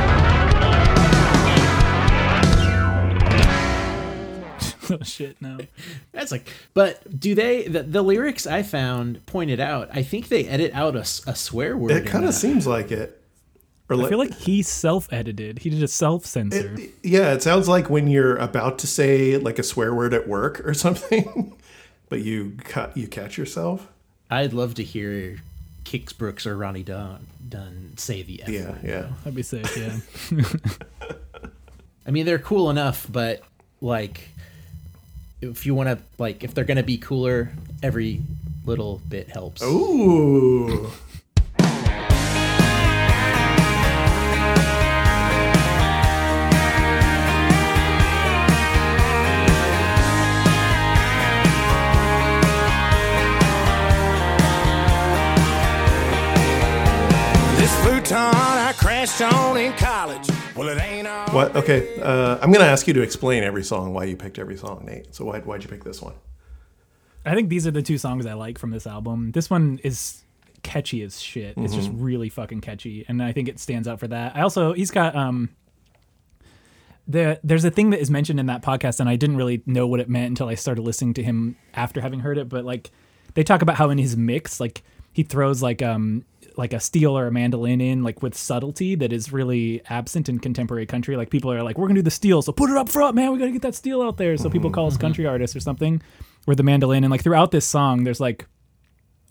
oh 4.92 5.04
shit, 5.04 5.42
no. 5.42 5.58
That's 6.12 6.32
like, 6.32 6.50
but 6.74 7.20
do 7.20 7.36
they? 7.36 7.68
The, 7.68 7.84
the 7.84 8.02
lyrics 8.02 8.46
I 8.48 8.64
found 8.64 9.26
pointed 9.26 9.60
out. 9.60 9.90
I 9.94 10.04
think 10.04 10.28
they 10.30 10.46
edit 10.48 10.72
out 10.74 10.96
a 10.96 11.04
swear 11.06 11.76
word. 11.78 11.92
It 11.92 12.06
kind 12.08 12.26
of 12.26 12.34
seems 12.34 12.66
like 12.68 12.92
it. 12.92 13.14
Or 13.90 14.04
I 14.04 14.10
feel 14.10 14.18
like 14.18 14.34
he 14.34 14.64
self-edited. 14.64 15.60
He 15.60 15.70
did 15.70 15.82
a 15.82 15.88
self-censor. 15.88 16.76
It- 16.78 16.92
yeah, 17.04 17.32
it 17.34 17.42
sounds 17.42 17.70
like 17.70 17.90
when 17.90 18.08
you're 18.08 18.36
about 18.36 18.80
to 18.80 18.88
say 18.88 19.38
like 19.38 19.60
a 19.60 19.64
swear 19.64 19.96
word 19.96 20.14
at 20.14 20.28
work 20.28 20.60
or 20.68 20.74
something, 20.74 21.56
but 22.10 22.22
you 22.22 22.58
cut 22.66 22.98
you 22.98 23.08
catch 23.08 23.38
yourself. 23.38 23.88
I'd 24.30 24.52
love 24.52 24.74
to 24.76 24.84
hear 24.84 25.38
Kix 25.86 26.16
Brooks 26.18 26.46
or 26.46 26.58
Ronnie 26.58 26.84
Dunn, 26.84 27.28
Dunn 27.48 27.94
say 27.96 28.24
the 28.24 28.44
F 28.44 28.50
Yeah, 28.50 28.72
word. 28.72 28.80
yeah. 28.84 29.08
That'd 29.24 29.36
be 29.36 29.42
sick. 29.42 29.66
Yeah. 29.78 29.96
I 32.06 32.12
mean, 32.12 32.26
they're 32.26 32.40
cool 32.40 32.70
enough, 32.70 33.06
but 33.10 33.42
like, 33.82 34.30
if 35.42 35.66
you 35.66 35.76
want 35.76 35.90
to, 35.90 36.00
like, 36.18 36.44
if 36.44 36.54
they're 36.54 36.64
gonna 36.64 36.84
be 36.84 36.98
cooler, 36.98 37.52
every 37.84 38.22
little 38.66 39.02
bit 39.08 39.30
helps. 39.30 39.62
Ooh. 39.64 40.90
This 57.58 57.74
I 58.20 58.74
crashed 58.78 59.22
on 59.22 59.58
in 59.58 59.74
college. 59.74 60.47
Well, 60.58 60.70
it 60.70 60.82
ain't 60.82 61.08
all. 61.08 61.28
What? 61.30 61.56
Okay, 61.56 62.00
uh, 62.02 62.40
I'm 62.42 62.52
gonna 62.52 62.66
ask 62.66 62.88
you 62.88 62.94
to 62.96 63.02
explain 63.02 63.44
every 63.44 63.64
song 63.64 63.94
why 63.94 64.06
you 64.06 64.16
picked 64.16 64.40
every 64.40 64.58
song, 64.58 64.86
Nate. 64.86 65.14
So 65.14 65.26
why 65.26 65.40
why'd 65.40 65.64
you 65.64 65.70
pick 65.70 65.84
this 65.84 66.02
one? 66.02 66.16
I 67.26 67.36
think 67.36 67.50
these 67.50 67.68
are 67.68 67.72
the 67.72 67.82
two 67.82 67.98
songs 67.98 68.26
I 68.26 68.34
like 68.34 68.58
from 68.58 68.72
this 68.72 68.88
album. 68.88 69.32
This 69.32 69.50
one 69.50 69.80
is 69.84 70.24
catchy 70.64 71.04
as 71.04 71.22
shit. 71.22 71.56
It's 71.58 71.76
just 71.76 71.92
really 71.94 72.30
fucking 72.30 72.62
catchy, 72.62 73.06
and 73.08 73.22
I 73.22 73.34
think 73.34 73.48
it 73.48 73.60
stands 73.60 73.88
out 73.88 74.00
for 74.00 74.08
that. 74.08 74.36
I 74.36 74.42
also 74.42 74.74
he's 74.74 74.92
got 74.92 75.16
um 75.16 75.50
the 77.08 77.40
there's 77.44 77.64
a 77.66 77.72
thing 77.72 77.92
that 77.92 78.00
is 78.00 78.10
mentioned 78.10 78.40
in 78.40 78.48
that 78.48 78.62
podcast, 78.64 79.00
and 79.00 79.08
I 79.08 79.16
didn't 79.16 79.38
really 79.38 79.62
know 79.66 79.88
what 79.88 80.00
it 80.00 80.10
meant 80.10 80.28
until 80.30 80.48
I 80.48 80.56
started 80.56 80.82
listening 80.82 81.14
to 81.16 81.24
him 81.24 81.56
after 81.74 82.02
having 82.02 82.22
heard 82.22 82.38
it. 82.38 82.50
But 82.50 82.66
like 82.66 82.92
they 83.36 83.44
talk 83.44 83.62
about 83.62 83.76
how 83.76 83.90
in 83.90 83.98
his 83.98 84.18
mix, 84.18 84.60
like 84.60 84.84
he 85.14 85.24
throws 85.24 85.62
like 85.62 85.82
um 85.82 86.26
like 86.58 86.74
a 86.74 86.80
steel 86.80 87.18
or 87.18 87.28
a 87.28 87.32
mandolin 87.32 87.80
in 87.80 88.04
like 88.04 88.22
with 88.22 88.36
subtlety 88.36 88.96
that 88.96 89.14
is 89.14 89.32
really 89.32 89.82
absent 89.90 90.28
in 90.28 90.40
contemporary 90.40 90.86
country. 90.86 91.16
Like 91.16 91.30
people 91.30 91.52
are 91.52 91.64
like, 91.64 91.78
we're 91.78 91.88
gonna 91.88 92.00
do 92.00 92.04
the 92.04 92.12
steel, 92.12 92.42
so 92.42 92.52
put 92.52 92.70
it 92.70 92.78
up 92.78 92.90
front, 92.90 93.16
man. 93.16 93.32
We 93.32 93.38
gotta 93.38 93.52
get 93.52 93.62
that 93.62 93.76
steel 93.76 94.02
out 94.02 94.18
there. 94.18 94.36
So 94.38 94.50
people 94.50 94.72
call 94.72 94.88
us 94.88 94.98
country 94.98 95.26
artists 95.26 95.56
or 95.56 95.60
something 95.60 96.02
or 96.48 96.56
the 96.56 96.64
mandolin. 96.64 97.04
And 97.04 97.12
like 97.12 97.24
throughout 97.24 97.52
this 97.52 97.66
song, 97.66 98.04
there's 98.04 98.20
like 98.20 98.48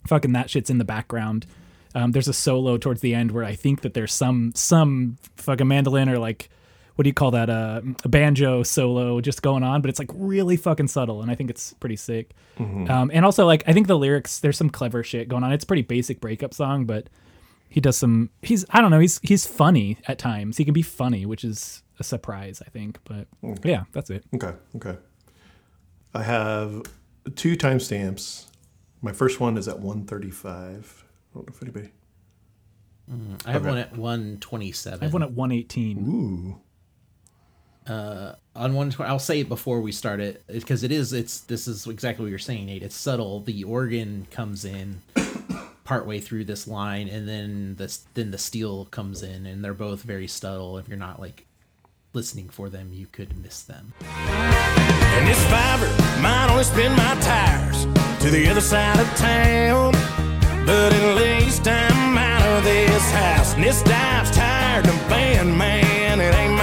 fucking 0.07 0.31
that 0.33 0.49
shit's 0.49 0.69
in 0.69 0.77
the 0.77 0.85
background. 0.85 1.45
Um, 1.93 2.11
there's 2.11 2.27
a 2.27 2.33
solo 2.33 2.77
towards 2.77 3.01
the 3.01 3.13
end 3.13 3.31
where 3.31 3.43
I 3.43 3.55
think 3.55 3.81
that 3.81 3.93
there's 3.93 4.13
some 4.13 4.53
some 4.55 5.17
fucking 5.35 5.67
mandolin 5.67 6.09
or 6.09 6.19
like 6.19 6.49
what 6.97 7.03
do 7.03 7.09
you 7.09 7.13
call 7.13 7.31
that 7.31 7.49
uh, 7.49 7.81
a 8.03 8.09
banjo 8.09 8.63
solo 8.63 9.21
just 9.21 9.41
going 9.41 9.63
on, 9.63 9.81
but 9.81 9.89
it's 9.89 9.99
like 9.99 10.09
really 10.13 10.57
fucking 10.57 10.87
subtle, 10.89 11.21
and 11.21 11.31
I 11.31 11.35
think 11.35 11.49
it's 11.49 11.73
pretty 11.75 11.95
sick. 11.95 12.31
Um, 12.59 13.11
and 13.13 13.23
also 13.23 13.45
like 13.45 13.63
I 13.67 13.73
think 13.73 13.87
the 13.87 13.97
lyrics 13.97 14.39
there's 14.39 14.57
some 14.57 14.69
clever 14.69 15.03
shit 15.03 15.29
going 15.29 15.43
on. 15.43 15.53
It's 15.53 15.63
a 15.63 15.67
pretty 15.67 15.83
basic 15.83 16.19
breakup 16.19 16.53
song, 16.53 16.85
but 16.85 17.07
he 17.69 17.79
does 17.79 17.97
some. 17.97 18.29
He's 18.41 18.65
I 18.71 18.81
don't 18.81 18.91
know. 18.91 18.99
He's 18.99 19.19
he's 19.23 19.45
funny 19.45 19.97
at 20.07 20.17
times. 20.17 20.57
He 20.57 20.65
can 20.65 20.73
be 20.73 20.81
funny, 20.81 21.25
which 21.25 21.43
is 21.43 21.83
a 21.99 22.03
surprise 22.03 22.61
I 22.65 22.69
think. 22.69 22.99
But 23.05 23.27
yeah, 23.63 23.83
that's 23.93 24.09
it. 24.09 24.23
Okay, 24.35 24.53
okay. 24.75 24.97
I 26.15 26.23
have 26.23 26.81
two 27.35 27.55
timestamps. 27.55 28.45
My 29.03 29.11
first 29.11 29.39
one 29.39 29.55
is 29.57 29.67
at 29.67 29.79
135. 29.79 31.03
I 31.05 31.35
don't 31.37 31.47
know 31.47 31.53
if 31.55 31.61
anybody. 31.61 31.91
I 33.45 33.51
have 33.51 33.61
Okay. 33.61 33.69
one 33.69 33.77
at 33.77 33.95
127. 33.97 34.99
I 34.99 35.03
have 35.05 35.13
one 35.13 35.21
at 35.23 35.31
118. 35.31 35.97
Ooh. 35.99 36.61
Uh, 37.87 38.35
on 38.55 38.73
one 38.73 38.93
i'll 38.99 39.19
say 39.19 39.39
it 39.39 39.47
before 39.47 39.79
we 39.79 39.91
start 39.91 40.19
it 40.19 40.43
because 40.47 40.83
it 40.83 40.91
is 40.91 41.13
it's 41.13 41.41
this 41.41 41.67
is 41.67 41.87
exactly 41.87 42.25
what 42.25 42.29
you're 42.29 42.39
saying 42.39 42.65
nate 42.65 42.83
it's 42.83 42.95
subtle 42.95 43.39
the 43.41 43.63
organ 43.63 44.27
comes 44.29 44.65
in 44.65 45.01
partway 45.85 46.19
through 46.19 46.43
this 46.43 46.67
line 46.67 47.07
and 47.07 47.29
then 47.29 47.75
this 47.75 48.05
then 48.13 48.31
the 48.31 48.37
steel 48.37 48.85
comes 48.85 49.23
in 49.23 49.45
and 49.45 49.63
they're 49.63 49.73
both 49.73 50.01
very 50.01 50.27
subtle 50.27 50.77
if 50.77 50.87
you're 50.89 50.97
not 50.97 51.19
like 51.19 51.45
listening 52.13 52.49
for 52.49 52.67
them 52.67 52.89
you 52.91 53.05
could 53.05 53.37
miss 53.41 53.61
them 53.63 53.93
And 53.99 55.27
this 55.27 55.41
might 56.21 56.47
only 56.51 56.63
spin 56.63 56.91
my 56.91 57.15
tires 57.21 57.85
to 58.21 58.29
the 58.29 58.47
other 58.49 58.61
side 58.61 58.99
of 58.99 59.07
town. 59.15 59.93
But 60.65 60.93
at 60.93 61.15
least 61.15 61.67
I'm 61.67 62.17
out 62.17 62.45
of 62.57 62.63
this 62.63 63.11
house. 63.11 63.53
And 63.55 63.63
this 63.63 63.81
dive's 63.83 64.31
tired 64.31 64.87
of 64.87 65.09
man. 65.57 66.19
It 66.19 66.35
ain't 66.35 66.56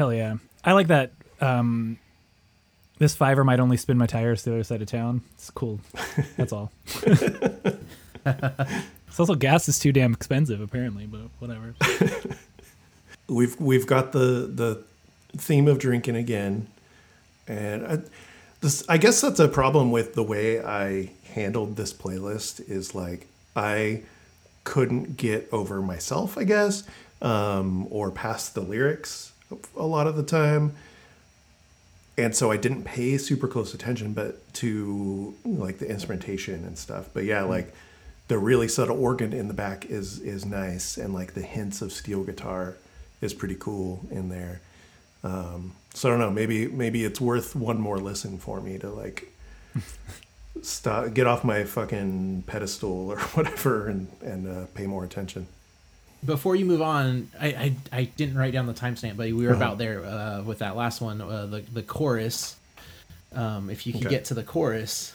Hell 0.00 0.14
yeah. 0.14 0.36
I 0.64 0.72
like 0.72 0.86
that. 0.86 1.12
Um, 1.42 1.98
this 2.96 3.14
fiver 3.14 3.44
might 3.44 3.60
only 3.60 3.76
spin 3.76 3.98
my 3.98 4.06
tires 4.06 4.42
to 4.44 4.48
the 4.48 4.56
other 4.56 4.64
side 4.64 4.80
of 4.80 4.88
town. 4.88 5.20
It's 5.34 5.50
cool. 5.50 5.78
That's 6.38 6.54
all. 6.54 6.72
it's 7.04 7.76
also 9.18 9.34
gas 9.34 9.68
is 9.68 9.78
too 9.78 9.92
damn 9.92 10.14
expensive 10.14 10.62
apparently, 10.62 11.04
but 11.04 11.28
whatever. 11.38 11.74
We've 13.28 13.60
we've 13.60 13.86
got 13.86 14.12
the 14.12 14.50
the 14.50 14.82
theme 15.36 15.68
of 15.68 15.78
drinking 15.78 16.16
again, 16.16 16.66
and 17.46 17.86
I, 17.86 17.98
this 18.62 18.82
I 18.88 18.96
guess 18.96 19.20
that's 19.20 19.38
a 19.38 19.48
problem 19.48 19.90
with 19.90 20.14
the 20.14 20.22
way 20.22 20.64
I 20.64 21.10
handled 21.34 21.76
this 21.76 21.92
playlist. 21.92 22.66
Is 22.70 22.94
like 22.94 23.26
I 23.54 24.04
couldn't 24.64 25.18
get 25.18 25.46
over 25.52 25.82
myself, 25.82 26.38
I 26.38 26.44
guess, 26.44 26.84
um, 27.20 27.86
or 27.90 28.10
past 28.10 28.54
the 28.54 28.62
lyrics 28.62 29.29
a 29.76 29.86
lot 29.86 30.06
of 30.06 30.16
the 30.16 30.22
time. 30.22 30.74
And 32.16 32.34
so 32.36 32.50
I 32.50 32.56
didn't 32.56 32.84
pay 32.84 33.16
super 33.18 33.48
close 33.48 33.72
attention, 33.72 34.12
but 34.12 34.52
to 34.54 35.34
like 35.44 35.78
the 35.78 35.88
instrumentation 35.88 36.64
and 36.64 36.76
stuff. 36.76 37.08
But 37.14 37.24
yeah, 37.24 37.42
like 37.42 37.72
the 38.28 38.38
really 38.38 38.68
subtle 38.68 39.02
organ 39.02 39.32
in 39.32 39.48
the 39.48 39.54
back 39.54 39.86
is 39.86 40.20
is 40.20 40.44
nice, 40.44 40.98
and 40.98 41.14
like 41.14 41.34
the 41.34 41.42
hints 41.42 41.82
of 41.82 41.92
steel 41.92 42.22
guitar 42.22 42.76
is 43.20 43.32
pretty 43.34 43.56
cool 43.56 44.00
in 44.10 44.28
there. 44.28 44.60
Um, 45.24 45.72
so 45.94 46.08
I 46.08 46.12
don't 46.12 46.20
know. 46.20 46.30
Maybe 46.30 46.68
maybe 46.68 47.04
it's 47.04 47.20
worth 47.20 47.56
one 47.56 47.80
more 47.80 47.98
listen 47.98 48.38
for 48.38 48.60
me 48.60 48.78
to 48.78 48.90
like 48.90 49.32
stop, 50.62 51.12
get 51.14 51.26
off 51.26 51.42
my 51.42 51.64
fucking 51.64 52.44
pedestal 52.46 53.10
or 53.10 53.18
whatever, 53.34 53.88
and 53.88 54.08
and 54.22 54.48
uh, 54.48 54.66
pay 54.74 54.86
more 54.86 55.04
attention. 55.04 55.46
Before 56.24 56.54
you 56.56 56.64
move 56.64 56.82
on 56.82 57.28
i 57.40 57.46
i, 57.48 57.74
I 57.92 58.04
didn't 58.04 58.36
write 58.36 58.52
down 58.52 58.66
the 58.66 58.74
timestamp 58.74 59.16
but 59.16 59.26
we 59.26 59.46
were 59.46 59.52
about 59.54 59.78
there 59.78 60.04
uh, 60.04 60.42
with 60.42 60.58
that 60.58 60.76
last 60.76 61.00
one 61.00 61.20
uh, 61.20 61.46
the, 61.46 61.60
the 61.72 61.82
chorus 61.82 62.56
um, 63.34 63.70
if 63.70 63.86
you 63.86 63.92
can 63.92 64.02
Okay. 64.02 64.10
get 64.10 64.24
to 64.26 64.34
the 64.34 64.42
chorus 64.42 65.14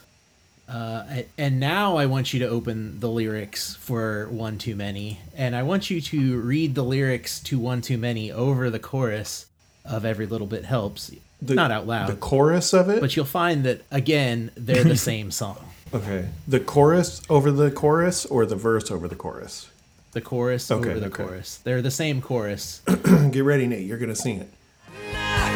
uh, 0.68 1.04
and 1.38 1.60
now 1.60 1.98
I 1.98 2.08
want 2.08 2.34
you 2.34 2.40
to 2.40 2.48
open 2.48 3.00
the 3.00 3.08
lyrics 3.08 3.76
for 3.76 4.28
One 4.30 4.58
Too 4.58 4.76
Many, 4.76 5.20
and 5.38 5.56
I 5.56 5.62
want 5.62 5.92
you 5.92 6.02
to 6.02 6.40
read 6.42 6.74
the 6.74 6.82
lyrics 6.82 7.40
to 7.42 7.60
One 7.60 7.82
Too 7.82 8.00
Many 8.00 8.32
over 8.32 8.72
the 8.72 8.80
chorus 8.80 9.46
of 9.88 10.06
Every 10.06 10.26
Little 10.26 10.48
Bit 10.48 10.66
Helps. 10.66 11.12
The, 11.40 11.54
Not 11.54 11.70
out 11.70 11.86
loud, 11.86 12.10
The 12.10 12.16
chorus 12.16 12.74
of 12.74 12.90
it. 12.90 13.00
but 13.00 13.16
you'll 13.16 13.26
find 13.26 13.64
that 13.66 13.82
again 13.92 14.50
they're 14.58 14.84
the 14.84 14.98
same 15.12 15.30
song. 15.30 15.64
okay. 15.94 16.30
The 16.48 16.60
chorus 16.62 17.22
over 17.30 17.52
the 17.52 17.70
chorus, 17.70 18.26
or 18.26 18.48
the 18.48 18.56
verse 18.56 18.90
over 18.90 19.08
the 19.08 19.16
chorus. 19.16 19.70
The 20.16 20.22
chorus 20.22 20.72
Okay, 20.72 20.92
over 20.92 21.00
the 21.02 21.08
okay. 21.08 21.24
chorus. 21.26 21.60
They're 21.66 21.82
the 21.82 21.92
same 21.92 22.22
chorus. 22.22 22.80
Get 23.36 23.44
ready, 23.44 23.68
Nate. 23.68 23.84
You're 23.86 23.98
gonna 23.98 24.16
sing 24.16 24.40
it. 24.40 24.48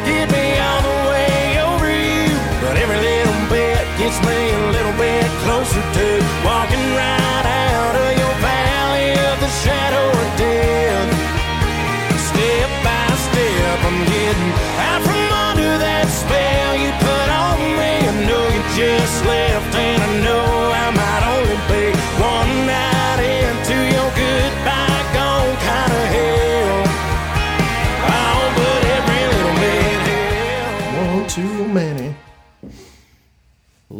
Get 0.03 0.27
me 0.35 0.59
all 0.59 0.81
the 0.83 0.99
way 1.07 1.63
over 1.63 1.87
you, 1.87 2.27
but 2.59 2.75
every 2.75 2.99
little 2.99 3.39
bit 3.47 3.79
gets 3.95 4.19
me 4.19 4.35
a 4.35 4.61
little 4.75 4.91
bit 4.99 5.23
closer 5.47 5.79
to 5.79 6.07
walking 6.43 6.83
right 6.91 7.47
out 7.47 7.95
of 8.03 8.11
your 8.19 8.35
valley 8.43 9.15
of 9.31 9.39
the 9.39 9.51
shadow 9.63 10.11
of 10.11 10.27
death. 10.35 11.07
Step 12.19 12.67
by 12.83 13.07
step, 13.15 13.79
I'm 13.87 13.99
getting 14.11 14.51
out 14.91 15.01
from 15.07 15.23
under 15.55 15.71
that 15.79 16.03
spell 16.11 16.75
you 16.75 16.91
put 16.99 17.27
on 17.31 17.63
me. 17.79 17.95
I 17.95 18.27
know 18.27 18.43
you 18.43 18.61
just 18.75 19.23
left, 19.23 19.71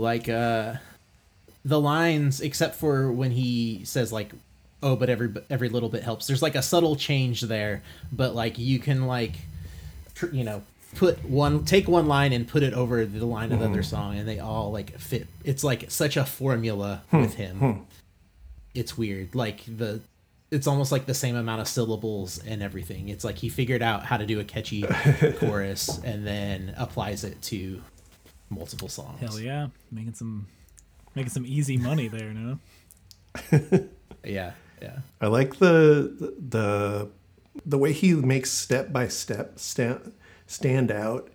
like 0.10 0.28
uh 0.28 0.74
the 1.64 1.80
lines 1.80 2.42
except 2.42 2.76
for 2.76 3.12
when 3.12 3.32
he 3.32 3.82
says 3.84 4.12
like 4.12 4.32
oh 4.82 4.96
but 4.96 5.10
every 5.10 5.32
every 5.50 5.70
little 5.70 5.90
bit 5.90 6.04
helps. 6.04 6.28
There's 6.28 6.42
like 6.42 6.56
a 6.56 6.62
subtle 6.62 6.96
change 6.96 7.42
there 7.42 7.84
but 8.12 8.34
like 8.34 8.58
you 8.58 8.80
can 8.80 9.06
like 9.06 9.34
tr- 10.16 10.34
you 10.34 10.44
know 10.44 10.64
put 10.96 11.24
one 11.24 11.64
take 11.66 11.88
one 11.88 12.08
line 12.08 12.34
and 12.34 12.48
put 12.48 12.64
it 12.64 12.74
over 12.74 13.06
the 13.06 13.26
line 13.26 13.52
of 13.52 13.60
the 13.60 13.66
other 13.66 13.84
hmm. 13.84 13.94
song 13.96 14.18
and 14.18 14.28
they 14.28 14.40
all 14.40 14.72
like 14.72 14.98
fit. 14.98 15.28
It's 15.44 15.64
like 15.64 15.92
such 15.92 16.18
a 16.18 16.26
formula 16.26 17.04
hmm. 17.12 17.22
with 17.22 17.36
him. 17.36 17.58
Hmm. 17.58 17.82
It's 18.74 18.98
weird. 18.98 19.36
Like 19.36 19.62
the 19.68 20.02
it's 20.52 20.66
almost 20.66 20.92
like 20.92 21.06
the 21.06 21.14
same 21.14 21.36
amount 21.36 21.62
of 21.62 21.68
syllables 21.68 22.40
and 22.40 22.64
everything. 22.64 23.10
It's 23.10 23.24
like 23.24 23.38
he 23.38 23.50
figured 23.50 23.84
out 23.84 24.06
how 24.06 24.18
to 24.18 24.26
do 24.26 24.40
a 24.40 24.44
catchy 24.44 24.82
chorus 25.38 26.00
and 26.04 26.26
then 26.26 26.74
applies 26.76 27.24
it 27.24 27.40
to 27.44 27.84
multiple 28.50 28.88
songs 28.90 29.20
Hell 29.20 29.40
yeah, 29.40 29.68
making 29.92 30.14
some 30.14 30.48
making 31.16 31.30
some 31.32 31.46
easy 31.46 31.78
money 31.78 32.08
there, 32.08 32.34
no? 32.34 32.60
yeah 34.24 34.54
yeah 34.82 35.00
I 35.22 35.28
like 35.28 35.58
the 35.58 36.34
the 36.40 37.10
the 37.66 37.78
way 37.78 37.94
he 37.94 38.14
makes 38.14 38.50
step 38.52 38.92
by 38.92 39.08
step 39.08 39.60
stand 39.60 40.14
stand 40.48 40.92
out. 40.92 41.30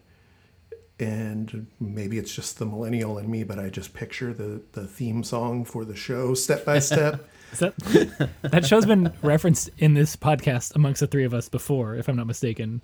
And 1.01 1.67
maybe 1.81 2.19
it's 2.19 2.33
just 2.33 2.61
the 2.61 2.67
millennial 2.67 3.19
in 3.19 3.29
me, 3.29 3.43
but 3.43 3.59
I 3.59 3.69
just 3.69 3.95
picture 3.95 4.33
the 4.33 4.63
the 4.73 4.87
theme 4.87 5.25
song 5.25 5.65
for 5.65 5.85
the 5.85 5.97
show 5.97 6.35
step 6.35 6.65
by 6.65 6.79
step. 6.79 7.29
That 7.59 8.31
that 8.43 8.67
show's 8.67 8.85
been 8.85 9.13
referenced 9.23 9.71
in 9.79 9.95
this 9.95 10.17
podcast 10.17 10.75
amongst 10.75 10.99
the 10.99 11.07
three 11.07 11.23
of 11.25 11.33
us 11.33 11.49
before, 11.49 11.95
if 11.95 12.09
I'm 12.09 12.17
not 12.17 12.27
mistaken. 12.27 12.81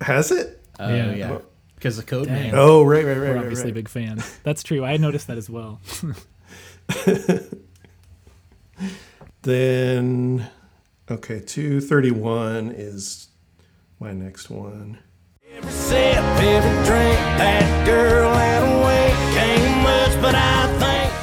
Has 0.00 0.30
it? 0.30 0.58
Oh 0.78 0.88
Yeah. 0.88 1.14
yeah, 1.14 1.38
because 1.80 1.96
the 1.96 2.02
code 2.02 2.26
Dang. 2.28 2.34
man. 2.50 2.54
Oh, 2.54 2.82
right, 2.82 3.02
right, 3.06 3.12
right, 3.12 3.18
We're 3.20 3.34
right, 3.36 3.38
obviously 3.38 3.66
right. 3.68 3.74
big 3.74 3.88
fans. 3.88 4.38
That's 4.42 4.62
true. 4.62 4.84
I 4.84 4.98
noticed 4.98 5.26
that 5.28 5.38
as 5.38 5.48
well. 5.48 5.80
Then, 9.42 10.50
okay, 11.10 11.40
two 11.40 11.80
thirty 11.80 12.10
one 12.10 12.70
is 12.70 13.28
my 13.98 14.12
next 14.12 14.50
one. 14.50 14.98
Every 15.50 15.70
sip, 15.72 15.96
every 16.16 16.84
drink, 16.84 17.16
that 17.38 17.86
girl 17.86 18.32
had 18.34 18.62
a 18.62 18.76
wink. 18.84 19.38
Ain't 19.38 19.82
much, 19.82 20.22
but 20.22 20.34
I 20.34 20.66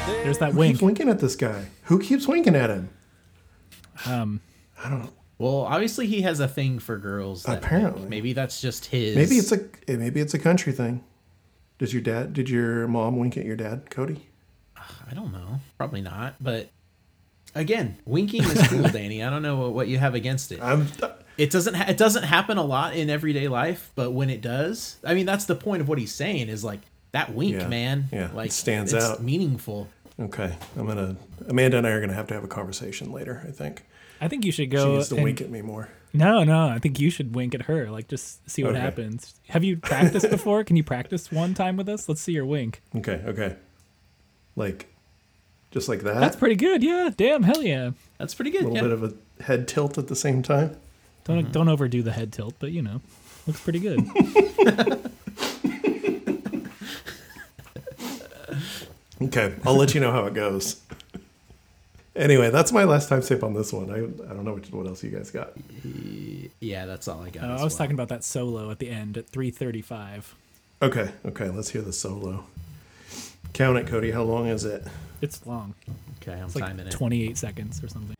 think 0.06 0.24
There's 0.24 0.38
that 0.38 0.52
Who 0.52 0.58
wink. 0.58 0.74
keeps 0.74 0.82
winking 0.82 1.08
at 1.08 1.20
this 1.20 1.36
guy? 1.36 1.66
Who 1.84 2.00
keeps 2.00 2.26
winking 2.26 2.56
at 2.56 2.70
him? 2.70 2.90
Um, 4.06 4.40
Well, 5.38 5.60
obviously 5.62 6.06
he 6.06 6.22
has 6.22 6.40
a 6.40 6.48
thing 6.48 6.78
for 6.80 6.98
girls. 6.98 7.44
that 7.44 7.58
Apparently. 7.58 8.00
wink. 8.00 8.10
maybe 8.10 8.32
that's 8.32 8.60
just 8.60 8.86
his. 8.86 9.14
Maybe 9.16 9.36
it's 9.36 9.52
a 9.52 9.60
maybe 9.96 10.20
it's 10.20 10.34
a 10.34 10.38
country 10.38 10.72
thing. 10.72 11.04
Does 11.78 11.92
your 11.92 12.02
dad? 12.02 12.32
Did 12.32 12.50
your 12.50 12.88
mom 12.88 13.18
wink 13.18 13.36
at 13.36 13.44
your 13.44 13.54
dad, 13.56 13.88
Cody? 13.88 14.26
Ah, 14.76 15.04
I 15.10 15.14
don't 15.14 15.32
know. 15.32 15.60
Probably 15.76 16.00
not. 16.00 16.34
But 16.40 16.70
again, 17.54 17.98
winking 18.04 18.42
is 18.42 18.66
cool, 18.68 18.82
Danny. 18.92 19.22
I 19.22 19.30
don't 19.30 19.42
know 19.42 19.68
what, 19.70 19.86
you 19.88 19.98
have 19.98 20.14
against 20.16 20.50
it. 20.52 20.60
I'm. 20.60 20.88
It 21.36 21.50
doesn't. 21.52 21.74
Ha- 21.74 21.84
it 21.88 21.96
doesn't 21.96 22.24
happen 22.24 22.58
a 22.58 22.64
lot 22.64 22.96
in 22.96 23.08
everyday 23.08 23.46
life, 23.46 23.92
but 23.94 24.10
when 24.10 24.28
it 24.30 24.40
does, 24.40 24.96
I 25.04 25.14
mean, 25.14 25.24
that's 25.24 25.44
the 25.44 25.54
point 25.54 25.80
of 25.82 25.88
what 25.88 25.98
he's 25.98 26.12
saying. 26.12 26.48
Is 26.48 26.64
like 26.64 26.80
that 27.12 27.32
wink, 27.32 27.54
Yeah. 27.60 27.68
man. 27.68 28.08
Yeah, 28.12 28.24
it 28.30 28.34
like 28.34 28.50
stands 28.50 28.92
it's 28.92 29.04
out. 29.04 29.22
Meaningful. 29.22 29.86
Okay, 30.18 30.56
I'm 30.76 30.86
gonna. 30.88 31.14
Amanda 31.46 31.76
and 31.78 31.86
I 31.86 31.90
are 31.90 32.00
gonna 32.00 32.12
have 32.14 32.26
to 32.26 32.34
have 32.34 32.42
a 32.42 32.48
conversation 32.48 33.12
later. 33.12 33.44
I 33.46 33.52
think 33.52 33.84
I 34.20 34.28
think 34.28 34.44
you 34.44 34.52
should 34.52 34.70
go. 34.70 34.78
she 34.78 34.84
go. 34.84 34.94
needs 34.96 35.08
to 35.08 35.14
and- 35.16 35.24
wink 35.24 35.40
at 35.40 35.50
me 35.50 35.62
more. 35.62 35.90
No, 36.14 36.42
no. 36.42 36.68
I 36.68 36.78
think 36.78 36.98
you 36.98 37.10
should 37.10 37.34
wink 37.34 37.54
at 37.54 37.62
her. 37.62 37.90
Like, 37.90 38.08
just 38.08 38.48
see 38.50 38.64
what 38.64 38.72
Okay. 38.72 38.80
happens. 38.80 39.34
Have 39.48 39.62
you 39.62 39.76
practiced 39.76 40.30
before? 40.30 40.64
Can 40.64 40.76
you 40.76 40.82
practice 40.82 41.30
one 41.30 41.52
time 41.52 41.76
with 41.76 41.88
us? 41.88 42.08
Let's 42.08 42.22
see 42.22 42.32
your 42.32 42.46
wink. 42.46 42.80
Okay, 42.96 43.22
okay. 43.26 43.56
Like, 44.56 44.86
just 45.70 45.86
like 45.86 46.00
that. 46.00 46.18
That's 46.18 46.34
pretty 46.36 46.56
good. 46.56 46.82
Yeah. 46.82 47.10
Damn. 47.14 47.42
Hell 47.42 47.62
yeah. 47.62 47.90
That's 48.16 48.34
pretty 48.34 48.50
good. 48.50 48.62
a 48.62 48.68
little 48.68 48.76
Yeah. 48.76 48.82
bit 48.82 48.92
of 48.92 49.02
a 49.04 49.42
head 49.42 49.68
tilt 49.68 49.98
at 49.98 50.08
the 50.08 50.16
same 50.16 50.42
time. 50.42 50.76
Don't 51.24 51.42
mm-hmm. 51.42 51.52
don't 51.52 51.68
overdo 51.68 52.02
the 52.02 52.12
head 52.12 52.32
tilt, 52.32 52.54
but 52.58 52.72
you 52.72 52.80
know, 52.80 53.02
looks 53.46 53.60
pretty 53.60 53.78
good. 53.78 54.00
Okay, 59.20 59.54
I'll 59.66 59.74
let 59.74 59.94
you 59.94 60.00
know 60.00 60.12
how 60.12 60.26
it 60.26 60.34
goes. 60.34 60.80
Anyway, 62.18 62.50
that's 62.50 62.72
my 62.72 62.82
last 62.82 63.08
time 63.08 63.22
sip 63.22 63.44
on 63.44 63.54
this 63.54 63.72
one. 63.72 63.90
I, 63.90 63.98
I 64.30 64.34
don't 64.34 64.44
know 64.44 64.54
what, 64.54 64.70
what 64.72 64.86
else 64.88 65.04
you 65.04 65.10
guys 65.10 65.30
got. 65.30 65.52
yeah, 66.60 66.84
that's 66.84 67.06
all 67.06 67.22
I 67.22 67.30
got. 67.30 67.44
Uh, 67.44 67.46
I 67.46 67.52
was 67.52 67.60
well. 67.60 67.70
talking 67.70 67.94
about 67.94 68.08
that 68.08 68.24
solo 68.24 68.70
at 68.72 68.80
the 68.80 68.90
end 68.90 69.16
at 69.16 69.30
3:35. 69.30 70.24
Okay, 70.82 71.10
okay, 71.26 71.48
let's 71.48 71.70
hear 71.70 71.82
the 71.82 71.92
solo. 71.92 72.44
Count 73.52 73.78
it, 73.78 73.86
Cody. 73.86 74.10
How 74.10 74.24
long 74.24 74.48
is 74.48 74.64
it? 74.64 74.84
It's 75.20 75.46
long. 75.46 75.74
Okay, 76.20 76.32
I'm 76.38 76.46
It's 76.46 76.56
like 76.56 76.64
timing 76.64 76.86
it. 76.88 76.90
28 76.92 77.38
seconds 77.38 77.82
or 77.82 77.88
something. 77.88 78.14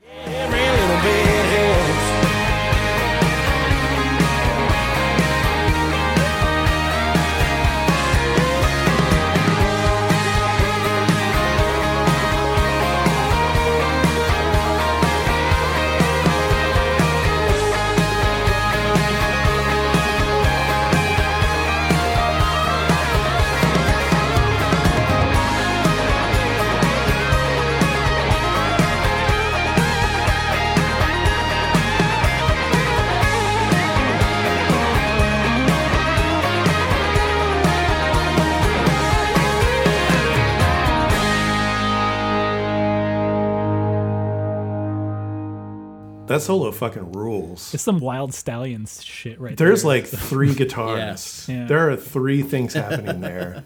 That 46.29 46.43
solo 46.43 46.71
fucking 46.71 47.13
rules. 47.13 47.73
It's 47.75 47.83
some 47.83 47.99
wild 48.01 48.33
stallions 48.35 49.03
shit 49.05 49.41
right 49.41 49.57
there. 49.57 49.69
There's 49.69 49.83
there. 49.83 49.89
like 49.89 50.07
three 50.07 50.55
guitars. 50.63 50.99
Yes. 50.99 51.49
Yeah. 51.49 51.67
There 51.67 51.91
are 51.91 51.97
three 51.97 52.43
things 52.43 52.75
happening 52.75 53.21
there. 53.21 53.65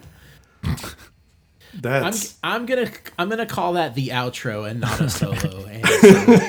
I'm 0.65 1.81
That's 1.81 2.37
I'm 2.45 2.67
gonna 2.67 2.91
I'm 3.19 3.29
gonna 3.31 3.47
call 3.47 3.73
that 3.75 3.95
the 3.95 4.09
outro 4.09 4.69
and 4.71 4.81
not 4.81 5.01
a 5.01 5.09
solo 5.09 5.65
and, 5.67 5.85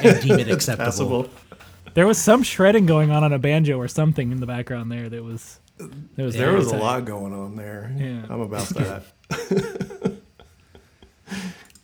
and 0.05 0.21
deem 0.21 0.37
it 0.39 0.49
acceptable. 0.49 0.85
passable. 0.85 1.29
There 1.93 2.05
was 2.05 2.17
some 2.17 2.43
shredding 2.43 2.85
going 2.85 3.09
on 3.11 3.23
on 3.23 3.31
a 3.31 3.39
banjo 3.39 3.77
or 3.77 3.87
something 3.87 4.31
in 4.31 4.39
the 4.41 4.45
background 4.45 4.91
there. 4.91 5.07
That 5.09 5.23
was 5.23 5.59
that 5.77 6.23
was 6.23 6.35
There 6.35 6.47
very 6.47 6.57
was 6.57 6.71
a 6.71 6.77
lot 6.77 7.05
going 7.05 7.33
on 7.33 7.55
there. 7.55 7.93
Yeah. 7.97 8.25
I'm 8.29 8.41
about 8.41 8.67
that. 8.69 9.03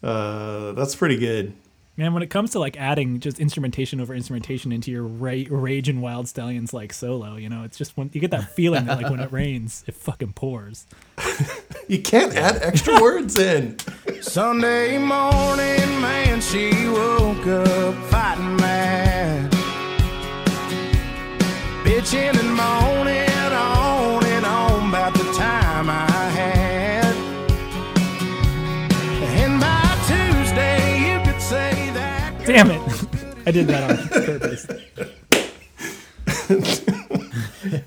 uh, 0.04 0.72
that's 0.74 0.96
pretty 0.96 1.18
good. 1.18 1.54
Man, 2.00 2.14
when 2.14 2.24
it 2.24 2.30
comes 2.30 2.52
to 2.52 2.60
like 2.60 2.80
adding 2.80 3.20
just 3.20 3.42
instrumentation 3.42 4.00
over 4.00 4.16
instrumentation 4.16 4.72
into 4.72 4.90
your 4.90 5.04
ra- 5.04 5.44
Rage 5.50 5.90
and 5.90 6.02
Wild 6.02 6.30
Stallions 6.30 6.72
like 6.72 6.94
solo, 6.94 7.36
you 7.36 7.50
know, 7.50 7.64
it's 7.64 7.78
just 7.78 7.98
when 7.98 8.10
you 8.14 8.22
get 8.22 8.32
that 8.32 8.50
feeling 8.54 8.86
that 8.86 9.02
like 9.02 9.12
when 9.12 9.20
it 9.20 9.30
rains, 9.34 9.84
it 9.86 9.96
fucking 9.96 10.32
pours. 10.32 10.88
You 11.90 12.02
can't 12.02 12.34
add 12.38 12.62
extra 12.62 13.02
words 13.02 13.38
in. 13.38 13.80
Sunday 14.22 14.98
morning, 14.98 15.90
man, 16.00 16.40
she 16.40 16.72
woke 16.88 17.46
up 17.46 17.96
fighting 18.06 18.56
mad. 18.56 19.52
Bitching 21.84 22.40
and 22.40 22.56
moaning 22.56 23.29
I 33.50 33.52
did 33.52 33.66
that 33.66 33.90
on 33.90 33.98
purpose. 34.10 34.68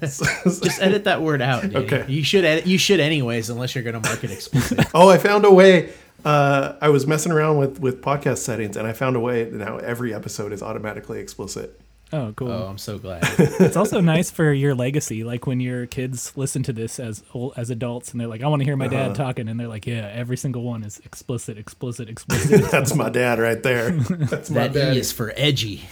Just 0.60 0.82
edit 0.82 1.04
that 1.04 1.22
word 1.22 1.40
out. 1.40 1.62
dude. 1.62 1.76
Okay. 1.76 2.04
You 2.08 2.24
should 2.24 2.44
edit. 2.44 2.66
You 2.66 2.78
should 2.78 2.98
anyways, 2.98 3.48
unless 3.48 3.76
you're 3.76 3.84
gonna 3.84 4.00
mark 4.00 4.24
it 4.24 4.32
explicit. 4.32 4.84
Oh, 4.94 5.08
I 5.08 5.18
found 5.18 5.44
a 5.44 5.52
way. 5.52 5.92
Uh, 6.24 6.74
I 6.80 6.88
was 6.88 7.06
messing 7.06 7.30
around 7.30 7.58
with 7.58 7.78
with 7.78 8.02
podcast 8.02 8.38
settings, 8.38 8.76
and 8.76 8.88
I 8.88 8.92
found 8.92 9.14
a 9.14 9.20
way 9.20 9.48
now 9.52 9.76
every 9.76 10.12
episode 10.12 10.52
is 10.52 10.64
automatically 10.64 11.20
explicit. 11.20 11.80
Oh, 12.14 12.32
cool. 12.36 12.50
oh, 12.50 12.66
I'm 12.66 12.76
so 12.78 12.98
glad. 12.98 13.22
It's 13.38 13.76
also 13.76 14.00
nice 14.00 14.30
for 14.30 14.52
your 14.52 14.74
legacy, 14.74 15.24
like 15.24 15.46
when 15.46 15.60
your 15.60 15.86
kids 15.86 16.32
listen 16.36 16.62
to 16.64 16.72
this 16.72 17.00
as 17.00 17.22
as 17.56 17.70
adults, 17.70 18.12
and 18.12 18.20
they're 18.20 18.28
like, 18.28 18.42
"I 18.42 18.48
want 18.48 18.60
to 18.60 18.64
hear 18.64 18.76
my 18.76 18.86
Uh-huh. 18.86 19.08
dad 19.08 19.14
talking," 19.14 19.48
and 19.48 19.58
they're 19.58 19.66
like, 19.68 19.86
"Yeah, 19.86 20.10
every 20.12 20.36
single 20.36 20.62
one 20.62 20.82
is 20.84 21.00
explicit, 21.06 21.56
explicit, 21.56 22.10
explicit." 22.10 22.70
That's 22.70 22.94
my 22.94 23.08
dad 23.08 23.38
right 23.38 23.62
there. 23.62 23.90
That's 24.32 24.50
my 24.50 24.68
That 24.68 24.72
dad. 24.74 24.96
E 24.96 24.98
is 25.00 25.10
for 25.12 25.32
edgy. 25.36 25.82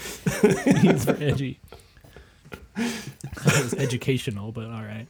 It's 0.43 1.05
for 1.07 1.17
edgy. 1.23 1.59
It 2.77 3.45
was 3.45 3.75
educational, 3.75 4.53
but 4.53 4.65
all 4.67 4.83
right. 4.83 5.07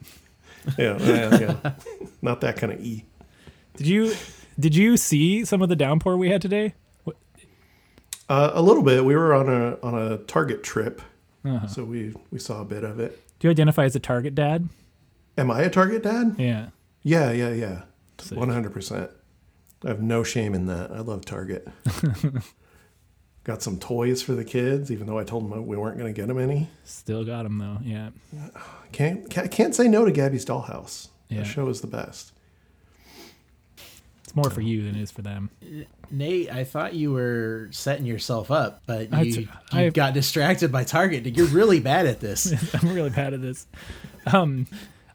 Yeah, 0.78 0.96
yeah, 1.00 1.38
yeah. 1.40 1.72
Not 2.22 2.40
that 2.42 2.56
kind 2.56 2.72
of 2.72 2.80
e. 2.84 3.04
Did 3.76 3.86
you 3.86 4.14
did 4.58 4.74
you 4.76 4.96
see 4.96 5.44
some 5.44 5.62
of 5.62 5.68
the 5.68 5.76
downpour 5.76 6.16
we 6.16 6.30
had 6.30 6.42
today? 6.42 6.74
What- 8.30 8.36
Uh, 8.36 8.50
a 8.54 8.62
little 8.62 8.82
bit. 8.82 9.04
We 9.04 9.16
were 9.16 9.34
on 9.34 9.48
a 9.48 9.78
on 9.82 9.94
a 9.94 10.18
Target 10.18 10.62
trip, 10.62 11.02
Uh-huh. 11.44 11.66
so 11.66 11.84
we 11.84 12.14
we 12.30 12.38
saw 12.38 12.60
a 12.60 12.64
bit 12.64 12.84
of 12.84 13.00
it. 13.00 13.20
Do 13.38 13.48
you 13.48 13.50
identify 13.50 13.84
as 13.84 13.96
a 13.96 14.00
target 14.00 14.34
dad? 14.34 14.68
Am 15.38 15.50
I 15.50 15.62
a 15.62 15.70
Target 15.70 16.02
dad? 16.02 16.34
Yeah. 16.38 16.68
Yeah, 17.02 17.32
yeah, 17.32 17.50
yeah. 17.52 17.82
One 18.32 18.50
hundred 18.50 18.72
percent. 18.72 19.10
I 19.84 19.88
have 19.88 20.02
no 20.02 20.22
shame 20.22 20.54
in 20.54 20.66
that. 20.66 20.90
I 20.90 21.00
love 21.00 21.24
Target. 21.24 21.66
Got 23.44 23.62
some 23.62 23.78
toys 23.78 24.20
for 24.20 24.32
the 24.34 24.44
kids, 24.44 24.90
even 24.92 25.06
though 25.06 25.18
I 25.18 25.24
told 25.24 25.50
them 25.50 25.66
we 25.66 25.76
weren't 25.78 25.96
going 25.96 26.12
to 26.12 26.20
get 26.20 26.28
them 26.28 26.38
any. 26.38 26.68
Still 26.84 27.24
got 27.24 27.44
them 27.44 27.56
though. 27.58 27.78
Yeah. 27.82 28.10
Can't 28.92 29.30
can't, 29.30 29.50
can't 29.50 29.74
say 29.74 29.88
no 29.88 30.04
to 30.04 30.12
Gabby's 30.12 30.44
Dollhouse. 30.44 31.08
Yeah. 31.30 31.38
That 31.38 31.44
show 31.46 31.68
is 31.68 31.80
the 31.80 31.86
best. 31.86 32.32
It's 34.24 34.36
more 34.36 34.50
for 34.50 34.60
you 34.60 34.82
than 34.82 34.94
it 34.96 35.00
is 35.02 35.10
for 35.10 35.22
them. 35.22 35.48
Nate, 36.10 36.50
I 36.52 36.64
thought 36.64 36.94
you 36.94 37.12
were 37.12 37.68
setting 37.70 38.04
yourself 38.06 38.50
up, 38.50 38.82
but 38.86 39.08
I- 39.12 39.22
you, 39.22 39.32
you 39.40 39.48
I- 39.72 39.88
got 39.90 40.12
distracted 40.14 40.72
by 40.72 40.84
Target. 40.84 41.26
You're 41.36 41.46
really 41.46 41.80
bad 41.80 42.06
at 42.06 42.20
this. 42.20 42.52
I'm 42.82 42.92
really 42.92 43.10
bad 43.10 43.32
at 43.34 43.40
this. 43.42 43.66
Um, 44.26 44.66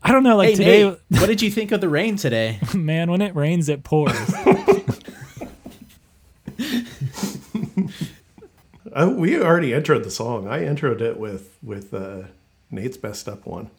I 0.01 0.11
don't 0.11 0.23
know. 0.23 0.37
Like 0.37 0.49
hey, 0.49 0.55
today, 0.55 0.83
Nate, 0.89 0.99
what 1.21 1.25
did 1.27 1.41
you 1.41 1.51
think 1.51 1.71
of 1.71 1.81
the 1.81 1.89
rain 1.89 2.15
today? 2.15 2.59
man, 2.75 3.09
when 3.11 3.21
it 3.21 3.35
rains, 3.35 3.69
it 3.69 3.83
pours. 3.83 4.13
I, 8.95 9.05
we 9.07 9.41
already 9.41 9.73
entered 9.73 10.03
the 10.03 10.11
song. 10.11 10.47
I 10.47 10.63
entered 10.63 11.01
it 11.01 11.17
with 11.19 11.57
with 11.63 11.93
uh, 11.93 12.23
Nate's 12.71 12.97
best 12.97 13.27
up 13.27 13.45
one. 13.45 13.69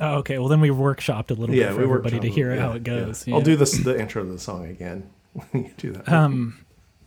oh, 0.00 0.16
okay. 0.16 0.38
Well, 0.38 0.48
then 0.48 0.60
we 0.60 0.70
workshopped 0.70 1.30
a 1.30 1.34
little 1.34 1.54
Yeah, 1.54 1.66
bit 1.68 1.72
for 1.74 1.78
we 1.78 1.84
everybody 1.84 2.20
to 2.20 2.26
on- 2.28 2.32
hear 2.34 2.54
yeah, 2.54 2.60
how 2.60 2.72
it 2.72 2.82
goes. 2.84 3.26
yeah. 3.26 3.32
Yeah. 3.32 3.38
I'll 3.38 3.44
do 3.44 3.56
this 3.56 3.72
the 3.72 3.98
intro 4.00 4.24
to 4.24 4.30
the 4.30 4.38
song 4.38 4.66
again. 4.66 5.08
You 5.54 5.70
do 5.76 5.92
that. 5.92 6.08
Um, 6.08 6.64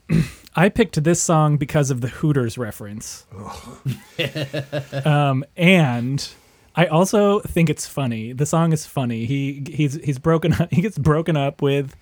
I 0.55 0.69
picked 0.69 1.03
this 1.03 1.21
song 1.21 1.57
because 1.57 1.91
of 1.91 2.01
the 2.01 2.07
Hooters 2.07 2.57
reference. 2.57 3.25
um, 5.05 5.43
and 5.57 6.27
I 6.75 6.85
also 6.87 7.39
think 7.39 7.69
it's 7.69 7.87
funny. 7.87 8.33
The 8.33 8.45
song 8.45 8.71
is 8.73 8.85
funny. 8.85 9.25
He 9.25 9.63
he's 9.69 9.95
he's 9.95 10.19
broken 10.19 10.53
up. 10.53 10.69
He 10.73 10.81
gets 10.81 10.97
broken 10.97 11.35
up 11.37 11.61
with, 11.61 11.95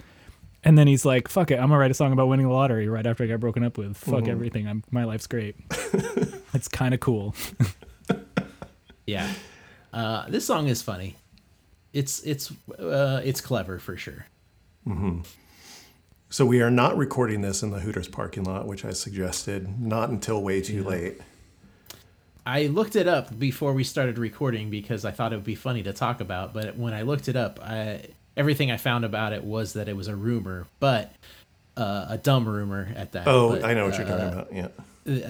and 0.63 0.77
then 0.77 0.87
he's 0.87 1.05
like, 1.05 1.27
"Fuck 1.27 1.51
it, 1.51 1.55
I'm 1.55 1.67
gonna 1.67 1.77
write 1.77 1.91
a 1.91 1.95
song 1.95 2.13
about 2.13 2.27
winning 2.27 2.47
the 2.47 2.53
lottery." 2.53 2.87
Right 2.87 3.05
after 3.05 3.23
I 3.23 3.27
got 3.27 3.39
broken 3.39 3.63
up 3.63 3.77
with, 3.77 3.97
fuck 3.97 4.27
everything. 4.27 4.67
I'm 4.67 4.83
my 4.91 5.03
life's 5.05 5.27
great. 5.27 5.55
it's 6.53 6.67
kind 6.67 6.93
of 6.93 6.99
cool. 6.99 7.35
Yeah, 9.05 9.31
uh, 9.93 10.29
this 10.29 10.45
song 10.45 10.67
is 10.67 10.81
funny. 10.81 11.15
It's 11.93 12.21
it's 12.23 12.51
uh, 12.79 13.21
it's 13.23 13.41
clever 13.41 13.79
for 13.79 13.97
sure. 13.97 14.25
So 16.31 16.45
we 16.45 16.61
are 16.61 16.71
not 16.71 16.97
recording 16.97 17.41
this 17.41 17.61
in 17.61 17.71
the 17.71 17.79
Hooters 17.81 18.07
parking 18.07 18.45
lot, 18.45 18.65
which 18.65 18.85
I 18.85 18.93
suggested. 18.93 19.81
Not 19.81 20.09
until 20.09 20.41
way 20.41 20.61
too 20.61 20.81
late. 20.81 21.19
I 22.45 22.67
looked 22.67 22.95
it 22.95 23.05
up 23.05 23.37
before 23.37 23.73
we 23.73 23.83
started 23.83 24.17
recording 24.17 24.69
because 24.69 25.03
I 25.03 25.11
thought 25.11 25.33
it 25.33 25.35
would 25.35 25.43
be 25.45 25.55
funny 25.55 25.83
to 25.83 25.91
talk 25.91 26.21
about. 26.21 26.53
But 26.53 26.77
when 26.77 26.93
I 26.93 27.01
looked 27.01 27.27
it 27.27 27.35
up, 27.35 27.59
I, 27.61 28.05
everything 28.37 28.71
I 28.71 28.77
found 28.77 29.03
about 29.03 29.33
it 29.33 29.43
was 29.43 29.73
that 29.73 29.89
it 29.89 29.95
was 29.95 30.07
a 30.07 30.15
rumor, 30.15 30.67
but 30.79 31.13
uh, 31.75 32.05
a 32.09 32.17
dumb 32.17 32.47
rumor 32.47 32.93
at 32.95 33.11
that. 33.11 33.27
Oh, 33.27 33.51
But, 33.51 33.65
I 33.65 33.73
know 33.73 33.87
what 33.87 33.97
you're 33.97 34.07
uh, 34.07 34.31
talking 34.31 34.33
about. 34.33 34.53
Yeah. 34.53 34.67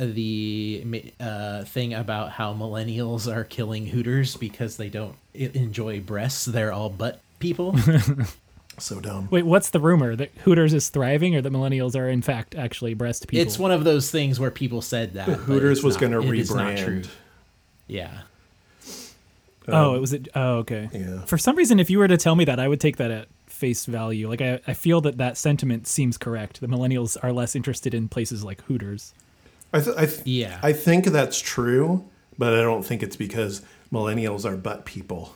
the 0.05 1.11
uh, 1.19 1.63
thing 1.63 1.95
about 1.95 2.29
how 2.29 2.53
millennials 2.53 3.33
are 3.33 3.43
killing 3.43 3.87
Hooters 3.87 4.37
because 4.37 4.77
they 4.77 4.89
don't 4.89 5.15
enjoy 5.33 5.99
breasts. 5.99 6.45
They're 6.45 6.71
all 6.71 6.91
butt 6.91 7.21
people. 7.39 7.75
So 8.77 8.99
dumb. 8.99 9.27
Wait, 9.29 9.45
what's 9.45 9.69
the 9.69 9.79
rumor 9.79 10.15
that 10.15 10.31
Hooters 10.43 10.73
is 10.73 10.89
thriving, 10.89 11.35
or 11.35 11.41
that 11.41 11.51
millennials 11.53 11.95
are 11.95 12.09
in 12.09 12.21
fact 12.21 12.55
actually 12.55 12.93
breast 12.93 13.27
people? 13.27 13.45
it's 13.45 13.59
one 13.59 13.71
of 13.71 13.83
those 13.83 14.09
things 14.09 14.39
where 14.39 14.49
people 14.51 14.81
said 14.81 15.13
that 15.13 15.27
but 15.27 15.35
Hooters 15.39 15.83
was 15.83 15.97
going 15.97 16.11
to 16.13 16.21
it 16.21 16.39
is 16.39 16.53
not 16.53 16.77
true. 16.77 17.01
rebrand. 17.01 17.09
Yeah. 17.87 18.21
Um, 19.67 19.73
oh, 19.75 19.95
it 19.95 19.99
was 19.99 20.13
it. 20.13 20.27
Oh, 20.33 20.57
okay. 20.59 20.89
Yeah. 20.93 21.21
For 21.25 21.37
some 21.37 21.55
reason, 21.55 21.79
if 21.79 21.89
you 21.89 21.99
were 21.99 22.07
to 22.07 22.17
tell 22.17 22.35
me 22.35 22.45
that, 22.45 22.59
I 22.59 22.67
would 22.67 22.79
take 22.79 22.97
that 22.97 23.11
at 23.11 23.27
face 23.47 23.85
value. 23.85 24.27
Like 24.27 24.41
I, 24.41 24.59
I 24.65 24.73
feel 24.73 25.01
that 25.01 25.17
that 25.17 25.37
sentiment 25.37 25.85
seems 25.85 26.17
correct. 26.17 26.61
The 26.61 26.67
millennials 26.67 27.15
are 27.21 27.31
less 27.31 27.55
interested 27.55 27.93
in 27.93 28.07
places 28.07 28.43
like 28.43 28.61
Hooters. 28.63 29.13
I, 29.73 29.81
th- 29.81 29.95
I 29.97 30.05
th- 30.07 30.25
Yeah. 30.25 30.59
I 30.63 30.73
think 30.73 31.05
that's 31.05 31.39
true, 31.39 32.05
but 32.39 32.53
I 32.55 32.61
don't 32.61 32.83
think 32.83 33.03
it's 33.03 33.15
because 33.15 33.61
millennials 33.93 34.45
are 34.45 34.57
butt 34.57 34.85
people. 34.85 35.35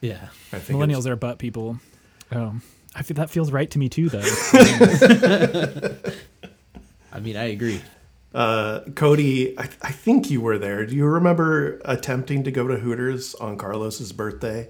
Yeah. 0.00 0.28
I 0.52 0.58
think 0.58 0.78
Millennials 0.78 1.06
are 1.06 1.14
butt 1.14 1.38
people. 1.38 1.78
Oh, 2.34 2.54
I 2.94 3.02
feel 3.02 3.16
that 3.16 3.30
feels 3.30 3.50
right 3.52 3.70
to 3.70 3.78
me 3.78 3.88
too, 3.88 4.08
though. 4.08 4.20
I 7.12 7.20
mean, 7.20 7.36
I 7.36 7.44
agree. 7.44 7.80
Uh, 8.34 8.80
Cody, 8.94 9.58
I, 9.58 9.68
I 9.82 9.92
think 9.92 10.30
you 10.30 10.40
were 10.40 10.58
there. 10.58 10.86
Do 10.86 10.96
you 10.96 11.04
remember 11.04 11.80
attempting 11.84 12.44
to 12.44 12.50
go 12.50 12.66
to 12.66 12.76
Hooters 12.76 13.34
on 13.34 13.58
Carlos's 13.58 14.12
birthday? 14.12 14.68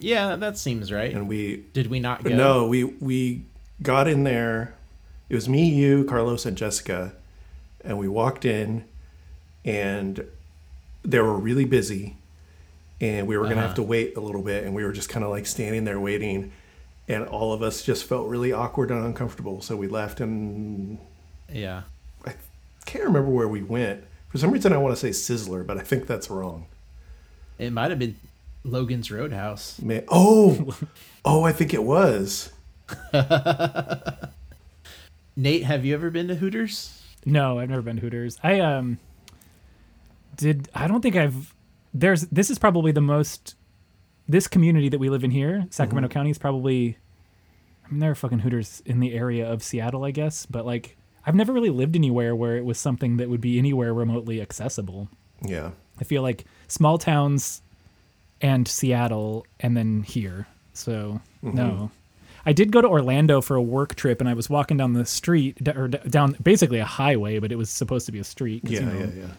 Yeah, 0.00 0.36
that 0.36 0.56
seems 0.58 0.92
right. 0.92 1.12
And 1.12 1.28
we 1.28 1.64
Did 1.72 1.88
we 1.88 2.00
not 2.00 2.22
go? 2.24 2.30
no, 2.30 2.66
we 2.68 2.84
we 2.84 3.44
got 3.82 4.08
in 4.08 4.24
there. 4.24 4.74
It 5.28 5.34
was 5.34 5.48
me, 5.48 5.68
you, 5.68 6.04
Carlos, 6.04 6.46
and 6.46 6.56
Jessica, 6.56 7.12
and 7.84 7.98
we 7.98 8.06
walked 8.06 8.44
in, 8.44 8.84
and 9.64 10.24
they 11.02 11.18
were 11.18 11.36
really 11.36 11.64
busy, 11.64 12.16
and 13.00 13.26
we 13.26 13.36
were 13.36 13.44
gonna 13.44 13.60
have 13.60 13.74
to 13.76 13.82
wait 13.82 14.16
a 14.16 14.20
little 14.20 14.42
bit, 14.42 14.64
and 14.64 14.74
we 14.74 14.84
were 14.84 14.92
just 14.92 15.08
kind 15.08 15.24
of 15.24 15.30
like 15.30 15.46
standing 15.46 15.84
there 15.84 16.00
waiting, 16.00 16.52
and 17.08 17.24
all 17.26 17.52
of 17.52 17.62
us 17.62 17.82
just 17.82 18.04
felt 18.04 18.28
really 18.28 18.52
awkward 18.52 18.90
and 18.90 19.04
uncomfortable. 19.04 19.60
So 19.60 19.76
we 19.76 19.86
left, 19.88 20.20
and 20.20 20.98
Yeah. 21.52 21.82
I 22.26 22.34
can't 22.86 23.04
remember 23.04 23.30
where 23.30 23.48
we 23.48 23.62
went. 23.62 24.04
For 24.28 24.38
some 24.38 24.50
reason, 24.50 24.72
I 24.72 24.78
want 24.78 24.96
to 24.96 25.00
say 25.00 25.10
Sizzler, 25.10 25.66
but 25.66 25.76
I 25.78 25.82
think 25.82 26.06
that's 26.06 26.28
wrong. 26.30 26.66
It 27.58 27.72
might 27.72 27.90
have 27.90 27.98
been 27.98 28.16
Logan's 28.64 29.10
Roadhouse. 29.10 29.80
Man, 29.80 30.04
oh, 30.08 30.76
oh, 31.24 31.44
I 31.44 31.52
think 31.52 31.72
it 31.74 31.82
was. 31.84 32.52
Nate, 35.36 35.64
have 35.64 35.84
you 35.84 35.94
ever 35.94 36.10
been 36.10 36.28
to 36.28 36.34
Hooters? 36.36 36.92
no, 37.24 37.58
I've 37.58 37.68
never 37.68 37.82
been 37.82 37.96
to 37.96 38.02
Hooters. 38.02 38.38
I 38.42 38.60
um 38.60 38.98
did. 40.36 40.68
I 40.74 40.86
don't 40.86 41.00
think 41.00 41.16
I've. 41.16 41.52
There's. 42.00 42.22
This 42.22 42.50
is 42.50 42.58
probably 42.58 42.92
the 42.92 43.00
most. 43.00 43.54
This 44.28 44.48
community 44.48 44.88
that 44.88 44.98
we 44.98 45.08
live 45.08 45.22
in 45.22 45.30
here, 45.30 45.66
Sacramento 45.70 46.08
mm-hmm. 46.08 46.12
County, 46.12 46.30
is 46.30 46.38
probably. 46.38 46.98
I 47.84 47.90
mean, 47.90 48.00
there 48.00 48.10
are 48.10 48.16
fucking 48.16 48.40
Hooters 48.40 48.82
in 48.84 49.00
the 49.00 49.14
area 49.14 49.50
of 49.50 49.62
Seattle, 49.62 50.04
I 50.04 50.10
guess, 50.10 50.44
but 50.44 50.66
like, 50.66 50.96
I've 51.24 51.34
never 51.34 51.52
really 51.52 51.70
lived 51.70 51.96
anywhere 51.96 52.34
where 52.34 52.56
it 52.56 52.64
was 52.64 52.78
something 52.78 53.16
that 53.18 53.28
would 53.28 53.40
be 53.40 53.58
anywhere 53.58 53.94
remotely 53.94 54.40
accessible. 54.40 55.08
Yeah. 55.42 55.70
I 56.00 56.04
feel 56.04 56.22
like 56.22 56.44
small 56.68 56.98
towns 56.98 57.62
and 58.40 58.66
Seattle 58.66 59.46
and 59.60 59.76
then 59.76 60.02
here. 60.02 60.46
So, 60.72 61.20
mm-hmm. 61.44 61.56
no. 61.56 61.90
I 62.44 62.52
did 62.52 62.70
go 62.70 62.80
to 62.80 62.88
Orlando 62.88 63.40
for 63.40 63.56
a 63.56 63.62
work 63.62 63.96
trip 63.96 64.20
and 64.20 64.28
I 64.28 64.34
was 64.34 64.48
walking 64.48 64.76
down 64.76 64.92
the 64.92 65.04
street 65.04 65.66
or 65.66 65.88
down 65.88 66.36
basically 66.42 66.78
a 66.78 66.84
highway, 66.84 67.40
but 67.40 67.50
it 67.50 67.56
was 67.56 67.70
supposed 67.70 68.06
to 68.06 68.12
be 68.12 68.20
a 68.20 68.24
street. 68.24 68.62
Yeah, 68.64 68.80
you 68.80 68.86
know, 68.86 68.98
yeah, 68.98 69.06
yeah. 69.16 69.30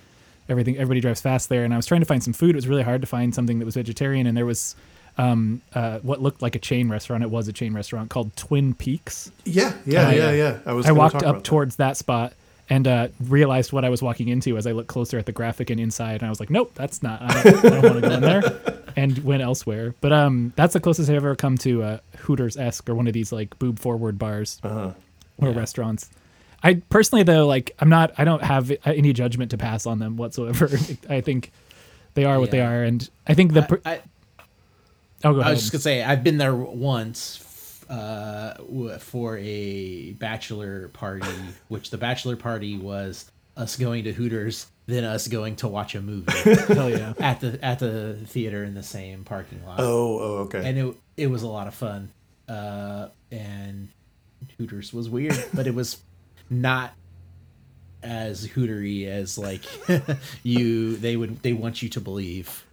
Everything, 0.50 0.76
everybody 0.78 1.02
drives 1.02 1.22
fast 1.22 1.50
there. 1.50 1.64
And 1.64 1.74
I 1.74 1.78
was 1.78 1.86
trying 1.86 2.02
to 2.02 2.06
find 2.06 2.24
some 2.24 2.34
food. 2.34 2.52
It 2.52 2.56
was 2.56 2.68
really 2.68 2.84
hard 2.84 3.02
to 3.02 3.08
find 3.08 3.34
something 3.36 3.60
that 3.60 3.66
was 3.66 3.76
vegetarian. 3.76 4.28
And 4.28 4.38
there 4.38 4.46
was 4.46 4.76
um, 5.18 5.62
uh, 5.74 6.00
what 6.00 6.22
looked 6.22 6.42
like 6.42 6.56
a 6.56 6.60
chain 6.60 6.90
restaurant. 6.90 7.24
It 7.24 7.30
was 7.30 7.48
a 7.48 7.54
chain 7.54 7.74
restaurant 7.74 8.10
called 8.10 8.36
Twin 8.36 8.74
Peaks. 8.74 9.32
Yeah, 9.46 9.74
yeah, 9.86 10.08
Uh, 10.08 10.12
yeah, 10.12 10.32
yeah. 10.32 10.60
I 10.66 10.74
was. 10.74 10.86
I 10.86 10.92
walked 10.92 11.16
up 11.16 11.22
about 11.24 11.36
that. 11.36 11.44
towards 11.44 11.76
that 11.78 11.98
spot 11.98 12.34
and 12.70 12.88
uh, 12.88 13.08
realized 13.28 13.72
what 13.74 13.84
I 13.86 13.90
was 13.90 14.02
walking 14.02 14.28
into 14.28 14.58
as 14.58 14.68
I 14.68 14.74
looked 14.74 14.90
closer 14.90 15.18
at 15.18 15.26
the 15.26 15.32
graphic 15.32 15.70
and 15.70 15.80
inside, 15.80 16.16
and 16.22 16.24
I 16.24 16.30
was 16.30 16.40
like, 16.40 16.50
"Nope, 16.50 16.72
that's 16.76 17.02
not. 17.02 17.22
I 17.22 17.44
don't, 17.44 17.62
don't 17.64 17.82
want 17.84 17.96
to 17.96 18.02
go 18.02 18.12
in 18.16 18.22
there," 18.22 18.84
and 18.96 19.18
went 19.24 19.42
elsewhere. 19.42 19.96
But 20.02 20.12
um, 20.14 20.54
that's 20.56 20.74
the 20.74 20.80
closest 20.82 21.10
I've 21.10 21.16
ever 21.16 21.36
come 21.36 21.58
to 21.60 21.82
uh, 21.84 21.98
Hooters 22.18 22.58
esque 22.58 22.88
or 22.90 22.94
one 22.96 23.08
of 23.08 23.14
these 23.14 23.32
like 23.32 23.58
boob 23.58 23.80
forward 23.80 24.20
bars 24.20 24.60
Uh-huh. 24.64 24.92
or 25.40 25.52
restaurants. 25.52 26.10
I 26.64 26.76
personally 26.90 27.24
though, 27.24 27.46
like, 27.48 27.76
I'm 27.80 27.90
not. 27.90 28.14
I 28.18 28.24
don't 28.24 28.44
have 28.44 28.72
any 28.86 29.14
judgment 29.14 29.52
to 29.52 29.58
pass 29.58 29.86
on 29.86 30.00
them 30.00 30.18
whatsoever. 30.18 30.70
I 31.10 31.22
think 31.22 31.52
they 32.14 32.26
are 32.26 32.40
what 32.40 32.52
they 32.52 32.62
are, 32.62 32.84
and 32.84 33.08
I 33.28 33.34
think 33.34 33.54
the. 33.54 33.64
per- 33.64 33.82
I, 33.86 34.02
oh, 35.24 35.34
go 35.34 35.40
I 35.40 35.42
ahead. 35.42 35.54
was 35.54 35.60
just 35.62 35.72
gonna 35.72 35.82
say 35.82 36.04
I've 36.04 36.24
been 36.24 36.38
there 36.38 36.56
once 36.56 37.44
uh, 37.90 38.56
for 39.00 39.38
a 39.38 40.14
bachelor 40.14 40.90
party, 40.90 41.28
which 41.68 41.90
the 41.90 41.98
bachelor 41.98 42.36
party 42.36 42.78
was 42.78 43.32
us 43.56 43.76
going 43.76 44.04
to 44.04 44.14
Hooters, 44.14 44.68
then 44.86 45.04
us 45.04 45.28
going 45.28 45.56
to 45.58 45.68
watch 45.68 45.96
a 45.96 46.02
movie 46.02 46.32
Hell 46.74 46.90
yeah. 46.90 47.14
at 47.20 47.40
the 47.40 47.64
at 47.64 47.80
the 47.80 48.18
theater 48.26 48.64
in 48.64 48.74
the 48.74 48.84
same 48.84 49.24
parking 49.24 49.64
lot. 49.66 49.80
Oh, 49.80 50.20
oh, 50.20 50.38
okay. 50.46 50.68
and 50.68 50.78
it 50.78 50.98
it 51.18 51.28
was 51.28 51.44
a 51.44 51.48
lot 51.48 51.68
of 51.68 51.74
fun. 51.74 52.12
Uh, 52.48 53.10
and 53.32 53.90
Hooters 54.58 54.94
was 54.94 55.10
weird, 55.10 55.38
but 55.54 55.68
it 55.68 55.76
was 55.76 55.98
not 56.50 56.94
as 58.04 58.48
hootery 58.48 59.08
as 59.08 59.38
like 59.38 59.64
you 60.44 60.96
they 60.98 61.16
would 61.18 61.42
they 61.44 61.54
want 61.54 61.82
you 61.82 61.90
to 61.90 62.00
believe. 62.02 62.64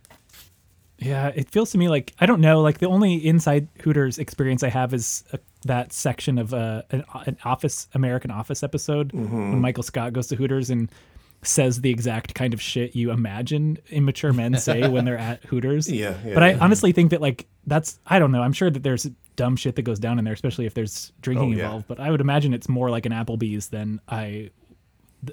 Yeah, 0.98 1.32
it 1.34 1.50
feels 1.50 1.70
to 1.72 1.78
me 1.78 1.88
like 1.88 2.14
I 2.20 2.26
don't 2.26 2.40
know. 2.40 2.60
Like 2.60 2.78
the 2.78 2.86
only 2.86 3.14
inside 3.14 3.68
Hooters 3.82 4.18
experience 4.18 4.62
I 4.62 4.68
have 4.68 4.94
is 4.94 5.24
uh, 5.32 5.38
that 5.64 5.92
section 5.92 6.38
of 6.38 6.54
uh, 6.54 6.82
an, 6.90 7.04
an 7.26 7.36
Office 7.44 7.88
American 7.94 8.30
Office 8.30 8.62
episode 8.62 9.12
Mm-hmm. 9.12 9.50
when 9.52 9.60
Michael 9.60 9.82
Scott 9.82 10.12
goes 10.12 10.28
to 10.28 10.36
Hooters 10.36 10.70
and 10.70 10.90
says 11.42 11.82
the 11.82 11.90
exact 11.90 12.34
kind 12.34 12.54
of 12.54 12.62
shit 12.62 12.96
you 12.96 13.10
imagine 13.10 13.76
immature 13.90 14.32
men 14.32 14.56
say 14.56 14.88
when 14.88 15.04
they're 15.04 15.18
at 15.18 15.42
Hooters. 15.44 15.90
Yeah, 15.92 16.14
yeah, 16.24 16.32
but 16.34 16.42
I 16.42 16.50
yeah. 16.52 16.58
honestly 16.60 16.92
think 16.92 17.10
that 17.10 17.20
like 17.20 17.46
that's 17.66 17.98
I 18.06 18.18
don't 18.18 18.30
know. 18.32 18.40
I'm 18.42 18.52
sure 18.54 18.70
that 18.70 18.82
there's 18.82 19.06
dumb 19.36 19.56
shit 19.56 19.76
that 19.76 19.82
goes 19.82 19.98
down 19.98 20.18
in 20.18 20.24
there, 20.24 20.34
especially 20.34 20.66
if 20.66 20.74
there's 20.74 21.12
drinking 21.20 21.54
Oh, 21.54 21.56
yeah. 21.56 21.64
involved. 21.64 21.86
But 21.88 22.00
I 22.00 22.10
would 22.10 22.20
imagine 22.20 22.54
it's 22.54 22.68
more 22.68 22.90
like 22.90 23.06
an 23.06 23.12
Applebee's 23.12 23.68
than 23.68 24.00
I 24.08 24.50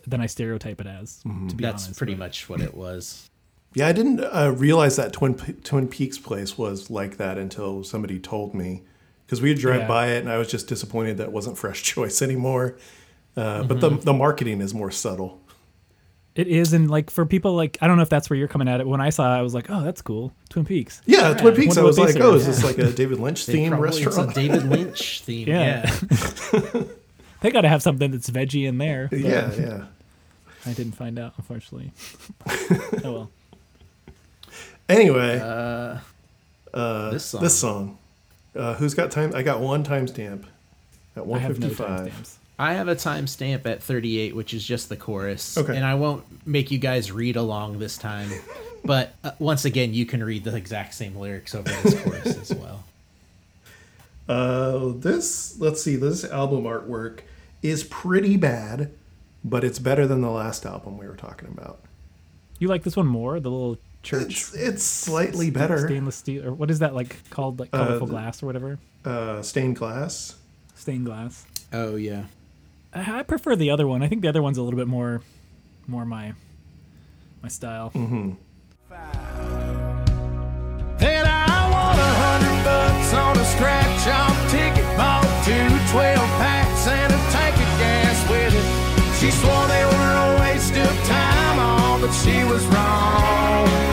than 0.07 0.21
I 0.21 0.25
stereotype 0.27 0.79
it 0.79 0.87
as. 0.87 1.21
Mm-hmm. 1.25 1.47
To 1.49 1.55
be 1.55 1.61
That's 1.63 1.85
honest, 1.85 1.97
pretty 1.97 2.13
but- 2.13 2.19
much 2.25 2.49
what 2.49 2.61
it 2.61 2.73
was. 2.75 3.29
yeah, 3.73 3.87
I 3.87 3.91
didn't 3.91 4.19
uh, 4.21 4.53
realize 4.57 4.95
that 4.95 5.11
Twin 5.13 5.33
P- 5.35 5.53
Twin 5.53 5.87
Peaks 5.87 6.17
place 6.17 6.57
was 6.57 6.89
like 6.89 7.17
that 7.17 7.37
until 7.37 7.83
somebody 7.83 8.19
told 8.19 8.53
me. 8.53 8.83
Because 9.25 9.41
we 9.41 9.49
had 9.49 9.59
drive 9.59 9.81
Yeah. 9.81 9.87
by 9.87 10.07
it, 10.09 10.19
and 10.19 10.29
I 10.29 10.37
was 10.37 10.49
just 10.49 10.67
disappointed 10.67 11.17
that 11.17 11.23
it 11.25 11.31
wasn't 11.31 11.57
Fresh 11.57 11.83
Choice 11.93 12.21
anymore. 12.21 12.77
Uh, 13.37 13.63
But 13.63 13.79
the 13.81 13.89
the 13.91 14.13
marketing 14.13 14.59
is 14.61 14.73
more 14.73 14.91
subtle. 14.91 15.40
It 16.33 16.47
is, 16.47 16.71
and 16.71 16.89
like 16.89 17.09
for 17.09 17.25
people 17.25 17.55
like 17.55 17.77
I 17.81 17.87
don't 17.87 17.97
know 17.97 18.03
if 18.03 18.09
that's 18.09 18.29
where 18.29 18.39
you're 18.39 18.47
coming 18.47 18.67
at 18.69 18.79
it. 18.79 18.87
When 18.87 19.01
I 19.01 19.09
saw, 19.09 19.33
it, 19.35 19.39
I 19.39 19.41
was 19.41 19.53
like, 19.53 19.69
oh, 19.69 19.83
that's 19.83 20.01
cool, 20.01 20.33
Twin 20.49 20.63
Peaks. 20.63 21.01
Yeah, 21.05 21.33
Twin 21.33 21.53
Peaks. 21.55 21.75
I 21.77 21.81
Wonder 21.81 21.87
was 21.87 21.99
like, 21.99 22.13
serve. 22.13 22.21
oh, 22.21 22.35
is 22.35 22.45
this 22.45 22.63
like 22.63 22.77
a 22.77 22.89
David 22.93 23.19
Lynch 23.19 23.45
They 23.45 23.53
theme 23.53 23.69
probably- 23.71 23.89
It's 23.89 23.99
a 23.99 24.05
restaurant? 24.05 24.33
David 24.35 24.63
Lynch 24.69 25.21
theme. 25.21 25.47
Yeah. 25.47 25.91
Yeah. 26.53 26.83
They 27.41 27.49
got 27.49 27.61
to 27.61 27.69
have 27.69 27.81
something 27.81 28.11
that's 28.11 28.29
veggie 28.29 28.67
in 28.67 28.77
there. 28.77 29.07
but 29.09 29.17
yeah, 29.19 29.51
yeah. 29.55 29.85
I 30.63 30.73
didn't 30.73 30.91
find 30.91 31.17
out, 31.17 31.33
unfortunately. 31.37 31.91
oh 33.03 33.11
well. 33.11 33.31
Anyway, 34.87 35.37
this 37.11 37.25
song. 37.25 37.41
this 37.41 37.59
song. 37.59 37.97
Uh, 38.55 38.75
who's 38.75 38.93
got 38.93 39.09
time? 39.09 39.33
I 39.33 39.41
got 39.43 39.59
one 39.59 39.83
timestamp 39.83 40.43
at 41.15 41.19
I 41.19 41.21
155. 41.21 42.09
timestamps. 42.11 42.35
I 42.59 42.73
have 42.73 42.87
a 42.87 42.95
timestamp 42.95 43.65
at 43.65 43.81
38, 43.81 44.35
which 44.35 44.53
is 44.53 44.63
just 44.63 44.89
the 44.89 44.95
chorus. 44.95 45.57
Okay. 45.57 45.75
And 45.75 45.83
I 45.83 45.95
won't 45.95 46.23
make 46.45 46.69
you 46.71 46.77
guys 46.77 47.11
read 47.11 47.35
along 47.35 47.79
this 47.79 47.97
time. 47.97 48.29
But 48.83 49.13
uh, 49.23 49.29
once 49.37 49.63
again, 49.63 49.93
you 49.93 50.07
can 50.07 50.23
read 50.23 50.43
the 50.43 50.55
exact 50.55 50.95
same 50.95 51.15
lyrics 51.15 51.53
over 51.53 51.69
this 51.69 52.01
chorus 52.01 52.35
as 52.51 52.57
well. 52.57 52.83
Uh, 54.29 54.93
this, 54.95 55.59
let's 55.59 55.83
see, 55.83 55.95
this 55.97 56.23
album 56.23 56.63
artwork 56.63 57.19
is 57.61 57.83
pretty 57.83 58.37
bad, 58.37 58.89
but 59.43 59.63
it's 59.63 59.77
better 59.77 60.07
than 60.07 60.21
the 60.21 60.29
last 60.29 60.65
album 60.65 60.97
we 60.97 61.05
were 61.05 61.15
talking 61.17 61.49
about. 61.49 61.79
You 62.59 62.69
like 62.69 62.83
this 62.83 62.95
one 62.95 63.07
more? 63.07 63.39
The 63.41 63.49
little 63.51 63.77
church 64.03 64.23
It's, 64.25 64.53
it's 64.55 64.83
slightly 64.83 65.49
better. 65.49 65.79
stainless 65.85 66.15
steel, 66.15 66.45
or 66.47 66.53
what 66.53 66.71
is 66.71 66.79
that 66.79 66.95
like 66.95 67.29
called? 67.29 67.59
Like 67.59 67.71
colorful 67.71 68.07
glass 68.07 68.41
or 68.41 68.45
whatever? 68.45 68.79
Uh, 69.03 69.41
stained 69.41 69.75
glass. 69.75 70.37
Stained 70.75 71.05
glass. 71.05 71.45
Oh, 71.73 71.95
yeah. 71.95 72.23
I 72.93 73.23
prefer 73.23 73.55
the 73.55 73.69
other 73.69 73.87
one. 73.87 74.03
I 74.03 74.07
think 74.07 74.21
the 74.21 74.27
other 74.27 74.41
one's 74.41 74.57
a 74.57 74.63
little 74.63 74.77
bit 74.77 74.87
more, 74.87 75.21
more 75.87 76.05
my, 76.05 76.33
my 77.41 77.47
style. 77.47 77.91
Mm-hmm. 77.95 78.31
Then 80.97 81.25
I 81.25 81.69
want 81.71 81.97
a 81.97 82.11
hundred 82.21 82.63
bucks 82.65 83.13
on 83.13 83.37
a 83.37 83.45
scratch 83.45 84.07
off 84.07 84.51
ticket, 84.51 84.85
bought 84.97 85.23
two 85.45 85.91
12 85.91 86.17
packs 86.37 86.87
and 86.87 87.13
a 87.13 87.17
tank 87.31 87.55
of 87.55 87.79
gas 87.79 88.29
with 88.29 88.53
it. 88.53 88.67
She 89.19 89.31
swore 89.31 89.67
they 89.67 89.85
were 89.85 90.11
a 90.13 90.39
waste 90.41 90.75
of 90.75 91.07
time, 91.07 91.59
all, 91.59 91.99
but 91.99 92.11
she 92.11 92.43
was 92.43 92.65
wrong. 92.67 93.90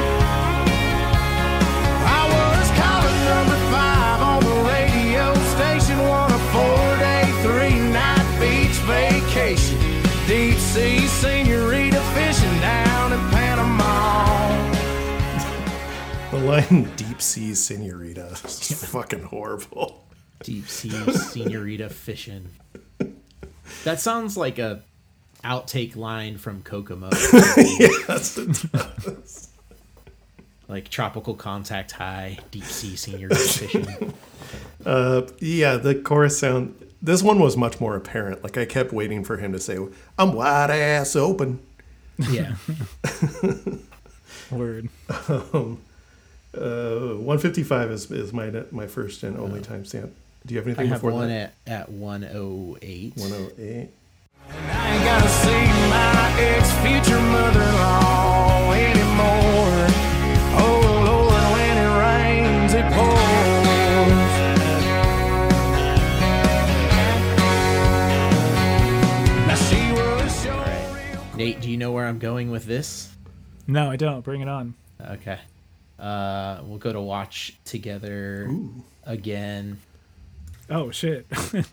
"Deep 16.97 17.20
Sea 17.20 17.55
Senorita" 17.55 18.33
is 18.45 18.85
fucking 18.87 19.23
horrible. 19.25 20.05
Deep 20.43 20.69
sea 20.69 21.12
senorita 21.12 21.89
fishing. 21.89 22.49
That 23.85 24.01
sounds 24.01 24.37
like 24.37 24.59
a 24.59 24.83
outtake 25.45 25.97
line 25.97 26.39
from 26.39 26.62
Kokomo. 26.62 27.11
Yes, 27.57 28.39
it 28.39 28.73
does. 28.73 29.49
like 30.69 30.89
tropical 30.89 31.35
contact 31.35 31.93
high, 31.93 32.39
deep 32.51 32.65
sea 32.65 32.97
senorita 32.97 33.35
fishing. 33.37 34.15
Uh, 34.87 35.27
yeah, 35.41 35.77
the 35.77 35.95
chorus 35.95 36.39
sound. 36.39 36.75
This 37.03 37.23
one 37.23 37.41
was 37.41 37.57
much 37.57 37.81
more 37.81 37.97
apparent. 37.97 38.43
Like 38.45 38.57
I 38.57 38.65
kept 38.65 38.93
waiting 38.93 39.23
for 39.25 39.37
him 39.37 39.53
to 39.53 39.59
say, 39.59 39.77
"I'm 40.16 40.33
wide 40.33 40.70
ass 40.70 41.15
open." 41.16 41.59
Yeah. 42.31 42.55
Word. 44.51 44.89
Uh, 46.55 47.15
155 47.16 47.91
is, 47.91 48.11
is 48.11 48.33
my 48.33 48.51
my 48.70 48.87
first 48.87 49.23
and 49.23 49.39
only 49.39 49.61
timestamp. 49.61 50.11
Do 50.47 50.55
you 50.55 50.59
have 50.61 50.66
anything 50.66 50.87
I 50.87 50.89
anything 50.89 50.89
have 50.89 51.01
before 51.03 51.12
one 51.12 51.29
that? 51.29 51.53
at, 51.66 51.73
at 51.83 51.93
108. 51.93 53.16
108. 53.16 53.91
I 54.51 54.95
ain't 54.95 55.05
gotta 55.05 55.29
see 55.29 55.66
my 55.91 56.41
ex 56.41 56.73
future 56.81 57.20
mother 57.20 57.61
in 57.61 57.75
law 57.75 58.73
anymore. 58.73 59.87
Oh 60.61 60.81
Lord, 61.05 61.45
when 61.53 61.77
it 61.77 61.93
rains, 62.01 62.73
it 62.73 62.87
pours. 62.95 63.19
Now 69.47 69.55
she 69.55 69.93
was 69.93 70.43
sure 70.43 70.65
real 70.95 71.37
Nate, 71.37 71.61
do 71.61 71.70
you 71.70 71.77
know 71.77 71.93
where 71.93 72.07
I'm 72.07 72.19
going 72.19 72.51
with 72.51 72.65
this? 72.65 73.11
No, 73.66 73.91
I 73.91 73.97
don't. 73.97 74.23
Bring 74.25 74.41
it 74.41 74.49
on. 74.49 74.75
Okay. 75.11 75.39
Uh, 75.99 76.61
we'll 76.65 76.79
go 76.79 76.93
to 76.93 77.01
watch 77.01 77.57
together 77.65 78.51
again. 79.05 79.79
Oh 80.70 80.91
shit. 80.91 81.27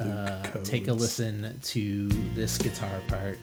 Uh, 0.00 0.42
take 0.62 0.86
a 0.88 0.92
listen 0.92 1.58
to 1.62 2.08
this 2.34 2.56
guitar 2.56 3.00
part. 3.08 3.38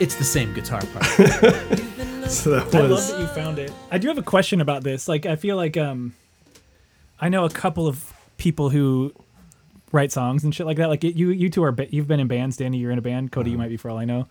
It's 0.00 0.14
the 0.14 0.24
same 0.24 0.54
guitar 0.54 0.82
part. 0.92 1.86
So 2.30 2.50
that 2.50 2.72
I 2.72 2.86
love 2.86 3.08
that 3.08 3.18
you 3.18 3.26
found 3.26 3.58
it. 3.58 3.72
I 3.90 3.98
do 3.98 4.06
have 4.06 4.16
a 4.16 4.22
question 4.22 4.60
about 4.60 4.84
this. 4.84 5.08
Like, 5.08 5.26
I 5.26 5.34
feel 5.34 5.56
like 5.56 5.76
um, 5.76 6.14
I 7.20 7.28
know 7.28 7.44
a 7.44 7.50
couple 7.50 7.86
of 7.86 8.12
people 8.38 8.70
who 8.70 9.12
write 9.92 10.12
songs 10.12 10.44
and 10.44 10.54
shit 10.54 10.66
like 10.66 10.76
that. 10.78 10.88
Like 10.88 11.04
you, 11.04 11.30
you 11.30 11.48
two 11.50 11.62
are 11.64 11.76
you've 11.90 12.08
been 12.08 12.20
in 12.20 12.28
bands. 12.28 12.56
Danny, 12.56 12.78
you're 12.78 12.90
in 12.92 12.98
a 12.98 13.02
band. 13.02 13.32
Cody, 13.32 13.50
you 13.50 13.56
Uh-huh. 13.56 13.64
might 13.64 13.68
be 13.68 13.76
for 13.76 13.90
all 13.90 13.98
I 13.98 14.04
know. 14.04 14.26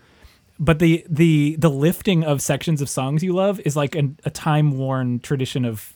But 0.60 0.80
the 0.80 1.06
the 1.10 1.56
the 1.58 1.70
lifting 1.70 2.24
of 2.24 2.42
sections 2.42 2.82
of 2.82 2.90
songs 2.90 3.24
you 3.24 3.34
love 3.34 3.60
is 3.62 3.76
like 3.76 3.96
an, 3.96 4.18
a 4.26 4.30
time 4.30 4.78
worn 4.78 5.20
tradition 5.20 5.64
of. 5.66 5.94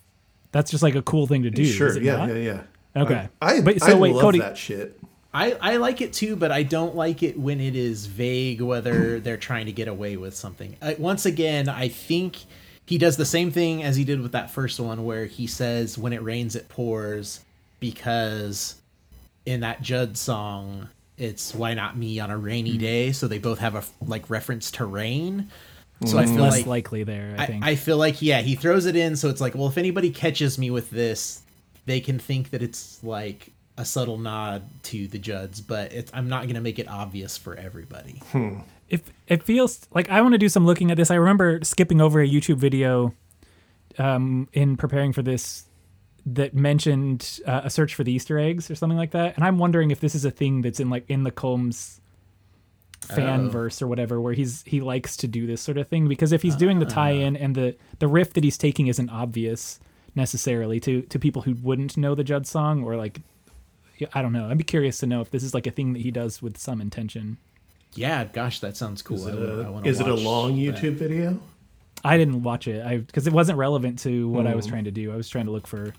That's 0.52 0.70
just 0.70 0.84
like 0.84 0.94
a 0.94 1.02
cool 1.02 1.26
thing 1.26 1.44
to 1.44 1.50
do. 1.50 1.66
sure. 1.66 1.88
is 1.88 1.96
it 1.96 2.04
Yeah, 2.04 2.16
not? 2.18 2.30
yeah, 2.30 2.36
yeah. 2.36 3.02
Okay. 3.02 3.28
I, 3.42 3.60
But- 3.62 3.82
I 3.82 3.96
wait, 3.96 4.14
love 4.14 4.22
Cody- 4.22 4.40
that 4.40 4.56
shit. 4.58 5.00
I, 5.34 5.54
I 5.60 5.78
like 5.78 6.00
it 6.02 6.14
too, 6.14 6.36
but 6.36 6.52
I 6.52 6.62
don't 6.62 6.96
like 6.96 7.24
it 7.24 7.40
when 7.40 7.60
it 7.60 7.76
is 7.76 8.06
vague 8.06 8.62
whether 8.62 9.20
they're 9.20 9.36
trying 9.36 9.66
to 9.66 9.72
get 9.72 9.88
away 9.88 10.16
with 10.16 10.36
something. 10.36 10.76
Uh, 10.80 10.94
once 11.00 11.26
again, 11.26 11.68
I 11.70 11.88
think 11.88 12.38
he 12.86 12.98
does 12.98 13.18
the 13.18 13.26
same 13.26 13.52
thing 13.52 13.84
as 13.84 13.96
he 13.96 14.04
did 14.04 14.22
with 14.22 14.34
that 14.34 14.52
first 14.52 14.80
one, 14.80 15.06
where 15.06 15.26
he 15.26 15.48
says, 15.48 15.98
"When 15.98 16.14
it 16.14 16.22
rains, 16.24 16.56
it 16.56 16.70
pours," 16.70 17.42
because 17.80 18.76
in 19.46 19.62
that 19.62 19.82
Judd 19.82 20.18
song, 20.18 20.90
it's 21.18 21.54
"Why 21.54 21.74
not 21.74 21.98
me 21.98 22.20
on 22.20 22.30
a 22.30 22.38
rainy 22.38 22.74
hmm. 22.74 22.80
day?" 22.80 23.12
So 23.12 23.28
they 23.28 23.40
both 23.40 23.60
have 23.60 23.76
a 23.76 23.84
like 24.06 24.30
reference 24.30 24.72
to 24.72 24.86
rain. 24.86 25.50
So 26.06 26.14
hmm. 26.14 26.18
I 26.18 26.26
feel 26.26 26.44
Less 26.44 26.58
like 26.58 26.66
likely 26.66 27.04
there. 27.04 27.36
I 27.38 27.44
I, 27.44 27.46
think. 27.46 27.66
I 27.66 27.76
feel 27.76 27.98
like 27.98 28.22
yeah, 28.22 28.42
he 28.42 28.56
throws 28.56 28.86
it 28.86 28.96
in, 28.96 29.16
so 29.16 29.30
it's 29.30 29.42
like, 29.42 29.56
well, 29.56 29.68
if 29.68 29.78
anybody 29.78 30.10
catches 30.10 30.58
me 30.58 30.70
with 30.70 30.90
this, 30.90 31.44
they 31.86 32.00
can 32.00 32.20
think 32.20 32.50
that 32.50 32.62
it's 32.62 33.04
like 33.04 33.52
a 33.78 33.86
subtle 33.86 34.18
nod 34.18 34.64
to 34.84 35.08
the 35.08 35.18
Judds, 35.18 35.62
but 35.62 35.92
it's, 35.94 36.12
I'm 36.14 36.30
not 36.30 36.48
gonna 36.48 36.62
make 36.62 36.80
it 36.80 36.88
obvious 36.88 37.38
for 37.38 37.56
everybody. 37.56 38.22
Hmm. 38.32 38.60
If 38.94 39.02
it 39.28 39.42
feels 39.42 39.88
like 39.92 40.08
I 40.12 40.22
want 40.22 40.34
to 40.34 40.38
do 40.38 40.48
some 40.48 40.68
looking 40.68 40.92
at 40.92 40.98
this. 40.98 41.10
I 41.10 41.16
remember 41.16 41.60
skipping 41.64 42.00
over 42.00 42.22
a 42.22 42.28
YouTube 42.28 42.58
video 42.58 43.16
um, 43.98 44.48
in 44.54 44.78
preparing 44.78 45.14
for 45.14 45.24
this 45.24 45.66
that 46.28 46.54
mentioned 46.54 47.40
uh, 47.48 47.62
a 47.64 47.72
search 47.72 47.96
for 47.96 48.04
the 48.04 48.14
Easter 48.14 48.38
eggs 48.38 48.70
or 48.70 48.76
something 48.76 48.98
like 48.98 49.10
that, 49.12 49.36
and 49.36 49.44
I'm 49.44 49.58
wondering 49.58 49.90
if 49.90 50.00
this 50.00 50.14
is 50.14 50.26
a 50.26 50.32
thing 50.32 50.62
that's 50.62 50.80
in 50.80 50.92
like 50.92 51.06
in 51.10 51.24
the 51.24 51.32
Combs 51.32 52.02
fan 53.02 53.50
verse 53.50 53.82
or 53.82 53.88
whatever, 53.88 54.22
where 54.22 54.34
he's 54.34 54.64
he 54.68 54.80
likes 54.80 55.18
to 55.18 55.28
do 55.28 55.48
this 55.48 55.60
sort 55.60 55.80
of 55.80 55.88
thing 55.88 56.08
because 56.08 56.32
if 56.32 56.44
he's 56.44 56.56
doing 56.56 56.78
the 56.78 56.86
tie-in 56.86 57.36
and 57.36 57.56
the 57.56 57.76
the 57.98 58.08
riff 58.08 58.34
that 58.34 58.44
he's 58.44 58.60
taking 58.60 58.86
isn't 58.86 59.10
obvious 59.10 59.80
necessarily 60.14 60.80
to 60.80 61.02
to 61.02 61.18
people 61.18 61.42
who 61.42 61.56
wouldn't 61.64 61.98
know 61.98 62.14
the 62.14 62.24
Judd 62.24 62.46
song 62.46 62.84
or 62.84 62.96
like. 62.96 63.22
I 64.14 64.22
don't 64.22 64.34
know. 64.34 64.50
I'd 64.50 64.58
be 64.58 64.64
curious 64.64 64.98
to 65.00 65.08
know 65.08 65.22
if 65.22 65.30
this 65.30 65.44
is 65.44 65.54
like 65.54 65.66
a 65.66 65.72
thing 65.72 65.94
that 65.94 66.02
he 66.02 66.12
does 66.12 66.42
with 66.42 66.58
some 66.58 66.82
intention. 66.82 67.38
Yeah, 67.96 68.26
gosh, 68.26 68.60
that 68.62 68.76
sounds 68.78 69.02
cool. 69.02 69.18
Is 69.18 69.28
I 69.28 69.30
it 69.32 69.36
would- 69.40 69.66
I 69.66 69.68
a, 69.68 69.72
wanna 69.72 69.88
is 69.88 70.00
it 70.00 70.08
a 70.08 70.14
watch 70.14 70.24
long 70.24 70.66
that. 70.66 70.76
YouTube 70.76 70.94
video? 70.96 71.40
I 72.04 72.18
didn't 72.18 72.44
watch 72.44 72.68
it. 72.68 72.86
I 72.86 72.98
because 72.98 73.28
it 73.28 73.34
wasn't 73.34 73.58
relevant 73.58 74.00
to 74.00 74.28
what 74.30 74.42
Hmm. 74.46 74.52
I 74.52 74.56
was 74.56 74.66
trying 74.66 74.84
to 74.86 74.92
do. 74.92 75.12
I 75.12 75.16
was 75.16 75.30
trying 75.30 75.46
to 75.46 75.52
look 75.52 75.68
for 75.68 75.94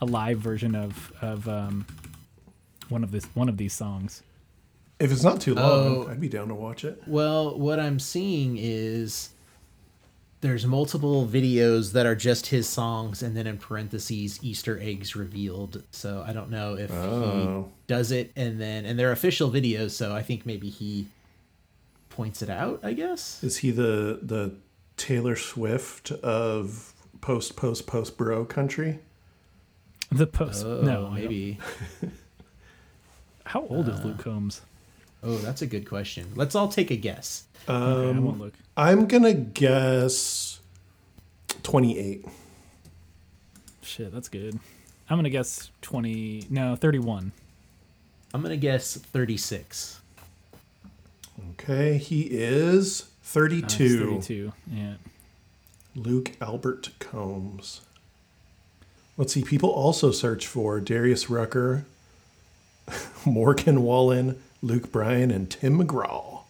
a 0.00 0.06
live 0.06 0.38
version 0.38 0.74
of 0.74 1.12
of 1.20 1.48
um, 1.48 1.84
one 2.88 3.02
of 3.02 3.10
this 3.10 3.24
one 3.34 3.48
of 3.48 3.56
these 3.56 3.72
songs. 3.72 4.22
If 5.00 5.10
it's 5.12 5.22
not 5.22 5.40
too 5.40 5.54
long, 5.54 5.64
Oh. 5.64 6.08
I'd 6.10 6.20
be 6.20 6.28
down 6.28 6.48
to 6.48 6.54
watch 6.54 6.84
it. 6.84 7.02
Well, 7.06 7.56
what 7.58 7.78
I'm 7.80 7.98
seeing 8.00 8.56
is 8.58 9.30
there's 10.40 10.66
multiple 10.66 11.26
videos 11.26 11.92
that 11.92 12.06
are 12.06 12.14
just 12.14 12.46
his 12.46 12.68
songs, 12.68 13.22
and 13.22 13.36
then 13.36 13.46
in 13.48 13.58
parentheses, 13.58 14.38
Easter 14.42 14.78
eggs 14.80 15.16
revealed. 15.16 15.82
So 15.90 16.24
I 16.26 16.32
don't 16.32 16.50
know 16.50 16.74
if 16.74 16.92
Oh. 16.92 17.66
he 17.68 17.72
does 17.88 18.12
it, 18.12 18.30
and 18.36 18.60
then 18.60 18.84
and 18.84 18.96
they're 18.98 19.12
official 19.12 19.50
videos. 19.50 19.90
So 19.90 20.14
I 20.14 20.22
think 20.22 20.46
maybe 20.46 20.68
he 20.68 21.08
points 22.18 22.42
it 22.42 22.50
out. 22.50 22.80
I 22.82 22.94
guess. 22.94 23.44
Is 23.44 23.58
he 23.58 23.70
the 23.70 24.18
the 24.20 24.56
Taylor 24.96 25.36
Swift 25.36 26.10
of 26.10 26.92
post 27.20 27.54
post 27.54 27.86
post 27.86 28.18
bro 28.18 28.44
country? 28.44 28.98
The 30.10 30.26
post. 30.26 30.66
Oh, 30.66 30.80
no, 30.82 30.90
I 30.90 30.94
don't- 30.94 31.14
maybe. 31.14 31.58
How 33.44 33.64
old 33.68 33.88
is 33.88 34.00
uh, 34.00 34.02
Luke 34.04 34.18
Combs? 34.18 34.62
Oh, 35.22 35.36
that's 35.38 35.62
a 35.62 35.66
good 35.66 35.88
question. 35.88 36.32
Let's 36.34 36.54
all 36.56 36.68
take 36.68 36.90
a 36.90 36.96
guess. 36.96 37.44
Okay, 37.68 37.72
I 37.72 38.10
won't 38.18 38.34
um, 38.34 38.38
look. 38.40 38.54
I'm 38.76 39.06
gonna 39.06 39.32
guess 39.34 40.58
twenty 41.62 41.98
eight. 41.98 42.26
Shit, 43.82 44.12
that's 44.12 44.28
good. 44.28 44.58
I'm 45.08 45.16
gonna 45.18 45.30
guess 45.30 45.70
twenty. 45.82 46.46
No, 46.50 46.74
thirty-one. 46.74 47.30
I'm 48.34 48.42
gonna 48.42 48.56
guess 48.58 48.96
36. 48.96 50.00
Okay, 51.68 51.98
he 51.98 52.22
is 52.22 53.02
Uh, 53.02 53.04
thirty 53.24 53.58
it's 53.58 53.74
two. 53.76 54.06
Thirty-two. 54.20 54.52
Yeah. 54.72 54.94
Luke 55.94 56.32
Albert 56.40 56.90
Combs. 56.98 57.82
Let's 59.16 59.32
see. 59.34 59.42
People 59.42 59.68
also 59.70 60.10
search 60.12 60.46
for 60.46 60.80
Darius 60.80 61.28
Rucker, 61.28 61.84
Morgan 63.26 63.82
Wallen, 63.82 64.40
Luke 64.62 64.90
Bryan, 64.92 65.30
and 65.30 65.50
Tim 65.50 65.78
McGraw. 65.84 66.40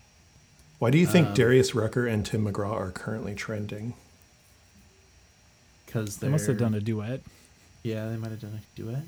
Why 0.79 0.91
do 0.91 0.99
you 0.99 1.07
Um, 1.07 1.13
think 1.13 1.35
Darius 1.35 1.75
Rucker 1.75 2.07
and 2.07 2.25
Tim 2.25 2.45
McGraw 2.45 2.73
are 2.75 2.91
currently 2.93 3.35
trending? 3.35 3.95
Because 5.87 6.19
They 6.19 6.29
must 6.29 6.47
have 6.47 6.59
done 6.59 6.75
a 6.75 6.81
duet. 6.81 7.23
Yeah, 7.83 8.09
they 8.09 8.17
might 8.17 8.31
have 8.31 8.41
done 8.41 8.61
a 8.63 8.77
duet. 8.81 9.03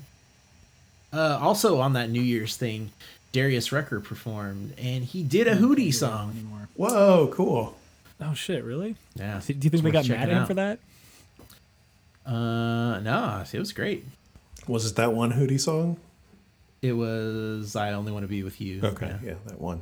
Uh, 1.13 1.37
also 1.39 1.79
on 1.79 1.93
that 1.93 2.09
New 2.09 2.21
Year's 2.21 2.57
thing, 2.57 2.91
Darius 3.31 3.71
Rucker 3.71 3.99
performed, 3.99 4.73
and 4.77 5.03
he 5.03 5.23
did 5.23 5.47
a 5.47 5.55
Hootie 5.55 5.93
song. 5.93 6.31
Anymore. 6.31 6.67
Whoa, 6.75 7.29
cool. 7.33 7.77
Oh 8.19 8.33
shit! 8.33 8.63
Really? 8.63 8.95
Yeah. 9.15 9.41
Do 9.45 9.53
you 9.53 9.69
think 9.69 9.83
they 9.83 9.91
got 9.91 10.07
mad 10.07 10.23
at 10.23 10.29
him 10.29 10.37
out. 10.39 10.47
for 10.47 10.53
that? 10.55 10.79
Uh, 12.25 12.99
no, 12.99 13.43
it 13.51 13.57
was 13.59 13.73
great. 13.73 14.05
Was 14.67 14.85
it 14.89 14.95
that 14.97 15.13
one 15.13 15.31
Hootie 15.33 15.59
song? 15.59 15.97
It 16.81 16.93
was 16.93 17.75
"I 17.75 17.93
Only 17.93 18.11
Want 18.11 18.23
to 18.23 18.27
Be 18.27 18.43
with 18.43 18.59
You." 18.61 18.81
Okay, 18.83 19.07
Yeah. 19.07 19.17
yeah, 19.23 19.33
that 19.47 19.59
one. 19.59 19.81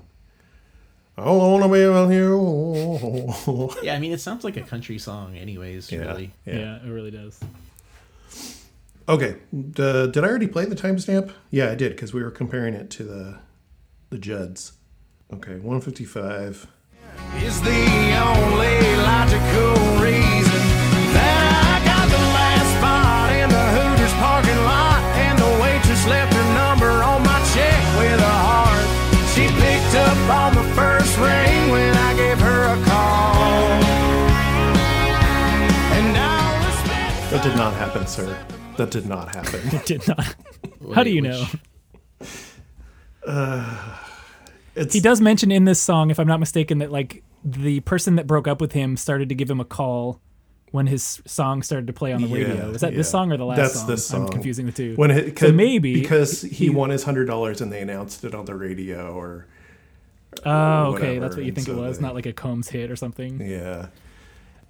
I 1.17 1.26
don't 1.26 1.38
wanna 1.59 1.67
be 1.67 1.85
with 1.85 2.11
you. 2.13 3.76
Yeah, 3.84 3.93
I 3.95 3.99
mean, 3.99 4.13
it 4.13 4.21
sounds 4.21 4.45
like 4.45 4.55
a 4.55 4.61
country 4.61 4.97
song, 4.99 5.35
anyways. 5.35 5.91
Yeah, 5.91 5.99
Really. 5.99 6.31
yeah. 6.45 6.55
Yeah, 6.55 6.76
it 6.85 6.89
really 6.89 7.11
does. 7.11 7.38
Okay, 9.10 9.38
did 9.52 9.80
I 10.19 10.27
already 10.27 10.45
play 10.45 10.65
the 10.65 10.76
timestamp? 10.76 11.34
Yeah, 11.49 11.72
I 11.72 11.76
did 11.76 11.94
because 11.94 12.14
we 12.14 12.22
were 12.22 12.30
comparing 12.30 12.76
it 12.76 12.91
to 12.91 13.03
the 13.03 13.40
the 14.11 14.19
Judds. 14.19 14.73
Okay, 15.34 15.53
155. 15.53 16.68
is 17.38 17.61
the 17.61 17.69
only 17.72 18.95
logical 18.98 19.73
reason 19.99 20.38
That 37.39 37.51
did 37.51 37.57
not 37.57 37.73
happen, 37.75 38.05
sir. 38.05 38.37
That 38.75 38.91
did 38.91 39.05
not 39.05 39.33
happen. 39.33 39.61
it 39.71 39.85
Did 39.85 40.05
not. 40.09 40.35
How 40.93 41.03
do 41.03 41.09
you 41.09 41.21
know? 41.21 41.45
Uh, 43.25 43.95
it's, 44.75 44.93
He 44.93 44.99
does 44.99 45.21
mention 45.21 45.49
in 45.49 45.63
this 45.63 45.79
song, 45.79 46.11
if 46.11 46.19
I'm 46.19 46.27
not 46.27 46.41
mistaken, 46.41 46.79
that 46.79 46.91
like 46.91 47.23
the 47.45 47.79
person 47.79 48.17
that 48.17 48.27
broke 48.27 48.45
up 48.49 48.59
with 48.59 48.73
him 48.73 48.97
started 48.97 49.29
to 49.29 49.35
give 49.35 49.49
him 49.49 49.61
a 49.61 49.65
call 49.65 50.19
when 50.71 50.87
his 50.87 51.21
song 51.25 51.61
started 51.63 51.87
to 51.87 51.93
play 51.93 52.11
on 52.11 52.21
the 52.23 52.27
radio. 52.27 52.55
Yeah, 52.55 52.67
Was 52.67 52.81
that 52.81 52.93
this 52.93 53.09
song 53.09 53.31
or 53.31 53.37
the 53.37 53.45
last 53.45 53.57
That's 53.57 53.73
song? 53.75 53.87
That's 53.87 54.01
this 54.01 54.07
song. 54.07 54.25
I'm 54.25 54.31
confusing 54.33 54.65
the 54.65 54.73
two. 54.73 54.95
When 54.97 55.09
it, 55.09 55.39
so 55.39 55.53
maybe 55.53 55.93
because 55.93 56.41
he, 56.41 56.69
won 56.69 56.89
his 56.89 57.03
hundred 57.05 57.27
dollars 57.27 57.61
and 57.61 57.71
they 57.71 57.79
announced 57.79 58.25
it 58.25 58.35
on 58.35 58.43
the 58.43 58.55
radio, 58.55 59.13
or 59.17 59.47
Oh, 60.45 60.87
okay, 60.95 61.17
whatever, 61.17 61.19
that's 61.21 61.35
what 61.37 61.45
you 61.45 61.53
and 61.53 61.55
think 61.55 61.69
it 61.69 61.75
was, 61.75 61.99
they- 61.99 62.05
not 62.05 62.15
like 62.15 62.25
a 62.25 62.33
Combs 62.33 62.67
hit 62.67 62.91
or 62.91 62.97
something. 62.97 63.39
yeah, 63.39 63.87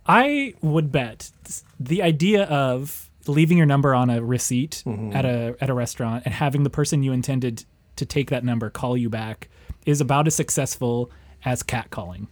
I 0.06 0.54
would 0.62 0.92
bet 0.92 1.32
the 1.80 2.02
idea 2.02 2.44
of 2.46 3.10
leaving 3.28 3.58
your 3.58 3.66
number 3.68 3.94
on 3.94 4.10
a 4.10 4.24
receipt 4.24 4.82
Mm-hmm. 4.86 5.16
at 5.16 5.26
a 5.26 5.56
at 5.62 5.70
a 5.70 5.74
restaurant 5.74 6.24
and 6.26 6.34
having 6.34 6.64
the 6.64 6.70
person 6.70 7.04
you 7.04 7.12
intended 7.12 7.66
to 7.98 8.06
take 8.06 8.30
that 8.30 8.44
number 8.44 8.70
call 8.70 8.98
you 8.98 9.10
back 9.10 9.50
is 9.86 10.02
about 10.02 10.26
as 10.28 10.36
successful 10.36 11.12
as 11.46 11.62
catcalling. 11.64 12.28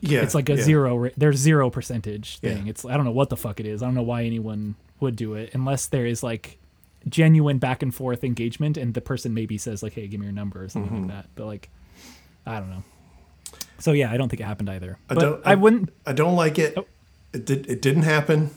yeah. 0.00 0.20
It's 0.20 0.34
like 0.34 0.48
a 0.48 0.56
yeah. 0.56 0.62
zero. 0.62 1.10
There's 1.16 1.36
zero 1.36 1.68
percentage 1.70 2.38
thing. 2.38 2.64
Yeah. 2.66 2.70
It's 2.70 2.84
I 2.84 2.96
don't 2.96 3.04
know 3.04 3.10
what 3.12 3.28
the 3.30 3.36
fuck 3.36 3.60
it 3.60 3.66
is. 3.66 3.82
I 3.82 3.86
don't 3.86 3.94
know 3.94 4.02
why 4.02 4.22
anyone 4.24 4.76
would 5.00 5.16
do 5.16 5.34
it 5.34 5.50
unless 5.54 5.86
there 5.86 6.06
is 6.06 6.22
like 6.22 6.58
genuine 7.08 7.58
back 7.58 7.82
and 7.82 7.94
forth 7.94 8.24
engagement 8.24 8.76
and 8.76 8.94
the 8.94 9.00
person 9.00 9.34
maybe 9.34 9.58
says 9.58 9.82
like, 9.82 9.92
"Hey, 9.94 10.06
give 10.06 10.20
me 10.20 10.26
your 10.26 10.32
number" 10.32 10.62
or 10.64 10.68
something 10.68 10.90
Mm-hmm. 10.92 11.08
like 11.08 11.16
that. 11.24 11.26
But 11.34 11.46
like, 11.46 11.68
I 12.46 12.60
don't 12.60 12.70
know. 12.70 12.84
So 13.78 13.92
yeah, 13.92 14.10
I 14.10 14.16
don't 14.16 14.28
think 14.28 14.40
it 14.40 14.44
happened 14.44 14.70
either. 14.70 14.96
I 15.10 15.14
but 15.14 15.20
don't. 15.20 15.46
I, 15.46 15.54
wouldn't. 15.54 15.90
I 16.06 16.12
don't 16.12 16.34
like 16.36 16.58
it. 16.58 16.74
Oh. 16.76 16.86
It 17.36 17.44
did. 17.44 17.68
It 17.68 17.82
didn't 17.82 18.04
happen. 18.04 18.50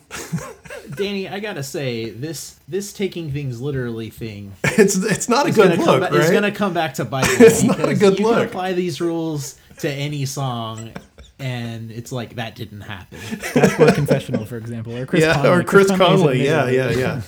Danny, 0.95 1.27
I 1.27 1.39
gotta 1.41 1.63
say 1.63 2.09
this 2.11 2.57
this 2.67 2.93
taking 2.93 3.31
things 3.31 3.59
literally 3.61 4.09
thing 4.09 4.53
It's 4.63 4.95
it's 4.95 5.27
not 5.29 5.45
a 5.47 5.51
good 5.51 5.77
look, 5.77 5.85
come 5.85 5.99
back, 5.99 6.11
right? 6.11 6.21
It's 6.21 6.31
gonna 6.31 6.51
come 6.51 6.73
back 6.73 6.93
to 6.95 7.05
bite 7.05 7.27
you 7.39 7.45
It's 7.45 7.61
not 7.61 7.87
a 7.87 7.93
good 7.93 8.17
you 8.17 8.25
look. 8.25 8.37
can 8.37 8.47
apply 8.47 8.73
these 8.73 8.99
rules 9.01 9.59
to 9.79 9.89
any 9.91 10.25
song, 10.25 10.93
and 11.39 11.91
it's 11.91 12.11
like 12.13 12.35
that 12.35 12.55
didn't 12.55 12.81
happen. 12.81 13.19
Dashboard 13.53 13.95
Confessional, 13.95 14.45
for 14.45 14.55
example, 14.57 14.95
or 14.97 15.05
Chris 15.05 15.21
yeah, 15.23 15.33
Conley. 15.33 15.49
or 15.49 15.63
Chris 15.63 15.89
has 15.89 15.99
Conley. 15.99 16.43
Yeah, 16.45 16.69
yeah, 16.69 16.89
yeah. 16.91 17.21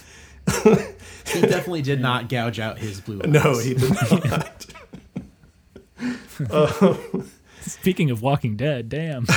He 1.27 1.41
definitely 1.41 1.81
did 1.83 1.99
not 2.01 2.29
gouge 2.29 2.59
out 2.59 2.77
his 2.79 2.99
blue 3.01 3.19
eyes. 3.23 3.29
No, 3.29 3.57
he 3.59 3.73
did 3.73 3.91
not. 4.25 4.65
Um, 6.49 7.29
Speaking 7.61 8.09
of 8.09 8.23
Walking 8.23 8.55
Dead, 8.57 8.89
damn. 8.89 9.27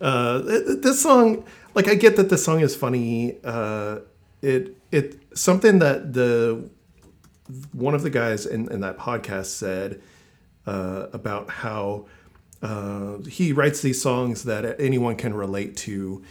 Uh, 0.00 0.38
this 0.38 1.02
song, 1.02 1.44
like 1.74 1.88
I 1.88 1.94
get 1.94 2.16
that 2.16 2.28
the 2.28 2.38
song 2.38 2.60
is 2.60 2.76
funny. 2.76 3.36
Uh, 3.44 4.00
it 4.42 4.76
it 4.92 5.16
something 5.34 5.78
that 5.78 6.12
the 6.12 6.68
one 7.72 7.94
of 7.94 8.02
the 8.02 8.10
guys 8.10 8.44
in, 8.46 8.70
in 8.72 8.80
that 8.80 8.98
podcast 8.98 9.46
said 9.46 10.00
uh, 10.66 11.06
about 11.12 11.48
how 11.48 12.06
uh, 12.62 13.18
he 13.28 13.52
writes 13.52 13.82
these 13.82 14.00
songs 14.00 14.44
that 14.44 14.80
anyone 14.80 15.16
can 15.16 15.34
relate 15.34 15.76
to, 15.76 16.22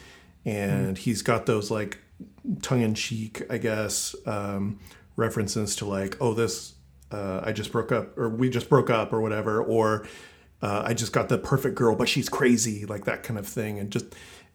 and 0.44 0.98
he's 0.98 1.22
got 1.22 1.46
those 1.46 1.72
like 1.72 2.00
tongue 2.62 2.82
in 2.82 2.94
cheek, 2.94 3.42
I 3.50 3.58
guess, 3.58 4.16
um, 4.26 4.80
references 5.16 5.76
to 5.78 5.86
like, 5.86 6.18
oh, 6.20 6.34
this 6.34 6.74
uh, 7.12 7.42
I 7.44 7.52
just 7.52 7.72
broke 7.72 7.92
up, 7.92 8.18
or 8.18 8.30
we 8.30 8.50
just 8.50 8.70
broke 8.70 8.90
up, 8.90 9.14
or 9.14 9.22
whatever, 9.22 9.62
or 9.64 10.08
uh, 10.62 10.84
I 10.86 10.94
just 10.94 11.14
got 11.14 11.30
the 11.30 11.38
perfect 11.38 11.76
girl, 11.76 11.96
but 11.96 12.10
she's 12.10 12.30
crazy, 12.30 12.86
like 12.86 13.06
that 13.06 13.24
kind 13.24 13.38
of 13.40 13.48
thing, 13.48 13.80
and 13.80 13.92
just 13.92 14.06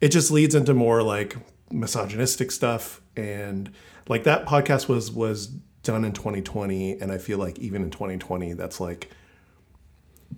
it 0.01 0.09
just 0.09 0.31
leads 0.31 0.55
into 0.55 0.75
more 0.75 1.03
like 1.03 1.37
misogynistic 1.71 2.51
stuff, 2.51 3.01
and 3.17 3.71
like 4.09 4.25
that 4.25 4.47
podcast 4.47 4.89
was 4.89 5.11
was 5.11 5.47
done 5.83 6.05
in 6.05 6.13
2020, 6.13 7.01
and 7.01 7.13
I 7.13 7.19
feel 7.19 7.39
like 7.39 7.59
even 7.59 7.83
in 7.83 7.91
2020, 7.91 8.55
that's 8.55 8.81
like 8.81 9.11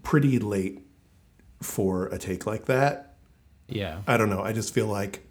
pretty 0.02 0.38
late 0.38 0.86
for 1.60 2.06
a 2.06 2.18
take 2.18 2.46
like 2.46 2.66
that. 2.66 3.16
Yeah. 3.68 4.02
I 4.06 4.16
don't 4.16 4.30
know. 4.30 4.42
I 4.42 4.52
just 4.52 4.74
feel 4.74 4.86
like 4.86 5.26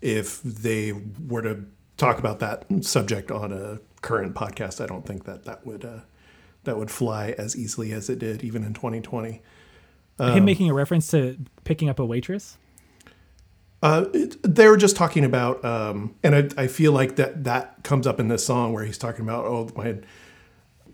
if 0.00 0.42
they 0.42 0.92
were 0.92 1.42
to 1.42 1.64
talk 1.96 2.18
about 2.18 2.40
that 2.40 2.66
subject 2.82 3.30
on 3.30 3.52
a 3.52 3.80
current 4.02 4.34
podcast, 4.34 4.82
I 4.82 4.86
don't 4.86 5.06
think 5.06 5.24
that 5.24 5.44
that 5.44 5.66
would 5.66 5.84
uh, 5.84 6.00
that 6.64 6.76
would 6.76 6.90
fly 6.90 7.34
as 7.38 7.56
easily 7.56 7.92
as 7.92 8.08
it 8.08 8.18
did 8.18 8.42
even 8.44 8.64
in 8.64 8.74
2020. 8.74 9.42
Him 10.18 10.44
making 10.44 10.70
a 10.70 10.74
reference 10.74 11.10
to 11.10 11.38
picking 11.64 11.88
up 11.88 11.98
a 11.98 12.04
waitress. 12.04 12.56
Uh, 13.82 14.06
it, 14.14 14.36
they 14.42 14.66
were 14.66 14.78
just 14.78 14.96
talking 14.96 15.24
about, 15.24 15.62
um, 15.62 16.14
and 16.22 16.34
I, 16.34 16.62
I 16.62 16.66
feel 16.68 16.92
like 16.92 17.16
that 17.16 17.44
that 17.44 17.82
comes 17.82 18.06
up 18.06 18.18
in 18.18 18.28
this 18.28 18.46
song 18.46 18.72
where 18.72 18.84
he's 18.84 18.96
talking 18.96 19.24
about, 19.24 19.44
oh, 19.44 19.70
my 19.76 19.96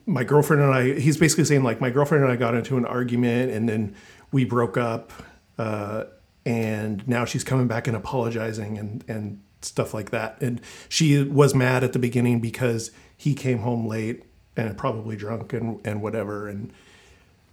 my 0.06 0.24
girlfriend 0.24 0.62
and 0.62 0.74
I. 0.74 0.98
He's 0.98 1.16
basically 1.16 1.44
saying 1.44 1.62
like 1.62 1.80
my 1.80 1.90
girlfriend 1.90 2.24
and 2.24 2.32
I 2.32 2.36
got 2.36 2.54
into 2.54 2.76
an 2.76 2.84
argument, 2.84 3.52
and 3.52 3.68
then 3.68 3.94
we 4.32 4.44
broke 4.44 4.76
up, 4.76 5.12
uh, 5.58 6.04
and 6.44 7.06
now 7.06 7.24
she's 7.24 7.44
coming 7.44 7.68
back 7.68 7.86
and 7.86 7.96
apologizing 7.96 8.78
and 8.78 9.04
and 9.06 9.40
stuff 9.62 9.94
like 9.94 10.10
that. 10.10 10.40
And 10.40 10.60
she 10.88 11.22
was 11.22 11.54
mad 11.54 11.84
at 11.84 11.92
the 11.92 11.98
beginning 11.98 12.40
because 12.40 12.90
he 13.16 13.34
came 13.34 13.58
home 13.58 13.86
late 13.86 14.24
and 14.56 14.76
probably 14.76 15.16
drunk 15.16 15.52
and 15.52 15.80
and 15.84 16.02
whatever. 16.02 16.48
And 16.48 16.72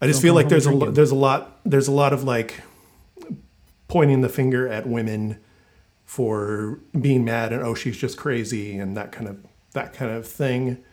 I 0.02 0.08
just 0.08 0.22
feel 0.22 0.34
like 0.34 0.50
there's 0.50 0.68
a 0.68 0.72
there's 0.92 1.12
a 1.12 1.16
lot 1.16 1.60
there's 1.66 1.88
a 1.88 1.92
lot 1.92 2.14
of 2.14 2.24
like 2.24 2.62
pointing 3.88 4.22
the 4.22 4.30
finger 4.30 4.68
at 4.68 4.88
women 4.88 5.40
for 6.06 6.80
being 7.00 7.26
mad 7.26 7.52
and 7.52 7.64
oh 7.64 7.74
she's 7.74 7.98
just 7.98 8.18
crazy 8.18 8.78
and 8.78 8.96
that 8.96 9.12
kind 9.12 9.28
of 9.28 9.38
that 9.74 9.94
kind 9.94 10.12
of 10.12 10.28
thing. 10.28 10.84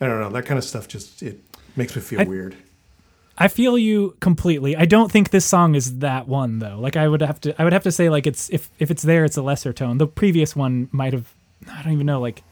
I 0.00 0.06
don't 0.06 0.20
know 0.20 0.30
that 0.30 0.46
kind 0.46 0.58
of 0.58 0.64
stuff. 0.64 0.88
Just 0.88 1.22
it 1.22 1.40
makes 1.76 1.94
me 1.94 2.02
feel 2.02 2.20
I- 2.20 2.24
weird. 2.24 2.56
I 3.42 3.48
feel 3.48 3.78
you 3.78 4.16
completely. 4.20 4.76
I 4.76 4.84
don't 4.84 5.10
think 5.10 5.30
this 5.30 5.46
song 5.46 5.74
is 5.74 6.00
that 6.00 6.28
one 6.28 6.58
though. 6.58 6.78
Like 6.78 6.96
I 6.96 7.08
would 7.08 7.22
have 7.22 7.40
to 7.42 7.58
I 7.60 7.64
would 7.64 7.72
have 7.72 7.84
to 7.84 7.92
say 7.92 8.10
like 8.10 8.26
it's 8.26 8.50
if 8.50 8.70
if 8.78 8.90
it's 8.90 9.02
there 9.02 9.24
it's 9.24 9.38
a 9.38 9.42
lesser 9.42 9.72
tone. 9.72 9.96
The 9.98 10.06
previous 10.06 10.54
one 10.54 10.88
might 10.92 11.14
have 11.14 11.32
I 11.72 11.82
don't 11.82 11.94
even 11.94 12.06
know 12.06 12.20
like 12.20 12.42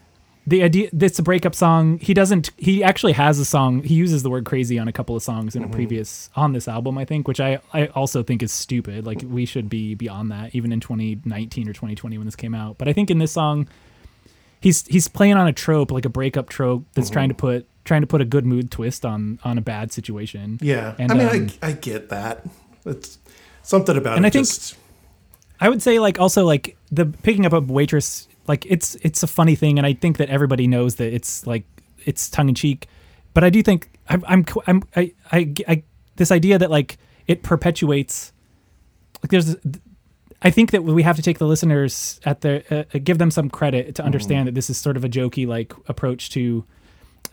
the 0.48 0.62
idea 0.62 0.88
it's 0.98 1.18
a 1.18 1.22
breakup 1.22 1.54
song. 1.54 1.98
He 1.98 2.14
doesn't 2.14 2.50
he 2.56 2.82
actually 2.82 3.12
has 3.12 3.38
a 3.38 3.44
song. 3.44 3.82
He 3.82 3.94
uses 3.94 4.22
the 4.22 4.30
word 4.30 4.44
crazy 4.44 4.78
on 4.78 4.88
a 4.88 4.92
couple 4.92 5.14
of 5.14 5.22
songs 5.22 5.54
in 5.54 5.62
a 5.62 5.68
previous 5.68 6.30
on 6.36 6.52
this 6.52 6.66
album 6.68 6.96
I 6.96 7.04
think, 7.04 7.28
which 7.28 7.40
I 7.40 7.60
I 7.72 7.86
also 7.88 8.22
think 8.22 8.42
is 8.42 8.52
stupid. 8.52 9.04
Like 9.06 9.20
we 9.24 9.44
should 9.44 9.68
be 9.68 9.94
beyond 9.94 10.30
that 10.32 10.54
even 10.54 10.72
in 10.72 10.80
2019 10.80 11.68
or 11.68 11.72
2020 11.72 12.18
when 12.18 12.26
this 12.26 12.36
came 12.36 12.54
out. 12.54 12.78
But 12.78 12.88
I 12.88 12.92
think 12.92 13.10
in 13.10 13.18
this 13.18 13.32
song 13.32 13.68
he's 14.60 14.86
he's 14.86 15.06
playing 15.08 15.34
on 15.34 15.46
a 15.46 15.52
trope 15.52 15.90
like 15.90 16.04
a 16.04 16.08
breakup 16.10 16.48
trope 16.48 16.84
that's 16.94 17.10
trying 17.10 17.28
to 17.28 17.34
put 17.34 17.66
trying 17.84 18.00
to 18.02 18.06
put 18.06 18.20
a 18.20 18.24
good 18.24 18.46
mood 18.46 18.70
twist 18.70 19.04
on 19.04 19.38
on 19.44 19.58
a 19.58 19.62
bad 19.62 19.92
situation. 19.92 20.58
Yeah, 20.62 20.94
And, 20.98 21.10
I 21.12 21.14
mean 21.14 21.28
um, 21.28 21.50
I 21.62 21.68
I 21.68 21.72
get 21.72 22.08
that. 22.10 22.44
It's 22.86 23.18
something 23.62 23.96
about 23.96 24.16
And 24.16 24.24
it. 24.24 24.28
I 24.28 24.30
think- 24.30 24.46
just, 24.46 24.76
I 25.60 25.68
would 25.68 25.82
say 25.82 25.98
like 25.98 26.20
also 26.20 26.44
like 26.46 26.76
the 26.92 27.06
picking 27.06 27.44
up 27.44 27.52
a 27.52 27.60
waitress 27.60 28.27
like 28.48 28.66
it's 28.66 28.94
it's 28.96 29.22
a 29.22 29.26
funny 29.26 29.54
thing 29.54 29.78
and 29.78 29.86
I 29.86 29.92
think 29.92 30.16
that 30.18 30.28
everybody 30.28 30.66
knows 30.66 30.96
that 30.96 31.12
it's 31.12 31.46
like 31.46 31.64
it's 32.04 32.28
tongue 32.28 32.48
in 32.48 32.54
cheek 32.54 32.86
but 33.34 33.44
I 33.44 33.50
do 33.50 33.62
think 33.62 33.90
I'm 34.08 34.24
I'm 34.26 34.44
I'm 34.66 34.82
I, 34.96 35.12
I, 35.32 35.54
I 35.66 35.82
this 36.16 36.30
idea 36.30 36.58
that 36.58 36.70
like 36.70 36.98
it 37.26 37.42
perpetuates 37.42 38.32
like 39.22 39.30
there's 39.30 39.56
I 40.40 40.50
think 40.50 40.70
that 40.70 40.84
we 40.84 41.02
have 41.02 41.16
to 41.16 41.22
take 41.22 41.38
the 41.38 41.46
listeners 41.46 42.20
at 42.24 42.40
their 42.42 42.62
uh, 42.70 42.98
give 43.02 43.18
them 43.18 43.30
some 43.30 43.50
credit 43.50 43.94
to 43.96 44.04
understand 44.04 44.46
that 44.46 44.54
this 44.54 44.70
is 44.70 44.78
sort 44.78 44.96
of 44.96 45.04
a 45.04 45.08
jokey 45.08 45.46
like 45.46 45.72
approach 45.88 46.30
to 46.30 46.64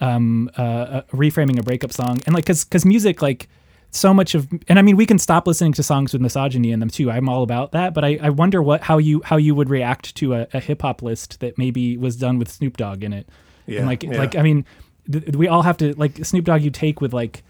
um 0.01 0.49
uh, 0.57 0.61
uh 0.61 1.01
reframing 1.13 1.59
a 1.59 1.63
breakup 1.63 1.93
song 1.93 2.19
and 2.25 2.35
like 2.35 2.45
cuz 2.45 2.63
cuz 2.63 2.85
music 2.85 3.21
like 3.21 3.47
so 3.95 4.13
much 4.13 4.35
of 4.35 4.47
and 4.67 4.77
I 4.77 4.81
mean 4.81 4.95
we 4.97 5.05
can 5.05 5.17
stop 5.17 5.47
listening 5.47 5.73
to 5.73 5.83
songs 5.83 6.13
with 6.13 6.21
misogyny 6.21 6.71
in 6.71 6.79
them 6.79 6.89
too. 6.89 7.09
I'm 7.09 7.29
all 7.29 7.43
about 7.43 7.71
that, 7.71 7.93
but 7.93 8.03
I, 8.03 8.19
I 8.21 8.29
wonder 8.29 8.61
what 8.61 8.81
how 8.81 8.97
you 8.97 9.21
how 9.23 9.37
you 9.37 9.55
would 9.55 9.69
react 9.69 10.15
to 10.15 10.33
a, 10.33 10.47
a 10.53 10.59
hip 10.59 10.81
hop 10.81 11.01
list 11.01 11.39
that 11.39 11.57
maybe 11.57 11.97
was 11.97 12.15
done 12.15 12.37
with 12.37 12.51
Snoop 12.51 12.77
Dogg 12.77 13.03
in 13.03 13.13
it. 13.13 13.27
Yeah, 13.65 13.79
and 13.79 13.87
like 13.87 14.03
yeah. 14.03 14.17
like 14.17 14.35
I 14.35 14.41
mean 14.41 14.65
th- 15.11 15.35
we 15.35 15.47
all 15.47 15.61
have 15.61 15.77
to 15.77 15.93
like 15.95 16.23
Snoop 16.25 16.45
Dogg 16.45 16.61
you 16.61 16.71
take 16.71 17.01
with 17.01 17.13
like 17.13 17.43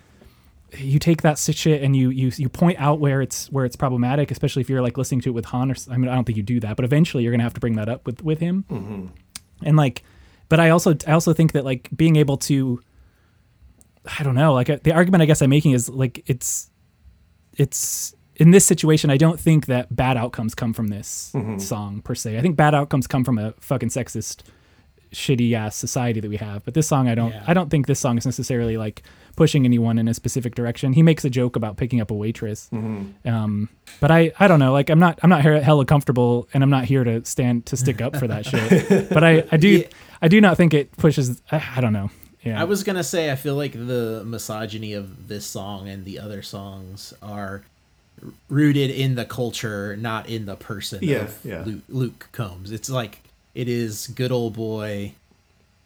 you 0.77 0.99
take 0.99 1.21
that 1.21 1.37
shit 1.39 1.81
and 1.81 1.95
you 1.95 2.09
you 2.09 2.31
you 2.35 2.49
point 2.49 2.79
out 2.79 2.99
where 2.99 3.21
it's 3.21 3.51
where 3.51 3.65
it's 3.65 3.75
problematic, 3.75 4.31
especially 4.31 4.61
if 4.61 4.69
you're 4.69 4.81
like 4.81 4.97
listening 4.97 5.21
to 5.21 5.29
it 5.29 5.33
with 5.33 5.45
Han. 5.45 5.71
Or 5.71 5.75
I 5.89 5.97
mean, 5.97 6.09
I 6.09 6.15
don't 6.15 6.25
think 6.25 6.37
you 6.37 6.43
do 6.43 6.59
that, 6.61 6.75
but 6.75 6.85
eventually 6.85 7.23
you're 7.23 7.31
gonna 7.31 7.43
have 7.43 7.53
to 7.53 7.59
bring 7.59 7.75
that 7.75 7.89
up 7.89 8.05
with 8.05 8.23
with 8.23 8.39
him. 8.39 8.65
Mm-hmm. 8.69 9.05
And 9.63 9.77
like, 9.77 10.03
but 10.49 10.59
I 10.59 10.69
also 10.69 10.95
I 11.07 11.11
also 11.11 11.33
think 11.33 11.53
that 11.53 11.65
like 11.65 11.89
being 11.95 12.15
able 12.17 12.37
to, 12.37 12.81
I 14.19 14.23
don't 14.23 14.35
know, 14.35 14.53
like 14.53 14.83
the 14.83 14.93
argument 14.93 15.21
I 15.23 15.25
guess 15.25 15.41
I'm 15.41 15.49
making 15.49 15.71
is 15.71 15.89
like 15.89 16.23
it's 16.27 16.69
it's 17.57 18.13
in 18.35 18.51
this 18.51 18.65
situation, 18.65 19.09
I 19.09 19.17
don't 19.17 19.39
think 19.39 19.67
that 19.67 19.95
bad 19.95 20.17
outcomes 20.17 20.53
come 20.55 20.73
from 20.73 20.89
this 20.89 21.33
song 21.57 22.01
per 22.01 22.13
se. 22.15 22.37
I 22.37 22.41
think 22.41 22.57
bad 22.57 22.75
outcomes 22.75 23.07
come 23.07 23.23
from 23.23 23.37
a 23.37 23.53
fucking 23.61 23.87
sexist, 23.89 24.41
shitty 25.13 25.53
ass 25.53 25.75
society 25.77 26.19
that 26.19 26.27
we 26.27 26.35
have. 26.35 26.65
But 26.65 26.73
this 26.73 26.85
song, 26.85 27.07
I 27.07 27.15
don't. 27.15 27.31
Yeah. 27.31 27.43
I 27.47 27.53
don't 27.53 27.69
think 27.69 27.87
this 27.87 27.99
song 27.99 28.17
is 28.17 28.25
necessarily 28.25 28.75
like 28.75 29.03
pushing 29.37 29.63
anyone 29.63 29.97
in 29.97 30.07
a 30.09 30.13
specific 30.13 30.53
direction. 30.53 30.91
He 30.93 31.01
makes 31.01 31.23
a 31.23 31.29
joke 31.29 31.55
about 31.55 31.77
picking 31.77 32.01
up 32.01 32.11
a 32.11 32.13
waitress. 32.13 32.69
Um, 32.73 33.69
but 34.01 34.11
I, 34.11 34.33
I 34.37 34.47
don't 34.49 34.59
know. 34.59 34.73
Like 34.73 34.89
I'm 34.89 34.99
not, 34.99 35.17
I'm 35.23 35.29
not 35.29 35.41
here 35.41 35.61
hella 35.61 35.85
comfortable, 35.85 36.49
and 36.53 36.61
I'm 36.61 36.69
not 36.69 36.83
here 36.85 37.05
to 37.05 37.23
stand 37.23 37.65
to 37.67 37.77
stick 37.77 38.01
up 38.01 38.17
for 38.17 38.27
that 38.27 38.45
shit. 38.45 39.09
But 39.09 39.23
I, 39.23 39.45
I 39.51 39.57
do, 39.57 39.69
Yeah. 39.69 39.87
I 40.21 40.27
do 40.27 40.41
not 40.41 40.57
think 40.57 40.73
it 40.73 40.95
pushes. 40.97 41.41
I, 41.51 41.63
I 41.77 41.81
don't 41.81 41.93
know. 41.93 42.09
Yeah. 42.45 42.61
I 42.61 42.65
was 42.65 42.83
gonna 42.83 43.03
say 43.03 43.31
I 43.31 43.35
feel 43.35 43.55
like 43.55 43.73
the 43.73 44.23
misogyny 44.25 44.93
of 44.93 45.27
this 45.27 45.45
song 45.45 45.89
and 45.89 46.05
the 46.05 46.19
other 46.19 46.41
songs 46.41 47.13
are 47.21 47.63
rooted 48.49 48.91
in 48.91 49.15
the 49.15 49.25
culture, 49.25 49.97
not 49.97 50.29
in 50.29 50.45
the 50.45 50.55
person 50.55 50.99
Yeah, 51.01 51.17
of 51.23 51.39
yeah. 51.43 51.63
Luke, 51.65 51.83
Luke 51.89 52.29
Combs. 52.31 52.71
It's 52.71 52.89
like 52.89 53.19
it 53.55 53.67
is 53.67 54.07
good 54.07 54.31
old 54.31 54.53
boy 54.53 55.13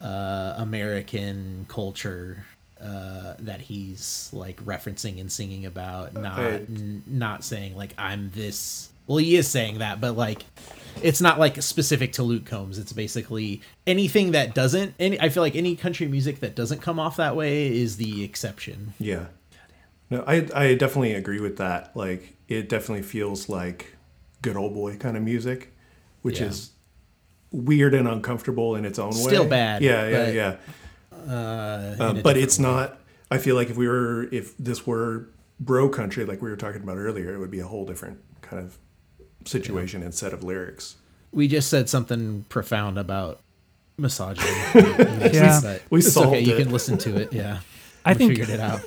uh, 0.01 0.55
American 0.57 1.65
culture 1.69 2.45
uh, 2.81 3.33
that 3.39 3.61
he's 3.61 4.29
like 4.31 4.63
referencing 4.65 5.19
and 5.19 5.31
singing 5.31 5.65
about, 5.65 6.13
not 6.13 6.39
n- 6.39 7.03
not 7.07 7.43
saying 7.43 7.75
like 7.75 7.93
I'm 7.97 8.31
this. 8.35 8.89
Well, 9.07 9.17
he 9.17 9.35
is 9.37 9.47
saying 9.47 9.79
that, 9.79 9.99
but 9.99 10.15
like 10.15 10.43
it's 11.01 11.21
not 11.21 11.39
like 11.39 11.61
specific 11.61 12.13
to 12.13 12.23
Luke 12.23 12.45
Combs. 12.45 12.77
It's 12.77 12.93
basically 12.93 13.61
anything 13.87 14.31
that 14.31 14.53
doesn't. 14.53 14.93
Any, 14.99 15.19
I 15.19 15.29
feel 15.29 15.43
like 15.43 15.55
any 15.55 15.75
country 15.75 16.07
music 16.07 16.39
that 16.41 16.55
doesn't 16.55 16.81
come 16.81 16.99
off 16.99 17.17
that 17.17 17.35
way 17.35 17.67
is 17.75 17.97
the 17.97 18.23
exception. 18.23 18.93
Yeah. 18.99 19.25
No, 20.09 20.23
I 20.25 20.47
I 20.55 20.73
definitely 20.75 21.13
agree 21.13 21.39
with 21.39 21.57
that. 21.57 21.95
Like 21.95 22.35
it 22.47 22.67
definitely 22.69 23.03
feels 23.03 23.47
like 23.49 23.95
good 24.41 24.55
old 24.57 24.73
boy 24.73 24.95
kind 24.97 25.15
of 25.15 25.23
music, 25.23 25.71
which 26.23 26.39
Yeah. 26.39 26.47
is 26.47 26.71
weird 27.51 27.93
and 27.93 28.07
uncomfortable 28.07 28.75
in 28.75 28.85
its 28.85 28.97
own 28.99 29.09
way. 29.11 29.21
Still 29.21 29.45
bad, 29.47 29.81
Yeah, 29.81 30.07
yeah, 30.07 30.25
but, 30.25 30.33
yeah. 30.33 30.55
Uh, 31.33 31.95
Um, 31.99 32.21
but 32.21 32.37
it's 32.37 32.57
way. 32.59 32.63
not. 32.63 32.99
I 33.31 33.37
feel 33.37 33.55
like 33.55 33.69
if 33.69 33.77
we 33.77 33.87
were, 33.87 34.23
if 34.31 34.57
this 34.57 34.87
were 34.87 35.27
bro 35.59 35.89
country, 35.89 36.25
like 36.25 36.41
we 36.41 36.49
were 36.49 36.55
talking 36.55 36.81
about 36.81 36.97
earlier, 36.97 37.33
it 37.33 37.37
would 37.37 37.51
be 37.51 37.59
a 37.59 37.67
whole 37.67 37.85
different 37.85 38.19
kind 38.41 38.63
of 38.63 38.77
situation 39.49 40.03
instead 40.03 40.31
of 40.33 40.43
lyrics. 40.43 40.95
We 41.31 41.47
just 41.47 41.69
said 41.69 41.89
something 41.89 42.45
profound 42.49 42.97
about 42.97 43.39
misogyny. 43.97 44.47
Yeah. 45.33 45.59
But 45.61 45.81
We 45.89 45.99
it's 45.99 46.13
solved 46.13 46.29
okay. 46.29 46.39
You 46.41 46.55
can 46.55 46.71
listen 46.71 46.97
to 46.99 47.17
it. 47.21 47.33
Yeah, 47.33 47.59
I 48.05 48.13
We 48.13 48.17
think 48.17 48.31
figured 48.31 48.49
it 48.49 48.59
out. 48.59 48.81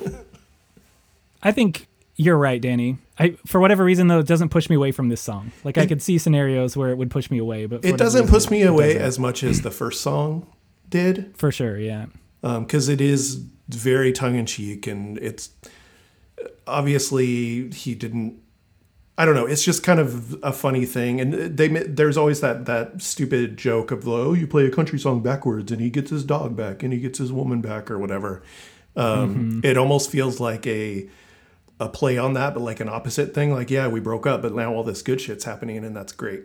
I 1.42 1.52
think 1.52 1.86
you're 2.16 2.36
right, 2.38 2.60
Danny. 2.60 2.98
I 3.18 3.36
for 3.46 3.60
whatever 3.60 3.84
reason 3.84 4.08
though, 4.08 4.20
it 4.20 4.26
doesn't 4.26 4.48
push 4.48 4.68
me 4.70 4.76
away 4.76 4.90
from 4.92 5.08
this 5.08 5.20
song. 5.20 5.52
Like 5.64 5.78
I 5.78 5.86
could 5.86 6.02
see 6.02 6.18
scenarios 6.18 6.76
where 6.76 6.90
it 6.90 6.96
would 6.96 7.10
push 7.10 7.30
me 7.30 7.38
away, 7.38 7.66
but 7.66 7.84
It 7.84 7.96
doesn't 7.96 8.22
reason, 8.22 8.34
push 8.34 8.50
me 8.50 8.62
away 8.62 8.96
as 8.98 9.18
much 9.18 9.42
as 9.44 9.62
the 9.62 9.70
first 9.70 10.00
song 10.00 10.46
did. 10.88 11.32
for 11.36 11.50
sure. 11.52 11.78
Yeah, 11.78 12.06
um, 12.42 12.64
because 12.64 12.88
it 12.88 13.00
is 13.00 13.44
very 13.68 14.12
tongue 14.12 14.34
in 14.36 14.46
cheek, 14.46 14.86
and 14.86 15.18
it's 15.18 15.50
obviously 16.66 17.70
he 17.70 17.94
didn't. 17.94 18.41
I 19.18 19.26
don't 19.26 19.34
know. 19.34 19.44
It's 19.46 19.62
just 19.62 19.82
kind 19.82 20.00
of 20.00 20.42
a 20.42 20.52
funny 20.52 20.86
thing, 20.86 21.20
and 21.20 21.34
they 21.34 21.68
there's 21.68 22.16
always 22.16 22.40
that 22.40 22.64
that 22.66 23.02
stupid 23.02 23.56
joke 23.58 23.90
of 23.90 24.08
oh, 24.08 24.32
you 24.32 24.46
play 24.46 24.64
a 24.66 24.70
country 24.70 24.98
song 24.98 25.22
backwards, 25.22 25.70
and 25.70 25.80
he 25.80 25.90
gets 25.90 26.10
his 26.10 26.24
dog 26.24 26.56
back, 26.56 26.82
and 26.82 26.92
he 26.92 26.98
gets 26.98 27.18
his 27.18 27.30
woman 27.32 27.60
back, 27.60 27.90
or 27.90 27.98
whatever. 27.98 28.42
Um, 28.96 29.60
It 29.64 29.76
almost 29.76 30.10
feels 30.10 30.40
like 30.40 30.66
a 30.66 31.08
a 31.78 31.88
play 31.88 32.16
on 32.16 32.32
that, 32.34 32.54
but 32.54 32.60
like 32.62 32.80
an 32.80 32.88
opposite 32.88 33.34
thing. 33.34 33.52
Like, 33.52 33.70
yeah, 33.70 33.86
we 33.88 34.00
broke 34.00 34.26
up, 34.26 34.40
but 34.42 34.54
now 34.54 34.72
all 34.74 34.82
this 34.84 35.02
good 35.02 35.20
shit's 35.20 35.44
happening, 35.44 35.76
and 35.84 35.94
that's 35.96 36.12
great. 36.12 36.44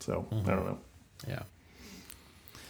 So 0.00 0.26
I 0.32 0.50
don't 0.50 0.66
know. 0.66 0.78
Yeah. 1.26 1.42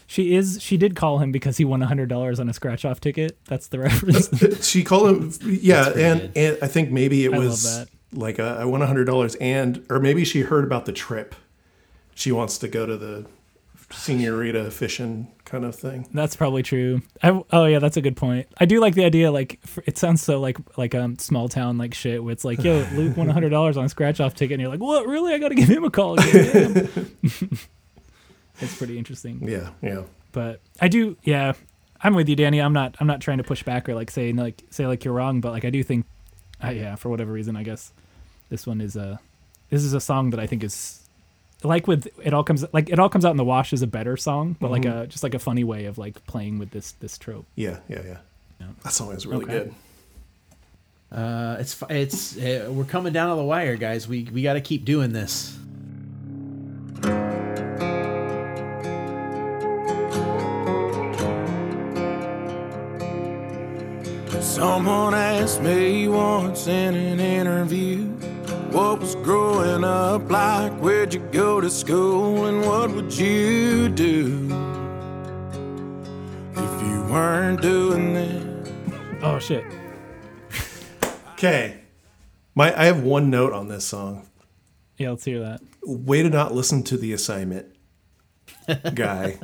she 0.06 0.34
is. 0.36 0.58
She 0.62 0.76
did 0.76 0.94
call 0.94 1.18
him 1.18 1.32
because 1.32 1.56
he 1.56 1.64
won 1.64 1.82
a 1.82 1.86
hundred 1.86 2.08
dollars 2.08 2.38
on 2.38 2.48
a 2.48 2.52
scratch 2.52 2.84
off 2.84 3.00
ticket. 3.00 3.38
That's 3.46 3.66
the 3.68 3.78
reference. 3.86 4.64
she 4.68 4.84
called 4.84 5.08
him 5.08 5.32
yeah 5.42 5.88
and, 5.88 6.20
good. 6.20 6.32
and 6.36 6.58
i 6.62 6.68
think 6.68 6.90
maybe 6.92 7.24
it 7.24 7.32
I 7.32 7.36
love 7.36 7.46
was 7.46 7.62
that. 7.64 7.88
Like 8.16 8.38
a, 8.38 8.56
i 8.60 8.64
won 8.64 8.82
a 8.82 8.86
hundred 8.86 9.04
dollars 9.04 9.34
and 9.36 9.84
or 9.90 10.00
maybe 10.00 10.24
she 10.24 10.40
heard 10.42 10.64
about 10.64 10.86
the 10.86 10.92
trip 10.92 11.34
she 12.14 12.32
wants 12.32 12.58
to 12.58 12.68
go 12.68 12.86
to 12.86 12.96
the 12.96 13.26
senorita 13.90 14.68
fishing 14.70 15.28
kind 15.44 15.64
of 15.64 15.74
thing 15.76 16.08
That's 16.12 16.34
probably 16.34 16.64
true. 16.64 17.02
I, 17.22 17.40
oh 17.52 17.66
yeah, 17.66 17.78
that's 17.78 17.96
a 17.96 18.00
good 18.00 18.16
point. 18.16 18.48
I 18.58 18.64
do 18.64 18.80
like 18.80 18.94
the 18.94 19.04
idea. 19.04 19.30
Like 19.30 19.60
it 19.86 19.96
sounds 19.96 20.20
so 20.22 20.40
like 20.40 20.56
like 20.76 20.92
um 20.96 21.18
small 21.18 21.48
town 21.48 21.78
like 21.78 21.94
shit. 21.94 22.24
Where 22.24 22.32
it's 22.32 22.44
like, 22.44 22.64
yo, 22.64 22.84
Luke 22.94 23.16
won 23.16 23.28
hundred 23.28 23.50
dollars 23.50 23.76
on 23.76 23.84
a 23.84 23.88
scratch 23.88 24.18
off 24.18 24.34
ticket, 24.34 24.54
and 24.54 24.60
you're 24.60 24.70
like, 24.72 24.80
what? 24.80 25.06
Really? 25.06 25.34
I 25.34 25.38
got 25.38 25.50
to 25.50 25.54
give 25.54 25.68
him 25.68 25.84
a 25.84 25.90
call. 25.90 26.18
Again. 26.18 26.88
It's 28.60 28.76
pretty 28.76 28.96
interesting. 28.98 29.46
yeah 29.46 29.70
yeah 29.82 30.02
But 30.32 30.60
I 30.80 30.88
do, 30.88 31.16
yeah. 31.22 31.52
I'm 32.00 32.14
with 32.14 32.28
you, 32.28 32.34
Danny. 32.36 32.58
I'm 32.58 32.72
not. 32.72 32.96
I'm 33.00 33.06
not 33.06 33.20
trying 33.20 33.38
to 33.38 33.44
push 33.44 33.62
back 33.62 33.88
or 33.88 33.94
like 33.94 34.10
say 34.10 34.32
like 34.32 34.62
say 34.70 34.86
like 34.86 35.04
you're 35.04 35.14
wrong. 35.14 35.40
But 35.40 35.52
like 35.52 35.64
I 35.64 35.70
do 35.70 35.82
think, 35.82 36.06
uh, 36.64 36.70
yeah, 36.70 36.96
for 36.96 37.08
whatever 37.08 37.32
reason, 37.32 37.54
I 37.54 37.62
guess 37.62 37.92
this 38.48 38.66
one 38.66 38.80
is 38.80 38.96
a 38.96 39.20
this 39.70 39.82
is 39.82 39.92
a 39.94 40.00
song 40.00 40.30
that 40.30 40.40
I 40.40 40.46
think 40.46 40.62
is 40.64 41.00
like 41.62 41.86
with 41.86 42.06
it 42.24 42.32
all 42.34 42.44
comes 42.44 42.64
like 42.72 42.88
it 42.90 42.98
all 42.98 43.08
comes 43.08 43.24
out 43.24 43.30
in 43.30 43.36
the 43.36 43.44
wash 43.44 43.72
is 43.72 43.82
a 43.82 43.86
better 43.86 44.16
song, 44.16 44.56
but 44.60 44.70
like 44.70 44.84
a 44.84 45.06
just 45.06 45.22
like 45.22 45.34
a 45.34 45.38
funny 45.38 45.64
way 45.64 45.86
of 45.86 45.98
like 45.98 46.24
playing 46.26 46.58
with 46.58 46.70
this 46.70 46.92
this 47.00 47.18
trope. 47.18 47.46
yeah 47.56 47.78
yeah 47.88 48.02
yeah 48.04 48.16
Yeah. 48.60 48.66
that 48.84 48.92
song 48.92 49.12
is 49.12 49.26
really 49.26 49.44
Okay. 49.44 49.52
good 49.64 49.74
Uh, 51.12 51.56
it's 51.60 51.82
it's 51.88 52.36
uh, 52.36 52.68
we're 52.72 52.84
coming 52.84 53.12
down 53.12 53.30
to 53.30 53.36
the 53.36 53.44
wire, 53.44 53.76
guys. 53.76 54.08
We 54.08 54.28
we 54.32 54.42
got 54.42 54.54
to 54.54 54.60
keep 54.60 54.84
doing 54.84 55.12
this. 55.12 55.56
Someone 64.40 65.14
asked 65.14 65.60
me 65.62 66.08
once 66.08 66.66
in 66.66 66.94
an 66.94 67.20
interview 67.20 68.06
what 68.76 69.00
was 69.00 69.14
growing 69.14 69.84
up 69.84 70.30
like, 70.30 70.70
where'd 70.82 71.14
you 71.14 71.20
go 71.32 71.62
to 71.62 71.70
school, 71.70 72.44
and 72.44 72.60
what 72.60 72.90
would 72.90 73.10
you 73.16 73.88
do 73.88 74.44
if 76.52 76.82
you 76.82 77.06
weren't 77.10 77.62
doing 77.62 78.12
this? 78.12 78.72
Oh 79.22 79.38
shit! 79.38 79.64
okay 81.32 81.80
my 82.54 82.78
i 82.78 82.84
have 82.84 83.02
one 83.02 83.30
note 83.30 83.54
on 83.54 83.68
this 83.68 83.86
song 83.86 84.26
Yeah, 84.98 85.10
let's 85.10 85.24
hear 85.24 85.40
that. 85.40 85.60
way 85.82 86.22
to 86.22 86.28
not 86.28 86.54
listen 86.54 86.82
to 86.84 86.98
the 86.98 87.14
assignment 87.14 87.74
guy. 88.94 89.38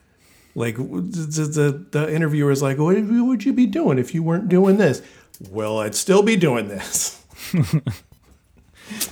like 0.56 0.76
the, 0.76 0.82
the 0.82 1.86
the 1.92 2.12
interviewer 2.12 2.50
is 2.50 2.62
like, 2.62 2.78
"What 2.78 2.96
would 3.00 3.44
you 3.44 3.52
be 3.52 3.66
doing 3.66 3.98
if 4.00 4.12
you 4.12 4.24
weren't 4.24 4.48
doing 4.48 4.76
this?" 4.78 5.02
Well, 5.50 5.78
I'd 5.78 5.94
still 5.94 6.22
be 6.24 6.36
doing 6.36 6.66
this. 6.66 7.24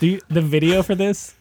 The 0.01 0.23
the 0.29 0.41
video 0.43 0.83
for 0.83 0.95
this 0.95 1.35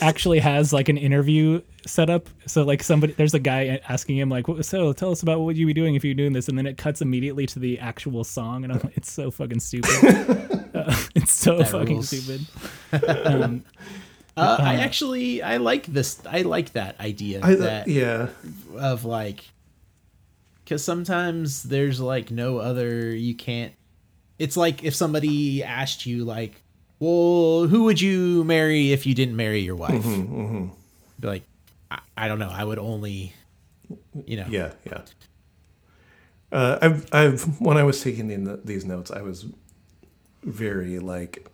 actually 0.00 0.40
has 0.40 0.72
like 0.72 0.88
an 0.88 0.96
interview 0.96 1.60
set 1.86 2.10
up. 2.10 2.28
So 2.46 2.62
like 2.64 2.82
somebody 2.82 3.12
there's 3.12 3.34
a 3.34 3.38
guy 3.38 3.80
asking 3.88 4.16
him 4.18 4.28
like, 4.28 4.48
"What- 4.48 4.64
"So 4.64 4.92
tell 4.92 5.10
us 5.12 5.22
about 5.22 5.38
what 5.38 5.46
would 5.46 5.56
you 5.58 5.66
be 5.66 5.74
doing 5.74 5.94
if 5.94 6.04
you're 6.04 6.14
doing 6.14 6.32
this?" 6.32 6.48
And 6.48 6.56
then 6.58 6.66
it 6.66 6.76
cuts 6.76 7.00
immediately 7.02 7.46
to 7.46 7.58
the 7.58 7.78
actual 7.78 8.24
song, 8.24 8.64
and 8.64 8.72
I'm 8.72 8.80
like, 8.82 8.96
"It's 8.96 9.12
so 9.12 9.30
fucking 9.30 9.60
stupid. 9.60 10.50
Uh, 10.74 10.92
it's 11.14 11.32
so 11.32 11.58
That 11.58 11.68
fucking 11.68 11.94
rules. 11.94 12.08
stupid." 12.08 12.46
Um, 13.26 13.64
Uh, 14.36 14.56
I 14.58 14.74
actually 14.76 15.40
I 15.42 15.58
like 15.58 15.86
this. 15.86 16.20
I 16.28 16.42
like 16.42 16.72
that 16.72 16.98
idea 16.98 17.38
I, 17.44 17.54
that 17.54 17.86
yeah, 17.86 18.30
of 18.76 19.04
like 19.04 19.44
because 20.64 20.82
sometimes 20.82 21.62
there's 21.62 22.00
like 22.00 22.32
no 22.32 22.58
other 22.58 23.14
you 23.14 23.36
can't 23.36 23.72
it's 24.40 24.56
like 24.56 24.82
if 24.82 24.92
somebody 24.96 25.62
asked 25.62 26.06
you 26.06 26.24
like 26.24 26.63
well 27.04 27.66
who 27.66 27.84
would 27.84 28.00
you 28.00 28.44
marry 28.44 28.92
if 28.92 29.06
you 29.06 29.14
didn't 29.14 29.36
marry 29.36 29.60
your 29.60 29.76
wife 29.76 30.04
Mm-hmm, 30.04 30.68
be 31.20 31.28
like 31.28 31.42
I, 31.90 31.98
I 32.16 32.28
don't 32.28 32.38
know 32.38 32.50
i 32.50 32.64
would 32.64 32.78
only 32.78 33.34
you 34.26 34.36
know 34.38 34.46
yeah, 34.48 34.72
yeah. 34.86 35.02
Uh, 36.52 36.78
I've, 36.80 37.12
I've 37.12 37.60
when 37.60 37.76
I 37.76 37.82
was 37.82 38.00
taking 38.00 38.28
the, 38.44 38.60
these 38.64 38.84
notes, 38.84 39.10
I 39.10 39.22
was 39.22 39.44
very 40.44 41.00
like 41.00 41.48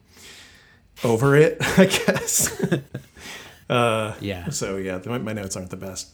over 1.03 1.35
it, 1.37 1.57
I 1.79 1.87
guess. 1.87 2.63
yeah 3.71 4.51
So 4.51 4.77
yeah, 4.77 5.01
my, 5.07 5.17
my 5.19 5.33
notes 5.33 5.57
aren't 5.57 5.71
the 5.71 5.77
best. 5.79 6.11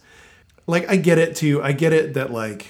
Like 0.67 0.89
I 0.89 0.95
get 0.95 1.17
it 1.17 1.35
too. 1.35 1.61
I 1.61 1.73
get 1.73 1.91
it 1.91 2.13
that 2.13 2.31
like, 2.31 2.65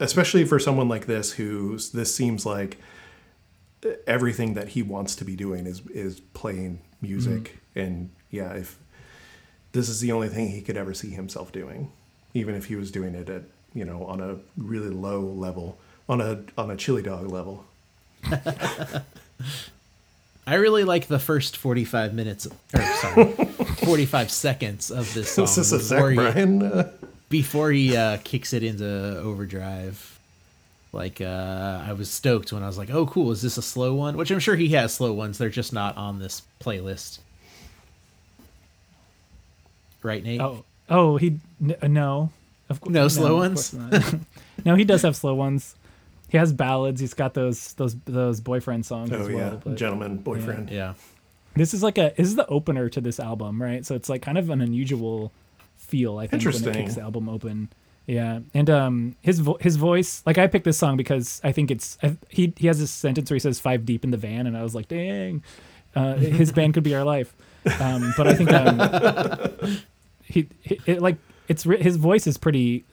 especially 0.00 0.44
for 0.46 0.58
someone 0.58 0.88
like 0.88 1.04
this, 1.04 1.32
who 1.32 1.76
this 1.92 2.14
seems 2.14 2.46
like 2.46 2.78
everything 4.06 4.54
that 4.54 4.68
he 4.68 4.82
wants 4.82 5.16
to 5.16 5.24
be 5.24 5.36
doing 5.36 5.66
is 5.66 5.82
is 5.88 6.20
playing 6.34 6.80
music. 7.00 7.58
And 7.74 8.10
yeah 8.30 8.52
if 8.52 8.78
this 9.72 9.88
is 9.88 10.00
the 10.00 10.12
only 10.12 10.28
thing 10.28 10.50
he 10.50 10.60
could 10.60 10.76
ever 10.76 10.92
see 10.94 11.10
himself 11.10 11.50
doing 11.52 11.90
even 12.34 12.54
if 12.54 12.66
he 12.66 12.76
was 12.76 12.90
doing 12.90 13.14
it 13.14 13.28
at 13.28 13.42
you 13.74 13.84
know 13.84 14.04
on 14.06 14.20
a 14.20 14.36
really 14.56 14.90
low 14.90 15.20
level 15.20 15.78
on 16.08 16.20
a 16.20 16.42
on 16.58 16.70
a 16.70 16.76
chili 16.76 17.02
dog 17.02 17.28
level. 17.28 17.64
I 20.44 20.54
really 20.54 20.82
like 20.82 21.06
the 21.06 21.20
first 21.20 21.56
45 21.56 22.14
minutes, 22.14 22.48
or 22.74 22.82
sorry, 22.82 23.32
45 23.84 24.30
seconds 24.30 24.90
of 24.90 25.12
this 25.14 25.30
song 25.30 25.44
is 25.44 25.54
this 25.54 25.70
a 25.72 25.78
Zach 25.78 25.98
before 25.98 26.10
he, 26.10 26.16
Bryan 26.16 26.62
uh, 26.62 26.90
before 27.28 27.70
he 27.70 27.96
uh, 27.96 28.18
kicks 28.24 28.52
it 28.52 28.64
into 28.64 29.18
overdrive. 29.20 30.11
Like, 30.92 31.20
uh, 31.22 31.82
I 31.86 31.94
was 31.94 32.10
stoked 32.10 32.52
when 32.52 32.62
I 32.62 32.66
was 32.66 32.76
like, 32.76 32.90
oh, 32.90 33.06
cool, 33.06 33.30
is 33.30 33.40
this 33.40 33.56
a 33.56 33.62
slow 33.62 33.94
one? 33.94 34.16
Which 34.16 34.30
I'm 34.30 34.38
sure 34.40 34.56
he 34.56 34.68
has 34.70 34.92
slow 34.92 35.12
ones. 35.14 35.38
They're 35.38 35.48
just 35.48 35.72
not 35.72 35.96
on 35.96 36.18
this 36.18 36.42
playlist. 36.60 37.20
Right, 40.02 40.22
Nate? 40.22 40.40
Oh, 40.40 40.64
oh, 40.90 41.16
he 41.16 41.38
n- 41.62 41.76
uh, 41.80 41.86
no, 41.88 42.30
of 42.68 42.80
course 42.80 42.92
No 42.92 43.08
slow 43.08 43.34
of 43.36 43.38
ones? 43.38 43.74
no, 44.64 44.74
he 44.74 44.84
does 44.84 45.02
have 45.02 45.14
slow 45.16 45.34
ones. 45.34 45.76
He 46.28 46.38
has 46.38 46.52
ballads. 46.52 47.00
He's 47.00 47.14
got 47.14 47.34
those 47.34 47.74
those 47.74 47.94
those 48.06 48.40
boyfriend 48.40 48.84
songs 48.86 49.12
oh 49.12 49.20
as 49.20 49.28
well. 49.28 49.36
yeah 49.38 49.56
but 49.62 49.74
gentleman 49.76 50.16
boyfriend 50.16 50.70
Yeah. 50.70 50.94
this 51.54 51.74
is 51.74 51.82
like 51.82 51.98
a 51.98 52.14
this 52.16 52.26
is 52.26 52.36
the 52.36 52.46
opener 52.48 52.88
to 52.88 53.00
this 53.00 53.20
album, 53.20 53.62
right? 53.62 53.84
So 53.86 53.94
it's 53.94 54.08
like 54.08 54.22
kind 54.22 54.38
of 54.38 54.50
an 54.50 54.60
unusual 54.60 55.30
feel. 55.76 56.18
I 56.18 56.26
think 56.26 56.42
when 56.42 56.54
it 56.54 56.56
Interesting. 56.56 56.72
kicks 56.84 56.94
the 56.96 57.02
album 57.02 57.28
open. 57.28 57.68
Yeah, 58.06 58.40
and 58.52 58.68
um, 58.68 59.16
his 59.22 59.38
vo- 59.38 59.58
his 59.60 59.76
voice, 59.76 60.22
like 60.26 60.36
I 60.36 60.46
picked 60.48 60.64
this 60.64 60.76
song 60.78 60.96
because 60.96 61.40
I 61.44 61.52
think 61.52 61.70
it's 61.70 61.98
I, 62.02 62.16
he 62.28 62.52
he 62.56 62.66
has 62.66 62.78
this 62.80 62.90
sentence 62.90 63.30
where 63.30 63.36
he 63.36 63.40
says 63.40 63.60
five 63.60 63.84
deep 63.86 64.02
in 64.04 64.10
the 64.10 64.16
van, 64.16 64.46
and 64.46 64.56
I 64.56 64.62
was 64.62 64.74
like, 64.74 64.88
dang, 64.88 65.42
uh, 65.94 66.14
his 66.16 66.50
band 66.52 66.74
could 66.74 66.82
be 66.82 66.94
our 66.94 67.04
life. 67.04 67.32
Um, 67.80 68.12
but 68.16 68.26
I 68.26 68.34
think 68.34 68.52
um, 68.52 69.78
he, 70.24 70.48
he 70.62 70.80
it, 70.86 71.00
like 71.00 71.16
it's 71.48 71.62
his 71.62 71.96
voice 71.96 72.26
is 72.26 72.36
pretty. 72.38 72.84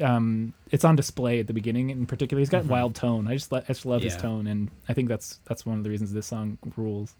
Um, 0.00 0.52
it's 0.70 0.84
on 0.84 0.94
display 0.94 1.40
at 1.40 1.48
the 1.48 1.52
beginning 1.52 1.90
in 1.90 2.06
particular. 2.06 2.38
He's 2.38 2.50
got 2.50 2.66
wild 2.66 2.94
tone. 2.94 3.26
I 3.26 3.34
just 3.34 3.52
I 3.52 3.60
just 3.62 3.84
love 3.86 4.02
his 4.02 4.14
tone, 4.22 4.46
and 4.46 4.70
I 4.88 4.92
think 4.92 5.08
that's 5.08 5.40
that's 5.46 5.66
one 5.66 5.78
of 5.78 5.84
the 5.84 5.90
reasons 5.90 6.12
this 6.12 6.26
song 6.26 6.58
rules. 6.76 7.14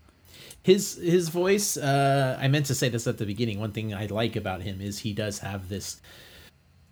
his 0.62 0.96
his 0.96 1.30
voice 1.30 1.78
uh 1.78 2.38
i 2.40 2.46
meant 2.46 2.66
to 2.66 2.74
say 2.74 2.90
this 2.90 3.06
at 3.06 3.16
the 3.16 3.24
beginning 3.24 3.58
one 3.58 3.72
thing 3.72 3.94
i 3.94 4.04
like 4.06 4.36
about 4.36 4.60
him 4.60 4.82
is 4.82 4.98
he 4.98 5.12
does 5.14 5.38
have 5.38 5.70
this 5.70 6.00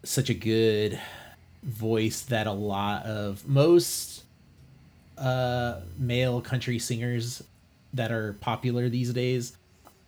such 0.05 0.31
a 0.31 0.35
good 0.35 1.01
voice 1.63 2.23
that 2.23 2.47
a 2.47 2.53
lot 2.53 3.05
of 3.07 3.47
most 3.49 4.23
uh 5.17 5.81
male 5.97 6.41
country 6.41 6.79
singers 6.79 7.43
that 7.95 8.13
are 8.13 8.35
popular 8.35 8.89
these 8.89 9.13
days 9.13 9.57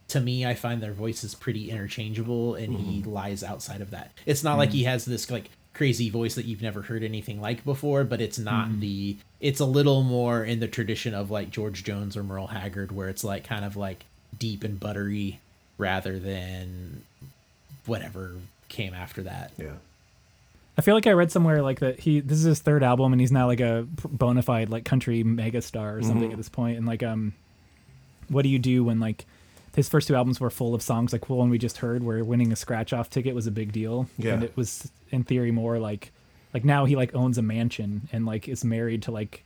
to 0.08 0.20
me 0.20 0.44
i 0.44 0.52
find 0.52 0.82
their 0.82 0.92
voices 0.92 1.34
pretty 1.34 1.70
interchangeable 1.70 2.54
and 2.56 2.74
he 2.74 3.00
mm-hmm. 3.00 3.10
lies 3.10 3.42
outside 3.42 3.80
of 3.80 3.90
that. 3.90 4.10
It's 4.26 4.42
not 4.44 4.58
like 4.58 4.70
mm-hmm. 4.70 4.78
he 4.78 4.84
has 4.84 5.04
this 5.04 5.30
like 5.30 5.50
crazy 5.72 6.08
voice 6.10 6.34
that 6.34 6.46
you've 6.46 6.62
never 6.62 6.82
heard 6.82 7.02
anything 7.02 7.38
like 7.40 7.62
before 7.64 8.02
but 8.02 8.20
it's 8.20 8.38
not 8.38 8.68
mm-hmm. 8.68 8.80
the 8.80 9.16
it's 9.40 9.60
a 9.60 9.64
little 9.64 10.02
more 10.02 10.42
in 10.42 10.58
the 10.58 10.66
tradition 10.66 11.12
of 11.14 11.30
like 11.30 11.50
george 11.50 11.84
jones 11.84 12.16
or 12.16 12.22
merle 12.22 12.46
haggard 12.46 12.90
where 12.90 13.10
it's 13.10 13.22
like 13.22 13.44
kind 13.44 13.62
of 13.62 13.76
like 13.76 14.06
deep 14.38 14.64
and 14.64 14.80
buttery 14.80 15.38
rather 15.76 16.18
than 16.18 17.02
whatever 17.84 18.36
came 18.68 18.94
after 18.94 19.22
that. 19.22 19.52
Yeah. 19.56 19.74
I 20.78 20.82
feel 20.82 20.94
like 20.94 21.06
I 21.06 21.12
read 21.12 21.32
somewhere 21.32 21.62
like 21.62 21.80
that 21.80 22.00
he 22.00 22.20
this 22.20 22.38
is 22.38 22.44
his 22.44 22.60
third 22.60 22.82
album 22.82 23.12
and 23.12 23.20
he's 23.20 23.32
now 23.32 23.46
like 23.46 23.60
a 23.60 23.86
bona 24.04 24.42
fide 24.42 24.68
like 24.68 24.84
country 24.84 25.24
megastar 25.24 25.98
or 25.98 26.02
something 26.02 26.30
at 26.30 26.36
this 26.36 26.50
point. 26.50 26.76
And 26.76 26.86
like 26.86 27.02
um, 27.02 27.32
what 28.28 28.42
do 28.42 28.50
you 28.50 28.58
do 28.58 28.84
when 28.84 29.00
like 29.00 29.24
his 29.74 29.88
first 29.88 30.08
two 30.08 30.14
albums 30.14 30.38
were 30.38 30.50
full 30.50 30.74
of 30.74 30.82
songs 30.82 31.12
like 31.12 31.26
the 31.26 31.34
one 31.34 31.50
we 31.50 31.58
just 31.58 31.78
heard 31.78 32.02
where 32.02 32.22
winning 32.24 32.52
a 32.52 32.56
scratch 32.56 32.92
off 32.92 33.08
ticket 33.08 33.34
was 33.34 33.46
a 33.46 33.50
big 33.50 33.72
deal. 33.72 34.08
Yeah. 34.18 34.34
And 34.34 34.44
it 34.44 34.54
was 34.56 34.90
in 35.10 35.24
theory 35.24 35.50
more 35.50 35.78
like 35.78 36.12
like 36.52 36.64
now 36.64 36.84
he 36.84 36.94
like 36.94 37.14
owns 37.14 37.38
a 37.38 37.42
mansion 37.42 38.08
and 38.12 38.26
like 38.26 38.46
is 38.46 38.62
married 38.64 39.02
to 39.04 39.12
like 39.12 39.44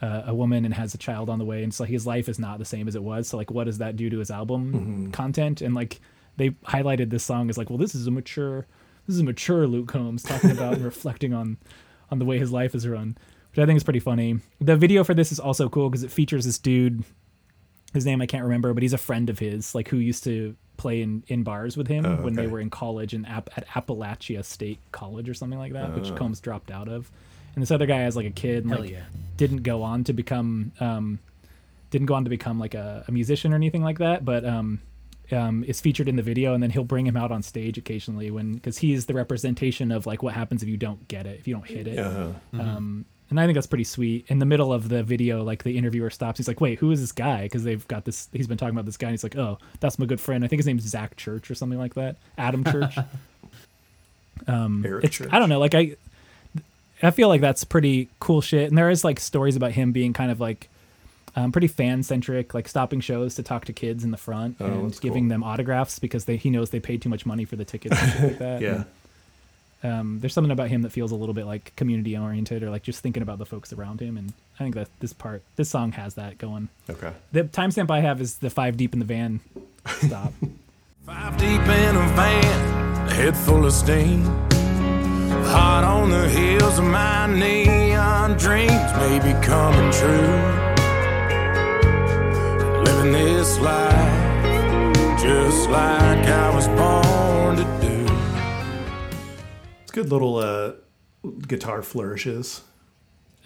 uh, 0.00 0.22
a 0.26 0.34
woman 0.34 0.64
and 0.64 0.74
has 0.74 0.94
a 0.94 0.98
child 0.98 1.28
on 1.28 1.40
the 1.40 1.44
way. 1.44 1.64
And 1.64 1.74
so 1.74 1.82
his 1.82 2.06
life 2.06 2.28
is 2.28 2.38
not 2.38 2.60
the 2.60 2.64
same 2.64 2.86
as 2.86 2.94
it 2.94 3.02
was. 3.02 3.26
So 3.26 3.36
like 3.36 3.50
what 3.50 3.64
does 3.64 3.78
that 3.78 3.96
do 3.96 4.10
to 4.10 4.18
his 4.18 4.30
album 4.30 5.10
content? 5.10 5.60
And 5.60 5.74
like 5.74 6.00
they 6.38 6.50
highlighted 6.50 7.10
this 7.10 7.24
song 7.24 7.50
as 7.50 7.58
like 7.58 7.68
well 7.68 7.78
this 7.78 7.94
is 7.94 8.06
a 8.06 8.10
mature 8.10 8.66
this 9.06 9.14
is 9.14 9.20
a 9.20 9.24
mature 9.24 9.66
Luke 9.66 9.88
Combs 9.88 10.22
talking 10.22 10.50
about 10.50 10.74
and 10.74 10.84
reflecting 10.84 11.34
on 11.34 11.58
on 12.10 12.18
the 12.18 12.24
way 12.24 12.38
his 12.38 12.50
life 12.50 12.74
is 12.74 12.88
run 12.88 13.18
which 13.50 13.58
I 13.58 13.66
think 13.66 13.78
is 13.78 13.84
pretty 13.84 14.00
funny. 14.00 14.40
The 14.60 14.76
video 14.76 15.04
for 15.04 15.14
this 15.14 15.32
is 15.32 15.40
also 15.40 15.70
cool 15.70 15.88
because 15.88 16.02
it 16.02 16.10
features 16.10 16.44
this 16.44 16.58
dude 16.58 17.04
his 17.92 18.04
name 18.06 18.20
I 18.20 18.26
can't 18.26 18.44
remember 18.44 18.72
but 18.72 18.82
he's 18.82 18.92
a 18.92 18.98
friend 18.98 19.28
of 19.28 19.38
his 19.38 19.74
like 19.74 19.88
who 19.88 19.96
used 19.98 20.24
to 20.24 20.56
play 20.76 21.02
in, 21.02 21.24
in 21.26 21.42
bars 21.42 21.76
with 21.76 21.88
him 21.88 22.22
when 22.22 22.34
they 22.34 22.46
were 22.46 22.60
in 22.60 22.70
college 22.70 23.12
in 23.12 23.24
at 23.24 23.46
Appalachia 23.68 24.44
State 24.44 24.78
College 24.92 25.28
or 25.28 25.34
something 25.34 25.58
like 25.58 25.72
that 25.72 25.94
which 25.94 26.14
Combs 26.16 26.40
dropped 26.40 26.70
out 26.70 26.88
of. 26.88 27.10
And 27.54 27.62
this 27.62 27.70
other 27.70 27.86
guy 27.86 27.98
has 28.00 28.14
like 28.14 28.26
a 28.26 28.30
kid 28.30 28.62
and 28.64 28.70
Hell 28.70 28.82
like 28.82 28.90
yeah. 28.90 29.04
didn't 29.36 29.64
go 29.64 29.82
on 29.82 30.04
to 30.04 30.12
become 30.12 30.72
um, 30.78 31.18
didn't 31.90 32.06
go 32.06 32.14
on 32.14 32.24
to 32.24 32.30
become 32.30 32.58
like 32.58 32.74
a, 32.74 33.04
a 33.08 33.12
musician 33.12 33.52
or 33.52 33.56
anything 33.56 33.82
like 33.82 33.98
that, 33.98 34.24
but 34.24 34.44
um, 34.44 34.80
um, 35.32 35.64
is 35.64 35.80
featured 35.80 36.08
in 36.08 36.16
the 36.16 36.22
video, 36.22 36.54
and 36.54 36.62
then 36.62 36.70
he'll 36.70 36.84
bring 36.84 37.06
him 37.06 37.16
out 37.16 37.30
on 37.30 37.42
stage 37.42 37.78
occasionally 37.78 38.30
when 38.30 38.54
because 38.54 38.78
he 38.78 38.92
is 38.92 39.06
the 39.06 39.14
representation 39.14 39.92
of 39.92 40.06
like 40.06 40.22
what 40.22 40.34
happens 40.34 40.62
if 40.62 40.68
you 40.68 40.76
don't 40.76 41.06
get 41.08 41.26
it, 41.26 41.38
if 41.38 41.46
you 41.46 41.54
don't 41.54 41.66
hit 41.66 41.86
it. 41.86 41.98
uh 41.98 42.32
Um, 42.52 43.04
and 43.30 43.38
I 43.38 43.44
think 43.44 43.54
that's 43.56 43.66
pretty 43.66 43.84
sweet. 43.84 44.24
In 44.28 44.38
the 44.38 44.46
middle 44.46 44.72
of 44.72 44.88
the 44.88 45.02
video, 45.02 45.42
like 45.42 45.62
the 45.62 45.76
interviewer 45.76 46.08
stops. 46.08 46.38
He's 46.38 46.48
like, 46.48 46.60
"Wait, 46.62 46.78
who 46.78 46.90
is 46.90 47.00
this 47.00 47.12
guy?" 47.12 47.42
Because 47.42 47.62
they've 47.62 47.86
got 47.88 48.04
this. 48.06 48.28
He's 48.32 48.46
been 48.46 48.56
talking 48.56 48.74
about 48.74 48.86
this 48.86 48.96
guy. 48.96 49.08
and 49.08 49.12
He's 49.12 49.22
like, 49.22 49.36
"Oh, 49.36 49.58
that's 49.80 49.98
my 49.98 50.06
good 50.06 50.20
friend. 50.20 50.44
I 50.44 50.48
think 50.48 50.60
his 50.60 50.66
name's 50.66 50.84
Zach 50.84 51.16
Church 51.16 51.50
or 51.50 51.54
something 51.54 51.78
like 51.78 51.94
that. 51.94 52.16
Adam 52.38 52.64
Church." 52.64 52.96
um, 54.46 54.82
Eric 54.86 55.10
Church. 55.10 55.28
I 55.30 55.38
don't 55.38 55.50
know. 55.50 55.58
Like 55.58 55.74
I, 55.74 55.96
I 57.02 57.10
feel 57.10 57.28
like 57.28 57.42
that's 57.42 57.64
pretty 57.64 58.08
cool 58.18 58.40
shit. 58.40 58.68
And 58.68 58.78
there 58.78 58.88
is 58.88 59.04
like 59.04 59.20
stories 59.20 59.56
about 59.56 59.72
him 59.72 59.92
being 59.92 60.14
kind 60.14 60.30
of 60.30 60.40
like 60.40 60.70
um, 61.36 61.52
pretty 61.52 61.68
fan 61.68 62.02
centric, 62.02 62.54
like 62.54 62.66
stopping 62.68 63.00
shows 63.00 63.34
to 63.36 63.42
talk 63.42 63.64
to 63.66 63.72
kids 63.72 64.02
in 64.04 64.10
the 64.10 64.16
front 64.16 64.58
and 64.60 64.72
Oh, 64.74 64.82
that's 64.82 64.98
giving 64.98 65.24
cool. 65.24 65.28
them 65.30 65.44
autographs 65.44 65.98
because 65.98 66.24
they 66.24 66.36
he 66.36 66.50
knows 66.50 66.70
they 66.70 66.80
paid 66.80 67.02
too 67.02 67.08
much 67.08 67.24
money 67.26 67.44
for 67.44 67.56
the 67.56 67.64
tickets 67.64 68.00
and 68.00 68.12
shit 68.12 68.22
like 68.22 68.38
that. 68.38 68.60
yeah 68.62 68.84
um, 69.84 70.18
there's 70.18 70.32
something 70.34 70.50
about 70.50 70.68
him 70.68 70.82
that 70.82 70.90
feels 70.90 71.12
a 71.12 71.14
little 71.14 71.34
bit 71.34 71.46
like 71.46 71.74
community 71.76 72.16
oriented 72.18 72.64
or 72.64 72.70
like 72.70 72.82
just 72.82 73.00
thinking 73.00 73.22
about 73.22 73.38
the 73.38 73.46
folks 73.46 73.72
around 73.72 74.00
him. 74.00 74.16
And 74.18 74.32
I 74.58 74.64
think 74.64 74.74
that 74.74 74.88
this 74.98 75.12
part, 75.12 75.42
this 75.54 75.70
song 75.70 75.92
has 75.92 76.14
that 76.14 76.36
going. 76.36 76.68
okay 76.90 77.12
The 77.30 77.44
timestamp 77.44 77.88
I 77.88 78.00
have 78.00 78.20
is 78.20 78.38
the 78.38 78.50
five 78.50 78.76
deep 78.76 78.92
in 78.92 78.98
the 78.98 79.04
van 79.04 79.38
stop. 79.86 80.32
Five 81.06 81.38
deep 81.38 81.60
in 81.62 81.96
a 81.96 82.08
van, 82.16 83.08
head 83.10 83.34
full 83.36 83.64
of 83.64 83.72
steam. 83.72 84.24
Hot 84.24 85.84
on 85.84 86.10
the 86.10 86.28
heels 86.28 86.78
of 86.78 86.84
my 86.84 87.26
neon 87.34 88.36
dreams 88.36 88.92
may 88.98 89.18
be 89.20 89.32
coming 89.46 89.90
true. 89.92 90.67
Living 93.08 93.36
this 93.36 93.58
life 93.60 95.18
just 95.18 95.70
like 95.70 96.26
I 96.26 96.54
was 96.54 96.68
born 96.68 97.56
to 97.56 97.64
do. 97.80 98.06
it's 99.82 99.90
good 99.92 100.10
little 100.10 100.36
uh 100.36 100.72
guitar 101.46 101.82
flourishes 101.82 102.60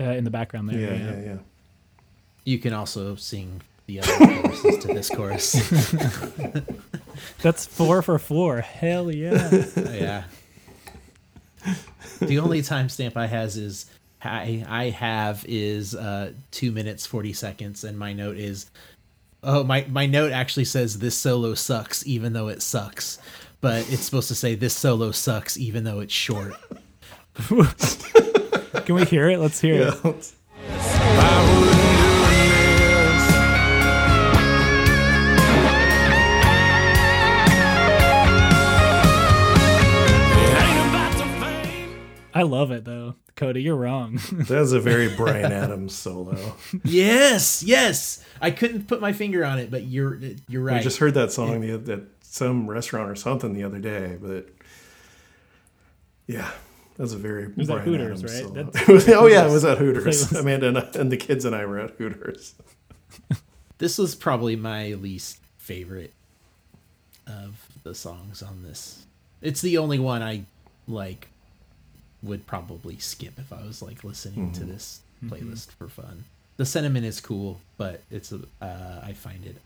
uh, 0.00 0.04
in 0.04 0.24
the 0.24 0.30
background 0.30 0.68
there. 0.68 0.80
yeah 0.80 0.94
yeah 0.94 1.20
yeah 1.24 1.36
you 2.42 2.58
can 2.58 2.72
also 2.72 3.14
sing 3.14 3.60
the 3.86 4.00
other 4.00 4.16
choruses 4.16 4.78
to 4.78 4.88
this 4.88 5.08
chorus 5.08 5.52
That's 7.42 7.64
four 7.64 8.02
for 8.02 8.18
four. 8.18 8.62
Hell 8.62 9.12
yeah. 9.12 9.48
Oh, 9.76 9.92
yeah. 9.92 10.24
The 12.20 12.38
only 12.40 12.62
timestamp 12.62 13.16
I 13.16 13.26
has 13.26 13.56
is 13.56 13.86
I 14.24 14.64
I 14.68 14.90
have 14.90 15.44
is 15.48 15.94
uh 15.94 16.32
two 16.50 16.72
minutes 16.72 17.06
forty 17.06 17.32
seconds, 17.32 17.84
and 17.84 17.98
my 17.98 18.12
note 18.12 18.36
is 18.36 18.70
oh 19.42 19.64
my 19.64 19.84
my 19.88 20.06
note 20.06 20.32
actually 20.32 20.64
says 20.64 20.98
this 20.98 21.16
solo 21.16 21.54
sucks 21.54 22.06
even 22.06 22.32
though 22.32 22.48
it 22.48 22.62
sucks, 22.62 23.18
but 23.60 23.90
it's 23.92 24.02
supposed 24.02 24.28
to 24.28 24.34
say 24.34 24.54
this 24.54 24.74
solo 24.74 25.10
sucks 25.10 25.56
even 25.56 25.84
though 25.84 26.00
it's 26.00 26.14
short. 26.14 26.54
Can 28.84 28.94
we 28.94 29.04
hear 29.04 29.28
it? 29.30 29.38
Let's 29.38 29.60
hear 29.60 29.88
it. 29.88 29.94
yeah 30.04 30.12
I 30.64 31.44
wouldn't 31.60 31.72
do 31.72 32.88
this. 32.88 33.22
It 40.38 40.54
ain't 40.62 40.88
about 40.88 41.12
the 41.18 41.26
fame. 41.40 41.90
I 42.34 42.42
love 42.42 42.70
it 42.70 42.84
though. 42.84 43.14
Cody, 43.34 43.62
you're 43.62 43.76
wrong. 43.76 44.18
that's 44.32 44.72
a 44.72 44.80
very 44.80 45.08
bryan 45.16 45.50
adams 45.52 45.94
solo 45.94 46.54
Yes, 46.84 47.62
yes. 47.62 48.22
I 48.40 48.50
couldn't 48.50 48.86
put 48.88 49.00
my 49.00 49.12
finger 49.12 49.44
on 49.44 49.58
it, 49.58 49.70
but 49.70 49.84
you're 49.84 50.18
you're 50.48 50.62
right. 50.62 50.76
i 50.80 50.82
just 50.82 50.98
heard 50.98 51.14
that 51.14 51.32
song 51.32 51.60
the, 51.60 51.92
at 51.92 52.00
some 52.20 52.68
restaurant 52.68 53.10
or 53.10 53.14
something 53.16 53.52
the 53.54 53.62
other 53.64 53.78
day 53.78 54.16
but 54.20 54.48
yeah 56.26 56.50
That's 56.98 57.12
a 57.12 57.18
very 57.18 57.48
was 57.56 57.68
at 57.70 57.76
Bryan 57.84 57.88
Hooters, 57.88 58.22
Adams 58.24 58.32
right? 58.34 58.42
song. 58.44 58.54
That's- 58.54 58.88
was- 58.88 59.08
oh 59.20 59.26
yeah, 59.26 59.46
it 59.46 59.50
was 59.50 59.64
at 59.64 59.78
Hooters. 59.82 60.04
Playlist. 60.28 60.40
Amanda 60.40 60.68
and, 60.68 60.96
and 60.96 61.12
the 61.12 61.16
kids 61.16 61.44
and 61.44 61.54
I 61.56 61.64
were 61.66 61.78
at 61.78 61.90
Hooters. 61.92 62.54
This 63.78 63.98
was 63.98 64.14
probably 64.14 64.54
my 64.56 64.92
least 64.94 65.40
favorite 65.56 66.12
of 67.26 67.66
the 67.82 67.94
songs 67.94 68.42
on 68.42 68.62
this. 68.62 69.06
It's 69.40 69.60
the 69.60 69.78
only 69.78 69.98
one 69.98 70.22
I 70.22 70.44
like 70.86 71.28
would 72.22 72.46
probably 72.46 72.98
skip 72.98 73.38
if 73.38 73.52
I 73.52 73.62
was 73.62 73.82
like 73.82 74.04
listening 74.04 74.52
to 74.52 74.64
this 74.64 75.00
playlist 75.26 75.70
for 75.72 75.88
fun. 75.88 76.24
The 76.56 76.66
sentiment 76.66 77.04
is 77.06 77.20
cool, 77.20 77.60
but 77.78 78.02
it's 78.10 78.32
a 78.32 78.40
uh, 78.60 79.00
I 79.02 79.12
find 79.12 79.44
it 79.46 79.56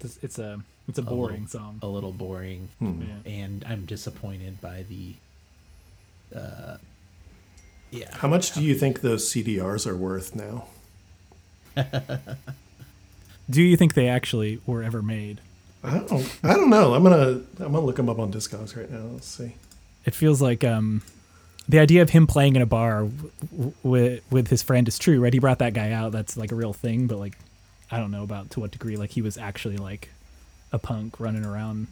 It's, 0.00 0.18
it's 0.22 0.38
a 0.38 0.60
it's 0.88 0.98
a 0.98 1.02
boring 1.02 1.42
little- 1.44 1.60
song. 1.60 1.78
a 1.82 1.86
little 1.86 2.12
boring, 2.12 2.68
Yeah. 2.80 2.88
and 3.24 3.64
I'm 3.68 3.86
disappointed 3.86 4.60
by 4.60 4.84
the. 4.88 5.14
Uh, 6.38 6.76
yeah, 7.92 8.08
How 8.16 8.28
much 8.28 8.52
do 8.52 8.62
you 8.62 8.74
think 8.74 9.00
those 9.00 9.28
CDRs 9.32 9.86
are 9.86 9.96
worth 9.96 10.34
now? 10.34 10.66
Do 13.48 13.62
you 13.62 13.76
think 13.76 13.94
they 13.94 14.08
actually 14.08 14.60
were 14.66 14.82
ever 14.82 15.02
made? 15.02 15.40
I 15.84 15.98
don't. 15.98 16.38
I 16.42 16.54
don't 16.54 16.68
know. 16.70 16.94
I'm 16.94 17.02
gonna. 17.04 17.40
I'm 17.60 17.72
gonna 17.72 17.80
look 17.80 17.96
them 17.96 18.08
up 18.08 18.18
on 18.18 18.32
Discogs 18.32 18.76
right 18.76 18.90
now. 18.90 19.04
Let's 19.12 19.26
see. 19.28 19.54
It 20.04 20.14
feels 20.14 20.42
like 20.42 20.64
um, 20.64 21.02
the 21.68 21.78
idea 21.78 22.02
of 22.02 22.10
him 22.10 22.26
playing 22.26 22.56
in 22.56 22.62
a 22.62 22.66
bar 22.66 23.02
w- 23.04 23.30
w- 23.50 23.72
with 23.82 24.22
with 24.30 24.48
his 24.48 24.62
friend 24.62 24.86
is 24.88 24.98
true, 24.98 25.20
right? 25.20 25.32
He 25.32 25.38
brought 25.40 25.58
that 25.58 25.74
guy 25.74 25.92
out. 25.92 26.12
That's 26.12 26.36
like 26.36 26.52
a 26.52 26.54
real 26.54 26.72
thing, 26.72 27.06
but 27.06 27.18
like, 27.18 27.36
I 27.90 27.98
don't 27.98 28.10
know 28.10 28.22
about 28.22 28.50
to 28.52 28.60
what 28.60 28.70
degree. 28.70 28.96
Like 28.96 29.10
he 29.10 29.22
was 29.22 29.36
actually 29.38 29.76
like 29.76 30.10
a 30.72 30.78
punk 30.78 31.18
running 31.20 31.44
around 31.44 31.86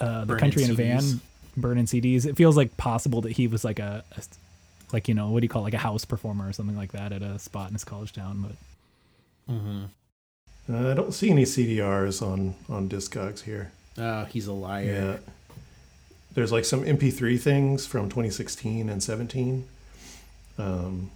uh, 0.00 0.20
the 0.20 0.26
Burning 0.26 0.40
country 0.40 0.64
in 0.64 0.70
a 0.70 0.74
van, 0.74 1.20
burning 1.56 1.86
CDs. 1.86 2.26
It 2.26 2.36
feels 2.36 2.56
like 2.56 2.76
possible 2.76 3.20
that 3.22 3.32
he 3.32 3.46
was 3.46 3.64
like 3.64 3.78
a, 3.78 4.04
a 4.16 4.22
like 4.92 5.08
you 5.08 5.14
know 5.14 5.30
what 5.30 5.40
do 5.40 5.44
you 5.44 5.48
call 5.48 5.62
it, 5.62 5.66
like 5.66 5.74
a 5.74 5.78
house 5.78 6.04
performer 6.04 6.48
or 6.48 6.52
something 6.52 6.76
like 6.76 6.92
that 6.92 7.12
at 7.12 7.22
a 7.22 7.38
spot 7.38 7.68
in 7.68 7.74
his 7.74 7.84
college 7.84 8.12
town. 8.12 8.42
But 8.46 8.56
Uh, 10.72 10.90
I 10.90 10.94
don't 10.94 11.12
see 11.12 11.30
any 11.30 11.44
CDRs 11.44 12.22
on 12.22 12.54
on 12.68 12.88
Discogs 12.88 13.42
here. 13.42 13.70
oh, 13.98 14.24
he's 14.24 14.46
a 14.46 14.52
liar. 14.52 14.84
Yeah. 14.84 15.16
There's 16.34 16.50
like 16.52 16.64
some 16.64 16.82
MP3 16.84 17.38
things 17.40 17.86
from 17.86 18.08
2016 18.08 18.88
and 18.88 19.02
17. 19.02 19.66
Um, 20.58 21.10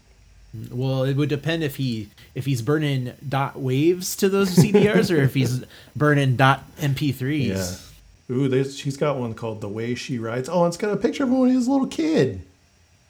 Well, 0.70 1.03
it 1.05 1.16
would 1.16 1.28
depend 1.28 1.62
if 1.62 1.77
he 1.77 2.09
if 2.35 2.45
he's 2.47 2.62
burning 2.62 3.12
dot 3.28 3.59
waves 3.59 4.16
to 4.16 4.28
those 4.28 4.51
CDRs 4.57 5.11
or 5.15 5.20
if 5.23 5.35
he's 5.35 5.65
burning 5.97 6.36
dot 6.36 6.65
MP3s. 6.78 7.47
yeah. 7.47 8.35
Ooh, 8.35 8.47
there's, 8.49 8.77
she's 8.78 8.97
got 8.99 9.16
one 9.16 9.32
called 9.35 9.61
"The 9.61 9.69
Way 9.69 9.95
She 9.95 10.19
Rides." 10.19 10.49
Oh, 10.51 10.66
it's 10.66 10.77
got 10.77 10.90
a 10.93 10.97
picture 10.97 11.24
of 11.24 11.31
him 11.31 11.39
when 11.40 11.51
he 11.51 11.57
was 11.57 11.66
a 11.66 11.70
little 11.73 11.86
kid. 11.86 12.43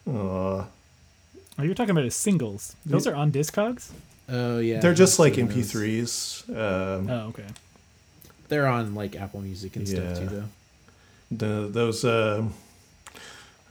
Aw. 0.06 0.10
oh, 0.10 0.66
you're 1.62 1.74
talking 1.74 1.90
about 1.90 2.04
his 2.04 2.14
singles. 2.14 2.74
Those 2.86 3.06
are 3.06 3.14
on 3.14 3.32
Discogs. 3.32 3.90
Oh 4.28 4.58
yeah. 4.60 4.80
They're 4.80 4.94
just 4.94 5.18
like. 5.18 5.34
MP3s. 5.34 6.48
Um, 6.50 7.10
Oh, 7.10 7.26
okay. 7.28 7.46
They're 8.48 8.66
on 8.66 8.94
like 8.94 9.16
Apple 9.16 9.40
Music 9.40 9.74
and 9.76 9.88
Yeah. 9.88 10.12
stuff 10.14 10.18
too, 10.20 10.26
though. 10.36 10.44
The 11.30 11.68
those 11.70 12.04
uh, 12.04 12.44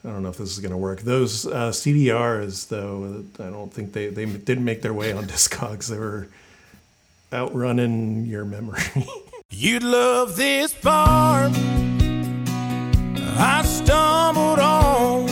I 0.03 0.09
don't 0.09 0.23
know 0.23 0.29
if 0.29 0.37
this 0.37 0.51
is 0.51 0.59
gonna 0.59 0.77
work. 0.77 1.01
Those 1.01 1.45
uh, 1.45 1.71
CDRs 1.71 2.67
though, 2.69 3.23
I 3.39 3.49
don't 3.49 3.73
think 3.73 3.93
they 3.93 4.09
they 4.09 4.25
didn't 4.25 4.65
make 4.65 4.81
their 4.81 4.93
way 4.93 5.11
on 5.11 5.25
Discogs. 5.27 5.87
They 5.87 5.97
were 5.97 6.27
outrunning 7.33 8.25
your 8.25 8.45
memory. 8.45 8.81
You'd 9.49 9.83
love 9.83 10.35
this 10.35 10.73
part 10.73 11.51
I 13.39 13.63
stumbled 13.63 14.59
on. 14.59 15.25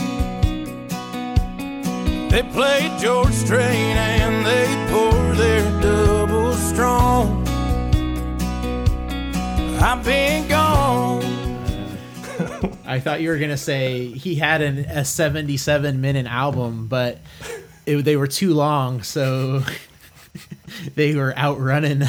They 2.30 2.44
played 2.44 3.00
George 3.00 3.34
Strait 3.34 3.62
and 3.62 4.46
they 4.46 4.68
pour 4.92 5.36
their 5.36 5.82
double 5.82 6.54
strong. 6.54 7.48
I've 9.82 10.04
been 10.04 10.48
gone. 10.48 10.65
I 12.86 13.00
thought 13.00 13.22
you 13.22 13.30
were 13.30 13.38
gonna 13.38 13.58
say 13.58 14.08
he 14.08 14.36
had 14.36 14.62
an, 14.62 14.80
a 14.80 15.04
77 15.06 16.02
minute 16.02 16.26
album, 16.28 16.88
but 16.88 17.20
it, 17.86 18.04
they 18.04 18.16
were 18.16 18.28
too 18.28 18.54
long, 18.54 19.04
so 19.04 19.64
they 20.96 21.16
were 21.16 21.38
outrunning. 21.38 22.04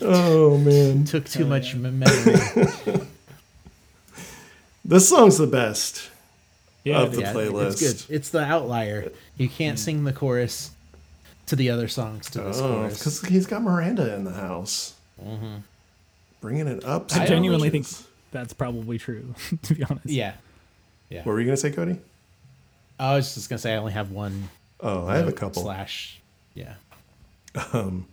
oh 0.00 0.58
man, 0.58 1.04
Took 1.04 1.28
too 1.28 1.46
much 1.46 1.74
memory. 1.74 2.06
this 4.84 5.08
song's 5.08 5.38
the 5.38 5.46
best. 5.46 6.10
Yeah, 6.84 7.02
Of 7.02 7.14
the 7.14 7.22
Yeah, 7.22 7.32
playlist. 7.32 7.82
It's 7.82 8.04
good. 8.06 8.14
It's 8.14 8.28
the 8.28 8.44
outlier. 8.44 9.10
You 9.38 9.48
can't 9.48 9.78
mm. 9.78 9.80
sing 9.80 10.04
the 10.04 10.12
chorus 10.12 10.73
to 11.46 11.56
the 11.56 11.70
other 11.70 11.88
songs 11.88 12.30
to 12.30 12.40
this 12.40 12.58
Oh, 12.58 12.68
chorus. 12.68 12.98
because 12.98 13.20
he's 13.22 13.46
got 13.46 13.62
Miranda 13.62 14.14
in 14.14 14.24
the 14.24 14.32
house, 14.32 14.94
bringing 16.40 16.66
it 16.66 16.84
up. 16.84 17.14
I 17.16 17.26
genuinely 17.26 17.70
think 17.70 17.86
that's 18.32 18.52
probably 18.52 18.98
true. 18.98 19.34
To 19.62 19.74
be 19.74 19.84
honest. 19.84 20.06
Yeah. 20.06 20.34
yeah. 21.08 21.18
What 21.20 21.32
were 21.32 21.40
you 21.40 21.46
gonna 21.46 21.56
say, 21.56 21.70
Cody? 21.70 21.98
I 22.98 23.16
was 23.16 23.34
just 23.34 23.48
gonna 23.48 23.58
say 23.58 23.74
I 23.74 23.76
only 23.76 23.92
have 23.92 24.10
one. 24.10 24.48
Oh, 24.80 25.06
I 25.06 25.16
have 25.16 25.28
a 25.28 25.32
couple. 25.32 25.62
Slash. 25.62 26.20
Yeah. 26.54 26.74
Um, 27.72 28.06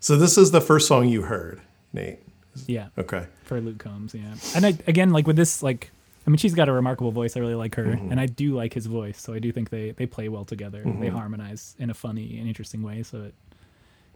so 0.00 0.16
this 0.16 0.38
is 0.38 0.50
the 0.50 0.60
first 0.60 0.86
song 0.88 1.08
you 1.08 1.22
heard, 1.22 1.60
Nate. 1.92 2.18
Yeah. 2.66 2.88
Okay. 2.96 3.26
For 3.44 3.60
Luke 3.60 3.78
Combs. 3.78 4.14
Yeah. 4.14 4.34
And 4.54 4.66
I, 4.66 4.68
again, 4.86 5.10
like 5.12 5.26
with 5.26 5.36
this, 5.36 5.62
like, 5.62 5.90
I 6.28 6.30
mean, 6.30 6.36
she's 6.36 6.52
got 6.54 6.68
a 6.68 6.72
remarkable 6.74 7.10
voice. 7.10 7.38
I 7.38 7.40
really 7.40 7.54
like 7.54 7.74
her, 7.76 7.84
Mm-hmm. 7.86 8.10
and 8.12 8.20
I 8.20 8.26
do 8.26 8.54
like 8.54 8.74
his 8.74 8.84
voice. 8.84 9.18
So 9.18 9.32
I 9.32 9.38
do 9.38 9.50
think 9.50 9.70
they 9.70 9.92
they 9.92 10.04
play 10.04 10.28
well 10.28 10.44
together. 10.44 10.82
They 11.00 11.08
harmonize 11.08 11.74
in 11.78 11.88
a 11.88 11.94
funny 11.94 12.38
and 12.38 12.46
interesting 12.46 12.82
way. 12.82 13.02
So 13.02 13.22
it 13.22 13.34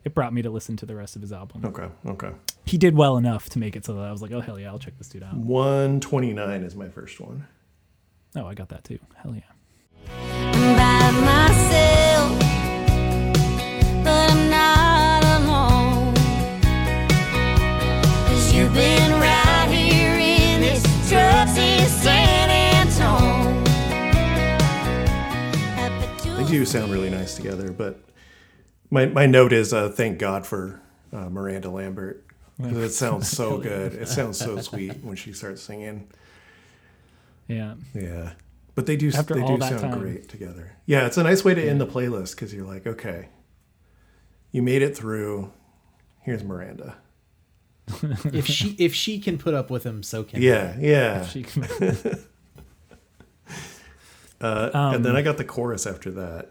it 0.05 0.14
brought 0.14 0.34
me 0.34 0.43
to 0.43 0.51
listen 0.51 0.76
to 0.76 0.84
the 0.84 0.94
rest 0.94 1.16
of 1.16 1.22
his 1.22 1.32
album. 1.32 1.64
Okay. 1.64 1.89
Okay. 2.06 2.32
He 2.66 2.76
did 2.76 2.94
well 2.97 3.16
enough 3.16 3.48
to 3.51 3.59
make 3.59 3.76
it 3.76 3.86
so 3.86 3.94
that 3.94 4.02
I 4.05 4.12
was 4.12 4.20
like, 4.20 4.30
oh 4.32 4.40
hell 4.43 4.59
yeah, 4.60 4.68
I'll 4.68 4.78
check 4.78 4.98
this 4.98 5.09
dude 5.09 5.22
out. 5.22 5.34
One 5.36 6.01
twenty 6.01 6.34
nine 6.34 6.64
is 6.64 6.76
my 6.76 6.90
first 6.90 7.18
one. 7.18 7.47
Oh, 8.36 8.44
I 8.47 8.52
got 8.52 8.68
that 8.68 8.84
too. 8.84 8.98
Hell 9.16 9.34
yeah. 9.34 9.44
Do 26.52 26.64
sound 26.64 26.92
really 26.92 27.10
nice 27.10 27.34
together, 27.34 27.72
but 27.72 28.00
my 28.90 29.06
my 29.06 29.26
note 29.26 29.52
is 29.52 29.72
uh, 29.72 29.88
thank 29.88 30.18
God 30.18 30.46
for 30.46 30.80
uh, 31.12 31.28
Miranda 31.28 31.70
Lambert 31.70 32.24
because 32.60 32.76
it 32.76 32.90
sounds 32.92 33.28
so 33.28 33.58
good. 33.58 33.94
It 33.94 34.08
sounds 34.08 34.38
so 34.38 34.58
sweet 34.60 35.02
when 35.02 35.16
she 35.16 35.32
starts 35.32 35.62
singing. 35.62 36.08
Yeah. 37.48 37.74
Yeah, 37.94 38.32
but 38.74 38.86
they 38.86 38.96
do 38.96 39.10
After 39.14 39.34
they 39.34 39.40
all 39.42 39.56
do 39.56 39.58
that 39.58 39.80
sound 39.80 39.92
time. 39.94 39.98
great 40.00 40.28
together. 40.28 40.72
Yeah, 40.86 41.06
it's 41.06 41.16
a 41.16 41.22
nice 41.22 41.44
way 41.44 41.54
to 41.54 41.62
end 41.62 41.80
the 41.80 41.86
playlist 41.86 42.32
because 42.36 42.54
you're 42.54 42.66
like, 42.66 42.86
okay, 42.86 43.28
you 44.52 44.62
made 44.62 44.82
it 44.82 44.96
through. 44.96 45.52
Here's 46.20 46.44
Miranda. 46.44 46.96
If 48.32 48.46
she 48.46 48.76
if 48.78 48.94
she 48.94 49.18
can 49.18 49.38
put 49.38 49.54
up 49.54 49.70
with 49.70 49.84
him, 49.84 50.02
so 50.02 50.22
can 50.22 50.38
I. 50.40 50.42
Yeah, 50.42 50.76
yeah. 50.78 51.26
She 51.26 51.42
can, 51.42 51.64
Uh, 54.43 54.70
Um, 54.74 54.94
and 54.97 55.05
then 55.05 55.16
I 55.16 55.23
got 55.23 55.36
the 55.36 55.44
chorus 55.44 55.86
after 55.86 56.10
that. 56.12 56.51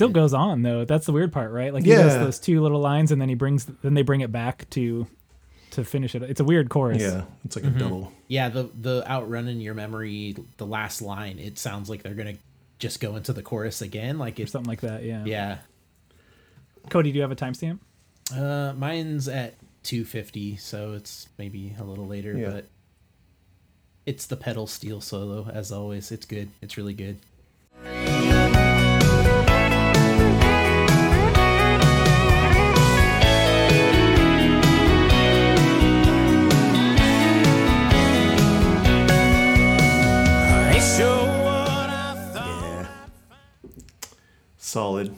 Still 0.00 0.08
goes 0.10 0.34
on 0.34 0.62
though. 0.62 0.84
That's 0.84 1.06
the 1.06 1.12
weird 1.12 1.32
part, 1.32 1.52
right? 1.52 1.72
Like 1.72 1.84
he 1.84 1.90
does 1.90 2.14
those 2.14 2.38
two 2.38 2.60
little 2.62 2.80
lines, 2.80 3.12
and 3.12 3.20
then 3.20 3.28
he 3.28 3.34
brings, 3.34 3.66
then 3.82 3.94
they 3.94 4.02
bring 4.02 4.20
it 4.22 4.32
back 4.32 4.68
to 4.70 5.06
to 5.72 5.84
finish 5.84 6.14
it. 6.14 6.22
It's 6.22 6.40
a 6.40 6.44
weird 6.44 6.68
chorus. 6.68 7.00
Yeah, 7.00 7.24
it's 7.44 7.54
like 7.56 7.64
a 7.64 7.70
double. 7.70 8.12
Yeah, 8.28 8.48
the 8.48 8.70
the 8.78 9.04
outrunning 9.08 9.60
your 9.60 9.74
memory, 9.74 10.34
the 10.56 10.66
last 10.66 11.00
line, 11.02 11.38
it 11.38 11.58
sounds 11.58 11.88
like 11.90 12.02
they're 12.02 12.14
gonna 12.14 12.36
just 12.78 12.98
go 13.00 13.14
into 13.16 13.32
the 13.32 13.42
chorus 13.42 13.82
again. 13.82 14.18
Like 14.18 14.38
Or 14.40 14.42
it's 14.42 14.52
something 14.52 14.68
like 14.68 14.80
that. 14.80 15.04
Yeah. 15.04 15.24
yeah. 15.26 15.58
Cody, 16.88 17.12
do 17.12 17.16
you 17.16 17.22
have 17.22 17.30
a 17.30 17.36
timestamp? 17.36 17.78
Uh, 18.34 18.72
mine's 18.74 19.28
at 19.28 19.54
two 19.82 20.04
fifty, 20.04 20.56
so 20.56 20.94
it's 20.94 21.28
maybe 21.38 21.74
a 21.78 21.84
little 21.84 22.06
later, 22.06 22.36
Yeah. 22.36 22.50
but 22.50 22.64
It's 24.06 24.26
the 24.26 24.36
pedal 24.36 24.66
steel 24.66 25.00
solo, 25.00 25.48
as 25.52 25.70
always. 25.70 26.10
It's 26.10 26.24
good. 26.26 26.48
It's 26.62 26.76
really 26.78 26.94
good. 26.94 27.18
Solid. 44.70 45.16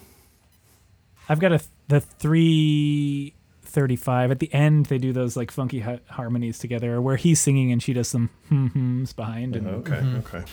I've 1.29 1.39
got 1.39 1.53
a 1.53 1.61
the 1.89 2.01
three 2.01 3.35
thirty 3.63 3.97
five 3.97 4.31
at 4.31 4.39
the 4.39 4.53
end. 4.55 4.87
They 4.87 4.97
do 4.97 5.13
those 5.13 5.37
like 5.37 5.51
funky 5.51 5.81
ha- 5.81 5.99
harmonies 6.09 6.59
together, 6.59 7.03
where 7.03 7.17
he's 7.17 7.39
singing 7.39 7.71
and 7.71 7.83
she 7.83 7.93
does 7.93 8.09
some 8.09 8.31
hmm 8.49 8.69
hms 9.03 9.15
behind. 9.15 9.55
And 9.57 9.67
Okay. 9.69 10.03
Okay. 10.21 10.45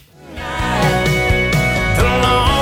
The 1.96 2.20
long 2.24 2.59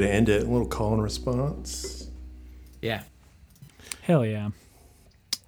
way 0.00 0.06
to 0.06 0.12
end 0.12 0.28
it. 0.28 0.42
A 0.42 0.46
little 0.46 0.66
call 0.66 0.94
and 0.94 1.02
response. 1.02 2.08
Yeah. 2.80 3.02
hell 4.02 4.24
yeah, 4.24 4.50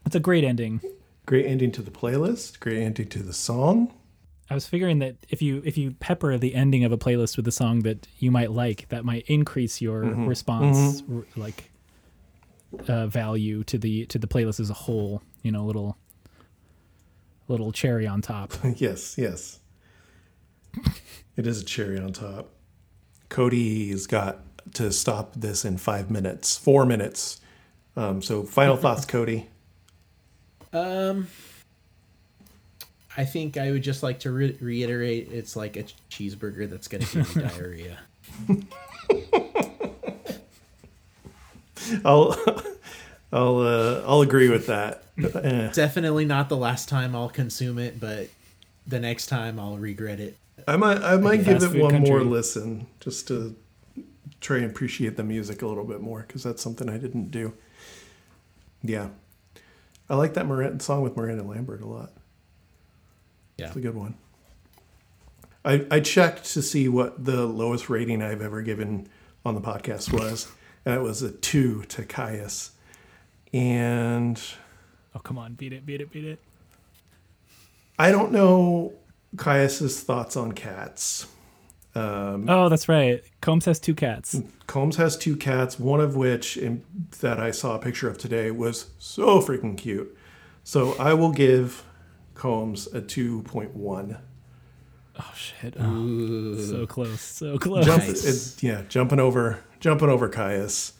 it's 0.05 0.17
a 0.17 0.21
great 0.21 0.45
ending. 0.45 0.81
Great 1.27 1.47
ending 1.47 1.71
to 1.73 1.83
the 1.83 1.91
playlist. 1.91 2.59
Great 2.59 2.79
ending 2.83 3.09
to 3.09 3.23
the 3.23 3.33
song. 3.33 3.93
I 4.49 4.55
was 4.55 4.67
figuring 4.67 4.99
that 4.99 5.15
if 5.29 5.41
you 5.41 5.63
if 5.65 5.79
you 5.79 5.93
pepper 5.93 6.37
the 6.37 6.57
ending 6.57 6.83
of 6.85 6.91
a 6.91 6.99
playlist 6.99 7.37
with 7.37 7.47
a 7.47 7.53
song 7.53 7.81
that 7.81 8.09
you 8.19 8.33
might 8.33 8.51
like, 8.51 8.89
that 8.89 9.05
might 9.05 9.25
increase 9.29 9.81
your 9.81 10.01
response 10.01 11.05
r- 11.13 11.23
like 11.37 11.71
uh, 12.89 13.07
value 13.07 13.63
to 13.65 13.79
the 13.79 14.07
to 14.07 14.19
the 14.19 14.27
playlist 14.27 14.59
as 14.59 14.71
a 14.71 14.75
whole. 14.75 15.23
You 15.43 15.53
know, 15.53 15.63
a 15.63 15.67
little 15.67 15.97
little 17.47 17.71
cherry 17.71 18.09
on 18.09 18.23
top. 18.23 18.53
yes, 18.77 19.17
yes. 19.17 19.61
It 21.37 21.47
is 21.47 21.63
a 21.63 21.65
cherry 21.65 21.99
on 21.99 22.13
top. 22.13 22.51
Cody's 23.31 24.07
got 24.07 24.41
to 24.75 24.93
stop 24.93 25.33
this 25.35 25.65
in 25.65 25.79
five 25.79 26.11
minutes, 26.11 26.59
four 26.59 26.85
minutes. 26.85 27.41
Um, 27.97 28.21
so, 28.21 28.43
final 28.43 28.77
thoughts, 28.77 29.07
Cody. 29.07 29.49
Um, 30.73 31.29
I 33.17 33.25
think 33.25 33.57
I 33.57 33.71
would 33.71 33.83
just 33.83 34.03
like 34.03 34.21
to 34.21 34.31
re- 34.31 34.57
reiterate 34.61 35.29
it's 35.33 35.57
like 35.57 35.77
a 35.77 35.85
cheeseburger 36.11 36.69
that's 36.69 36.89
going 36.89 37.03
to 37.03 37.17
give 37.17 37.37
you 37.37 37.43
diarrhea. 37.49 37.99
I'll, 42.05 42.37
I'll, 43.33 43.59
uh, 43.59 44.03
I'll 44.07 44.21
agree 44.21 44.49
with 44.49 44.67
that. 44.67 45.03
Definitely 45.17 46.25
not 46.25 46.49
the 46.49 46.57
last 46.57 46.89
time 46.89 47.17
I'll 47.17 47.29
consume 47.29 47.79
it, 47.79 47.99
but 47.99 48.29
the 48.87 49.01
next 49.01 49.27
time 49.27 49.59
I'll 49.59 49.77
regret 49.77 50.21
it. 50.21 50.37
I 50.71 50.77
might, 50.77 51.03
I 51.03 51.17
might 51.17 51.45
give 51.45 51.65
it 51.65 51.83
one 51.83 52.01
more 52.01 52.23
listen 52.23 52.87
just 53.01 53.27
to 53.27 53.57
try 54.41 54.59
and 54.59 54.67
appreciate 54.67 55.17
the 55.17 55.25
music 55.25 55.63
a 55.63 55.67
little 55.67 55.85
bit 55.85 56.01
more 56.01 56.23
because 56.23 56.45
that's 56.45 56.63
something 56.63 56.89
I 56.89 56.97
didn't 56.97 57.33
do. 57.33 57.55
Yeah, 58.81 59.09
I 60.09 60.15
like 60.15 60.35
that 60.35 60.47
Miranda 60.47 60.81
song 60.85 61.03
with 61.03 61.17
Miranda 61.17 61.43
Lambert 61.43 61.81
a 61.81 61.87
lot. 61.87 62.13
Yeah. 63.57 63.67
It's 63.67 63.77
a 63.77 63.81
good 63.81 63.97
one. 63.97 64.15
I, 65.65 65.85
I 65.91 65.99
checked 65.99 66.53
to 66.53 66.63
see 66.63 66.89
what 66.89 67.25
the 67.25 67.47
lowest 67.47 67.91
rating 67.91 68.23
I've 68.23 68.41
ever 68.41 68.63
given 68.63 69.09
on 69.45 69.57
the 69.57 69.61
podcast 69.61 70.13
was, 70.13 70.47
and 70.85 70.95
it 70.95 71.01
was 71.01 71.21
a 71.21 71.33
two 71.33 71.83
to 71.89 72.05
Caius. 72.05 72.71
And 73.53 74.41
Oh 75.17 75.19
come 75.19 75.37
on, 75.37 75.55
beat 75.55 75.73
it, 75.73 75.85
beat 75.85 76.01
it, 76.01 76.13
beat 76.13 76.27
it. 76.27 76.39
I 77.99 78.13
don't 78.13 78.31
know 78.31 78.95
Caius's 79.37 80.01
thoughts 80.01 80.37
on 80.37 80.53
cats. 80.53 81.27
Um, 81.95 82.49
oh, 82.49 82.69
that's 82.69 82.89
right. 82.89 83.23
Combs 83.41 83.65
has 83.65 83.81
two 83.81 83.95
cats. 83.95 84.41
Combs 84.67 84.97
has 84.97 85.17
two 85.17 85.37
cats, 85.37 85.79
one 85.79 86.01
of 86.01 86.15
which 86.17 86.57
in, 86.57 86.85
that 87.21 87.41
I 87.41 87.51
saw 87.51 87.75
a 87.75 87.79
picture 87.79 88.09
of 88.09 88.17
today 88.19 88.51
was 88.51 88.91
so 88.99 89.41
freaking 89.41 89.77
cute. 89.77 90.17
So 90.63 90.95
I 90.99 91.15
will 91.15 91.33
give 91.33 91.85
Combs 92.35 92.87
a 92.89 93.01
2.1. 93.01 94.21
Oh 95.19 95.33
shit. 95.35 95.75
Oh, 95.79 96.55
so 96.57 96.87
close, 96.87 97.21
so 97.21 97.59
close. 97.59 97.85
Jump, 97.85 98.05
Nice. 98.05 98.57
it, 98.57 98.63
yeah, 98.63 98.83
jumping 98.89 99.19
over, 99.21 99.59
jumping 99.81 100.09
over 100.09 100.29
Caius. 100.29 100.93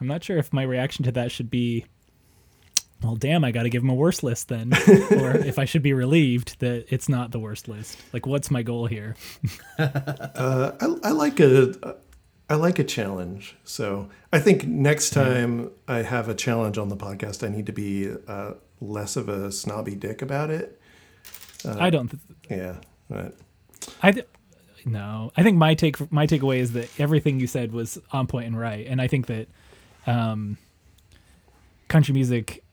I'm 0.00 0.06
not 0.08 0.24
sure 0.24 0.38
if 0.38 0.52
my 0.52 0.62
reaction 0.62 1.04
to 1.04 1.12
that 1.12 1.30
should 1.30 1.50
be, 1.50 1.84
well, 3.04 3.16
damn, 3.16 3.44
I 3.44 3.50
got 3.52 3.64
to 3.64 3.70
give 3.70 3.82
him 3.82 3.90
a 3.90 3.94
worse 3.94 4.22
list 4.22 4.48
then, 4.48 4.72
or 5.12 5.36
if 5.36 5.58
I 5.58 5.64
should 5.66 5.82
be 5.82 5.92
relieved 5.92 6.58
that 6.60 6.86
it's 6.88 7.08
not 7.08 7.30
the 7.32 7.38
worst 7.38 7.68
list. 7.68 7.98
Like, 8.12 8.26
what's 8.26 8.50
my 8.50 8.62
goal 8.62 8.86
here? 8.86 9.14
I, 9.78 10.72
I 11.02 11.10
like 11.10 11.38
a 11.40 11.96
I 12.48 12.54
like 12.56 12.78
a 12.78 12.84
challenge. 12.84 13.56
So 13.64 14.08
I 14.32 14.38
think 14.40 14.66
next 14.66 15.10
time 15.10 15.70
I 15.88 15.98
have 16.02 16.28
a 16.28 16.34
challenge 16.34 16.78
on 16.78 16.88
the 16.88 16.96
podcast, 16.96 17.46
I 17.46 17.50
need 17.54 17.66
to 17.66 17.72
be 17.72 18.10
uh, 18.28 18.52
less 18.80 19.16
of 19.16 19.28
a 19.28 19.50
snobby 19.52 19.94
dick 19.94 20.22
about 20.22 20.50
it. 20.50 20.80
I 21.66 21.90
don't. 21.90 22.08
Th- 22.08 22.22
Yeah, 22.50 22.76
but 23.08 23.36
I 24.02 24.12
th- 24.12 24.26
no. 24.84 25.32
I 25.36 25.42
think 25.42 25.56
my 25.56 25.74
take 25.74 26.10
my 26.12 26.26
takeaway 26.26 26.58
is 26.58 26.72
that 26.72 26.88
everything 26.98 27.40
you 27.40 27.46
said 27.46 27.72
was 27.72 27.98
on 28.12 28.26
point 28.26 28.46
and 28.46 28.58
right, 28.58 28.86
and 28.86 29.00
I 29.00 29.08
think 29.08 29.26
that 29.26 29.48
um, 30.06 30.58
country 31.88 32.12
music. 32.14 32.63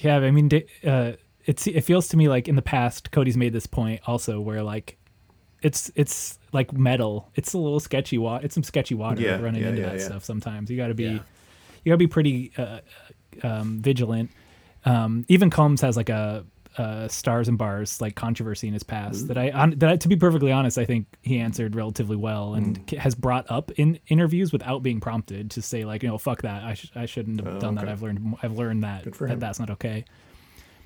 Yeah, 0.00 0.18
I 0.18 0.30
mean, 0.30 0.50
uh, 0.86 1.12
it's 1.44 1.66
it 1.66 1.82
feels 1.82 2.08
to 2.08 2.16
me 2.16 2.28
like 2.28 2.48
in 2.48 2.56
the 2.56 2.62
past, 2.62 3.10
Cody's 3.10 3.36
made 3.36 3.52
this 3.52 3.66
point 3.66 4.00
also, 4.06 4.40
where 4.40 4.62
like 4.62 4.96
it's 5.62 5.90
it's 5.94 6.38
like 6.52 6.72
metal. 6.72 7.30
It's 7.34 7.54
a 7.54 7.58
little 7.58 7.80
sketchy. 7.80 8.18
Wa- 8.18 8.40
it's 8.42 8.54
some 8.54 8.62
sketchy 8.62 8.94
water 8.94 9.20
Yeah, 9.20 9.40
running 9.40 9.62
yeah, 9.62 9.68
into 9.70 9.82
yeah, 9.82 9.88
that 9.90 10.00
stuff. 10.00 10.24
Sometimes 10.24 10.70
you 10.70 10.76
got 10.76 10.88
to 10.88 10.94
be 10.94 11.04
you 11.04 11.90
got 11.90 11.94
to 11.94 11.96
be 11.96 12.06
pretty 12.06 12.52
uh, 12.56 12.80
um, 13.42 13.80
vigilant. 13.80 14.30
Um, 14.84 15.24
even 15.28 15.50
Combs 15.50 15.80
has 15.80 15.96
like 15.96 16.08
a, 16.08 16.44
uh 16.78 17.06
stars 17.08 17.48
and 17.48 17.58
bars 17.58 18.00
like 18.00 18.14
controversy 18.14 18.66
in 18.66 18.72
his 18.72 18.82
past 18.82 19.28
that 19.28 19.36
I 19.36 19.50
on, 19.50 19.70
that 19.78 19.88
I, 19.90 19.96
to 19.96 20.08
be 20.08 20.16
perfectly 20.16 20.50
honest 20.52 20.78
I 20.78 20.84
think 20.84 21.06
he 21.22 21.38
answered 21.38 21.74
relatively 21.76 22.16
well 22.16 22.54
and 22.54 22.86
Mm. 22.86 22.98
has 22.98 23.14
brought 23.14 23.50
up 23.50 23.70
in 23.72 23.98
interviews 24.08 24.52
without 24.52 24.82
being 24.82 24.98
prompted 25.00 25.50
to 25.52 25.62
say 25.62 25.84
like 25.84 26.02
you 26.02 26.08
know 26.08 26.18
fuck 26.18 26.42
that 26.42 26.62
I, 26.64 26.74
sh- 26.74 26.90
I 26.94 27.06
shouldn't 27.06 27.44
have 27.44 27.60
done 27.60 27.74
that 27.74 27.88
Oh. 27.88 27.92
I've 27.92 28.02
learned 28.02 28.36
I've 28.42 28.56
learned 28.56 28.82
that, 28.84 29.04
Good 29.04 29.16
for 29.16 29.28
that 29.28 29.38
that's 29.40 29.58
not 29.60 29.70
okay 29.70 30.04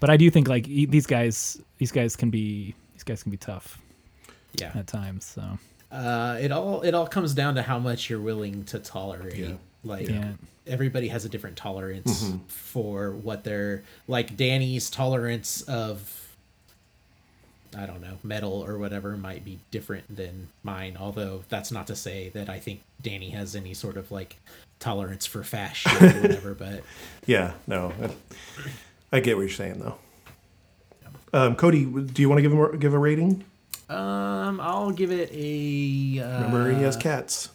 but 0.01 0.11
I 0.11 0.17
do 0.17 0.29
think 0.31 0.49
like 0.49 0.67
e- 0.69 0.87
these 0.87 1.07
guys 1.07 1.61
these 1.79 1.93
guys 1.93 2.17
can 2.17 2.31
be 2.31 2.75
these 2.95 3.05
guys 3.05 3.23
can 3.23 3.31
be 3.31 3.37
tough 3.39 3.81
Yeah. 4.61 4.73
at 4.75 4.87
times 4.89 5.25
so 5.25 5.43
Uh, 5.93 6.37
it 6.41 6.51
all 6.51 6.83
it 6.83 6.95
all 6.95 7.07
comes 7.07 7.33
down 7.33 7.55
to 7.55 7.63
how 7.63 7.79
much 7.79 8.11
you're 8.11 8.21
willing 8.21 8.65
to 8.65 8.79
tolerate. 8.81 9.37
Yeah. 9.37 9.55
Like 9.85 10.09
Yeah. 10.09 10.33
Everybody 10.67 11.09
has 11.09 11.25
a 11.25 11.29
different 11.29 11.57
tolerance 11.57 12.31
for 12.49 13.13
what 13.13 13.45
they're 13.45 13.83
like. 14.09 14.37
Danny's 14.37 14.91
tolerance 14.91 15.63
of 15.63 16.23
I 17.77 17.85
don't 17.85 18.01
know 18.01 18.19
metal 18.23 18.65
or 18.65 18.79
whatever 18.79 19.17
might 19.17 19.45
be 19.45 19.59
different 19.71 20.15
than 20.15 20.49
mine. 20.63 20.97
Although 20.99 21.43
that's 21.49 21.71
not 21.71 21.87
to 21.89 21.97
say 21.97 22.31
that 22.31 22.49
I 22.49 22.59
think 22.59 22.81
Danny 23.03 23.31
has 23.31 23.55
any 23.55 23.75
sort 23.75 23.97
of 23.97 24.11
like 24.11 24.37
tolerance 24.79 25.27
for 25.27 25.43
fast 25.43 25.77
shit 25.77 26.03
or 26.03 26.07
whatever. 26.23 26.55
But 26.55 26.83
yeah, 27.27 27.53
no, 27.67 27.93
I, 28.01 29.17
I 29.17 29.21
get 29.21 29.37
what 29.37 29.43
you're 29.43 29.51
saying 29.51 29.79
though. 29.81 29.97
Um, 31.33 31.55
Cody, 31.57 31.85
do 31.85 32.23
you 32.23 32.29
want 32.29 32.39
to 32.39 32.43
give 32.43 32.53
him 32.53 32.61
a- 32.61 32.77
give 32.77 32.95
a 32.95 32.99
rating? 32.99 33.45
um, 33.91 34.61
I'll 34.61 34.91
give 34.93 35.13
it 35.13 35.31
a. 35.33 36.21
Uh, 36.21 36.45
Remember, 36.45 36.73
he 36.73 36.83
has 36.83 36.97
cats. 36.97 37.51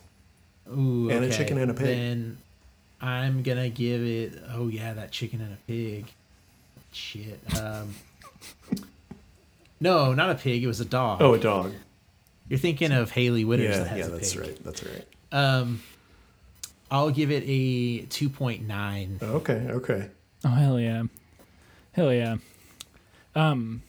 Ooh, 0.70 1.10
And 1.10 1.26
a 1.26 1.30
chicken 1.32 1.58
and 1.58 1.72
a 1.72 1.74
pig. 1.74 1.88
Then 1.88 2.38
I'm 3.02 3.41
gonna 3.44 3.69
give 3.69 4.03
it. 4.03 4.34
Oh 4.53 4.68
yeah, 4.68 4.94
that 4.94 5.11
chicken 5.11 5.41
and 5.41 5.53
a 5.53 5.57
pig. 5.68 6.06
Shit. 6.91 7.40
Um. 7.60 7.95
no, 9.80 10.14
not 10.14 10.30
a 10.30 10.36
pig. 10.36 10.64
It 10.64 10.68
was 10.68 10.80
a 10.80 10.86
dog. 10.86 11.22
Oh, 11.22 11.34
a 11.34 11.40
dog. 11.40 11.73
You're 12.49 12.60
thinking 12.60 12.91
of 12.91 13.11
Hayley 13.11 13.44
Whitters 13.45 13.78
that 13.78 13.84
Yeah, 13.86 13.90
has 13.90 13.98
yeah, 13.99 14.06
a 14.06 14.10
that's 14.10 14.34
pig. 14.34 14.41
right. 14.41 14.64
That's 14.64 14.84
right. 14.84 15.06
Um, 15.32 15.82
I'll 16.91 17.10
give 17.11 17.32
it 17.32 17.44
a 17.48 17.99
two 18.07 18.30
point 18.30 18.68
nine. 18.68 19.18
Okay, 19.22 19.68
okay. 19.69 20.10
oh 20.44 20.49
hell 20.49 20.80
yeah 20.80 21.03
hell 21.94 22.11
yeah 22.11 22.38
um 23.36 23.82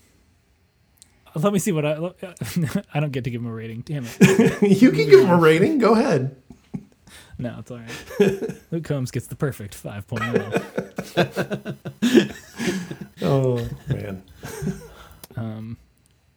let 1.34 1.52
me 1.52 1.58
see 1.58 1.72
what 1.72 1.86
I. 1.86 1.92
I 2.94 3.00
don't 3.00 3.10
get 3.10 3.24
to 3.24 3.30
give 3.30 3.40
him 3.40 3.46
a 3.46 3.52
rating. 3.52 3.80
Damn 3.80 4.04
it. 4.06 4.62
you 4.82 4.90
can 4.90 5.08
give 5.08 5.20
him 5.20 5.30
a 5.30 5.36
rating. 5.38 5.78
Go 5.78 5.94
ahead. 5.94 6.36
No, 7.38 7.56
it's 7.58 7.70
all 7.70 7.78
right. 7.78 8.50
Luke 8.70 8.84
Combs 8.84 9.10
gets 9.10 9.26
the 9.26 9.34
perfect 9.36 9.74
5.0. 9.80 11.76
Oh 13.24 13.66
man. 13.88 14.22
Um, 15.36 15.76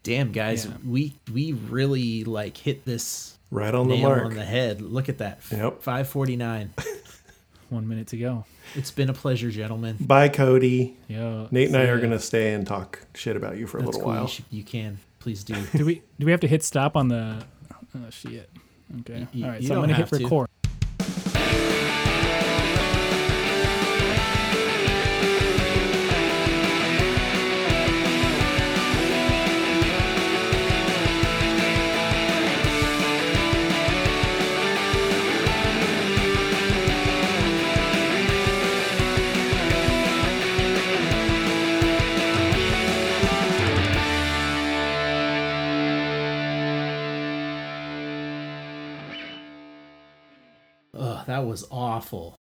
Damn, 0.04 0.32
guys, 0.32 0.66
Yeah. 0.68 0.74
we 0.86 1.16
we 1.34 1.54
really 1.54 2.24
like 2.24 2.58
hit 2.58 2.86
this 2.86 3.38
Right 3.50 3.74
on 3.74 3.88
the 3.88 3.98
mark. 3.98 4.24
on 4.26 4.36
the 4.36 4.44
head. 4.46 4.82
Look 4.82 5.10
at 5.10 5.18
that. 5.20 5.40
Yep. 5.52 5.82
549. 5.82 6.74
one 7.70 7.88
minute 7.88 8.08
to 8.08 8.18
go. 8.18 8.46
It's 8.76 8.92
been 8.92 9.10
a 9.10 9.14
pleasure, 9.14 9.50
gentlemen. 9.50 9.98
Bye, 10.00 10.30
Cody. 10.30 10.96
Yo, 11.08 11.48
Nate 11.52 11.68
and 11.70 11.78
I 11.78 11.86
are 11.86 12.00
gonna 12.00 12.20
stay 12.20 12.54
and 12.54 12.68
talk 12.68 13.02
shit 13.16 13.36
about 13.36 13.58
you 13.58 13.66
for 13.68 13.80
a 13.80 13.82
That's 13.82 13.98
little 13.98 14.02
cool. 14.04 14.14
You, 14.14 14.20
while. 14.20 14.28
should, 14.28 14.46
you 14.52 14.64
can. 14.64 15.00
Please 15.20 15.44
do. 15.44 15.56
Do 15.76 15.86
we 15.86 16.04
do 16.20 16.26
we 16.28 16.32
have 16.32 16.42
to 16.42 16.48
hit 16.48 16.62
stop 16.64 16.96
on 16.96 17.08
the? 17.08 17.44
Oh 17.96 18.10
shit. 18.12 18.50
Okay. 19.02 19.26
You- 19.34 19.46
All 19.46 19.52
right. 19.52 19.62
you 19.62 19.68
So 19.70 19.76
I'm 19.76 19.82
gonna 19.82 19.94
hit 19.96 20.12
record. 20.12 20.48
to. 20.50 20.55
Was 51.56 51.66
awful. 51.72 52.36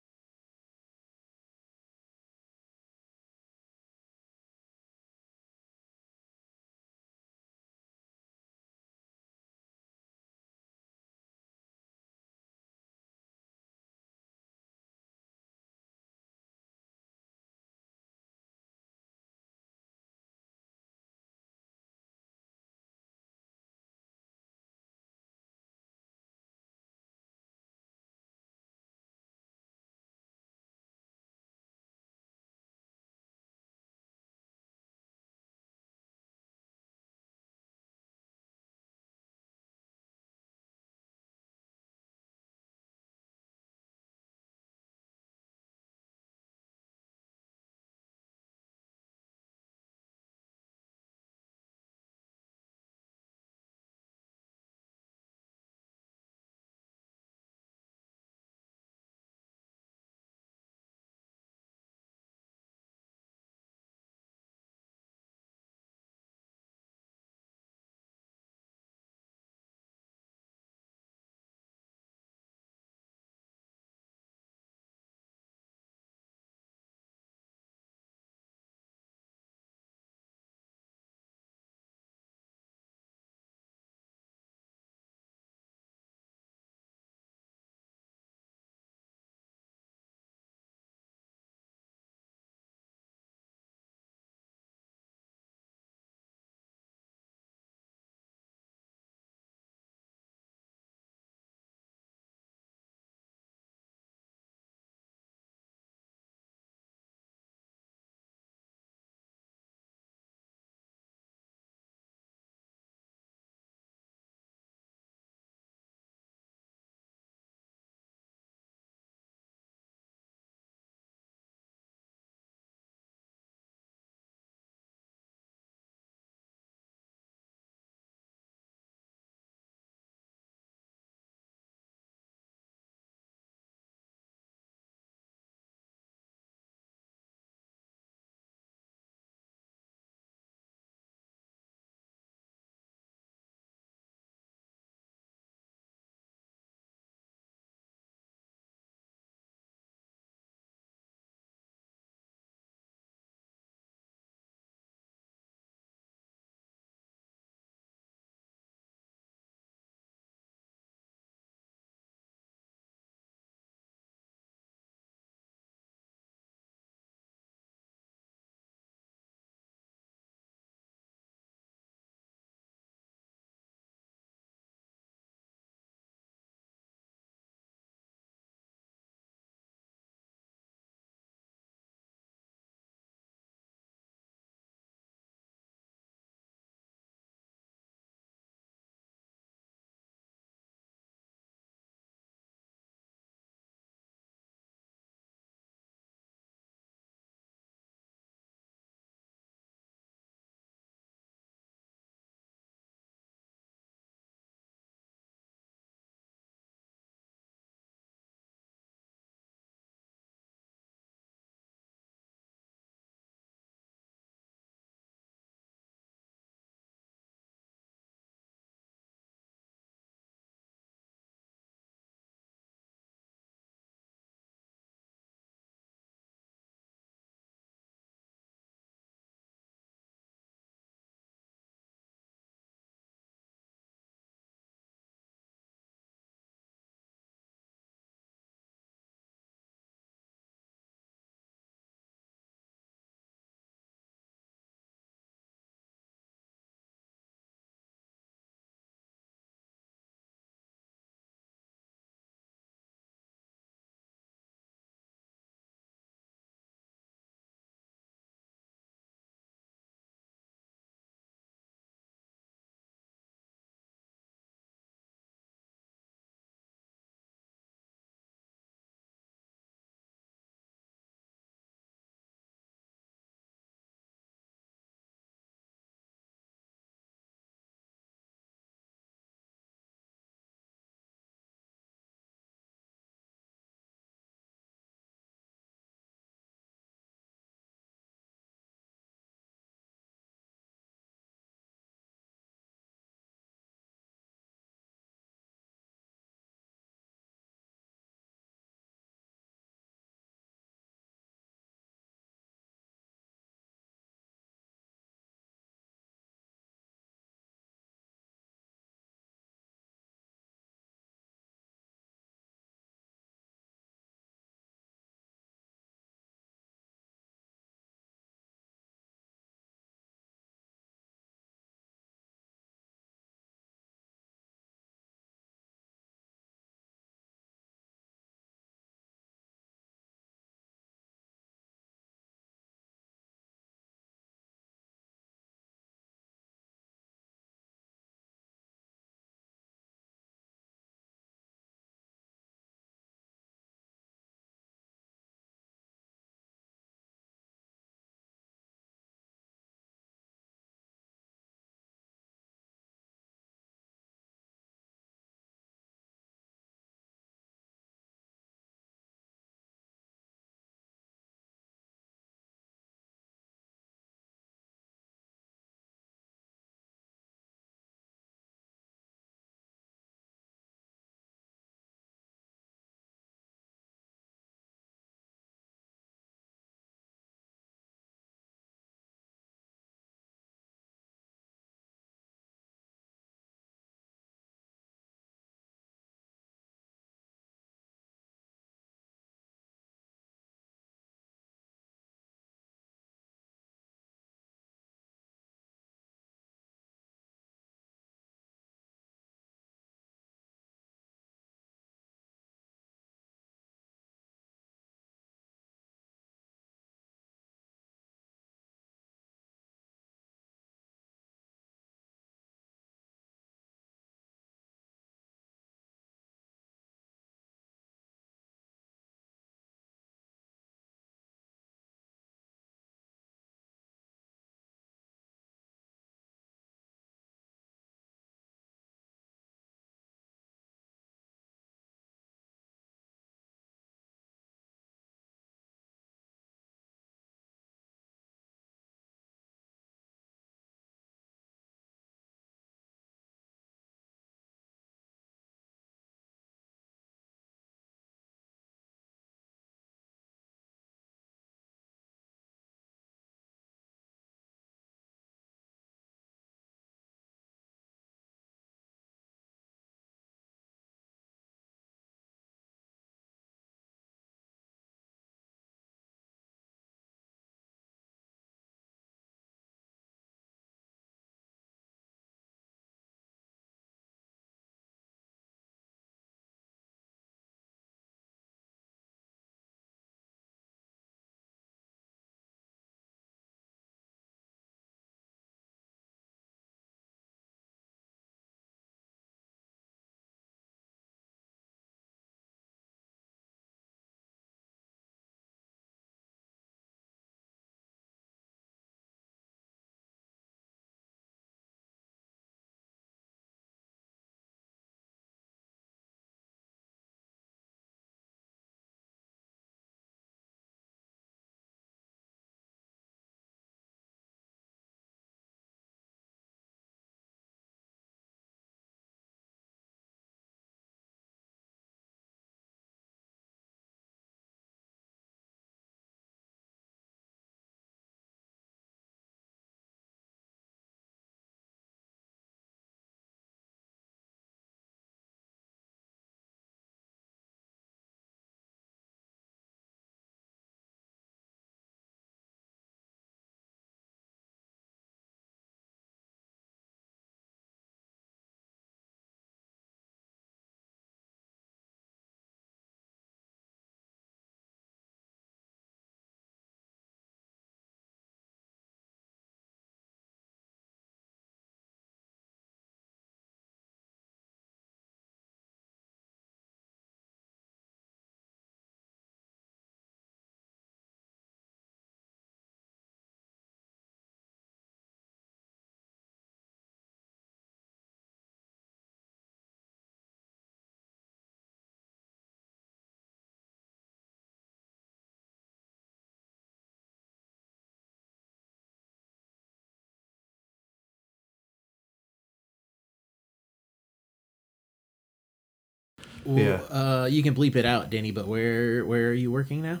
Yeah. 596.46 596.80
Uh, 596.90 597.28
you 597.30 597.42
can 597.42 597.54
bleep 597.54 597.76
it 597.76 597.84
out, 597.84 598.10
Danny. 598.10 598.30
But 598.30 598.46
where 598.48 599.04
where 599.04 599.28
are 599.30 599.34
you 599.34 599.50
working 599.50 599.82
now? 599.82 600.00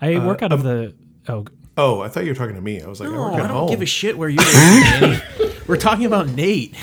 I 0.00 0.18
work 0.24 0.42
out 0.42 0.52
of 0.52 0.62
the. 0.62 0.94
Oh, 1.28 1.46
Oh, 1.78 2.00
I 2.00 2.08
thought 2.08 2.24
you 2.24 2.30
were 2.30 2.34
talking 2.36 2.54
to 2.54 2.60
me. 2.62 2.80
I 2.80 2.86
was 2.86 3.00
like, 3.00 3.10
I 3.10 3.12
No, 3.12 3.20
work 3.24 3.34
I 3.34 3.38
don't 3.38 3.48
home. 3.50 3.68
give 3.68 3.82
a 3.82 3.86
shit 3.86 4.16
where 4.16 4.30
you're 4.30 4.42
working, 4.42 5.20
Danny. 5.38 5.52
We're 5.66 5.76
talking 5.76 6.06
about 6.06 6.26
Nate. 6.28 6.74